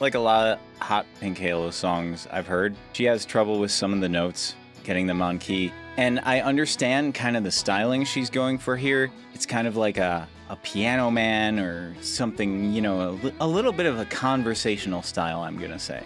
like 0.00 0.14
a 0.14 0.18
lot 0.18 0.46
of 0.46 0.58
hot 0.80 1.06
pink 1.20 1.38
halo 1.38 1.70
songs 1.70 2.26
i've 2.30 2.46
heard. 2.46 2.74
She 2.92 3.04
has 3.04 3.24
trouble 3.24 3.58
with 3.58 3.70
some 3.70 3.92
of 3.92 4.00
the 4.00 4.08
notes 4.08 4.54
getting 4.84 5.06
them 5.06 5.20
on 5.22 5.38
key. 5.38 5.72
And 5.96 6.20
i 6.24 6.40
understand 6.40 7.14
kind 7.14 7.36
of 7.36 7.44
the 7.44 7.50
styling 7.50 8.04
she's 8.04 8.30
going 8.30 8.58
for 8.58 8.76
here. 8.76 9.10
It's 9.34 9.46
kind 9.46 9.66
of 9.66 9.76
like 9.76 9.98
a, 9.98 10.28
a 10.48 10.56
piano 10.56 11.10
man 11.10 11.58
or 11.58 11.94
something 12.00 12.72
you 12.72 12.80
know 12.80 13.18
a, 13.40 13.44
a 13.44 13.46
little 13.46 13.72
bit 13.72 13.86
of 13.86 13.98
a 13.98 14.04
conversational 14.06 15.02
style 15.02 15.40
i'm 15.40 15.58
gonna 15.58 15.78
say. 15.78 16.02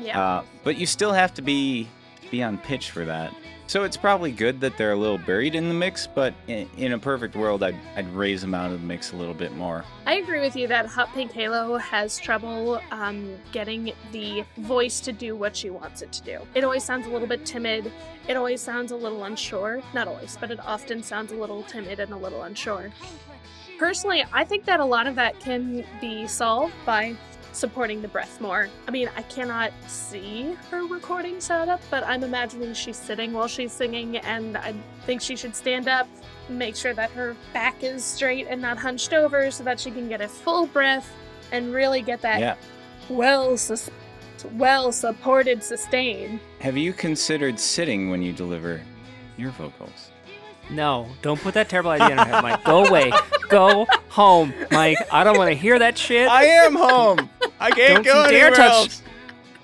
Yeah. 0.00 0.20
uh, 0.20 0.44
but 0.62 0.76
you 0.76 0.84
still 0.86 1.12
have 1.12 1.32
to 1.34 1.42
be 1.42 1.88
be 2.30 2.42
on 2.42 2.58
pitch 2.58 2.90
for 2.90 3.04
that 3.04 3.32
so 3.66 3.84
it's 3.84 3.96
probably 3.96 4.32
good 4.32 4.60
that 4.60 4.76
they're 4.76 4.92
a 4.92 4.96
little 4.96 5.18
buried 5.18 5.54
in 5.54 5.68
the 5.68 5.74
mix 5.74 6.06
but 6.06 6.34
in, 6.46 6.68
in 6.76 6.92
a 6.92 6.98
perfect 6.98 7.34
world 7.36 7.62
I'd, 7.62 7.76
I'd 7.96 8.12
raise 8.14 8.40
them 8.40 8.54
out 8.54 8.72
of 8.72 8.80
the 8.80 8.86
mix 8.86 9.12
a 9.12 9.16
little 9.16 9.34
bit 9.34 9.54
more 9.54 9.84
I 10.06 10.14
agree 10.14 10.40
with 10.40 10.54
you 10.54 10.68
that 10.68 10.86
Hot 10.86 11.12
Pink 11.14 11.32
Halo 11.32 11.76
has 11.78 12.16
trouble 12.18 12.80
um, 12.92 13.36
getting 13.50 13.92
the 14.12 14.44
voice 14.58 15.00
to 15.00 15.12
do 15.12 15.34
what 15.34 15.56
she 15.56 15.68
wants 15.68 16.00
it 16.00 16.12
to 16.12 16.22
do. 16.22 16.38
It 16.54 16.62
always 16.62 16.84
sounds 16.84 17.08
a 17.08 17.10
little 17.10 17.26
bit 17.26 17.44
timid. 17.44 17.90
It 18.28 18.36
always 18.36 18.60
sounds 18.60 18.92
a 18.92 18.96
little 18.96 19.24
unsure. 19.24 19.82
Not 19.94 20.06
always, 20.06 20.36
but 20.40 20.52
it 20.52 20.60
often 20.64 21.02
sounds 21.02 21.32
a 21.32 21.34
little 21.34 21.64
timid 21.64 21.98
and 21.98 22.12
a 22.12 22.16
little 22.16 22.44
unsure. 22.44 22.92
Personally, 23.78 24.24
I 24.32 24.44
think 24.44 24.64
that 24.66 24.78
a 24.78 24.84
lot 24.84 25.08
of 25.08 25.16
that 25.16 25.40
can 25.40 25.84
be 26.00 26.28
solved 26.28 26.74
by 26.86 27.16
supporting 27.56 28.02
the 28.02 28.08
breath 28.08 28.40
more. 28.40 28.68
I 28.86 28.90
mean, 28.90 29.10
I 29.16 29.22
cannot 29.22 29.72
see 29.86 30.56
her 30.70 30.86
recording 30.86 31.40
setup, 31.40 31.80
but 31.90 32.04
I'm 32.04 32.22
imagining 32.22 32.74
she's 32.74 32.96
sitting 32.96 33.32
while 33.32 33.48
she's 33.48 33.72
singing, 33.72 34.18
and 34.18 34.56
I 34.56 34.74
think 35.06 35.22
she 35.22 35.36
should 35.36 35.56
stand 35.56 35.88
up, 35.88 36.06
make 36.48 36.76
sure 36.76 36.94
that 36.94 37.10
her 37.12 37.34
back 37.52 37.82
is 37.82 38.04
straight 38.04 38.46
and 38.48 38.60
not 38.60 38.78
hunched 38.78 39.12
over 39.12 39.50
so 39.50 39.64
that 39.64 39.80
she 39.80 39.90
can 39.90 40.08
get 40.08 40.20
a 40.20 40.28
full 40.28 40.66
breath 40.66 41.10
and 41.52 41.72
really 41.72 42.02
get 42.02 42.20
that 42.22 42.40
yeah 42.40 42.56
well 43.08 43.56
sus- 43.56 43.90
well 44.52 44.92
supported 44.92 45.62
sustain. 45.62 46.40
Have 46.60 46.76
you 46.76 46.92
considered 46.92 47.58
sitting 47.58 48.10
when 48.10 48.22
you 48.22 48.32
deliver 48.32 48.80
your 49.36 49.50
vocals? 49.52 50.10
No, 50.70 51.08
don't 51.22 51.40
put 51.40 51.54
that 51.54 51.68
terrible 51.68 51.90
idea 51.92 52.10
in 52.10 52.18
her 52.18 52.24
head, 52.24 52.42
Mike. 52.42 52.64
Go 52.64 52.84
away. 52.86 53.12
Go 53.48 53.86
home, 54.08 54.52
Mike. 54.72 54.98
I 55.12 55.22
don't 55.24 55.38
want 55.38 55.50
to 55.50 55.56
hear 55.56 55.78
that 55.78 55.96
shit. 55.96 56.28
I 56.28 56.44
am 56.44 56.74
home. 56.74 57.30
I 57.60 57.70
can't 57.70 58.04
Don't 58.04 58.14
go 58.14 58.24
you 58.24 58.30
dare 58.30 58.46
anywhere 58.48 58.50
touch- 58.56 58.72
else. 58.72 59.02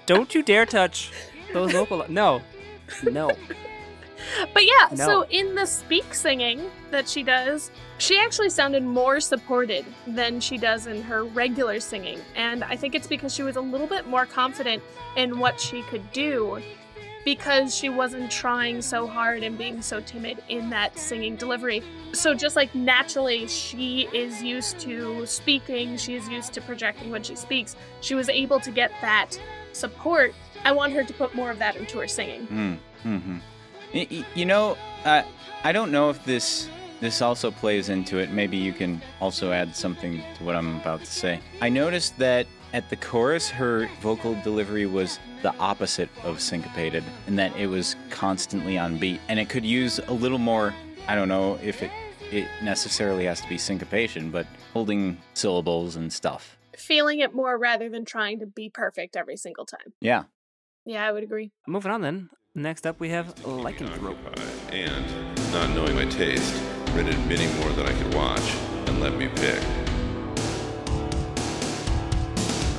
Don't 0.07 0.35
you 0.35 0.43
dare 0.43 0.67
touch 0.67 1.11
those 1.53 1.73
vocal. 1.73 2.05
No, 2.09 2.41
no. 3.11 3.31
But 4.55 4.65
yeah, 4.65 4.89
No. 4.93 5.05
so 5.07 5.23
in 5.31 5.55
the 5.57 5.67
speak 5.67 6.15
singing 6.15 6.71
that 6.91 7.09
she 7.09 7.23
does, 7.23 7.71
she 7.99 8.19
actually 8.19 8.51
sounded 8.51 8.83
more 8.85 9.21
supported 9.21 9.85
than 10.07 10.41
she 10.41 10.57
does 10.57 10.87
in 10.87 11.03
her 11.03 11.25
regular 11.25 11.81
singing. 11.81 12.21
And 12.37 12.63
I 12.65 12.77
think 12.77 12.95
it's 12.95 13.07
because 13.09 13.35
she 13.35 13.43
was 13.43 13.57
a 13.57 13.61
little 13.61 13.87
bit 13.87 14.07
more 14.07 14.25
confident 14.25 14.83
in 15.17 15.39
what 15.39 15.61
she 15.61 15.83
could 15.83 16.11
do 16.13 16.63
because 17.25 17.75
she 17.75 17.89
wasn't 17.89 18.31
trying 18.31 18.83
so 18.83 19.07
hard 19.07 19.43
and 19.43 19.57
being 19.57 19.81
so 19.83 20.01
timid 20.01 20.43
in 20.49 20.71
that 20.71 20.99
singing 20.99 21.37
delivery. 21.37 21.83
So 22.13 22.35
just 22.35 22.57
like 22.57 22.75
naturally 22.75 23.47
she 23.47 24.09
is 24.13 24.43
used 24.43 24.79
to 24.81 25.25
speaking, 25.27 25.97
she 25.97 26.15
is 26.15 26.29
used 26.29 26.53
to 26.55 26.61
projecting 26.61 27.11
when 27.11 27.23
she 27.23 27.37
speaks. 27.37 27.77
She 28.01 28.15
was 28.15 28.29
able 28.29 28.61
to 28.61 28.71
get 28.71 28.91
that 29.01 29.39
support. 29.73 30.35
I 30.65 30.73
want 30.73 30.93
her 30.95 31.05
to 31.05 31.13
put 31.15 31.35
more 31.35 31.51
of 31.51 31.59
that 31.59 31.77
into 31.77 31.99
her 31.99 32.09
singing. 32.09 32.47
Mm, 32.49 32.79
hmm 33.03 33.37
y- 33.95 34.25
You 34.35 34.47
know, 34.47 34.77
uh, 35.05 35.23
I 35.65 35.73
don't 35.73 35.93
know 35.93 36.11
if 36.11 36.25
this 36.25 36.69
this 37.01 37.21
also 37.21 37.51
plays 37.51 37.89
into 37.89 38.19
it. 38.19 38.31
Maybe 38.31 38.57
you 38.57 38.73
can 38.73 39.03
also 39.21 39.51
add 39.51 39.75
something 39.75 40.23
to 40.39 40.45
what 40.45 40.55
I'm 40.55 40.77
about 40.81 41.01
to 41.01 41.07
say. 41.11 41.41
I 41.61 41.69
noticed 41.69 42.17
that 42.19 42.47
at 42.73 42.89
the 42.91 42.97
chorus, 42.97 43.49
her 43.51 43.89
vocal 44.01 44.35
delivery 44.43 44.87
was 44.87 45.19
the 45.43 45.55
opposite 45.57 46.09
of 46.25 46.41
syncopated, 46.41 47.05
in 47.27 47.37
that 47.37 47.55
it 47.57 47.67
was 47.67 47.97
constantly 48.11 48.79
on 48.79 48.99
beat, 48.99 49.21
and 49.29 49.39
it 49.39 49.49
could 49.49 49.65
use 49.65 49.99
a 50.09 50.13
little 50.13 50.39
more. 50.39 50.75
I 51.09 51.15
don't 51.15 51.29
know 51.29 51.59
if 51.63 51.83
it 51.83 51.91
it 52.31 52.49
necessarily 52.63 53.27
has 53.27 53.43
to 53.43 53.49
be 53.49 53.59
syncopation, 53.59 54.31
but 54.31 54.47
holding 54.73 55.19
syllables 55.35 55.97
and 55.97 56.11
stuff. 56.11 56.57
feeling 56.79 57.21
it 57.21 57.35
more 57.35 57.59
rather 57.59 57.91
than 57.91 58.05
trying 58.07 58.39
to 58.41 58.47
be 58.47 58.71
perfect 58.71 59.17
every 59.17 59.37
single 59.37 59.67
time. 59.67 59.93
Yeah. 60.01 60.25
Yeah, 60.87 61.07
I 61.07 61.13
would 61.13 61.23
agree. 61.23 61.53
Moving 61.67 61.93
on 61.93 62.01
then. 62.01 62.31
Next 62.55 62.87
up, 62.87 62.99
we 63.01 63.11
have 63.11 63.35
Lycanthrope. 63.45 64.17
Uh, 64.27 64.73
and, 64.75 65.53
not 65.53 65.71
knowing 65.77 65.95
my 65.95 66.07
taste, 66.07 66.55
rented 66.95 67.19
many 67.27 67.47
more 67.61 67.71
than 67.73 67.87
I 67.87 67.93
could 67.93 68.15
watch 68.15 68.55
and 68.87 69.01
let 69.01 69.15
me 69.15 69.29
pick. 69.29 69.63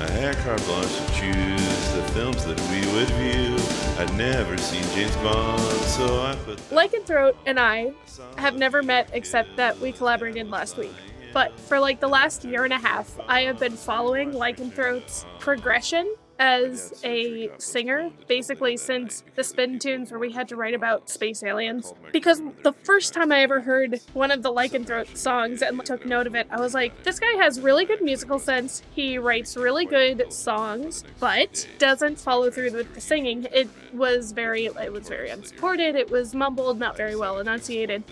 I 0.03 0.09
had 0.11 0.35
carte 0.39 0.61
blanche 0.65 0.97
to 0.97 1.13
choose 1.13 1.93
the 1.93 2.03
films 2.11 2.43
that 2.43 2.59
we 2.69 2.79
would 2.93 3.09
view. 3.11 3.55
I'd 3.97 4.13
never 4.17 4.57
seen 4.57 4.83
James 4.93 5.15
Bond, 5.17 5.61
so 5.85 6.19
I 6.19 6.35
put 6.43 6.57
Lycanthrope 6.71 7.37
and 7.45 7.57
I 7.57 7.93
have 8.37 8.57
never 8.57 8.83
met 8.83 9.09
except 9.13 9.55
that 9.55 9.79
we 9.79 9.93
collaborated 9.93 10.49
last 10.49 10.75
week. 10.75 10.91
But 11.33 11.57
for 11.57 11.79
like 11.79 12.01
the 12.01 12.09
last 12.09 12.43
year 12.43 12.65
and 12.65 12.73
a 12.73 12.77
half, 12.77 13.17
I 13.29 13.43
have 13.43 13.59
been 13.59 13.77
following 13.77 14.33
Lycanthrope's 14.33 15.25
progression 15.39 16.13
as 16.39 16.99
a 17.03 17.49
singer, 17.57 18.11
basically 18.27 18.77
since 18.77 19.23
the 19.35 19.43
spin 19.43 19.79
tunes 19.79 20.11
where 20.11 20.19
we 20.19 20.31
had 20.31 20.47
to 20.49 20.55
write 20.55 20.73
about 20.73 21.09
space 21.09 21.43
aliens. 21.43 21.93
Because 22.11 22.41
the 22.63 22.73
first 22.73 23.13
time 23.13 23.31
I 23.31 23.41
ever 23.41 23.61
heard 23.61 23.99
one 24.13 24.31
of 24.31 24.43
the 24.43 24.51
Lycanthrope 24.51 25.15
songs 25.15 25.61
and 25.61 25.83
took 25.85 26.05
note 26.05 26.27
of 26.27 26.35
it, 26.35 26.47
I 26.49 26.59
was 26.59 26.73
like, 26.73 27.03
this 27.03 27.19
guy 27.19 27.33
has 27.37 27.59
really 27.59 27.85
good 27.85 28.01
musical 28.01 28.39
sense. 28.39 28.81
He 28.91 29.17
writes 29.17 29.55
really 29.55 29.85
good 29.85 30.31
songs, 30.33 31.03
but 31.19 31.67
doesn't 31.77 32.19
follow 32.19 32.49
through 32.49 32.71
with 32.71 32.93
the 32.93 33.01
singing. 33.01 33.47
It 33.53 33.69
was 33.93 34.31
very, 34.31 34.65
it 34.65 34.91
was 34.91 35.07
very 35.07 35.29
unsupported. 35.29 35.95
It 35.95 36.09
was 36.09 36.33
mumbled, 36.33 36.79
not 36.79 36.97
very 36.97 37.15
well 37.15 37.39
enunciated. 37.39 38.03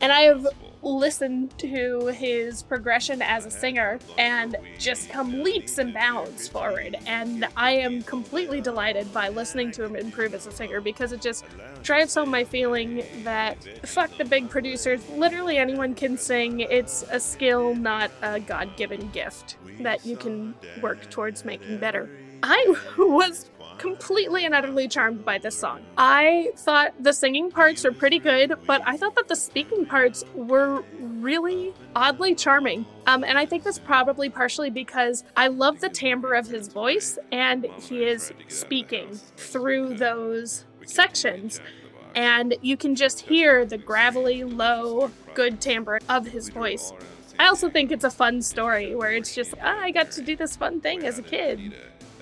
And 0.00 0.12
I 0.12 0.22
have 0.22 0.46
listened 0.82 1.56
to 1.58 2.06
his 2.08 2.62
progression 2.62 3.22
as 3.22 3.46
a 3.46 3.50
singer 3.50 3.98
and 4.18 4.56
just 4.78 5.08
come 5.10 5.42
leaps 5.42 5.78
and 5.78 5.92
bounds 5.92 6.48
forward. 6.48 6.96
And 7.06 7.46
I 7.56 7.72
am 7.72 8.02
completely 8.02 8.60
delighted 8.60 9.12
by 9.12 9.28
listening 9.28 9.72
to 9.72 9.84
him 9.84 9.96
improve 9.96 10.34
as 10.34 10.46
a 10.46 10.52
singer 10.52 10.80
because 10.80 11.12
it 11.12 11.20
just 11.20 11.44
drives 11.82 12.14
home 12.14 12.30
my 12.30 12.44
feeling 12.44 13.04
that 13.24 13.56
fuck 13.86 14.16
the 14.16 14.24
big 14.24 14.48
producers. 14.48 15.08
Literally 15.10 15.58
anyone 15.58 15.94
can 15.94 16.16
sing. 16.16 16.60
It's 16.60 17.04
a 17.10 17.20
skill, 17.20 17.74
not 17.74 18.10
a 18.22 18.40
God 18.40 18.76
given 18.76 19.08
gift 19.10 19.56
that 19.80 20.04
you 20.04 20.16
can 20.16 20.54
work 20.80 21.10
towards 21.10 21.44
making 21.44 21.78
better. 21.78 22.08
I 22.42 22.74
was 22.98 23.50
completely 23.78 24.44
and 24.44 24.54
utterly 24.54 24.88
charmed 24.88 25.24
by 25.24 25.38
this 25.38 25.58
song. 25.58 25.82
I 25.96 26.52
thought 26.56 26.94
the 27.00 27.12
singing 27.12 27.50
parts 27.50 27.84
were 27.84 27.92
pretty 27.92 28.18
good, 28.18 28.54
but 28.66 28.82
I 28.84 28.96
thought 28.96 29.14
that 29.16 29.28
the 29.28 29.36
speaking 29.36 29.86
parts 29.86 30.24
were 30.34 30.82
really 30.98 31.74
oddly 31.94 32.34
charming. 32.34 32.86
Um, 33.06 33.24
and 33.24 33.38
I 33.38 33.46
think 33.46 33.64
that's 33.64 33.78
probably 33.78 34.30
partially 34.30 34.70
because 34.70 35.24
I 35.36 35.48
love 35.48 35.80
the 35.80 35.88
timbre 35.88 36.34
of 36.34 36.46
his 36.46 36.68
voice 36.68 37.18
and 37.32 37.66
he 37.80 38.04
is 38.04 38.32
speaking 38.48 39.14
through 39.36 39.94
those 39.94 40.64
sections. 40.84 41.60
And 42.14 42.56
you 42.62 42.76
can 42.76 42.94
just 42.94 43.20
hear 43.20 43.66
the 43.66 43.76
gravelly, 43.76 44.44
low, 44.44 45.10
good 45.34 45.60
timbre 45.60 46.00
of 46.08 46.26
his 46.26 46.48
voice. 46.48 46.92
I 47.38 47.48
also 47.48 47.68
think 47.68 47.92
it's 47.92 48.04
a 48.04 48.10
fun 48.10 48.40
story 48.40 48.94
where 48.94 49.10
it's 49.10 49.34
just, 49.34 49.54
ah, 49.62 49.80
I 49.80 49.90
got 49.90 50.10
to 50.12 50.22
do 50.22 50.36
this 50.36 50.56
fun 50.56 50.80
thing 50.80 51.04
as 51.04 51.18
a 51.18 51.22
kid. 51.22 51.74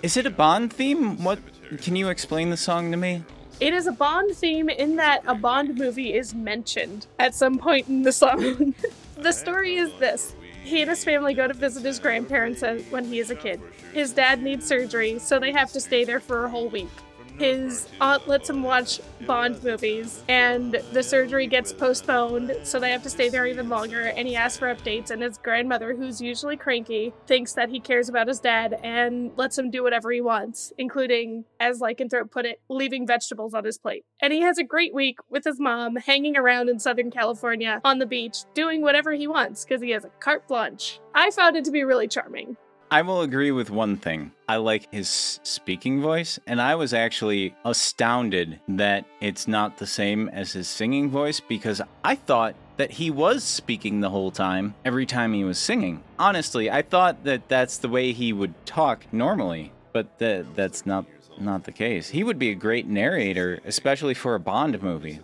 Is 0.05 0.19
it 0.19 0.27
a 0.27 0.31
Bond 0.31 0.71
theme? 0.71 1.25
What? 1.25 1.39
Can 1.81 1.97
you 1.97 2.11
explain 2.11 2.51
the 2.51 2.59
song 2.59 2.91
to 2.91 2.97
me? 2.99 3.25
It 3.59 3.73
is 3.73 3.87
a 3.87 3.93
Bond 3.93 4.37
theme 4.37 4.69
in 4.69 4.97
that 4.97 5.23
a 5.27 5.35
Bond 5.35 5.79
movie 5.79 6.13
is 6.13 6.35
mentioned 6.35 7.07
at 7.19 7.35
some 7.35 7.57
point 7.57 7.89
in 7.89 8.03
the 8.03 8.13
song. 8.13 8.75
the 9.17 9.33
story 9.33 9.77
is 9.77 9.91
this. 10.01 10.37
He 10.63 10.83
and 10.83 10.91
his 10.91 11.03
family 11.05 11.33
go 11.33 11.49
to 11.49 11.55
visit 11.55 11.87
his 11.87 11.99
grandparents 11.99 12.63
when 12.91 13.07
he 13.07 13.19
is 13.19 13.31
a 13.31 13.35
kid. 13.35 13.63
His 13.95 14.13
dad 14.13 14.43
needs 14.43 14.67
surgery, 14.67 15.19
so 15.19 15.39
they 15.39 15.53
have 15.53 15.73
to 15.73 15.81
stay 15.81 16.05
there 16.05 16.21
for 16.21 16.45
a 16.45 16.51
whole 16.51 16.69
week. 16.69 16.93
His 17.39 17.89
aunt 18.01 18.29
lets 18.29 18.49
him 18.49 18.63
watch 18.63 19.01
Bond 19.27 19.63
movies, 19.65 20.23
and 20.29 20.81
the 20.93 21.03
surgery 21.03 21.47
gets 21.47 21.73
postponed, 21.73 22.55
so 22.63 22.79
they 22.79 22.91
have 22.91 23.03
to 23.03 23.11
stay 23.11 23.29
there 23.29 23.47
even 23.47 23.69
longer. 23.69 24.03
And 24.03 24.29
he 24.29 24.37
asks 24.37 24.59
for 24.59 24.73
updates, 24.73 25.11
and 25.11 25.23
his 25.23 25.39
grandmother, 25.39 25.95
who's 25.95 26.21
usually 26.21 26.57
cranky, 26.57 27.13
thinks 27.27 27.55
that 27.55 27.71
he 27.71 27.81
cares 27.81 28.09
about 28.09 28.29
his 28.29 28.39
dad 28.39 28.79
and 28.83 29.33
lets 29.37 29.59
him 29.59 29.71
do 29.71 29.83
whatever 29.83 30.13
he 30.13 30.21
wants, 30.21 30.73
including, 30.79 31.45
as 31.59 31.81
Lycanthrope 31.81 32.31
put 32.31 32.47
it, 32.47 32.61
leaving 32.69 33.07
vegetables 33.07 33.55
on 33.55 33.65
his 33.65 33.79
plate. 33.79 34.05
And 34.21 34.33
he 34.33 34.43
has 34.43 34.59
a 34.59 34.65
great 34.65 34.95
week 34.95 35.19
with 35.29 35.45
his 35.45 35.59
mom, 35.59 35.97
hanging 35.97 36.37
around 36.37 36.69
in 36.69 36.79
Southern 36.79 37.11
California 37.11 37.81
on 37.85 37.99
the 37.99 38.07
beach, 38.07 38.45
doing 38.55 38.83
whatever 38.83 39.13
he 39.13 39.27
wants 39.27 39.65
because 39.65 39.83
he 39.83 39.91
has 39.91 40.05
a 40.05 40.11
carte 40.21 40.47
blanche. 40.47 41.01
I 41.15 41.31
found 41.31 41.57
it 41.57 41.65
to 41.65 41.71
be 41.71 41.85
really 41.85 42.09
charming. 42.09 42.57
I 42.91 43.03
will 43.03 43.23
agree 43.23 43.51
with 43.51 43.71
one 43.71 43.97
thing. 43.97 44.33
I 44.49 44.57
like 44.57 44.93
his 44.93 45.41
speaking 45.43 46.01
voice, 46.01 46.39
and 46.47 46.61
I 46.61 46.75
was 46.75 46.95
actually 46.95 47.55
astounded 47.65 48.61
that 48.69 49.05
it's 49.21 49.49
not 49.49 49.79
the 49.79 49.87
same 49.87 50.29
as 50.29 50.53
his 50.53 50.69
singing 50.69 51.11
voice 51.11 51.41
because 51.41 51.81
I 52.05 52.15
thought 52.15 52.55
that 52.77 52.93
he 52.93 53.11
was 53.11 53.45
speaking 53.45 54.01
the 54.01 54.11
whole 54.11 54.31
time 54.31 54.75
every 54.85 55.07
time 55.07 55.33
he 55.33 55.45
was 55.45 55.59
singing. 55.59 56.03
Honestly, 56.19 56.71
I 56.71 56.83
thought 56.83 57.25
that 57.25 57.49
that's 57.49 57.79
the 57.79 57.89
way 57.89 58.13
he 58.13 58.33
would 58.33 58.55
talk 58.67 59.05
normally, 59.13 59.73
but 59.93 60.19
that 60.19 60.55
that's 60.55 60.85
not 60.87 61.07
not 61.39 61.65
the 61.65 61.73
case. 61.73 62.09
He 62.09 62.23
would 62.23 62.39
be 62.39 62.51
a 62.51 62.55
great 62.55 62.87
narrator, 62.87 63.61
especially 63.65 64.15
for 64.15 64.35
a 64.35 64.41
Bond 64.41 64.81
movie. 64.83 65.21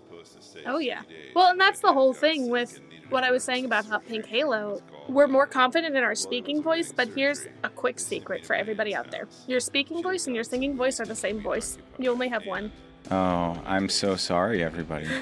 Oh, 0.66 0.78
yeah. 0.78 1.02
Well, 1.34 1.50
and 1.50 1.60
that's 1.60 1.80
the 1.80 1.92
whole 1.92 2.12
thing 2.12 2.50
with 2.50 2.80
what 3.08 3.24
I 3.24 3.30
was 3.30 3.42
saying 3.42 3.64
about 3.64 4.06
Pink 4.06 4.26
Halo. 4.26 4.80
We're 5.09 5.27
more 5.27 5.47
confident 5.47 5.97
in 5.97 6.02
our 6.02 6.14
speaking 6.14 6.62
voice, 6.62 6.93
but 6.93 7.09
here's 7.09 7.47
a 7.64 7.68
quick 7.68 7.98
secret 7.98 8.44
for 8.44 8.55
everybody 8.55 8.94
out 8.94 9.10
there 9.10 9.28
your 9.47 9.60
speaking 9.60 10.02
voice 10.02 10.27
and 10.27 10.35
your 10.35 10.44
singing 10.44 10.77
voice 10.77 11.01
are 11.01 11.06
the 11.06 11.16
same 11.16 11.40
voice. 11.40 11.78
You 11.98 12.10
only 12.10 12.28
have 12.28 12.47
one. 12.47 12.72
Oh, 13.10 13.60
I'm 13.64 13.89
so 13.89 14.16
sorry, 14.16 14.62
everybody. 14.62 15.09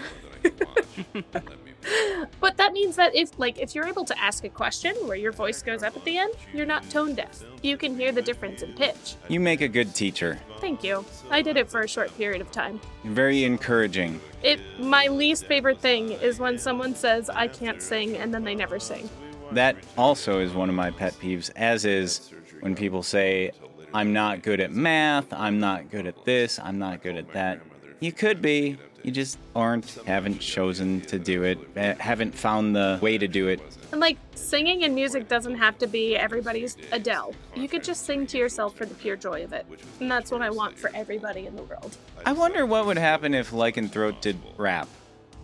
But 2.41 2.57
that 2.57 2.73
means 2.73 2.97
that 2.97 3.15
if 3.15 3.39
like 3.39 3.59
if 3.59 3.75
you're 3.75 3.87
able 3.87 4.05
to 4.05 4.19
ask 4.19 4.45
a 4.45 4.49
question 4.49 4.95
where 5.07 5.17
your 5.17 5.33
voice 5.33 5.63
goes 5.63 5.83
up 5.83 5.97
at 5.97 6.05
the 6.05 6.19
end, 6.19 6.35
you're 6.53 6.67
not 6.67 6.89
tone 6.91 7.15
deaf. 7.15 7.43
You 7.63 7.77
can 7.77 7.97
hear 7.97 8.13
the 8.13 8.23
difference 8.23 8.63
in 8.63 8.75
pitch. 8.75 9.17
You 9.29 9.41
make 9.41 9.61
a 9.61 9.69
good 9.69 9.95
teacher. 9.95 10.39
Thank 10.61 10.85
you. 10.85 11.05
I 11.31 11.43
did 11.43 11.57
it 11.57 11.71
for 11.71 11.81
a 11.81 11.89
short 11.89 12.17
period 12.17 12.41
of 12.41 12.51
time. 12.51 12.81
Very 13.05 13.45
encouraging. 13.45 14.21
It 14.43 14.61
my 14.79 15.07
least 15.07 15.47
favorite 15.47 15.81
thing 15.81 16.13
is 16.13 16.39
when 16.39 16.59
someone 16.59 16.95
says 16.95 17.31
I 17.31 17.49
can't 17.49 17.83
sing 17.83 18.17
and 18.17 18.33
then 18.33 18.45
they 18.45 18.55
never 18.55 18.79
sing. 18.79 19.09
That 19.53 19.77
also 19.97 20.41
is 20.41 20.53
one 20.53 20.69
of 20.69 20.75
my 20.75 20.91
pet 20.91 21.15
peeves, 21.15 21.51
as 21.57 21.85
is 21.85 22.33
when 22.61 22.75
people 22.75 23.03
say, 23.03 23.53
I'm 23.95 24.12
not 24.12 24.43
good 24.43 24.61
at 24.61 24.73
math, 24.73 25.33
I'm 25.33 25.59
not 25.59 25.91
good 25.91 26.07
at 26.07 26.25
this, 26.25 26.59
I'm 26.59 26.79
not 26.79 27.03
good 27.03 27.16
at 27.16 27.33
that. 27.33 27.61
You 28.01 28.12
could 28.12 28.43
be, 28.43 28.77
you 29.03 29.11
just 29.11 29.39
aren't, 29.57 29.91
haven't 30.07 30.41
chosen 30.41 31.01
to 31.03 31.19
do 31.19 31.45
it, 31.45 31.59
eh, 31.77 31.95
haven't 31.99 32.35
found 32.35 32.77
the 32.77 32.99
way 33.01 33.16
to 33.16 33.27
do 33.27 33.49
it. 33.49 33.61
And 33.91 34.01
like 34.01 34.19
singing 34.35 34.85
and 34.85 34.95
music 34.95 35.29
doesn't 35.29 35.57
have 35.57 35.79
to 35.79 35.87
be 35.87 36.15
everybody's 36.15 36.77
Adele. 36.93 37.35
You 37.55 37.69
could 37.69 37.83
just 37.83 38.05
sing 38.05 38.27
to 38.27 38.39
yourself 38.39 38.77
for 38.77 38.85
the 38.85 38.95
pure 38.95 39.16
joy 39.16 39.45
of 39.45 39.55
it. 39.55 39.65
And 40.01 40.11
that's 40.11 40.31
what 40.31 40.43
I 40.43 40.51
want 40.51 40.79
for 40.79 40.91
everybody 40.95 41.47
in 41.47 41.57
the 41.57 41.62
world. 41.62 41.97
I 42.27 42.33
wonder 42.33 42.66
what 42.66 42.85
would 42.85 42.99
happen 42.99 43.33
if 43.33 43.51
Lycanthrope 43.51 44.20
did 44.20 44.39
rap. 44.59 44.89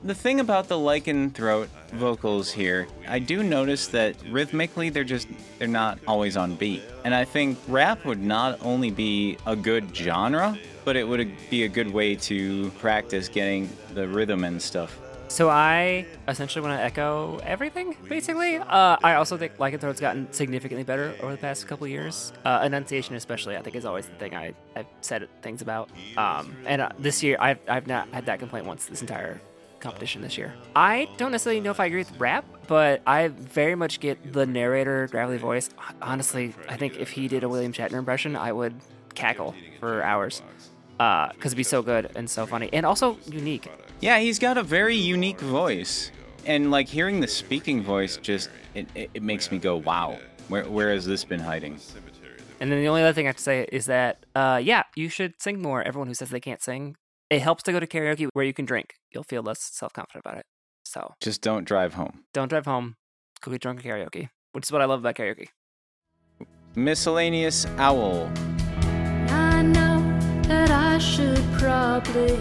The 0.05 0.15
thing 0.15 0.41
about 0.41 0.69
the 0.69 0.75
Lycanthrope 0.75 1.69
vocals 1.93 2.53
here, 2.53 2.87
I 3.09 3.19
do 3.19 3.43
notice 3.43 3.87
that 3.87 4.15
rhythmically 4.29 4.91
they're 4.91 5.03
just 5.03 5.29
they're 5.59 5.67
not 5.67 5.99
always 6.07 6.37
on 6.37 6.57
beat. 6.57 6.83
And 7.07 7.15
I 7.15 7.25
think 7.25 7.59
rap 7.69 8.05
would 8.05 8.21
not 8.21 8.59
only 8.61 8.91
be 8.91 9.39
a 9.47 9.57
good 9.57 9.97
genre, 9.97 10.59
but 10.85 10.97
it 10.97 11.09
would 11.09 11.33
be 11.49 11.65
a 11.65 11.69
good 11.69 11.91
way 11.91 12.17
to 12.17 12.71
practice 12.73 13.29
getting 13.29 13.71
the 13.95 14.07
rhythm 14.07 14.45
and 14.45 14.61
stuff. 14.61 15.01
So 15.29 15.49
I 15.49 16.05
essentially 16.29 16.61
want 16.61 16.79
to 16.79 16.85
echo 16.85 17.39
everything, 17.39 17.97
basically. 18.07 18.59
Uh, 18.59 18.99
I 19.03 19.15
also 19.15 19.39
think 19.39 19.57
Lycanthrope's 19.57 20.01
gotten 20.01 20.31
significantly 20.35 20.85
better 20.85 21.15
over 21.23 21.33
the 21.33 21.39
past 21.39 21.67
couple 21.67 21.87
years. 21.87 22.31
Uh, 22.45 22.61
enunciation, 22.63 23.15
especially, 23.15 23.57
I 23.57 23.63
think 23.63 23.75
is 23.75 23.87
always 23.87 24.07
the 24.07 24.15
thing 24.17 24.35
I, 24.35 24.53
I've 24.77 24.87
said 25.01 25.27
things 25.41 25.63
about. 25.63 25.89
Um, 26.19 26.55
and 26.67 26.83
uh, 26.83 26.91
this 26.99 27.23
year, 27.23 27.39
I've, 27.41 27.59
I've 27.67 27.87
not 27.87 28.07
had 28.11 28.27
that 28.27 28.39
complaint 28.39 28.67
once 28.67 28.85
this 28.85 29.01
entire 29.01 29.41
competition 29.85 30.23
this 30.23 30.37
year. 30.37 30.55
I 30.75 31.09
don't 31.19 31.31
necessarily 31.31 31.61
know 31.61 31.71
if 31.71 31.79
I 31.79 31.87
agree 31.87 31.99
with 31.99 32.19
rap, 32.19 32.45
but 32.67 33.03
I 33.07 33.29
very 33.29 33.77
much 33.77 34.01
get 34.01 34.33
the 34.33 34.47
narrator 34.47 35.07
gravelly 35.13 35.39
voice. 35.39 35.71
Honestly, 36.03 36.55
I 36.69 36.77
think 36.77 36.97
if 36.97 37.11
he 37.11 37.29
did 37.29 37.45
a 37.45 37.49
William 37.49 37.73
Shatner 37.73 37.99
impression, 37.99 38.35
I 38.35 38.51
would 38.51 38.75
cackle 39.15 39.55
for 39.79 40.03
hours 40.03 40.43
because 40.97 41.47
it'd 41.47 41.57
be 41.57 41.63
so 41.63 41.83
good 41.83 42.11
and 42.17 42.29
so 42.29 42.47
funny 42.47 42.69
and 42.73 42.85
also 42.85 43.19
unique. 43.27 43.71
Yeah, 44.01 44.19
he's 44.19 44.39
got 44.39 44.59
a 44.59 44.63
very 44.63 44.97
unique 44.97 45.41
voice. 45.41 46.11
And 46.47 46.71
like 46.71 46.89
hearing 46.89 47.21
the 47.21 47.29
speaking 47.29 47.83
voice 47.83 48.17
just 48.17 48.51
it, 48.75 48.89
it, 48.95 49.11
it 49.15 49.23
makes 49.23 49.53
me 49.53 49.59
go, 49.59 49.77
wow, 49.77 50.19
where, 50.49 50.65
where 50.65 50.93
has 50.93 51.07
this 51.07 51.25
been 51.25 51.41
hiding? 51.41 51.79
And 52.61 52.71
then 52.71 52.81
the 52.81 52.89
only 52.89 53.03
other 53.03 53.13
thing 53.13 53.27
I 53.27 53.31
have 53.31 53.37
to 53.37 53.43
say 53.43 53.67
is 53.71 53.87
that, 53.87 54.25
uh, 54.35 54.61
yeah, 54.63 54.85
you 54.95 55.09
should 55.09 55.41
sing 55.41 55.61
more. 55.61 55.83
Everyone 55.83 56.09
who 56.09 56.15
says 56.15 56.31
they 56.31 56.41
can't 56.41 56.63
sing, 56.63 56.97
it 57.31 57.41
helps 57.41 57.63
to 57.65 57.73
go 57.73 57.81
to 57.81 57.87
karaoke 57.87 58.29
where 58.33 58.45
you 58.45 58.53
can 58.53 58.65
drink. 58.65 58.95
You'll 59.13 59.25
feel 59.25 59.43
less 59.43 59.61
self 59.63 59.93
confident 59.93 60.25
about 60.25 60.39
it. 60.39 60.47
So 60.85 61.15
Just 61.21 61.41
don't 61.43 61.65
drive 61.65 61.95
home. 61.95 62.25
don't 62.33 62.49
drive 62.49 62.67
home. 62.67 62.97
Go 63.41 63.51
get 63.51 63.61
drunk 63.63 63.81
at 63.81 63.85
karaoke, 63.87 64.29
which 64.53 64.65
is 64.67 64.73
what 64.73 64.83
I 64.83 64.85
love 64.85 65.01
about 65.01 65.15
karaoke. 65.17 65.49
Miscellaneous 66.77 67.67
Owl. 67.79 68.31
I 69.29 69.63
know 69.63 70.19
that 70.49 70.71
I 70.71 70.99
should 70.99 71.43
probably 71.59 72.37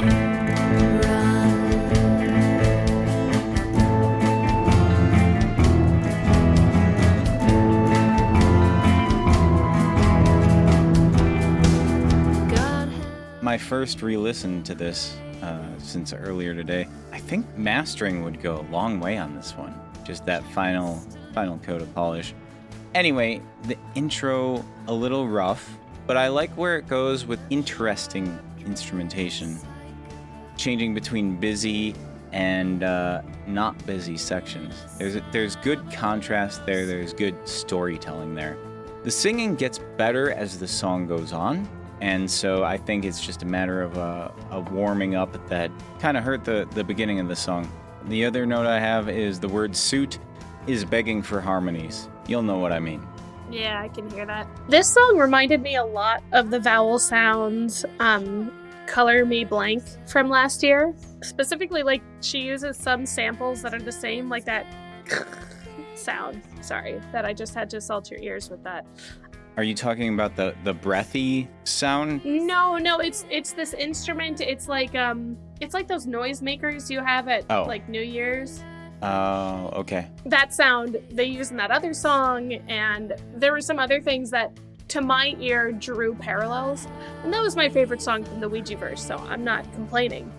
My 13.53 13.59
first 13.59 14.01
re 14.01 14.17
listen 14.17 14.63
to 14.63 14.73
this 14.73 15.15
uh, 15.43 15.77
since 15.77 16.11
earlier 16.11 16.55
today, 16.55 16.87
I 17.11 17.19
think 17.19 17.45
mastering 17.55 18.23
would 18.23 18.41
go 18.41 18.57
a 18.57 18.65
long 18.71 18.99
way 18.99 19.19
on 19.19 19.35
this 19.35 19.55
one. 19.55 19.79
Just 20.03 20.25
that 20.25 20.43
final, 20.53 20.99
final 21.35 21.59
coat 21.59 21.79
of 21.79 21.93
polish. 21.93 22.33
Anyway, 22.95 23.43
the 23.65 23.77
intro 23.93 24.65
a 24.87 24.91
little 24.91 25.27
rough, 25.27 25.77
but 26.07 26.17
I 26.17 26.29
like 26.29 26.49
where 26.57 26.79
it 26.79 26.87
goes 26.87 27.27
with 27.27 27.39
interesting 27.51 28.39
instrumentation, 28.65 29.59
changing 30.57 30.95
between 30.95 31.35
busy 31.35 31.93
and 32.31 32.81
uh, 32.81 33.21
not 33.45 33.77
busy 33.85 34.17
sections. 34.17 34.73
There's 34.97 35.15
a, 35.15 35.23
there's 35.31 35.57
good 35.57 35.91
contrast 35.91 36.65
there. 36.65 36.87
There's 36.87 37.13
good 37.13 37.47
storytelling 37.47 38.33
there. 38.33 38.57
The 39.03 39.11
singing 39.11 39.53
gets 39.53 39.77
better 39.95 40.31
as 40.31 40.57
the 40.57 40.67
song 40.67 41.05
goes 41.05 41.33
on, 41.33 41.69
and 42.03 42.29
so 42.29 42.65
I 42.65 42.75
think 42.75 43.05
it's 43.05 43.25
just 43.25 43.43
a 43.43 43.45
matter 43.45 43.81
of 43.81 43.97
uh, 43.97 44.27
a 44.51 44.59
warming 44.59 45.15
up 45.15 45.31
that 45.47 45.71
kind 45.99 46.17
of 46.17 46.23
hurt 46.25 46.43
the 46.43 46.67
the 46.71 46.83
beginning 46.83 47.21
of 47.21 47.29
the 47.29 47.35
song. 47.35 47.71
The 48.07 48.25
other 48.25 48.45
note 48.45 48.65
I 48.65 48.77
have 48.77 49.07
is 49.07 49.39
the 49.39 49.47
word 49.47 49.73
suit 49.73 50.19
is 50.67 50.83
begging 50.83 51.21
for 51.21 51.39
harmonies. 51.39 52.09
You'll 52.27 52.41
know 52.41 52.57
what 52.57 52.73
I 52.73 52.79
mean. 52.79 53.07
Yeah, 53.49 53.81
I 53.81 53.87
can 53.87 54.09
hear 54.09 54.25
that. 54.25 54.47
This 54.67 54.89
song 54.89 55.17
reminded 55.17 55.61
me 55.61 55.77
a 55.77 55.85
lot 55.85 56.21
of 56.33 56.49
the 56.49 56.59
vowel 56.59 56.99
sounds 56.99 57.85
um 58.01 58.51
Color 58.85 59.25
Me 59.25 59.45
Blank 59.45 59.83
from 60.05 60.27
last 60.27 60.61
year. 60.61 60.93
Specifically 61.21 61.83
like 61.83 62.01
she 62.19 62.39
uses 62.39 62.75
some 62.75 63.05
samples 63.05 63.61
that 63.61 63.73
are 63.73 63.81
the 63.81 63.93
same 63.93 64.27
like 64.27 64.43
that 64.43 64.65
sound. 65.95 66.41
Sorry, 66.59 66.99
that 67.13 67.23
I 67.23 67.31
just 67.31 67.55
had 67.55 67.69
to 67.69 67.77
assault 67.77 68.11
your 68.11 68.19
ears 68.19 68.49
with 68.49 68.61
that. 68.65 68.85
Are 69.55 69.63
you 69.63 69.75
talking 69.75 70.13
about 70.13 70.35
the 70.35 70.55
the 70.63 70.73
breathy 70.73 71.47
sound? 71.63 72.25
No, 72.25 72.77
no, 72.77 72.99
it's 72.99 73.25
it's 73.29 73.53
this 73.53 73.73
instrument. 73.73 74.41
It's 74.41 74.67
like 74.67 74.95
um 74.95 75.37
it's 75.61 75.73
like 75.73 75.87
those 75.87 76.07
noisemakers 76.07 76.89
you 76.89 76.99
have 77.01 77.27
at 77.27 77.45
Oh. 77.49 77.63
like 77.63 77.87
New 77.87 78.01
Year's. 78.01 78.63
Oh, 79.05 79.69
okay. 79.73 80.07
that 80.27 80.53
sound 80.53 80.97
they 81.11 81.25
use 81.25 81.51
in 81.51 81.57
that 81.57 81.71
other 81.71 81.93
song 81.93 82.53
and 82.69 83.13
there 83.35 83.51
were 83.51 83.59
some 83.59 83.77
other 83.77 83.99
things 83.99 84.29
that 84.31 84.57
to 84.87 85.01
my 85.01 85.35
ear 85.41 85.73
drew 85.73 86.15
parallels 86.15 86.87
and 87.23 87.33
that 87.33 87.41
was 87.41 87.57
my 87.57 87.67
favorite 87.67 88.01
song 88.01 88.23
from 88.23 88.39
the 88.39 88.47
ouija 88.47 88.77
verse 88.77 89.05
so 89.05 89.17
i'm 89.27 89.43
not 89.43 89.69
complaining 89.73 90.31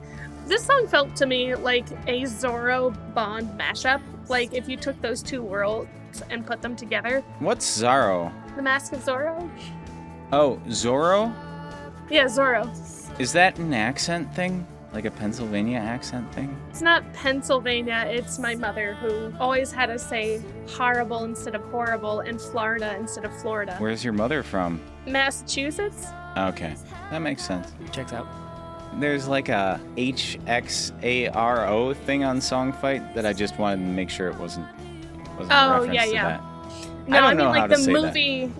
this 0.47 0.65
song 0.65 0.87
felt 0.89 1.15
to 1.15 1.27
me 1.27 1.55
like 1.55 1.87
a 2.07 2.23
zorro 2.23 2.91
bond 3.15 3.49
mashup 3.61 4.01
like 4.31 4.55
if 4.55 4.67
you 4.67 4.79
took 4.79 4.99
those 5.03 5.23
two 5.23 5.43
worlds 5.43 5.89
and 6.31 6.47
put 6.47 6.63
them 6.63 6.75
together 6.75 7.21
What's 7.41 7.67
Zorro? 7.83 8.33
The 8.57 8.63
mask 8.63 8.93
of 8.93 9.01
zorro 9.05 9.49
Oh, 10.33 10.61
Zorro? 10.69 11.33
yeah 12.11 12.25
zorro 12.25 12.69
Is 13.21 13.33
that 13.33 13.59
an 13.59 13.73
accent 13.75 14.35
thing? 14.35 14.67
Like 14.93 15.05
a 15.07 15.11
Pennsylvania 15.11 15.79
accent 15.79 16.33
thing? 16.35 16.57
it's 16.71 16.81
not 16.83 17.03
pennsylvania 17.13 18.05
it's 18.09 18.39
my 18.39 18.55
mother 18.55 18.95
who 18.95 19.33
always 19.41 19.73
had 19.73 19.91
us 19.91 20.07
say 20.09 20.41
horrible 20.69 21.25
instead 21.25 21.55
of 21.55 21.63
horrible 21.65 22.21
and 22.21 22.41
florida 22.41 22.95
instead 22.97 23.25
of 23.25 23.37
florida 23.41 23.75
Where's 23.79 24.05
your 24.05 24.13
mother 24.13 24.43
from? 24.43 24.81
massachusetts 25.07 26.07
Okay, 26.37 26.75
that 27.13 27.21
makes 27.21 27.45
sense. 27.45 27.73
Checks 27.93 28.13
out. 28.13 28.27
There's 28.99 29.29
like 29.29 29.49
a 29.51 29.81
H 29.97 30.37
X 30.49 30.93
A 31.05 31.29
R 31.29 31.69
O 31.69 31.95
thing 31.95 32.25
on 32.25 32.41
Song 32.41 32.73
Fight 32.73 33.15
that 33.15 33.25
I 33.25 33.33
just 33.33 33.57
wanted 33.57 33.77
to 33.85 33.89
make 33.93 34.11
sure 34.11 34.31
it 34.31 34.37
wasn't 34.41 34.67
wasn't 35.39 35.53
a 35.53 35.65
Oh, 35.65 35.71
reference 35.75 35.95
yeah, 35.95 36.05
to 36.07 36.13
yeah. 36.13 36.29
that. 36.39 36.41
No, 37.07 37.19
I 37.19 37.21
don't 37.21 37.37
mean 37.37 37.49
like 37.49 37.71
the 37.71 37.91
movie. 37.91 38.53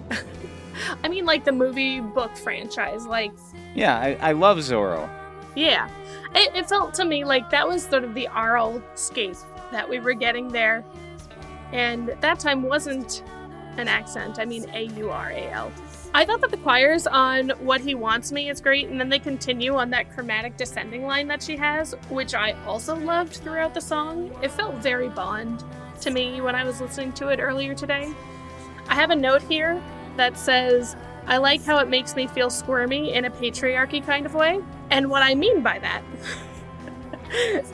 I 1.05 1.09
mean 1.09 1.25
like 1.25 1.45
the 1.45 1.53
movie 1.53 2.01
book 2.01 2.37
franchise. 2.37 3.07
Like, 3.07 3.33
Yeah, 3.75 3.97
I, 3.99 4.17
I 4.21 4.33
love 4.33 4.59
Zorro. 4.59 5.09
yeah, 5.55 5.89
it, 6.35 6.55
it 6.55 6.69
felt 6.69 6.95
to 6.95 7.05
me 7.05 7.25
like 7.25 7.49
that 7.51 7.67
was 7.67 7.85
sort 7.85 8.05
of 8.05 8.15
the 8.15 8.29
aural 8.29 8.83
scape 8.95 9.37
that 9.73 9.89
we 9.89 10.01
were 10.01 10.15
getting 10.15 10.49
there, 10.49 10.85
and 11.73 12.09
that 12.21 12.39
time 12.41 12.63
wasn't 12.63 13.23
an 13.77 13.89
accent. 13.89 14.39
I 14.39 14.45
mean 14.45 14.69
A 14.73 14.85
U 14.97 15.11
R 15.11 15.31
A 15.31 15.51
L. 15.53 15.73
I 16.17 16.25
thought 16.25 16.41
that 16.43 16.51
the 16.53 16.57
choirs 16.59 17.09
on 17.09 17.51
"What 17.61 17.81
He 17.81 17.95
Wants 17.97 18.31
Me" 18.31 18.49
is 18.51 18.61
great, 18.61 18.89
and 18.89 19.01
then 19.01 19.09
they 19.09 19.19
continue 19.19 19.75
on 19.75 19.91
that 19.91 20.13
chromatic 20.15 20.57
descending 20.57 21.07
line 21.07 21.27
that 21.29 21.43
she 21.43 21.57
has, 21.57 21.93
which 22.09 22.35
I 22.35 22.53
also 22.67 22.95
loved 22.95 23.35
throughout 23.37 23.75
the 23.75 23.81
song. 23.81 24.31
It 24.43 24.51
felt 24.53 24.75
very 24.77 25.09
Bond 25.09 25.65
to 26.05 26.11
me 26.11 26.43
when 26.43 26.55
I 26.55 26.65
was 26.65 26.81
listening 26.83 27.13
to 27.15 27.29
it 27.29 27.41
earlier 27.41 27.75
today. 27.75 28.13
I 28.89 28.95
have 28.95 29.11
a 29.11 29.17
note 29.17 29.43
here 29.43 29.83
that 30.17 30.39
says, 30.39 30.97
I 31.27 31.39
like 31.39 31.65
how 31.65 31.79
it 31.79 31.89
makes 31.89 32.15
me 32.15 32.27
feel 32.27 32.51
squirmy 32.51 33.15
in 33.15 33.25
a 33.25 33.31
patriarchy 33.31 34.05
kind 34.05 34.27
of 34.27 34.35
way. 34.35 34.61
And 34.91 35.09
what 35.09 35.23
I 35.23 35.35
mean 35.35 35.63
by 35.63 35.79
that 35.79 36.03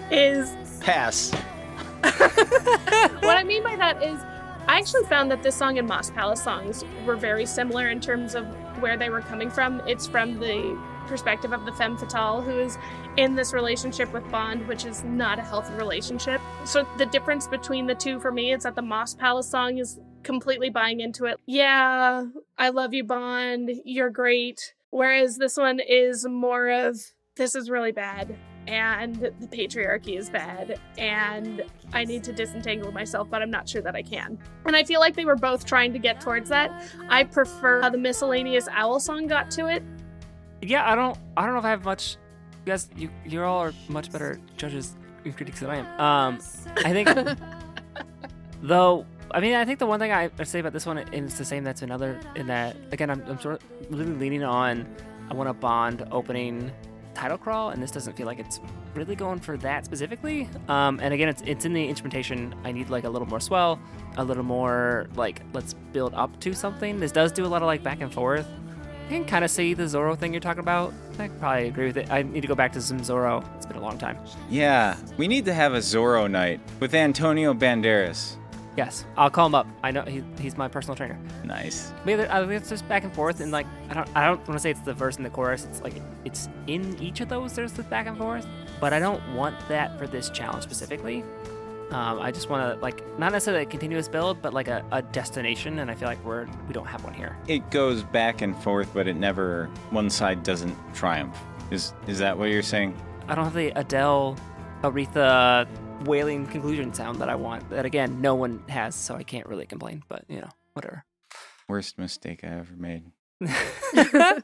is, 0.12 0.54
Pass. 0.80 1.32
what 2.02 3.36
I 3.36 3.42
mean 3.44 3.64
by 3.64 3.74
that 3.76 4.00
is, 4.02 4.20
I 4.68 4.78
actually 4.78 5.04
found 5.04 5.30
that 5.32 5.42
this 5.42 5.56
song 5.56 5.78
and 5.78 5.88
Moss 5.88 6.10
Palace 6.10 6.42
songs 6.42 6.84
were 7.04 7.16
very 7.16 7.44
similar 7.44 7.88
in 7.88 8.00
terms 8.00 8.36
of 8.36 8.46
where 8.80 8.96
they 8.96 9.10
were 9.10 9.20
coming 9.20 9.50
from. 9.50 9.80
It's 9.86 10.06
from 10.06 10.38
the 10.40 10.78
perspective 11.06 11.52
of 11.52 11.66
the 11.66 11.72
femme 11.72 11.96
fatale 11.96 12.40
who 12.40 12.58
is 12.58 12.78
in 13.16 13.34
this 13.34 13.52
relationship 13.52 14.12
with 14.12 14.28
Bond, 14.30 14.66
which 14.68 14.84
is 14.84 15.02
not 15.04 15.38
a 15.38 15.42
healthy 15.42 15.74
relationship. 15.74 16.40
So 16.64 16.86
the 16.98 17.06
difference 17.06 17.46
between 17.46 17.86
the 17.86 17.94
two 17.94 18.20
for 18.20 18.30
me 18.30 18.52
is 18.52 18.62
that 18.62 18.74
the 18.74 18.82
Moss 18.82 19.14
Palace 19.14 19.48
song 19.50 19.78
is 19.78 19.98
completely 20.22 20.70
buying 20.70 21.00
into 21.00 21.24
it. 21.24 21.38
Yeah, 21.46 22.24
I 22.58 22.68
love 22.70 22.94
you, 22.94 23.04
Bond. 23.04 23.70
You're 23.84 24.10
great. 24.10 24.74
Whereas 24.90 25.38
this 25.38 25.56
one 25.56 25.80
is 25.80 26.26
more 26.26 26.68
of 26.68 27.00
this 27.36 27.54
is 27.54 27.70
really 27.70 27.92
bad 27.92 28.36
and 28.66 29.16
the 29.16 29.46
patriarchy 29.46 30.16
is 30.16 30.30
bad 30.30 30.78
and 30.98 31.62
I 31.92 32.04
need 32.04 32.22
to 32.24 32.32
disentangle 32.32 32.92
myself, 32.92 33.28
but 33.30 33.42
I'm 33.42 33.50
not 33.50 33.68
sure 33.68 33.82
that 33.82 33.94
I 33.94 34.02
can. 34.02 34.38
And 34.66 34.76
I 34.76 34.84
feel 34.84 35.00
like 35.00 35.16
they 35.16 35.24
were 35.24 35.36
both 35.36 35.64
trying 35.64 35.92
to 35.92 35.98
get 35.98 36.20
towards 36.20 36.48
that. 36.50 36.84
I 37.08 37.24
prefer 37.24 37.82
how 37.82 37.90
the 37.90 37.98
miscellaneous 37.98 38.68
owl 38.70 39.00
song 39.00 39.26
got 39.26 39.50
to 39.52 39.66
it. 39.66 39.82
Yeah, 40.62 40.90
I 40.90 40.94
don't 40.94 41.18
I 41.36 41.44
don't 41.44 41.54
know 41.54 41.58
if 41.58 41.64
I 41.64 41.70
have 41.70 41.84
much 41.84 42.16
guys, 42.66 42.88
you 42.96 43.10
you 43.24 43.42
all 43.42 43.58
are 43.58 43.72
much 43.88 44.12
better 44.12 44.38
judges 44.56 44.96
and 45.24 45.36
critics 45.36 45.60
than 45.60 45.70
I 45.70 45.76
am. 45.76 46.00
Um, 46.00 46.38
I 46.76 46.92
think 46.92 47.08
though. 48.62 49.06
I 49.32 49.38
mean, 49.38 49.54
I 49.54 49.64
think 49.64 49.78
the 49.78 49.86
one 49.86 50.00
thing 50.00 50.10
I 50.10 50.28
I 50.38 50.44
say 50.44 50.58
about 50.58 50.72
this 50.72 50.86
one, 50.86 50.98
and 50.98 51.14
it's 51.14 51.38
the 51.38 51.44
same 51.44 51.62
that's 51.62 51.82
another 51.82 52.20
in 52.34 52.48
that 52.48 52.76
again, 52.90 53.10
I'm, 53.10 53.22
I'm 53.28 53.40
sort 53.40 53.62
of 53.62 53.90
really 53.90 54.12
leaning 54.12 54.42
on. 54.42 54.86
I 55.30 55.34
want 55.34 55.48
a 55.48 55.54
Bond 55.54 56.06
opening 56.10 56.72
title 57.14 57.38
crawl, 57.38 57.70
and 57.70 57.82
this 57.82 57.90
doesn't 57.90 58.16
feel 58.16 58.26
like 58.26 58.38
it's 58.38 58.60
really 58.94 59.14
going 59.14 59.38
for 59.38 59.56
that 59.58 59.84
specifically. 59.84 60.48
Um, 60.68 61.00
and 61.00 61.12
again, 61.14 61.28
it's 61.28 61.42
it's 61.42 61.64
in 61.64 61.72
the 61.72 61.86
instrumentation. 61.86 62.54
I 62.64 62.72
need 62.72 62.90
like 62.90 63.04
a 63.04 63.10
little 63.10 63.28
more 63.28 63.40
swell, 63.40 63.80
a 64.16 64.24
little 64.24 64.42
more 64.42 65.08
like 65.14 65.42
let's 65.52 65.74
build 65.92 66.14
up 66.14 66.38
to 66.40 66.54
something. 66.54 67.00
This 67.00 67.12
does 67.12 67.32
do 67.32 67.44
a 67.44 67.48
lot 67.48 67.62
of 67.62 67.66
like 67.66 67.82
back 67.82 68.00
and 68.00 68.12
forth. 68.12 68.46
I 69.06 69.12
can 69.12 69.24
kind 69.24 69.44
of 69.44 69.50
see 69.50 69.74
the 69.74 69.82
Zorro 69.84 70.16
thing 70.16 70.32
you're 70.32 70.40
talking 70.40 70.60
about. 70.60 70.94
I 71.18 71.28
probably 71.28 71.66
agree 71.66 71.86
with 71.86 71.96
it. 71.96 72.10
I 72.12 72.22
need 72.22 72.42
to 72.42 72.48
go 72.48 72.54
back 72.54 72.72
to 72.74 72.80
some 72.80 73.00
Zorro. 73.00 73.44
It's 73.56 73.66
been 73.66 73.76
a 73.76 73.80
long 73.80 73.98
time. 73.98 74.16
Yeah, 74.48 74.96
we 75.16 75.26
need 75.26 75.44
to 75.46 75.52
have 75.52 75.74
a 75.74 75.78
Zorro 75.78 76.30
night 76.30 76.60
with 76.78 76.94
Antonio 76.94 77.52
Banderas. 77.52 78.36
Yes, 78.76 79.04
I'll 79.16 79.30
call 79.30 79.46
him 79.46 79.54
up. 79.54 79.66
I 79.82 79.90
know 79.90 80.02
he, 80.02 80.22
he's 80.38 80.56
my 80.56 80.68
personal 80.68 80.94
trainer. 80.94 81.18
Nice. 81.44 81.92
But 82.04 82.18
yeah, 82.18 82.36
I 82.36 82.40
think 82.40 82.52
it's 82.52 82.70
just 82.70 82.88
back 82.88 83.04
and 83.04 83.12
forth, 83.12 83.40
and 83.40 83.50
like 83.50 83.66
I 83.88 83.94
don't 83.94 84.08
I 84.16 84.26
don't 84.26 84.38
want 84.46 84.52
to 84.52 84.58
say 84.58 84.70
it's 84.70 84.80
the 84.80 84.94
verse 84.94 85.16
and 85.16 85.26
the 85.26 85.30
chorus. 85.30 85.64
It's 85.64 85.82
like 85.82 85.94
it's 86.24 86.48
in 86.66 86.96
each 87.02 87.20
of 87.20 87.28
those. 87.28 87.52
There's 87.52 87.72
the 87.72 87.82
back 87.84 88.06
and 88.06 88.16
forth, 88.16 88.46
but 88.80 88.92
I 88.92 88.98
don't 88.98 89.22
want 89.34 89.56
that 89.68 89.98
for 89.98 90.06
this 90.06 90.30
challenge 90.30 90.62
specifically. 90.62 91.24
Um, 91.90 92.20
I 92.20 92.30
just 92.30 92.48
want 92.48 92.74
to 92.74 92.80
like 92.80 93.02
not 93.18 93.32
necessarily 93.32 93.64
a 93.64 93.66
continuous 93.66 94.06
build, 94.06 94.40
but 94.40 94.54
like 94.54 94.68
a, 94.68 94.84
a 94.92 95.02
destination, 95.02 95.80
and 95.80 95.90
I 95.90 95.94
feel 95.94 96.06
like 96.06 96.24
we're 96.24 96.46
we 96.68 96.72
don't 96.72 96.86
have 96.86 97.02
one 97.02 97.14
here. 97.14 97.36
It 97.48 97.68
goes 97.70 98.04
back 98.04 98.42
and 98.42 98.56
forth, 98.62 98.88
but 98.94 99.08
it 99.08 99.14
never 99.16 99.66
one 99.90 100.08
side 100.08 100.44
doesn't 100.44 100.76
triumph. 100.94 101.36
Is 101.72 101.92
is 102.06 102.20
that 102.20 102.38
what 102.38 102.50
you're 102.50 102.62
saying? 102.62 102.96
I 103.26 103.34
don't 103.34 103.44
have 103.44 103.54
the 103.54 103.72
Adele, 103.78 104.36
Aretha 104.82 105.66
wailing 106.04 106.46
conclusion 106.46 106.92
sound 106.94 107.18
that 107.20 107.28
I 107.28 107.34
want. 107.34 107.68
That 107.70 107.86
again, 107.86 108.20
no 108.20 108.34
one 108.34 108.62
has, 108.68 108.94
so 108.94 109.14
I 109.14 109.22
can't 109.22 109.46
really 109.46 109.66
complain. 109.66 110.02
But 110.08 110.24
you 110.28 110.40
know, 110.40 110.50
whatever. 110.74 111.04
Worst 111.68 111.98
mistake 111.98 112.44
I 112.44 112.48
ever 112.48 112.74
made. 112.76 113.04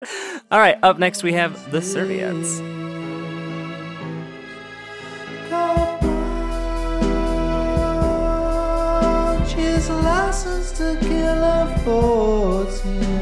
All 0.50 0.58
right, 0.58 0.78
up 0.82 0.98
next 0.98 1.22
we 1.22 1.34
have 1.34 1.70
the 1.70 1.82
Serviettes. 1.82 2.60
She's 9.50 9.90
licensed 9.90 10.76
to 10.76 10.96
kill 11.00 11.44
a 11.44 11.78
14 11.84 13.20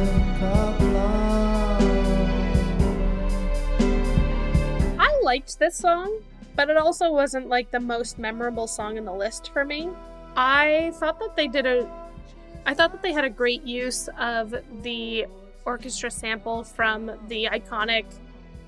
I 5.01 5.20
liked 5.23 5.59
this 5.59 5.77
song, 5.77 6.23
but 6.59 6.68
it 6.68 6.76
also 6.76 7.12
wasn't 7.12 7.47
like 7.47 7.70
the 7.70 7.78
most 7.78 8.18
memorable 8.18 8.66
song 8.66 8.97
in 8.97 9.05
the 9.05 9.12
list 9.12 9.52
for 9.52 9.64
me. 9.64 9.89
I 10.36 10.90
thought 10.97 11.20
that 11.20 11.36
they 11.36 11.47
did 11.47 11.66
a 11.66 11.89
I 12.66 12.74
thought 12.74 12.90
that 12.90 13.01
they 13.01 13.12
had 13.12 13.24
a 13.24 13.30
great 13.30 13.62
use 13.62 14.09
of 14.18 14.52
the 14.82 15.26
orchestra 15.64 16.10
sample 16.10 16.64
from 16.64 17.12
the 17.28 17.48
iconic 17.52 18.06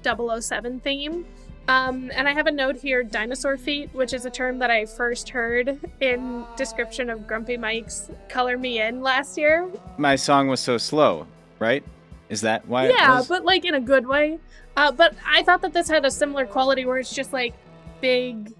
007 0.04 0.78
theme. 0.80 1.26
Um, 1.66 2.12
and 2.14 2.28
I 2.28 2.32
have 2.32 2.46
a 2.46 2.52
note 2.52 2.76
here 2.76 3.02
dinosaur 3.02 3.56
feet, 3.56 3.90
which 3.92 4.12
is 4.12 4.24
a 4.24 4.30
term 4.30 4.60
that 4.60 4.70
I 4.70 4.86
first 4.86 5.28
heard 5.28 5.80
in 6.00 6.46
description 6.56 7.10
of 7.10 7.26
Grumpy 7.26 7.56
Mike's 7.56 8.08
Color 8.28 8.56
Me 8.56 8.80
In 8.80 9.02
last 9.02 9.36
year. 9.36 9.68
My 9.98 10.14
song 10.14 10.46
was 10.46 10.60
so 10.60 10.78
slow, 10.78 11.26
right? 11.58 11.82
Is 12.28 12.42
that 12.42 12.68
why? 12.68 12.88
yeah, 12.88 13.22
but 13.28 13.44
like 13.44 13.64
in 13.64 13.74
a 13.74 13.80
good 13.80 14.06
way. 14.06 14.38
Uh, 14.76 14.92
but 14.92 15.16
I 15.26 15.42
thought 15.42 15.62
that 15.62 15.72
this 15.72 15.88
had 15.88 16.04
a 16.04 16.10
similar 16.10 16.46
quality 16.46 16.84
where 16.84 16.98
it's 16.98 17.12
just 17.12 17.32
like 17.32 17.52
big, 18.00 18.52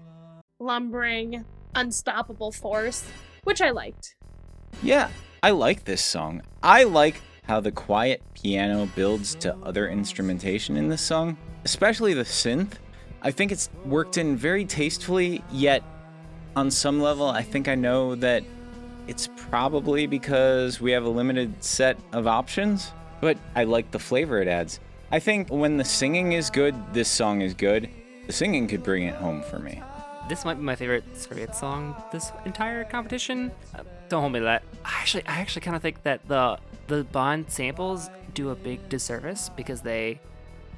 lumbering, 0.59 1.45
unstoppable 1.75 2.51
force, 2.51 3.05
which 3.43 3.61
I 3.61 3.71
liked. 3.71 4.15
Yeah, 4.83 5.09
I 5.43 5.51
like 5.51 5.85
this 5.85 6.03
song. 6.03 6.41
I 6.61 6.83
like 6.83 7.21
how 7.43 7.59
the 7.59 7.71
quiet 7.71 8.21
piano 8.33 8.87
builds 8.95 9.35
to 9.35 9.55
other 9.63 9.89
instrumentation 9.89 10.77
in 10.77 10.89
this 10.89 11.01
song, 11.01 11.37
especially 11.65 12.13
the 12.13 12.23
synth. 12.23 12.73
I 13.21 13.31
think 13.31 13.51
it's 13.51 13.69
worked 13.85 14.17
in 14.17 14.37
very 14.37 14.65
tastefully, 14.65 15.43
yet 15.51 15.83
on 16.55 16.71
some 16.71 17.01
level, 17.01 17.27
I 17.27 17.41
think 17.41 17.67
I 17.67 17.75
know 17.75 18.15
that 18.15 18.43
it's 19.07 19.29
probably 19.35 20.07
because 20.07 20.79
we 20.79 20.91
have 20.91 21.05
a 21.05 21.09
limited 21.09 21.63
set 21.63 21.97
of 22.13 22.27
options, 22.27 22.91
but 23.19 23.37
I 23.55 23.63
like 23.63 23.91
the 23.91 23.99
flavor 23.99 24.41
it 24.41 24.47
adds. 24.47 24.79
I 25.11 25.19
think 25.19 25.49
when 25.49 25.77
the 25.77 25.83
singing 25.83 26.33
is 26.33 26.49
good, 26.49 26.75
this 26.93 27.09
song 27.09 27.41
is 27.41 27.53
good. 27.53 27.89
The 28.27 28.33
singing 28.33 28.67
could 28.67 28.83
bring 28.83 29.03
it 29.03 29.15
home 29.15 29.41
for 29.41 29.59
me. 29.59 29.81
This 30.29 30.45
might 30.45 30.55
be 30.55 30.61
my 30.61 30.75
favorite 30.75 31.03
Serviette 31.17 31.55
song 31.55 31.95
this 32.11 32.31
entire 32.45 32.83
competition. 32.83 33.51
Uh, 33.75 33.83
don't 34.07 34.21
hold 34.21 34.33
me 34.33 34.39
to 34.39 34.45
that. 34.45 34.63
I 34.85 34.99
actually, 35.01 35.25
I 35.27 35.39
actually 35.39 35.61
kind 35.61 35.75
of 35.75 35.81
think 35.81 36.03
that 36.03 36.27
the 36.27 36.57
the 36.87 37.03
Bond 37.05 37.49
samples 37.49 38.09
do 38.33 38.49
a 38.49 38.55
big 38.55 38.87
disservice 38.89 39.49
because 39.49 39.81
they 39.81 40.19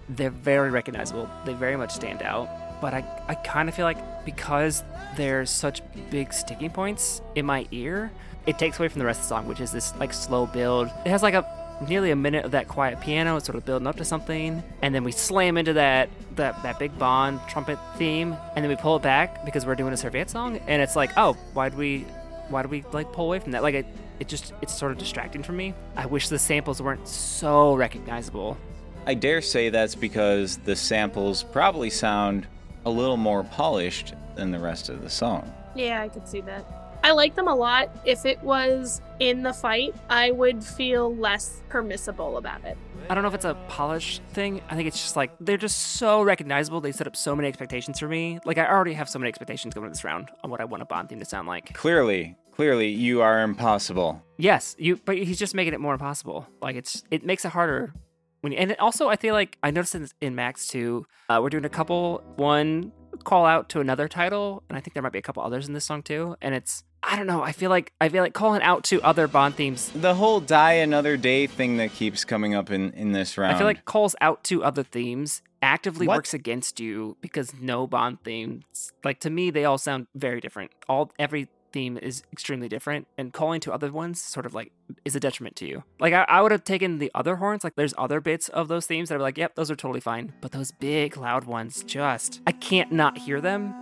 they're 0.10 0.30
very 0.30 0.70
recognizable. 0.70 1.30
They 1.46 1.54
very 1.54 1.78
much 1.78 1.92
stand 1.92 2.22
out. 2.24 2.50
But 2.82 2.94
I, 2.94 3.06
I 3.28 3.36
kind 3.36 3.70
of 3.70 3.76
feel 3.76 3.86
like 3.86 4.26
because 4.26 4.84
there's 5.16 5.50
such 5.50 5.82
big 6.10 6.34
sticking 6.34 6.70
points 6.70 7.22
in 7.36 7.46
my 7.46 7.66
ear, 7.72 8.12
it 8.46 8.60
takes 8.60 8.78
away 8.80 8.90
from 8.90 9.00
the 9.00 9.06
rest 9.06 9.22
of 9.22 9.24
the 9.26 9.30
song, 9.30 9.48
which 9.48 9.62
is 9.62 9.72
this 9.72 9.96
like 9.96 10.14
slow 10.14 10.46
build. 10.46 10.88
It 11.06 11.10
has 11.10 11.24
like 11.24 11.34
a 11.34 11.63
nearly 11.88 12.12
a 12.12 12.16
minute 12.16 12.46
of 12.46 12.52
that 12.52 12.68
quiet 12.68 13.00
piano, 13.02 13.40
sort 13.40 13.58
of 13.58 13.66
building 13.66 13.88
up 13.88 13.98
to 13.98 14.06
something, 14.06 14.64
and 14.82 14.94
then 14.94 15.04
we 15.04 15.12
slam 15.12 15.58
into 15.58 15.74
that 15.74 16.10
that 16.36 16.62
that 16.64 16.80
big 16.80 16.98
Bond 16.98 17.40
trumpet 17.48 17.78
theme, 17.98 18.36
and 18.56 18.64
then 18.64 18.70
we 18.70 18.76
pull 18.76 18.96
it 18.96 19.02
back 19.02 19.46
because 19.46 19.66
we're 19.66 19.76
doing 19.76 19.94
a 19.94 19.98
Serviette 19.98 20.30
song, 20.30 20.58
and 20.68 20.82
it's 20.82 20.96
like, 20.96 21.12
oh, 21.18 21.34
why 21.54 21.70
do 21.70 21.78
we 21.78 22.06
why 22.50 22.62
do 22.62 22.68
we 22.68 22.84
like 22.92 23.12
pull 23.12 23.26
away 23.26 23.40
from 23.40 23.52
that? 23.52 23.64
Like 23.64 23.76
it, 23.76 23.86
it 24.20 24.28
just 24.28 24.54
it's 24.62 24.78
sort 24.78 24.92
of 24.92 24.98
distracting 24.98 25.44
for 25.44 25.54
me. 25.54 25.74
I 25.96 26.06
wish 26.06 26.30
the 26.30 26.40
samples 26.40 26.82
weren't 26.82 27.08
so 27.08 27.76
recognizable. 27.76 28.58
I 29.06 29.16
dare 29.16 29.42
say 29.42 29.70
that's 29.70 29.96
because 29.96 30.58
the 30.58 30.76
samples 30.76 31.44
probably 31.44 31.90
sound 31.90 32.48
a 32.86 32.90
little 32.90 33.18
more 33.18 33.44
polished 33.44 34.14
than 34.36 34.52
the 34.52 34.60
rest 34.60 34.90
of 34.90 35.02
the 35.02 35.10
song. 35.10 35.52
Yeah, 35.76 36.02
I 36.02 36.10
could 36.10 36.28
see 36.28 36.42
that. 36.42 36.83
I 37.04 37.12
like 37.12 37.36
them 37.36 37.50
a 37.50 37.56
lot. 37.56 37.90
If 38.06 38.26
it 38.26 38.42
was 38.42 39.02
in 39.20 39.44
the 39.44 39.52
fight, 39.52 39.94
I 40.10 40.32
would 40.32 40.64
feel 40.64 41.14
less 41.14 41.62
permissible 41.68 42.38
about 42.38 42.64
it. 42.64 42.78
I 43.10 43.14
don't 43.14 43.24
know 43.24 43.28
if 43.28 43.36
it's 43.36 43.44
a 43.44 43.56
polish 43.68 44.22
thing. 44.32 44.62
I 44.70 44.76
think 44.76 44.88
it's 44.88 45.02
just 45.02 45.18
like 45.18 45.32
they're 45.42 45.58
just 45.58 45.98
so 45.98 46.22
recognizable. 46.22 46.80
They 46.80 46.94
set 46.94 47.06
up 47.06 47.18
so 47.18 47.36
many 47.36 47.50
expectations 47.50 48.00
for 48.00 48.08
me. 48.08 48.40
Like 48.46 48.58
I 48.58 48.66
already 48.66 48.94
have 48.94 49.10
so 49.10 49.20
many 49.20 49.28
expectations 49.28 49.74
going 49.74 49.86
into 49.86 49.96
this 49.96 50.06
round 50.06 50.32
on 50.46 50.50
what 50.50 50.62
I 50.62 50.66
want 50.66 50.82
a 50.82 50.86
Bond 50.86 51.10
theme 51.10 51.20
to 51.20 51.26
sound 51.26 51.46
like. 51.46 51.74
Clearly, 51.74 52.38
clearly, 52.52 52.88
you 52.88 53.22
are 53.22 53.42
impossible. 53.42 54.24
Yes, 54.38 54.76
you. 54.80 54.96
But 55.04 55.18
he's 55.18 55.38
just 55.38 55.54
making 55.54 55.74
it 55.74 55.82
more 55.82 55.94
impossible. 55.94 56.48
Like 56.62 56.78
it's 56.78 57.04
it 57.12 57.26
makes 57.26 57.44
it 57.44 57.50
harder. 57.50 57.94
When 58.40 58.54
you, 58.54 58.58
and 58.58 58.76
also, 58.80 59.10
I 59.10 59.18
feel 59.18 59.34
like 59.34 59.58
I 59.62 59.72
noticed 59.72 59.96
in, 59.96 60.08
in 60.22 60.36
Max 60.36 60.68
too. 60.68 61.06
Uh, 61.30 61.40
we're 61.44 61.50
doing 61.50 61.66
a 61.66 61.70
couple. 61.70 62.24
One 62.38 62.94
call 63.24 63.46
out 63.46 63.70
to 63.70 63.80
another 63.80 64.08
title, 64.08 64.64
and 64.70 64.78
I 64.78 64.82
think 64.82 64.94
there 64.94 65.04
might 65.04 65.12
be 65.12 65.20
a 65.20 65.24
couple 65.24 65.44
others 65.44 65.68
in 65.68 65.74
this 65.74 65.86
song 65.86 66.04
too. 66.04 66.36
And 66.42 66.54
it's 66.56 66.84
I 67.06 67.18
don't 67.18 67.28
know. 67.28 67.42
I 67.44 67.52
feel 67.52 67.70
like 67.70 67.92
I 68.00 68.08
feel 68.10 68.24
like 68.24 68.34
calling 68.34 68.62
out 68.62 68.84
to 68.86 69.02
other 69.02 69.28
Bond 69.28 69.56
themes. 69.56 69.92
The 69.94 70.16
whole 70.16 70.40
"Die 70.40 70.74
Another 70.74 71.18
Day" 71.18 71.48
thing 71.48 71.78
that 71.78 71.92
keeps 71.92 72.24
coming 72.24 72.56
up 72.56 72.72
in 72.72 72.92
in 72.92 73.12
this 73.12 73.38
round. 73.38 73.54
I 73.56 73.58
feel 73.58 73.68
like 73.68 73.86
calls 73.86 74.16
out 74.22 74.44
to 74.46 74.64
other 74.64 74.84
themes 74.84 75.42
actively 75.62 76.08
What? 76.08 76.18
works 76.18 76.34
against 76.34 76.80
you 76.80 77.18
because 77.22 77.54
no 77.60 77.88
Bond 77.88 78.20
themes, 78.24 78.92
like 79.04 79.20
to 79.22 79.30
me, 79.30 79.50
they 79.50 79.66
all 79.66 79.78
sound 79.78 80.08
very 80.16 80.40
different. 80.42 80.72
All 80.88 81.12
every 81.20 81.50
theme 81.74 81.98
is 81.98 82.24
extremely 82.32 82.70
different, 82.70 83.08
and 83.18 83.34
calling 83.34 83.60
to 83.62 83.74
other 83.74 83.92
ones 83.92 84.22
sort 84.22 84.46
of 84.46 84.54
like 84.54 84.72
is 85.04 85.16
a 85.16 85.20
detriment 85.20 85.56
to 85.58 85.68
you. 85.68 85.84
Like 86.00 86.14
I, 86.14 86.24
I 86.30 86.42
would 86.42 86.52
have 86.52 86.64
taken 86.64 87.00
the 87.00 87.12
other 87.14 87.38
horns. 87.38 87.64
Like 87.64 87.76
there's 87.76 87.94
other 87.98 88.22
bits 88.22 88.48
of 88.50 88.68
those 88.70 88.86
themes 88.86 89.10
that 89.10 89.16
are 89.16 89.22
like, 89.22 89.38
yep, 89.38 89.56
those 89.56 89.70
are 89.70 89.76
totally 89.76 90.00
fine. 90.00 90.34
But 90.40 90.52
those 90.52 90.72
big 90.72 91.18
loud 91.18 91.44
ones, 91.44 91.84
just 91.84 92.40
I 92.48 92.52
can't 92.52 92.92
not 92.92 93.18
hear 93.18 93.42
them, 93.42 93.74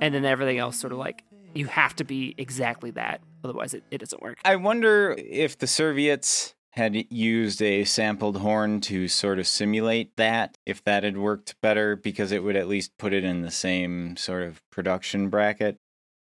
and 0.00 0.14
then 0.14 0.24
everything 0.24 0.58
else 0.58 0.78
sort 0.78 0.92
of 0.92 0.98
like 0.98 1.24
you 1.54 1.66
have 1.66 1.94
to 1.96 2.04
be 2.04 2.34
exactly 2.38 2.90
that, 2.92 3.20
otherwise 3.44 3.74
it, 3.74 3.82
it 3.90 3.98
doesn't 3.98 4.22
work. 4.22 4.38
I 4.44 4.56
wonder 4.56 5.14
if 5.18 5.58
the 5.58 5.66
Serviettes 5.66 6.54
had 6.70 7.12
used 7.12 7.60
a 7.60 7.84
sampled 7.84 8.38
horn 8.38 8.80
to 8.80 9.06
sort 9.06 9.38
of 9.38 9.46
simulate 9.46 10.16
that, 10.16 10.56
if 10.64 10.82
that 10.84 11.04
had 11.04 11.18
worked 11.18 11.54
better, 11.60 11.96
because 11.96 12.32
it 12.32 12.42
would 12.42 12.56
at 12.56 12.66
least 12.66 12.96
put 12.96 13.12
it 13.12 13.24
in 13.24 13.42
the 13.42 13.50
same 13.50 14.16
sort 14.16 14.42
of 14.42 14.62
production 14.70 15.28
bracket. 15.28 15.76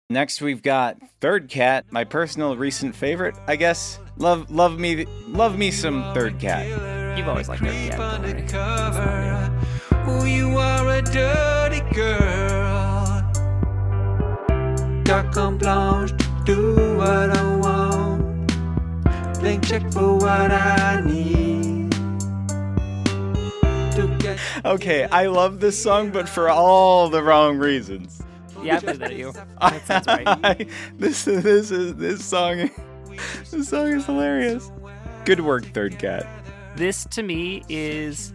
Next, 0.08 0.40
we've 0.40 0.62
got 0.62 0.98
Third 1.20 1.48
Cat, 1.48 1.86
my 1.90 2.04
personal 2.04 2.56
recent 2.56 2.94
favorite, 2.94 3.34
I 3.48 3.56
guess. 3.56 3.98
Love, 4.18 4.48
love 4.52 4.78
me, 4.78 5.04
love 5.26 5.58
me 5.58 5.72
some 5.72 6.14
Third 6.14 6.38
Cat. 6.38 7.18
You've 7.18 7.26
always 7.26 7.48
liked 7.48 7.64
Third 7.64 7.90
Cat. 7.90 7.98
don't. 7.98 8.24
Undercover. 8.24 9.52
Oh, 10.06 10.24
you 10.24 10.56
are 10.58 10.88
a 10.88 11.02
dirty 11.02 11.80
girl. 11.92 13.32
Carte 15.04 15.58
blanche, 15.58 16.12
do 16.44 16.96
what 16.96 17.36
I 17.36 17.56
want. 17.56 18.46
Blank 19.40 19.66
check 19.66 19.92
for 19.92 20.18
what 20.18 20.52
I 20.52 21.02
need. 21.04 21.92
Okay, 24.64 25.04
I 25.04 25.26
love 25.26 25.58
this 25.58 25.82
song, 25.82 26.10
but 26.12 26.28
for 26.28 26.48
all 26.48 27.08
the 27.08 27.24
wrong 27.24 27.58
reasons. 27.58 28.22
Yeah, 28.66 28.76
I 28.76 28.80
believe 28.80 28.98
that 29.00 29.10
at 29.12 29.16
you. 29.16 29.32
That 29.60 29.86
sounds 29.86 30.06
right. 30.06 30.26
I- 30.26 30.66
this 30.98 31.24
this 31.24 31.70
is 31.70 31.94
this 31.96 32.24
song. 32.24 32.70
This 33.50 33.68
song 33.70 33.86
is 33.88 34.04
hilarious. 34.04 34.70
Good 35.24 35.40
work, 35.40 35.64
Third 35.72 35.98
Cat. 35.98 36.26
This 36.76 37.06
to 37.12 37.22
me 37.22 37.62
is 37.70 38.34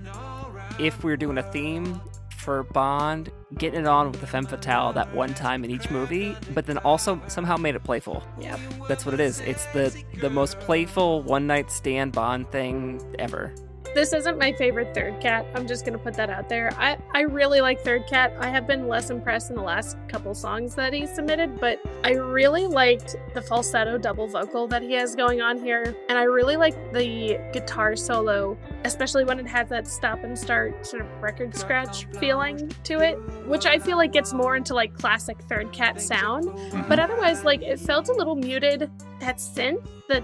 if 0.80 1.04
we 1.04 1.12
are 1.12 1.18
doing 1.18 1.38
a 1.38 1.44
theme 1.52 2.02
for 2.38 2.64
Bond, 2.64 3.32
getting 3.60 3.82
it 3.82 3.88
on 3.88 4.12
with 4.12 4.20
the 4.22 4.26
femme 4.26 4.48
fatale 4.48 4.92
that 4.94 5.14
one 5.14 5.36
time 5.36 5.64
in 5.64 5.70
each 5.70 5.92
movie, 5.92 6.36
but 6.56 6.66
then 6.66 6.80
also 6.80 7.22
somehow 7.28 7.56
made 7.58 7.76
it 7.76 7.84
playful. 7.84 8.24
Yep. 8.40 8.60
That's 8.88 9.06
what 9.06 9.14
it 9.14 9.20
is. 9.20 9.40
It's 9.42 9.66
the 9.68 9.96
the 10.22 10.30
most 10.32 10.60
playful 10.60 11.22
one 11.22 11.46
night 11.46 11.70
stand 11.72 12.14
Bond 12.14 12.50
thing 12.52 13.00
ever. 13.20 13.54
This 13.94 14.14
isn't 14.14 14.38
my 14.38 14.54
favorite 14.54 14.94
Third 14.96 15.20
Cat. 15.20 15.46
I'm 15.54 15.68
just 15.68 15.84
gonna 15.84 15.98
put 15.98 16.14
that 16.14 16.30
out 16.30 16.48
there. 16.48 16.74
I, 16.78 16.98
I 17.14 17.22
really 17.22 17.60
like 17.60 17.82
Third 17.82 18.08
Cat. 18.08 18.34
I 18.40 18.48
have 18.48 18.66
been 18.66 18.88
less 18.88 19.10
impressed 19.10 19.50
in 19.50 19.58
the 19.58 19.62
last 19.62 19.98
couple 20.08 20.34
songs 20.34 20.76
that 20.76 20.94
he 20.94 21.06
submitted, 21.06 21.60
but 21.60 21.78
I 22.06 22.12
really 22.12 22.68
liked 22.68 23.18
the 23.34 23.42
falsetto 23.42 23.98
double 23.98 24.28
vocal 24.28 24.66
that 24.70 24.82
he 24.82 24.94
has 24.94 25.14
going 25.14 25.42
on 25.42 25.62
here, 25.62 25.94
and 26.08 26.18
I 26.18 26.24
really 26.24 26.56
like 26.56 26.94
the 26.94 27.38
guitar 27.52 27.98
solo, 27.98 28.58
especially 28.84 29.24
when 29.24 29.40
it 29.40 29.48
has 29.48 29.70
that 29.70 29.88
stop 29.88 30.24
and 30.24 30.38
start 30.38 30.86
sort 30.86 31.02
of 31.04 31.22
record 31.22 31.56
scratch 31.56 32.06
feeling 32.20 32.70
to 32.84 33.00
it, 33.00 33.16
which 33.48 33.66
I 33.66 33.80
feel 33.80 33.98
like 33.98 34.12
gets 34.12 34.34
more 34.34 34.56
into 34.56 34.74
like 34.74 34.94
classic 34.94 35.40
Third 35.44 35.72
Cat 35.72 36.02
sound. 36.02 36.46
Mm-hmm. 36.46 36.88
But 36.88 37.00
otherwise, 37.00 37.44
like 37.44 37.62
it 37.62 37.80
felt 37.80 38.10
a 38.10 38.14
little 38.14 38.36
muted. 38.36 38.90
That 39.20 39.38
synth, 39.38 39.86
the 40.08 40.24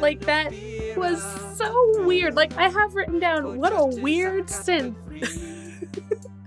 like 0.00 0.20
that 0.20 0.52
was 0.96 1.22
so 1.56 2.04
weird. 2.04 2.34
Like 2.34 2.56
I 2.56 2.68
have 2.68 2.94
written 2.94 3.18
down, 3.18 3.58
what 3.58 3.72
a 3.72 4.00
weird 4.00 4.46
synth. 4.46 4.96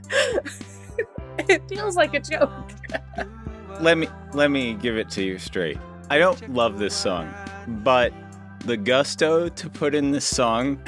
it 1.50 1.68
feels 1.68 1.96
like 1.96 2.14
a 2.14 2.20
joke. 2.20 2.72
let 3.82 3.98
me 3.98 4.08
let 4.34 4.52
me 4.52 4.74
give 4.76 4.98
it 4.98 5.10
to 5.12 5.24
you 5.24 5.38
straight. 5.38 5.78
I 6.10 6.18
don't 6.18 6.54
love 6.54 6.80
this 6.80 6.96
song, 6.96 7.34
but 7.84 8.14
the 8.66 8.78
gusto 8.78 9.50
to 9.50 9.70
put 9.70 9.94
in 9.96 10.12
this 10.12 10.26
song 10.26 10.82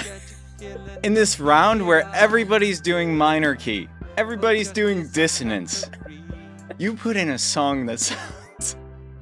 in 1.04 1.14
this 1.14 1.40
round 1.40 1.86
where 1.86 2.10
everybody's 2.14 2.80
doing 2.80 3.16
minor 3.18 3.56
key, 3.56 3.88
everybody's 4.18 4.72
doing 4.72 5.08
dissonance. 5.10 5.90
You 6.78 6.96
put 6.96 7.18
in 7.18 7.30
a 7.30 7.38
song 7.38 7.86
that 7.88 8.00
sounds 8.00 8.76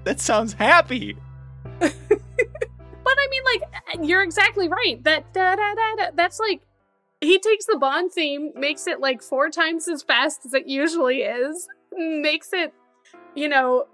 that 0.04 0.20
sounds 0.20 0.54
happy. 0.54 1.18
But 3.04 3.18
I 3.20 3.28
mean, 3.30 3.42
like, 3.44 4.08
you're 4.08 4.22
exactly 4.22 4.70
right. 4.70 5.04
That 5.04 5.34
da 5.34 5.56
da 5.56 5.74
da 5.74 5.96
da. 5.98 6.06
That's 6.16 6.40
like 6.40 6.62
he 7.20 7.40
takes 7.40 7.66
the 7.66 7.78
Bond 7.78 8.12
theme, 8.12 8.52
makes 8.56 8.86
it 8.88 9.00
like 9.00 9.24
four 9.24 9.50
times 9.50 9.88
as 9.88 10.04
fast 10.04 10.46
as 10.46 10.54
it 10.54 10.68
usually 10.68 11.24
is, 11.24 11.68
makes 11.92 12.54
it, 12.54 12.74
you 13.36 13.50
know, 13.50 13.88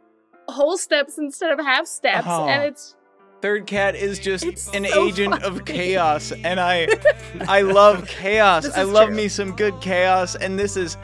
whole 0.50 0.78
steps 0.78 1.18
instead 1.18 1.52
of 1.52 1.60
half 1.66 1.88
steps, 1.88 2.28
Oh. 2.30 2.48
and 2.48 2.52
uh-huh. 2.52 2.68
it's 2.68 2.96
Third 3.42 3.68
Cat 3.68 3.96
is 3.96 4.18
just 4.18 4.46
It's 4.46 4.68
an 4.74 4.86
so 4.86 5.08
agent 5.08 5.44
of 5.44 5.64
chaos, 5.64 6.32
and 6.32 6.60
I, 6.60 6.88
I 7.48 7.62
love 7.62 8.08
chaos. 8.08 8.68
I 8.76 8.82
love 8.84 9.10
true. 9.10 9.18
me 9.18 9.28
some 9.28 9.56
good 9.56 9.80
chaos, 9.80 10.36
and 10.36 10.58
this 10.58 10.76
is 10.76 10.98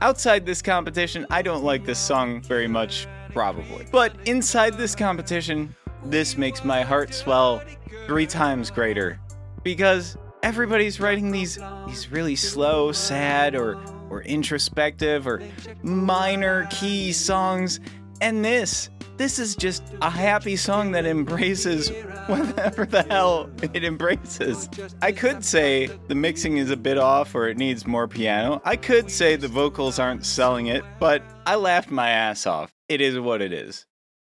outside 0.00 0.46
this 0.46 0.62
competition. 0.62 1.26
I 1.30 1.42
don't 1.42 1.64
like 1.64 1.84
this 1.84 1.98
song 1.98 2.40
very 2.42 2.66
much, 2.66 3.06
probably, 3.30 3.86
but 3.92 4.16
inside 4.26 4.78
this 4.78 4.94
competition, 4.94 5.74
this 6.04 6.38
makes 6.38 6.64
my 6.64 6.82
heart 6.82 7.12
swell 7.12 7.62
three 8.06 8.26
times 8.26 8.70
greater 8.70 9.20
because 9.62 10.16
everybody's 10.42 10.98
writing 10.98 11.30
these 11.30 11.58
these 11.86 12.10
really 12.10 12.36
slow, 12.36 12.90
sad, 12.90 13.54
or 13.54 13.76
or 14.08 14.22
introspective 14.22 15.26
or 15.26 15.42
minor 15.82 16.66
key 16.70 17.12
songs, 17.12 17.80
and 18.22 18.42
this 18.42 18.88
this 19.16 19.38
is 19.38 19.56
just 19.56 19.82
a 20.02 20.10
happy 20.10 20.56
song 20.56 20.92
that 20.92 21.06
embraces 21.06 21.90
whatever 22.26 22.84
the 22.84 23.02
hell 23.04 23.50
it 23.62 23.84
embraces. 23.84 24.68
I 25.00 25.12
could 25.12 25.44
say 25.44 25.86
the 26.08 26.14
mixing 26.14 26.58
is 26.58 26.70
a 26.70 26.76
bit 26.76 26.98
off 26.98 27.34
or 27.34 27.48
it 27.48 27.56
needs 27.56 27.86
more 27.86 28.08
piano. 28.08 28.60
I 28.64 28.76
could 28.76 29.10
say 29.10 29.36
the 29.36 29.48
vocals 29.48 29.98
aren't 29.98 30.26
selling 30.26 30.66
it, 30.66 30.84
but 30.98 31.22
I 31.46 31.56
laughed 31.56 31.90
my 31.90 32.10
ass 32.10 32.46
off. 32.46 32.72
It 32.88 33.00
is 33.00 33.18
what 33.18 33.42
it 33.42 33.52
is. 33.52 33.86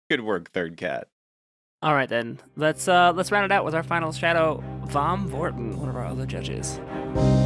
Good 0.10 0.22
work, 0.22 0.52
Third 0.52 0.78
Cat. 0.78 1.08
All 1.82 1.94
right 1.94 2.10
then, 2.10 2.40
let's 2.56 2.88
uh 2.88 3.14
let's 3.16 3.32
round 3.32 3.46
it 3.46 3.52
out 3.52 3.64
with 3.66 3.76
our 3.76 3.84
final 3.84 4.12
shadow, 4.12 4.64
Vom 4.88 5.30
Vorten, 5.30 5.76
one 5.76 5.90
of 5.90 5.96
our 5.96 6.06
other 6.06 6.26
judges. 6.26 6.80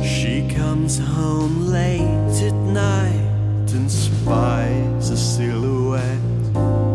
She 0.03 0.47
comes 0.47 0.97
home 0.97 1.67
late 1.67 1.99
at 2.43 2.53
night 2.53 3.69
and 3.73 3.91
spies 3.91 5.09
a 5.09 5.17
silhouette. 5.17 6.88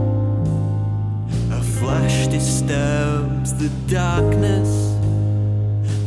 Flash 1.84 2.28
disturbs 2.28 3.52
the 3.52 3.68
darkness 3.92 4.94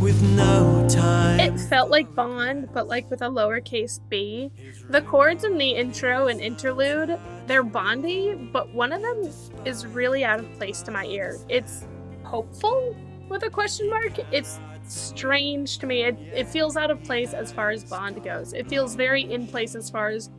with 0.02 0.20
no 0.36 0.88
time. 0.90 1.40
it 1.40 1.60
felt 1.70 1.92
like 1.92 2.16
Bond, 2.16 2.68
but 2.74 2.88
like 2.88 3.08
with 3.12 3.22
a 3.22 3.26
lowercase 3.26 4.00
b. 4.10 4.52
The 4.90 5.02
chords 5.04 5.44
in 5.44 5.56
the 5.60 5.70
intro 5.70 6.30
and 6.30 6.42
interlude, 6.42 7.20
they're 7.46 7.62
Bondy, 7.62 8.34
but 8.34 8.74
one 8.74 8.92
of 8.92 9.04
them 9.04 9.32
is 9.66 9.86
really 9.86 10.26
out 10.26 10.40
of 10.40 10.52
place 10.54 10.82
to 10.82 10.90
my 10.90 11.06
ear. 11.06 11.38
It's 11.48 11.86
hopeful 12.24 12.96
with 13.30 13.44
a 13.44 13.50
question 13.52 13.88
mark. 13.88 14.14
It's 14.32 14.60
strange 14.88 15.78
to 15.78 15.86
me. 15.86 16.06
It, 16.06 16.18
it 16.34 16.48
feels 16.48 16.76
out 16.76 16.90
of 16.90 17.04
place 17.04 17.36
as 17.36 17.52
far 17.52 17.70
as 17.70 17.84
Bond 17.84 18.24
goes. 18.24 18.54
It 18.54 18.68
feels 18.68 18.96
very 18.96 19.32
in 19.32 19.46
place 19.46 19.76
as 19.76 19.92
far 19.92 20.08
as 20.08 20.32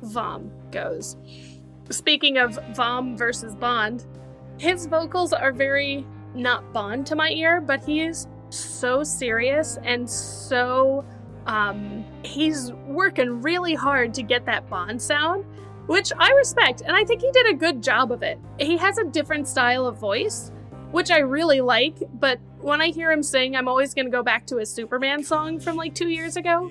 Vom 0.00 0.50
goes. 0.72 1.18
Speaking 1.90 2.38
of 2.38 2.58
Vom 2.74 3.14
versus 3.14 3.54
Bond, 3.54 4.06
his 4.58 4.86
vocals 4.86 5.32
are 5.32 5.52
very 5.52 6.06
not 6.34 6.72
Bond 6.72 7.06
to 7.06 7.16
my 7.16 7.30
ear, 7.30 7.60
but 7.60 7.84
he 7.84 8.02
is 8.02 8.28
so 8.50 9.02
serious 9.02 9.78
and 9.82 10.08
so 10.08 11.04
um 11.46 12.04
he's 12.22 12.72
working 12.86 13.42
really 13.42 13.74
hard 13.74 14.14
to 14.14 14.22
get 14.22 14.44
that 14.46 14.68
Bond 14.68 15.00
sound, 15.00 15.44
which 15.86 16.12
I 16.18 16.30
respect, 16.32 16.82
and 16.82 16.96
I 16.96 17.04
think 17.04 17.20
he 17.20 17.30
did 17.32 17.46
a 17.46 17.54
good 17.54 17.82
job 17.82 18.12
of 18.12 18.22
it. 18.22 18.38
He 18.58 18.76
has 18.76 18.98
a 18.98 19.04
different 19.04 19.48
style 19.48 19.86
of 19.86 19.98
voice, 19.98 20.52
which 20.90 21.10
I 21.10 21.18
really 21.18 21.60
like, 21.60 21.96
but 22.14 22.38
when 22.60 22.80
I 22.80 22.88
hear 22.88 23.12
him 23.12 23.22
sing, 23.22 23.54
I'm 23.54 23.68
always 23.68 23.94
going 23.94 24.06
to 24.06 24.10
go 24.10 24.22
back 24.22 24.46
to 24.46 24.56
his 24.56 24.70
Superman 24.70 25.22
song 25.22 25.60
from 25.60 25.76
like 25.76 25.94
2 25.94 26.08
years 26.08 26.36
ago. 26.36 26.70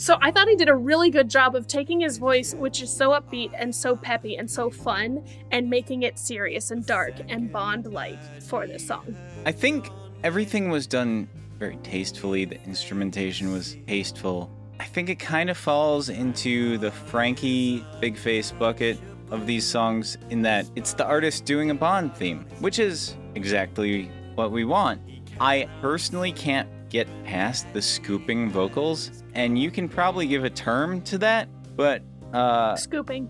So 0.00 0.16
I 0.22 0.30
thought 0.30 0.48
he 0.48 0.56
did 0.56 0.70
a 0.70 0.74
really 0.74 1.10
good 1.10 1.28
job 1.28 1.54
of 1.54 1.66
taking 1.66 2.00
his 2.00 2.16
voice, 2.16 2.54
which 2.54 2.80
is 2.80 2.90
so 2.90 3.10
upbeat 3.10 3.50
and 3.54 3.72
so 3.74 3.94
peppy 3.94 4.36
and 4.36 4.50
so 4.50 4.70
fun, 4.70 5.22
and 5.50 5.68
making 5.68 6.04
it 6.04 6.18
serious 6.18 6.70
and 6.70 6.86
dark 6.86 7.12
and 7.28 7.52
Bond 7.52 7.92
like 7.92 8.18
for 8.42 8.66
this 8.66 8.86
song. 8.86 9.14
I 9.44 9.52
think 9.52 9.90
everything 10.24 10.70
was 10.70 10.86
done 10.86 11.28
very 11.58 11.76
tastefully. 11.82 12.46
The 12.46 12.64
instrumentation 12.64 13.52
was 13.52 13.76
tasteful. 13.86 14.50
I 14.80 14.84
think 14.84 15.10
it 15.10 15.18
kind 15.18 15.50
of 15.50 15.58
falls 15.58 16.08
into 16.08 16.78
the 16.78 16.90
Frankie 16.90 17.84
Big 18.00 18.16
Face 18.16 18.52
bucket 18.52 18.98
of 19.30 19.46
these 19.46 19.66
songs 19.66 20.16
in 20.30 20.40
that 20.40 20.64
it's 20.76 20.94
the 20.94 21.04
artist 21.04 21.44
doing 21.44 21.70
a 21.70 21.74
Bond 21.74 22.16
theme, 22.16 22.46
which 22.60 22.78
is 22.78 23.16
exactly 23.34 24.10
what 24.34 24.50
we 24.50 24.64
want. 24.64 25.02
I 25.38 25.68
personally 25.82 26.32
can't 26.32 26.66
get 26.90 27.08
past 27.24 27.72
the 27.72 27.80
scooping 27.80 28.50
vocals, 28.50 29.22
and 29.34 29.58
you 29.58 29.70
can 29.70 29.88
probably 29.88 30.26
give 30.26 30.44
a 30.44 30.50
term 30.50 31.00
to 31.02 31.16
that, 31.18 31.48
but 31.76 32.02
uh, 32.34 32.76
Scooping. 32.76 33.28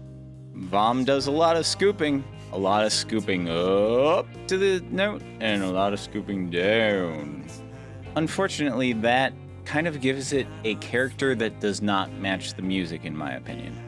Vom 0.55 1.05
does 1.05 1.27
a 1.27 1.31
lot 1.31 1.57
of 1.57 1.65
scooping, 1.65 2.25
a 2.53 2.59
lot 2.59 2.85
of 2.85 2.93
scooping 2.93 3.49
up 3.49 4.27
to 4.49 4.59
the 4.59 4.85
note, 4.91 5.23
and 5.41 5.63
a 5.63 5.71
lot 5.71 5.93
of 5.93 6.01
scooping 6.01 6.51
down. 6.51 7.47
Unfortunately, 8.17 8.93
that 8.95 9.33
kind 9.65 9.87
of 9.87 10.01
gives 10.01 10.33
it 10.33 10.47
a 10.65 10.75
character 10.77 11.35
that 11.37 11.61
does 11.61 11.81
not 11.81 12.13
match 12.15 12.55
the 12.55 12.63
music, 12.63 13.05
in 13.05 13.17
my 13.17 13.35
opinion. 13.35 13.79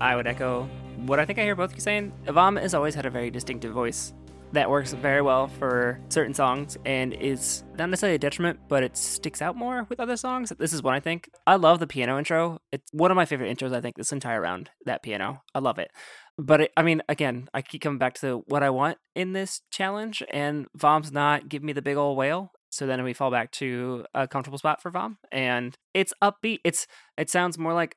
I 0.00 0.16
would 0.16 0.26
echo 0.26 0.68
what 1.04 1.20
I 1.20 1.24
think 1.24 1.38
I 1.38 1.42
hear 1.42 1.54
both 1.54 1.70
of 1.70 1.76
you 1.76 1.80
saying. 1.80 2.12
Vom 2.26 2.56
has 2.56 2.74
always 2.74 2.94
had 2.94 3.06
a 3.06 3.10
very 3.10 3.30
distinctive 3.30 3.72
voice 3.72 4.12
that 4.52 4.70
works 4.70 4.92
very 4.92 5.22
well 5.22 5.48
for 5.48 6.00
certain 6.08 6.34
songs 6.34 6.78
and 6.84 7.12
is 7.14 7.64
not 7.78 7.90
necessarily 7.90 8.14
a 8.16 8.18
detriment, 8.18 8.60
but 8.68 8.82
it 8.82 8.96
sticks 8.96 9.42
out 9.42 9.56
more 9.56 9.86
with 9.88 10.00
other 10.00 10.16
songs. 10.16 10.52
This 10.58 10.72
is 10.72 10.82
what 10.82 10.94
I 10.94 11.00
think. 11.00 11.28
I 11.46 11.56
love 11.56 11.78
the 11.78 11.86
piano 11.86 12.18
intro. 12.18 12.60
It's 12.72 12.90
one 12.92 13.10
of 13.10 13.16
my 13.16 13.24
favorite 13.24 13.56
intros, 13.56 13.74
I 13.74 13.80
think, 13.80 13.96
this 13.96 14.12
entire 14.12 14.40
round. 14.40 14.70
That 14.84 15.02
piano. 15.02 15.42
I 15.54 15.58
love 15.58 15.78
it. 15.78 15.90
But 16.38 16.60
it, 16.62 16.72
I 16.76 16.82
mean, 16.82 17.02
again, 17.08 17.48
I 17.54 17.62
keep 17.62 17.82
coming 17.82 17.98
back 17.98 18.14
to 18.20 18.44
what 18.46 18.62
I 18.62 18.70
want 18.70 18.98
in 19.14 19.32
this 19.32 19.62
challenge, 19.70 20.22
and 20.30 20.66
Vom's 20.76 21.12
not 21.12 21.48
giving 21.48 21.66
me 21.66 21.72
the 21.72 21.82
big 21.82 21.96
old 21.96 22.16
whale. 22.16 22.52
So 22.70 22.86
then 22.86 23.02
we 23.04 23.14
fall 23.14 23.30
back 23.30 23.52
to 23.52 24.04
a 24.14 24.28
comfortable 24.28 24.58
spot 24.58 24.82
for 24.82 24.90
Vom, 24.90 25.18
and 25.32 25.76
it's 25.94 26.12
upbeat. 26.22 26.58
It's 26.62 26.86
it 27.16 27.30
sounds 27.30 27.56
more 27.56 27.72
like 27.72 27.96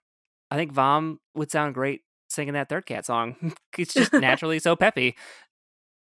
I 0.52 0.56
think 0.56 0.72
Vom 0.72 1.20
would 1.36 1.52
sound 1.52 1.74
great 1.74 2.02
singing 2.30 2.54
that 2.54 2.70
third 2.70 2.86
cat 2.86 3.06
song. 3.06 3.54
it's 3.78 3.94
just 3.94 4.14
naturally 4.14 4.60
so 4.60 4.76
peppy. 4.76 5.16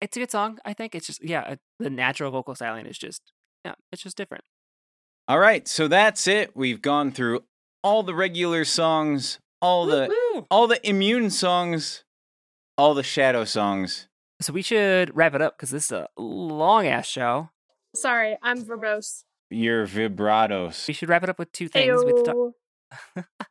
It's 0.00 0.16
a 0.16 0.20
good 0.20 0.30
song. 0.30 0.58
I 0.64 0.72
think 0.72 0.94
it's 0.94 1.06
just 1.06 1.22
yeah, 1.22 1.40
uh, 1.42 1.56
the 1.78 1.90
natural 1.90 2.30
vocal 2.30 2.54
styling 2.54 2.86
is 2.86 2.98
just 2.98 3.22
yeah, 3.64 3.74
it's 3.92 4.02
just 4.02 4.16
different. 4.16 4.44
All 5.28 5.38
right, 5.38 5.68
so 5.68 5.86
that's 5.88 6.26
it. 6.26 6.56
We've 6.56 6.80
gone 6.82 7.12
through 7.12 7.44
all 7.84 8.02
the 8.02 8.14
regular 8.14 8.64
songs, 8.64 9.38
all 9.62 9.86
the 9.86 10.08
Woo-woo. 10.08 10.46
all 10.50 10.66
the 10.66 10.86
immune 10.88 11.30
songs, 11.30 12.04
all 12.76 12.94
the 12.94 13.02
shadow 13.02 13.44
songs. 13.44 14.08
So 14.40 14.52
we 14.54 14.62
should 14.62 15.14
wrap 15.14 15.34
it 15.34 15.42
up 15.42 15.56
because 15.56 15.70
this 15.70 15.84
is 15.86 15.92
a 15.92 16.08
long 16.16 16.86
ass 16.86 17.06
show. 17.06 17.50
Sorry, 17.94 18.36
I'm 18.42 18.64
verbose. 18.64 19.24
Your 19.50 19.86
vibratos. 19.86 20.88
We 20.88 20.94
should 20.94 21.08
wrap 21.10 21.22
it 21.22 21.28
up 21.28 21.38
with 21.38 21.52
two 21.52 21.68
things. 21.68 22.02
We 22.04 22.12
talk- 22.22 22.36
Ayo. 23.16 23.24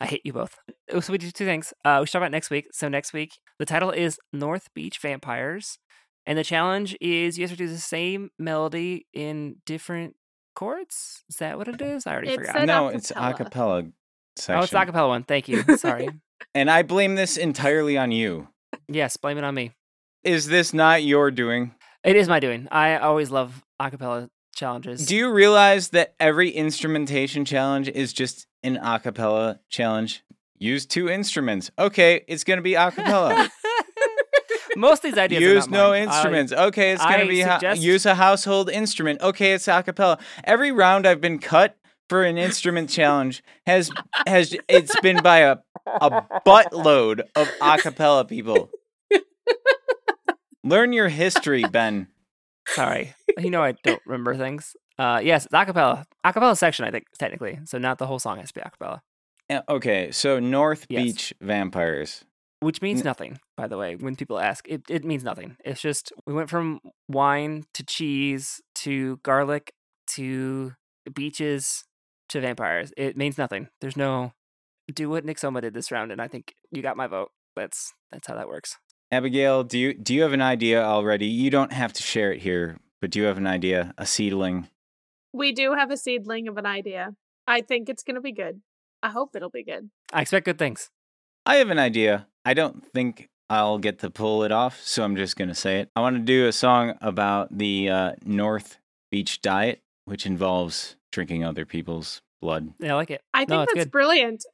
I 0.00 0.06
hate 0.06 0.22
you 0.24 0.32
both. 0.32 0.56
Oh, 0.92 1.00
So 1.00 1.12
we 1.12 1.18
do 1.18 1.30
two 1.30 1.44
things. 1.44 1.72
Uh, 1.84 1.98
we 2.00 2.06
should 2.06 2.12
talk 2.12 2.20
about 2.20 2.30
next 2.32 2.50
week. 2.50 2.68
So 2.72 2.88
next 2.88 3.12
week, 3.12 3.38
the 3.58 3.66
title 3.66 3.90
is 3.90 4.18
North 4.32 4.68
Beach 4.74 4.98
Vampires, 4.98 5.78
and 6.26 6.36
the 6.38 6.44
challenge 6.44 6.96
is 7.00 7.38
you 7.38 7.44
have 7.44 7.50
to 7.50 7.56
do 7.56 7.68
the 7.68 7.78
same 7.78 8.30
melody 8.38 9.06
in 9.12 9.56
different 9.66 10.14
chords. 10.54 11.22
Is 11.28 11.36
that 11.36 11.58
what 11.58 11.68
it 11.68 11.80
is? 11.82 12.06
I 12.06 12.12
already 12.12 12.30
It 12.30 12.38
forgot. 12.40 12.54
said 12.56 12.66
no, 12.66 12.88
it's 12.88 13.12
acapella. 13.12 13.36
acapella 13.50 13.92
section. 14.36 14.58
Oh, 14.58 14.62
it's 14.62 14.72
the 14.72 14.78
acapella 14.78 15.08
one. 15.08 15.22
Thank 15.24 15.48
you. 15.48 15.62
Sorry. 15.76 16.08
And 16.54 16.70
I 16.70 16.82
blame 16.82 17.14
this 17.14 17.36
entirely 17.36 17.96
on 17.98 18.10
you. 18.12 18.48
yes, 18.88 19.16
blame 19.16 19.38
it 19.38 19.44
on 19.44 19.54
me. 19.54 19.72
Is 20.24 20.46
this 20.46 20.72
not 20.74 21.02
your 21.04 21.30
doing? 21.30 21.74
It 22.04 22.16
is 22.16 22.28
my 22.28 22.40
doing. 22.40 22.68
I 22.70 22.96
always 22.98 23.30
love 23.30 23.62
acapella 23.80 24.28
challenges. 24.56 25.06
Do 25.06 25.14
you 25.14 25.30
realize 25.30 25.90
that 25.90 26.14
every 26.18 26.50
instrumentation 26.50 27.44
challenge 27.44 27.88
is 27.88 28.12
just 28.12 28.46
an 28.62 28.76
acapella 28.78 29.60
challenge? 29.68 30.24
Use 30.58 30.86
two 30.86 31.08
instruments. 31.08 31.70
Okay, 31.78 32.24
it's 32.26 32.42
going 32.42 32.56
to 32.56 32.62
be 32.62 32.72
acapella. 32.72 33.48
Most 34.76 35.04
of 35.04 35.10
these 35.12 35.18
ideas 35.18 35.42
are 35.42 35.54
use 35.54 35.68
no 35.68 35.90
mine. 35.90 36.08
I- 36.08 36.14
instruments. 36.14 36.52
okay, 36.52 36.92
it's 36.92 37.04
going 37.04 37.20
to 37.20 37.26
be 37.26 37.42
suggest- 37.42 37.80
use 37.80 38.04
a 38.06 38.14
household 38.14 38.68
instrument. 38.70 39.20
Okay, 39.22 39.52
it's 39.52 39.66
acapella. 39.66 40.20
Every 40.44 40.72
round 40.72 41.06
I've 41.06 41.20
been 41.20 41.38
cut 41.38 41.78
for 42.08 42.24
an 42.24 42.38
instrument 42.38 42.88
challenge 42.90 43.42
has 43.66 43.90
has 44.26 44.56
it's 44.68 44.98
been 45.00 45.22
by 45.22 45.38
a 45.38 45.56
a 46.00 46.22
buttload 46.46 47.20
of 47.34 47.48
acapella 47.60 48.26
people. 48.26 48.70
Learn 50.64 50.92
your 50.92 51.08
history, 51.08 51.64
Ben. 51.64 52.08
Sorry. 52.68 53.14
You 53.38 53.50
know 53.50 53.62
I 53.62 53.72
don't 53.84 54.00
remember 54.06 54.34
things. 54.34 54.74
Uh, 54.98 55.20
yes, 55.22 55.44
it's 55.44 55.52
acapella. 55.54 56.04
Acapella 56.24 56.56
section, 56.56 56.86
I 56.86 56.90
think, 56.90 57.04
technically. 57.18 57.58
So 57.66 57.76
not 57.76 57.98
the 57.98 58.06
whole 58.06 58.18
song 58.18 58.38
has 58.38 58.50
to 58.50 58.60
be 58.60 58.62
acapella, 58.62 59.00
Uh, 59.50 59.60
Okay, 59.68 60.10
so 60.10 60.40
North 60.40 60.86
Yes. 60.88 61.02
Beach 61.02 61.34
vampires. 61.42 62.24
which 62.60 62.80
means 62.80 63.00
N- 63.00 63.04
nothing, 63.04 63.38
by 63.58 63.68
the 63.68 63.76
way. 63.76 63.94
When 63.96 64.16
people 64.16 64.38
ask, 64.38 64.66
it, 64.66 64.82
it 64.88 65.04
means 65.04 65.22
nothing. 65.22 65.56
It's 65.66 65.82
just 65.82 66.12
we 66.26 66.32
went 66.32 66.48
from 66.48 66.80
wine 67.08 67.64
to 67.74 67.84
cheese 67.84 68.62
to 68.76 69.18
garlic 69.22 69.72
to 70.14 70.72
beaches 71.12 71.84
to 72.30 72.40
vampires. 72.40 72.90
It 72.96 73.16
means 73.18 73.36
nothing. 73.36 73.68
There's 73.82 73.96
no 73.98 74.32
do 74.94 75.10
what 75.10 75.24
Nick 75.26 75.38
Soma 75.38 75.60
did 75.60 75.74
this 75.74 75.92
round, 75.92 76.10
and 76.10 76.22
I 76.22 76.28
think 76.28 76.54
you 76.70 76.80
got 76.80 76.96
my 76.96 77.06
vote. 77.06 77.30
That's 77.54 77.92
that's 78.10 78.26
how 78.26 78.34
that 78.36 78.48
works. 78.48 78.76
Abigail, 79.10 79.62
do 79.62 79.78
you 79.78 79.94
do 79.94 80.14
you 80.14 80.22
have 80.22 80.32
an 80.32 80.42
idea 80.42 80.82
already? 80.82 81.26
You 81.26 81.50
don't 81.50 81.72
have 81.72 81.92
to 81.94 82.02
share 82.02 82.32
it 82.32 82.40
here, 82.40 82.78
but 83.00 83.10
do 83.10 83.20
you 83.20 83.26
have 83.26 83.38
an 83.38 83.46
idea? 83.46 83.94
A 83.98 84.06
seedling? 84.06 84.68
We 85.32 85.52
do 85.52 85.74
have 85.74 85.90
a 85.90 85.96
seedling 85.96 86.48
of 86.48 86.56
an 86.56 86.66
idea. 86.66 87.14
I 87.46 87.60
think 87.60 87.88
it's 87.88 88.02
going 88.02 88.16
to 88.16 88.20
be 88.20 88.32
good. 88.32 88.62
I 89.02 89.10
hope 89.10 89.36
it'll 89.36 89.50
be 89.50 89.62
good. 89.62 89.90
I 90.12 90.22
expect 90.22 90.46
good 90.46 90.58
things. 90.58 90.90
I 91.44 91.56
have 91.56 91.70
an 91.70 91.78
idea. 91.78 92.26
I 92.44 92.54
don't 92.54 92.84
think 92.92 93.28
I'll 93.48 93.78
get 93.78 94.00
to 94.00 94.10
pull 94.10 94.42
it 94.42 94.50
off, 94.50 94.80
so 94.82 95.04
I'm 95.04 95.14
just 95.14 95.36
going 95.36 95.48
to 95.48 95.54
say 95.54 95.80
it. 95.80 95.90
I 95.94 96.00
want 96.00 96.16
to 96.16 96.22
do 96.22 96.48
a 96.48 96.52
song 96.52 96.94
about 97.00 97.56
the 97.56 97.88
uh, 97.88 98.12
North 98.24 98.78
Beach 99.12 99.40
diet, 99.40 99.82
which 100.06 100.26
involves 100.26 100.96
drinking 101.12 101.44
other 101.44 101.64
people's 101.64 102.22
blood. 102.40 102.72
Yeah, 102.80 102.94
I 102.94 102.96
like 102.96 103.10
it. 103.10 103.22
I 103.32 103.40
think 103.40 103.50
no, 103.50 103.62
it's 103.62 103.74
that's 103.74 103.84
good. 103.84 103.92
brilliant. 103.92 104.44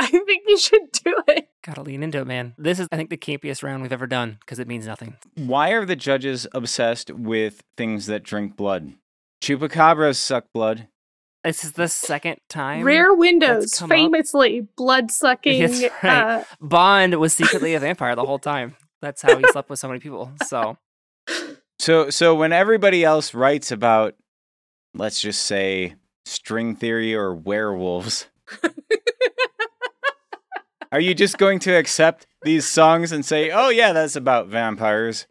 I 0.00 0.06
think 0.06 0.44
you 0.48 0.56
should 0.58 0.90
do 0.92 1.22
it. 1.28 1.48
Gotta 1.62 1.82
lean 1.82 2.02
into 2.02 2.18
it, 2.18 2.26
man. 2.26 2.54
This 2.56 2.80
is, 2.80 2.88
I 2.90 2.96
think, 2.96 3.10
the 3.10 3.18
campiest 3.18 3.62
round 3.62 3.82
we've 3.82 3.92
ever 3.92 4.06
done 4.06 4.38
because 4.40 4.58
it 4.58 4.66
means 4.66 4.86
nothing. 4.86 5.16
Why 5.34 5.70
are 5.70 5.84
the 5.84 5.94
judges 5.94 6.46
obsessed 6.54 7.10
with 7.10 7.62
things 7.76 8.06
that 8.06 8.22
drink 8.22 8.56
blood? 8.56 8.94
Chupacabras 9.42 10.16
suck 10.16 10.46
blood. 10.54 10.88
This 11.44 11.64
is 11.64 11.72
the 11.72 11.86
second 11.88 12.38
time. 12.48 12.84
Rare 12.84 13.14
Windows, 13.14 13.78
famously 13.78 14.68
blood 14.76 15.10
sucking. 15.10 15.62
Right. 16.02 16.04
uh, 16.04 16.44
Bond 16.60 17.14
was 17.20 17.34
secretly 17.34 17.74
a 17.74 17.80
vampire 17.80 18.14
the 18.14 18.24
whole 18.24 18.38
time. 18.38 18.76
That's 19.02 19.22
how 19.22 19.36
he 19.36 19.44
slept 19.50 19.68
with 19.70 19.78
so 19.78 19.88
many 19.88 20.00
people. 20.00 20.32
So 20.46 20.76
So 21.78 22.10
so 22.10 22.34
when 22.34 22.52
everybody 22.52 23.04
else 23.04 23.32
writes 23.34 23.70
about 23.70 24.14
let's 24.94 25.20
just 25.20 25.42
say 25.42 25.94
string 26.26 26.76
theory 26.76 27.14
or 27.14 27.34
werewolves 27.34 28.26
Are 30.92 31.00
you 31.00 31.14
just 31.14 31.38
going 31.38 31.60
to 31.60 31.72
accept 31.76 32.26
these 32.42 32.66
songs 32.66 33.12
and 33.12 33.24
say, 33.24 33.50
"Oh 33.50 33.68
yeah, 33.68 33.92
that's 33.92 34.16
about 34.16 34.48
vampires"? 34.48 35.26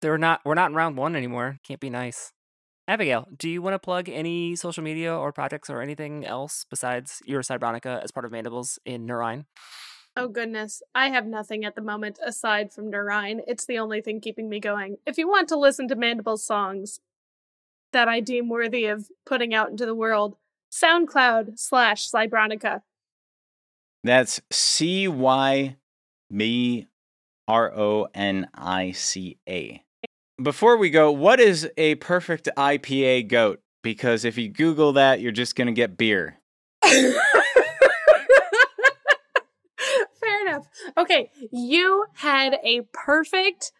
they're 0.00 0.18
not. 0.18 0.40
We're 0.44 0.54
not 0.54 0.70
in 0.70 0.76
round 0.76 0.96
one 0.96 1.16
anymore. 1.16 1.58
Can't 1.64 1.80
be 1.80 1.90
nice. 1.90 2.32
Abigail, 2.86 3.28
do 3.36 3.50
you 3.50 3.60
want 3.60 3.74
to 3.74 3.78
plug 3.78 4.08
any 4.08 4.56
social 4.56 4.82
media 4.82 5.14
or 5.14 5.30
projects 5.30 5.68
or 5.68 5.82
anything 5.82 6.24
else 6.24 6.64
besides 6.70 7.20
your 7.26 7.42
Cybronica 7.42 8.02
as 8.02 8.10
part 8.10 8.24
of 8.24 8.32
Mandibles 8.32 8.78
in 8.84 9.04
Nur 9.04 9.22
Ein? 9.22 9.46
oh 10.16 10.26
goodness, 10.26 10.82
I 10.96 11.10
have 11.10 11.26
nothing 11.26 11.64
at 11.64 11.76
the 11.76 11.82
moment 11.82 12.18
aside 12.24 12.72
from 12.72 12.90
Nur 12.90 13.10
Ein. 13.10 13.40
It's 13.46 13.66
the 13.66 13.78
only 13.78 14.00
thing 14.00 14.20
keeping 14.20 14.48
me 14.48 14.58
going. 14.58 14.96
If 15.06 15.16
you 15.16 15.28
want 15.28 15.48
to 15.48 15.56
listen 15.56 15.86
to 15.88 15.96
Mandible's 15.96 16.44
songs 16.44 16.98
that 17.92 18.08
I 18.08 18.18
deem 18.20 18.48
worthy 18.48 18.86
of 18.86 19.08
putting 19.24 19.54
out 19.54 19.70
into 19.70 19.86
the 19.86 19.94
world, 19.94 20.36
SoundCloud 20.72 21.58
slash 21.58 22.10
Cybronica. 22.10 22.82
That's 24.04 24.40
C 24.50 25.08
Y 25.08 25.76
B 26.34 26.86
R 27.46 27.72
O 27.76 28.08
N 28.14 28.48
I 28.54 28.92
C 28.92 29.38
A. 29.48 29.82
Before 30.40 30.76
we 30.76 30.90
go, 30.90 31.10
what 31.10 31.40
is 31.40 31.68
a 31.76 31.96
perfect 31.96 32.48
IPA 32.56 33.28
goat? 33.28 33.60
Because 33.82 34.24
if 34.24 34.38
you 34.38 34.48
Google 34.48 34.92
that, 34.92 35.20
you're 35.20 35.32
just 35.32 35.56
going 35.56 35.66
to 35.66 35.72
get 35.72 35.96
beer. 35.96 36.38
Fair 36.84 37.12
enough. 40.46 40.68
Okay, 40.96 41.30
you 41.50 42.04
had 42.14 42.58
a 42.62 42.82
perfect 42.92 43.72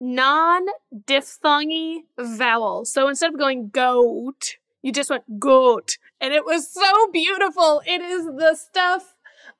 non 0.00 0.66
diphthongy 0.94 2.04
vowel. 2.18 2.84
So 2.84 3.08
instead 3.08 3.32
of 3.32 3.38
going 3.38 3.70
goat, 3.70 4.56
you 4.82 4.92
just 4.92 5.10
went 5.10 5.38
goat. 5.38 5.98
And 6.20 6.32
it 6.32 6.44
was 6.44 6.70
so 6.72 7.08
beautiful. 7.12 7.82
It 7.86 8.00
is 8.00 8.24
the 8.24 8.54
stuff 8.54 9.15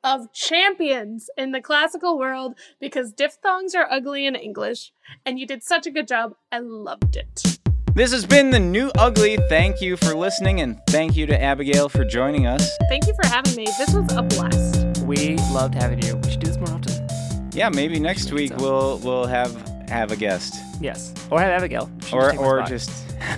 of 0.07 0.33
champions 0.33 1.29
in 1.37 1.51
the 1.51 1.61
classical 1.61 2.17
world 2.17 2.55
because 2.81 3.13
diphthongs 3.13 3.75
are 3.75 3.89
ugly 3.91 4.25
in 4.25 4.37
English. 4.37 4.93
And 5.27 5.39
you 5.41 5.47
did 5.47 5.65
such 5.65 5.85
a 5.87 5.91
good 5.91 6.07
job. 6.07 6.35
I 6.53 6.61
loved 6.61 7.17
it. 7.17 7.59
This 7.95 8.13
has 8.13 8.25
been 8.25 8.51
the 8.51 8.61
new 8.61 8.91
ugly. 8.99 9.37
Thank 9.49 9.81
you 9.81 9.97
for 9.97 10.15
listening, 10.15 10.61
and 10.61 10.79
thank 10.91 11.17
you 11.17 11.27
to 11.27 11.43
Abigail 11.43 11.89
for 11.89 12.05
joining 12.05 12.47
us. 12.47 12.71
Thank 12.89 13.07
you 13.07 13.15
for 13.15 13.27
having 13.27 13.57
me. 13.57 13.65
This 13.79 13.95
was 13.95 14.13
a 14.13 14.23
blast. 14.23 15.03
We 15.05 15.37
loved 15.53 15.75
having 15.75 16.03
you. 16.03 16.17
We 16.17 16.31
should 16.31 16.41
do 16.41 16.47
this 16.49 16.59
more 16.59 16.69
often. 16.71 17.09
Yeah, 17.53 17.71
maybe 17.71 17.99
next 17.99 18.25
think 18.25 18.35
week 18.37 18.51
so. 18.51 18.57
we'll 18.59 18.99
we'll 18.99 19.27
have 19.27 19.51
have 19.89 20.13
a 20.13 20.17
guest, 20.17 20.55
Yes. 20.81 21.15
Or 21.31 21.41
have 21.41 21.51
Abigail. 21.51 21.91
She 22.05 22.15
or 22.15 22.37
or 22.39 22.63
just 22.63 22.91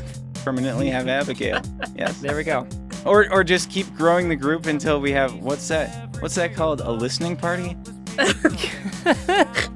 permanently 0.44 0.90
have 0.90 1.06
Abigail. 1.08 1.62
Yes, 1.96 2.20
There 2.20 2.36
we 2.36 2.42
go. 2.42 2.66
or 3.06 3.30
or 3.32 3.44
just 3.44 3.70
keep 3.70 3.86
growing 3.94 4.28
the 4.28 4.36
group 4.36 4.66
until 4.66 5.00
we 5.00 5.12
have 5.12 5.34
what's 5.36 5.68
that? 5.68 6.07
What's 6.20 6.34
that 6.34 6.54
called? 6.54 6.80
A 6.80 6.90
listening 6.90 7.36
party? 7.36 7.76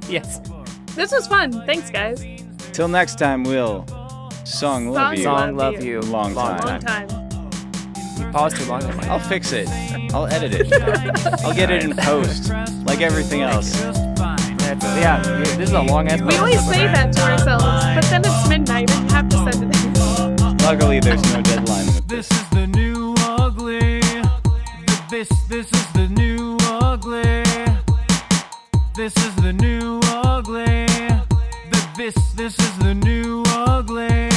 yes. 0.08 0.40
This 0.94 1.12
was 1.12 1.26
fun. 1.26 1.52
Thanks, 1.66 1.90
guys. 1.90 2.24
Till 2.72 2.88
next 2.88 3.18
time, 3.18 3.44
we'll 3.44 3.86
song 4.44 4.88
love 4.88 4.96
Song 4.96 5.16
you. 5.16 5.22
Song 5.22 5.56
Love 5.56 5.74
love 5.74 5.84
you. 5.84 5.92
you. 5.92 6.00
Long 6.00 6.34
Long 6.34 6.58
time. 6.58 6.80
time. 6.80 7.08
You 8.18 8.30
paused 8.32 8.56
too 8.56 8.64
long 8.66 8.80
there, 8.80 8.94
I'll 9.10 9.18
fix 9.20 9.52
it. 9.52 9.68
I'll 10.12 10.26
edit 10.26 10.52
it. 10.54 10.72
I'll 11.44 11.54
get 11.54 11.70
it 11.70 11.84
in 11.84 11.96
post, 11.96 12.50
like 12.84 13.00
everything 13.00 13.42
else. 13.42 13.80
That's, 13.80 14.84
yeah, 14.84 15.20
this 15.56 15.68
is 15.68 15.72
a 15.72 15.82
long 15.82 16.08
ass. 16.08 16.20
We 16.20 16.36
always 16.36 16.64
say 16.68 16.86
that 16.86 17.12
to 17.14 17.22
ourselves, 17.22 17.64
but 17.64 18.04
then 18.10 18.22
it's 18.24 18.48
midnight 18.48 18.90
and 18.90 19.10
you 19.10 19.14
have 19.14 19.28
to 19.28 19.36
send 19.38 19.74
it 19.74 19.84
in. 19.84 20.56
Luckily, 20.58 21.00
there's 21.00 21.22
no 21.32 21.42
deadline 21.42 21.86
This 22.06 22.30
is 22.30 22.48
the 22.50 22.66
new 22.68 23.14
ugly. 23.20 24.00
This 25.10 25.28
this 25.48 25.66
is 25.72 25.92
the 25.92 26.08
new 26.08 26.31
ugly. 26.31 26.31
This 28.94 29.16
is 29.16 29.34
the 29.36 29.52
new 29.52 30.00
ugly. 30.04 30.86
The- 30.86 31.82
This 31.96 32.14
this 32.32 32.58
is 32.58 32.78
the 32.78 32.94
new 32.94 33.42
ugly. 33.48 34.28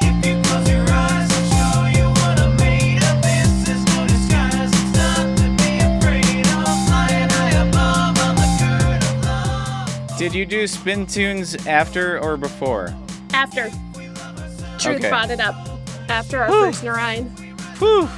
If 0.00 0.26
you 0.26 0.40
close 0.42 0.68
your 0.68 0.82
eyes, 0.88 1.30
I'll 1.32 1.50
show 1.54 1.98
you 1.98 2.06
what 2.10 2.40
I'm 2.40 2.56
made 2.56 3.02
of. 3.02 3.22
This 3.22 3.68
is 3.68 3.84
no 3.86 4.06
disguise. 4.06 4.70
It's 4.72 4.96
not 4.98 5.36
to 5.38 5.46
be 5.62 5.72
afraid 5.90 6.46
of. 6.46 6.64
Flying 6.88 7.30
high 7.30 7.54
above 7.66 8.18
on 8.26 8.34
the 8.36 8.48
current 8.58 9.04
of 9.04 9.24
love. 10.10 10.18
Did 10.18 10.34
you 10.34 10.44
do 10.46 10.66
spin 10.66 11.06
tunes 11.06 11.54
after 11.66 12.18
or 12.20 12.36
before? 12.36 12.94
After. 13.32 13.70
Truth 14.78 14.98
Okay. 14.98 15.08
brought 15.08 15.30
it 15.30 15.40
up. 15.40 15.54
After 16.08 16.42
our 16.42 16.50
first 16.50 16.82
Nur 16.84 16.98
Ein. 16.98 17.24
Whew. 17.78 18.08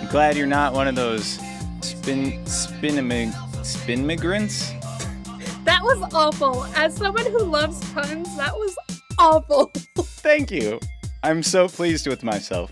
I'm 0.00 0.08
glad 0.08 0.36
you're 0.36 0.46
not 0.46 0.72
one 0.74 0.88
of 0.88 0.94
those 0.94 1.38
spin 1.80 2.44
spin 2.46 2.98
spin 3.66 4.06
migrants. 4.06 4.70
That 5.64 5.82
was 5.82 6.00
awful. 6.14 6.64
As 6.76 6.94
someone 6.94 7.26
who 7.26 7.40
loves 7.40 7.80
puns, 7.92 8.36
that 8.36 8.54
was 8.54 8.76
awful. 9.18 9.66
Thank 9.98 10.50
you. 10.50 10.78
I'm 11.22 11.42
so 11.42 11.68
pleased 11.68 12.06
with 12.06 12.22
myself. 12.22 12.70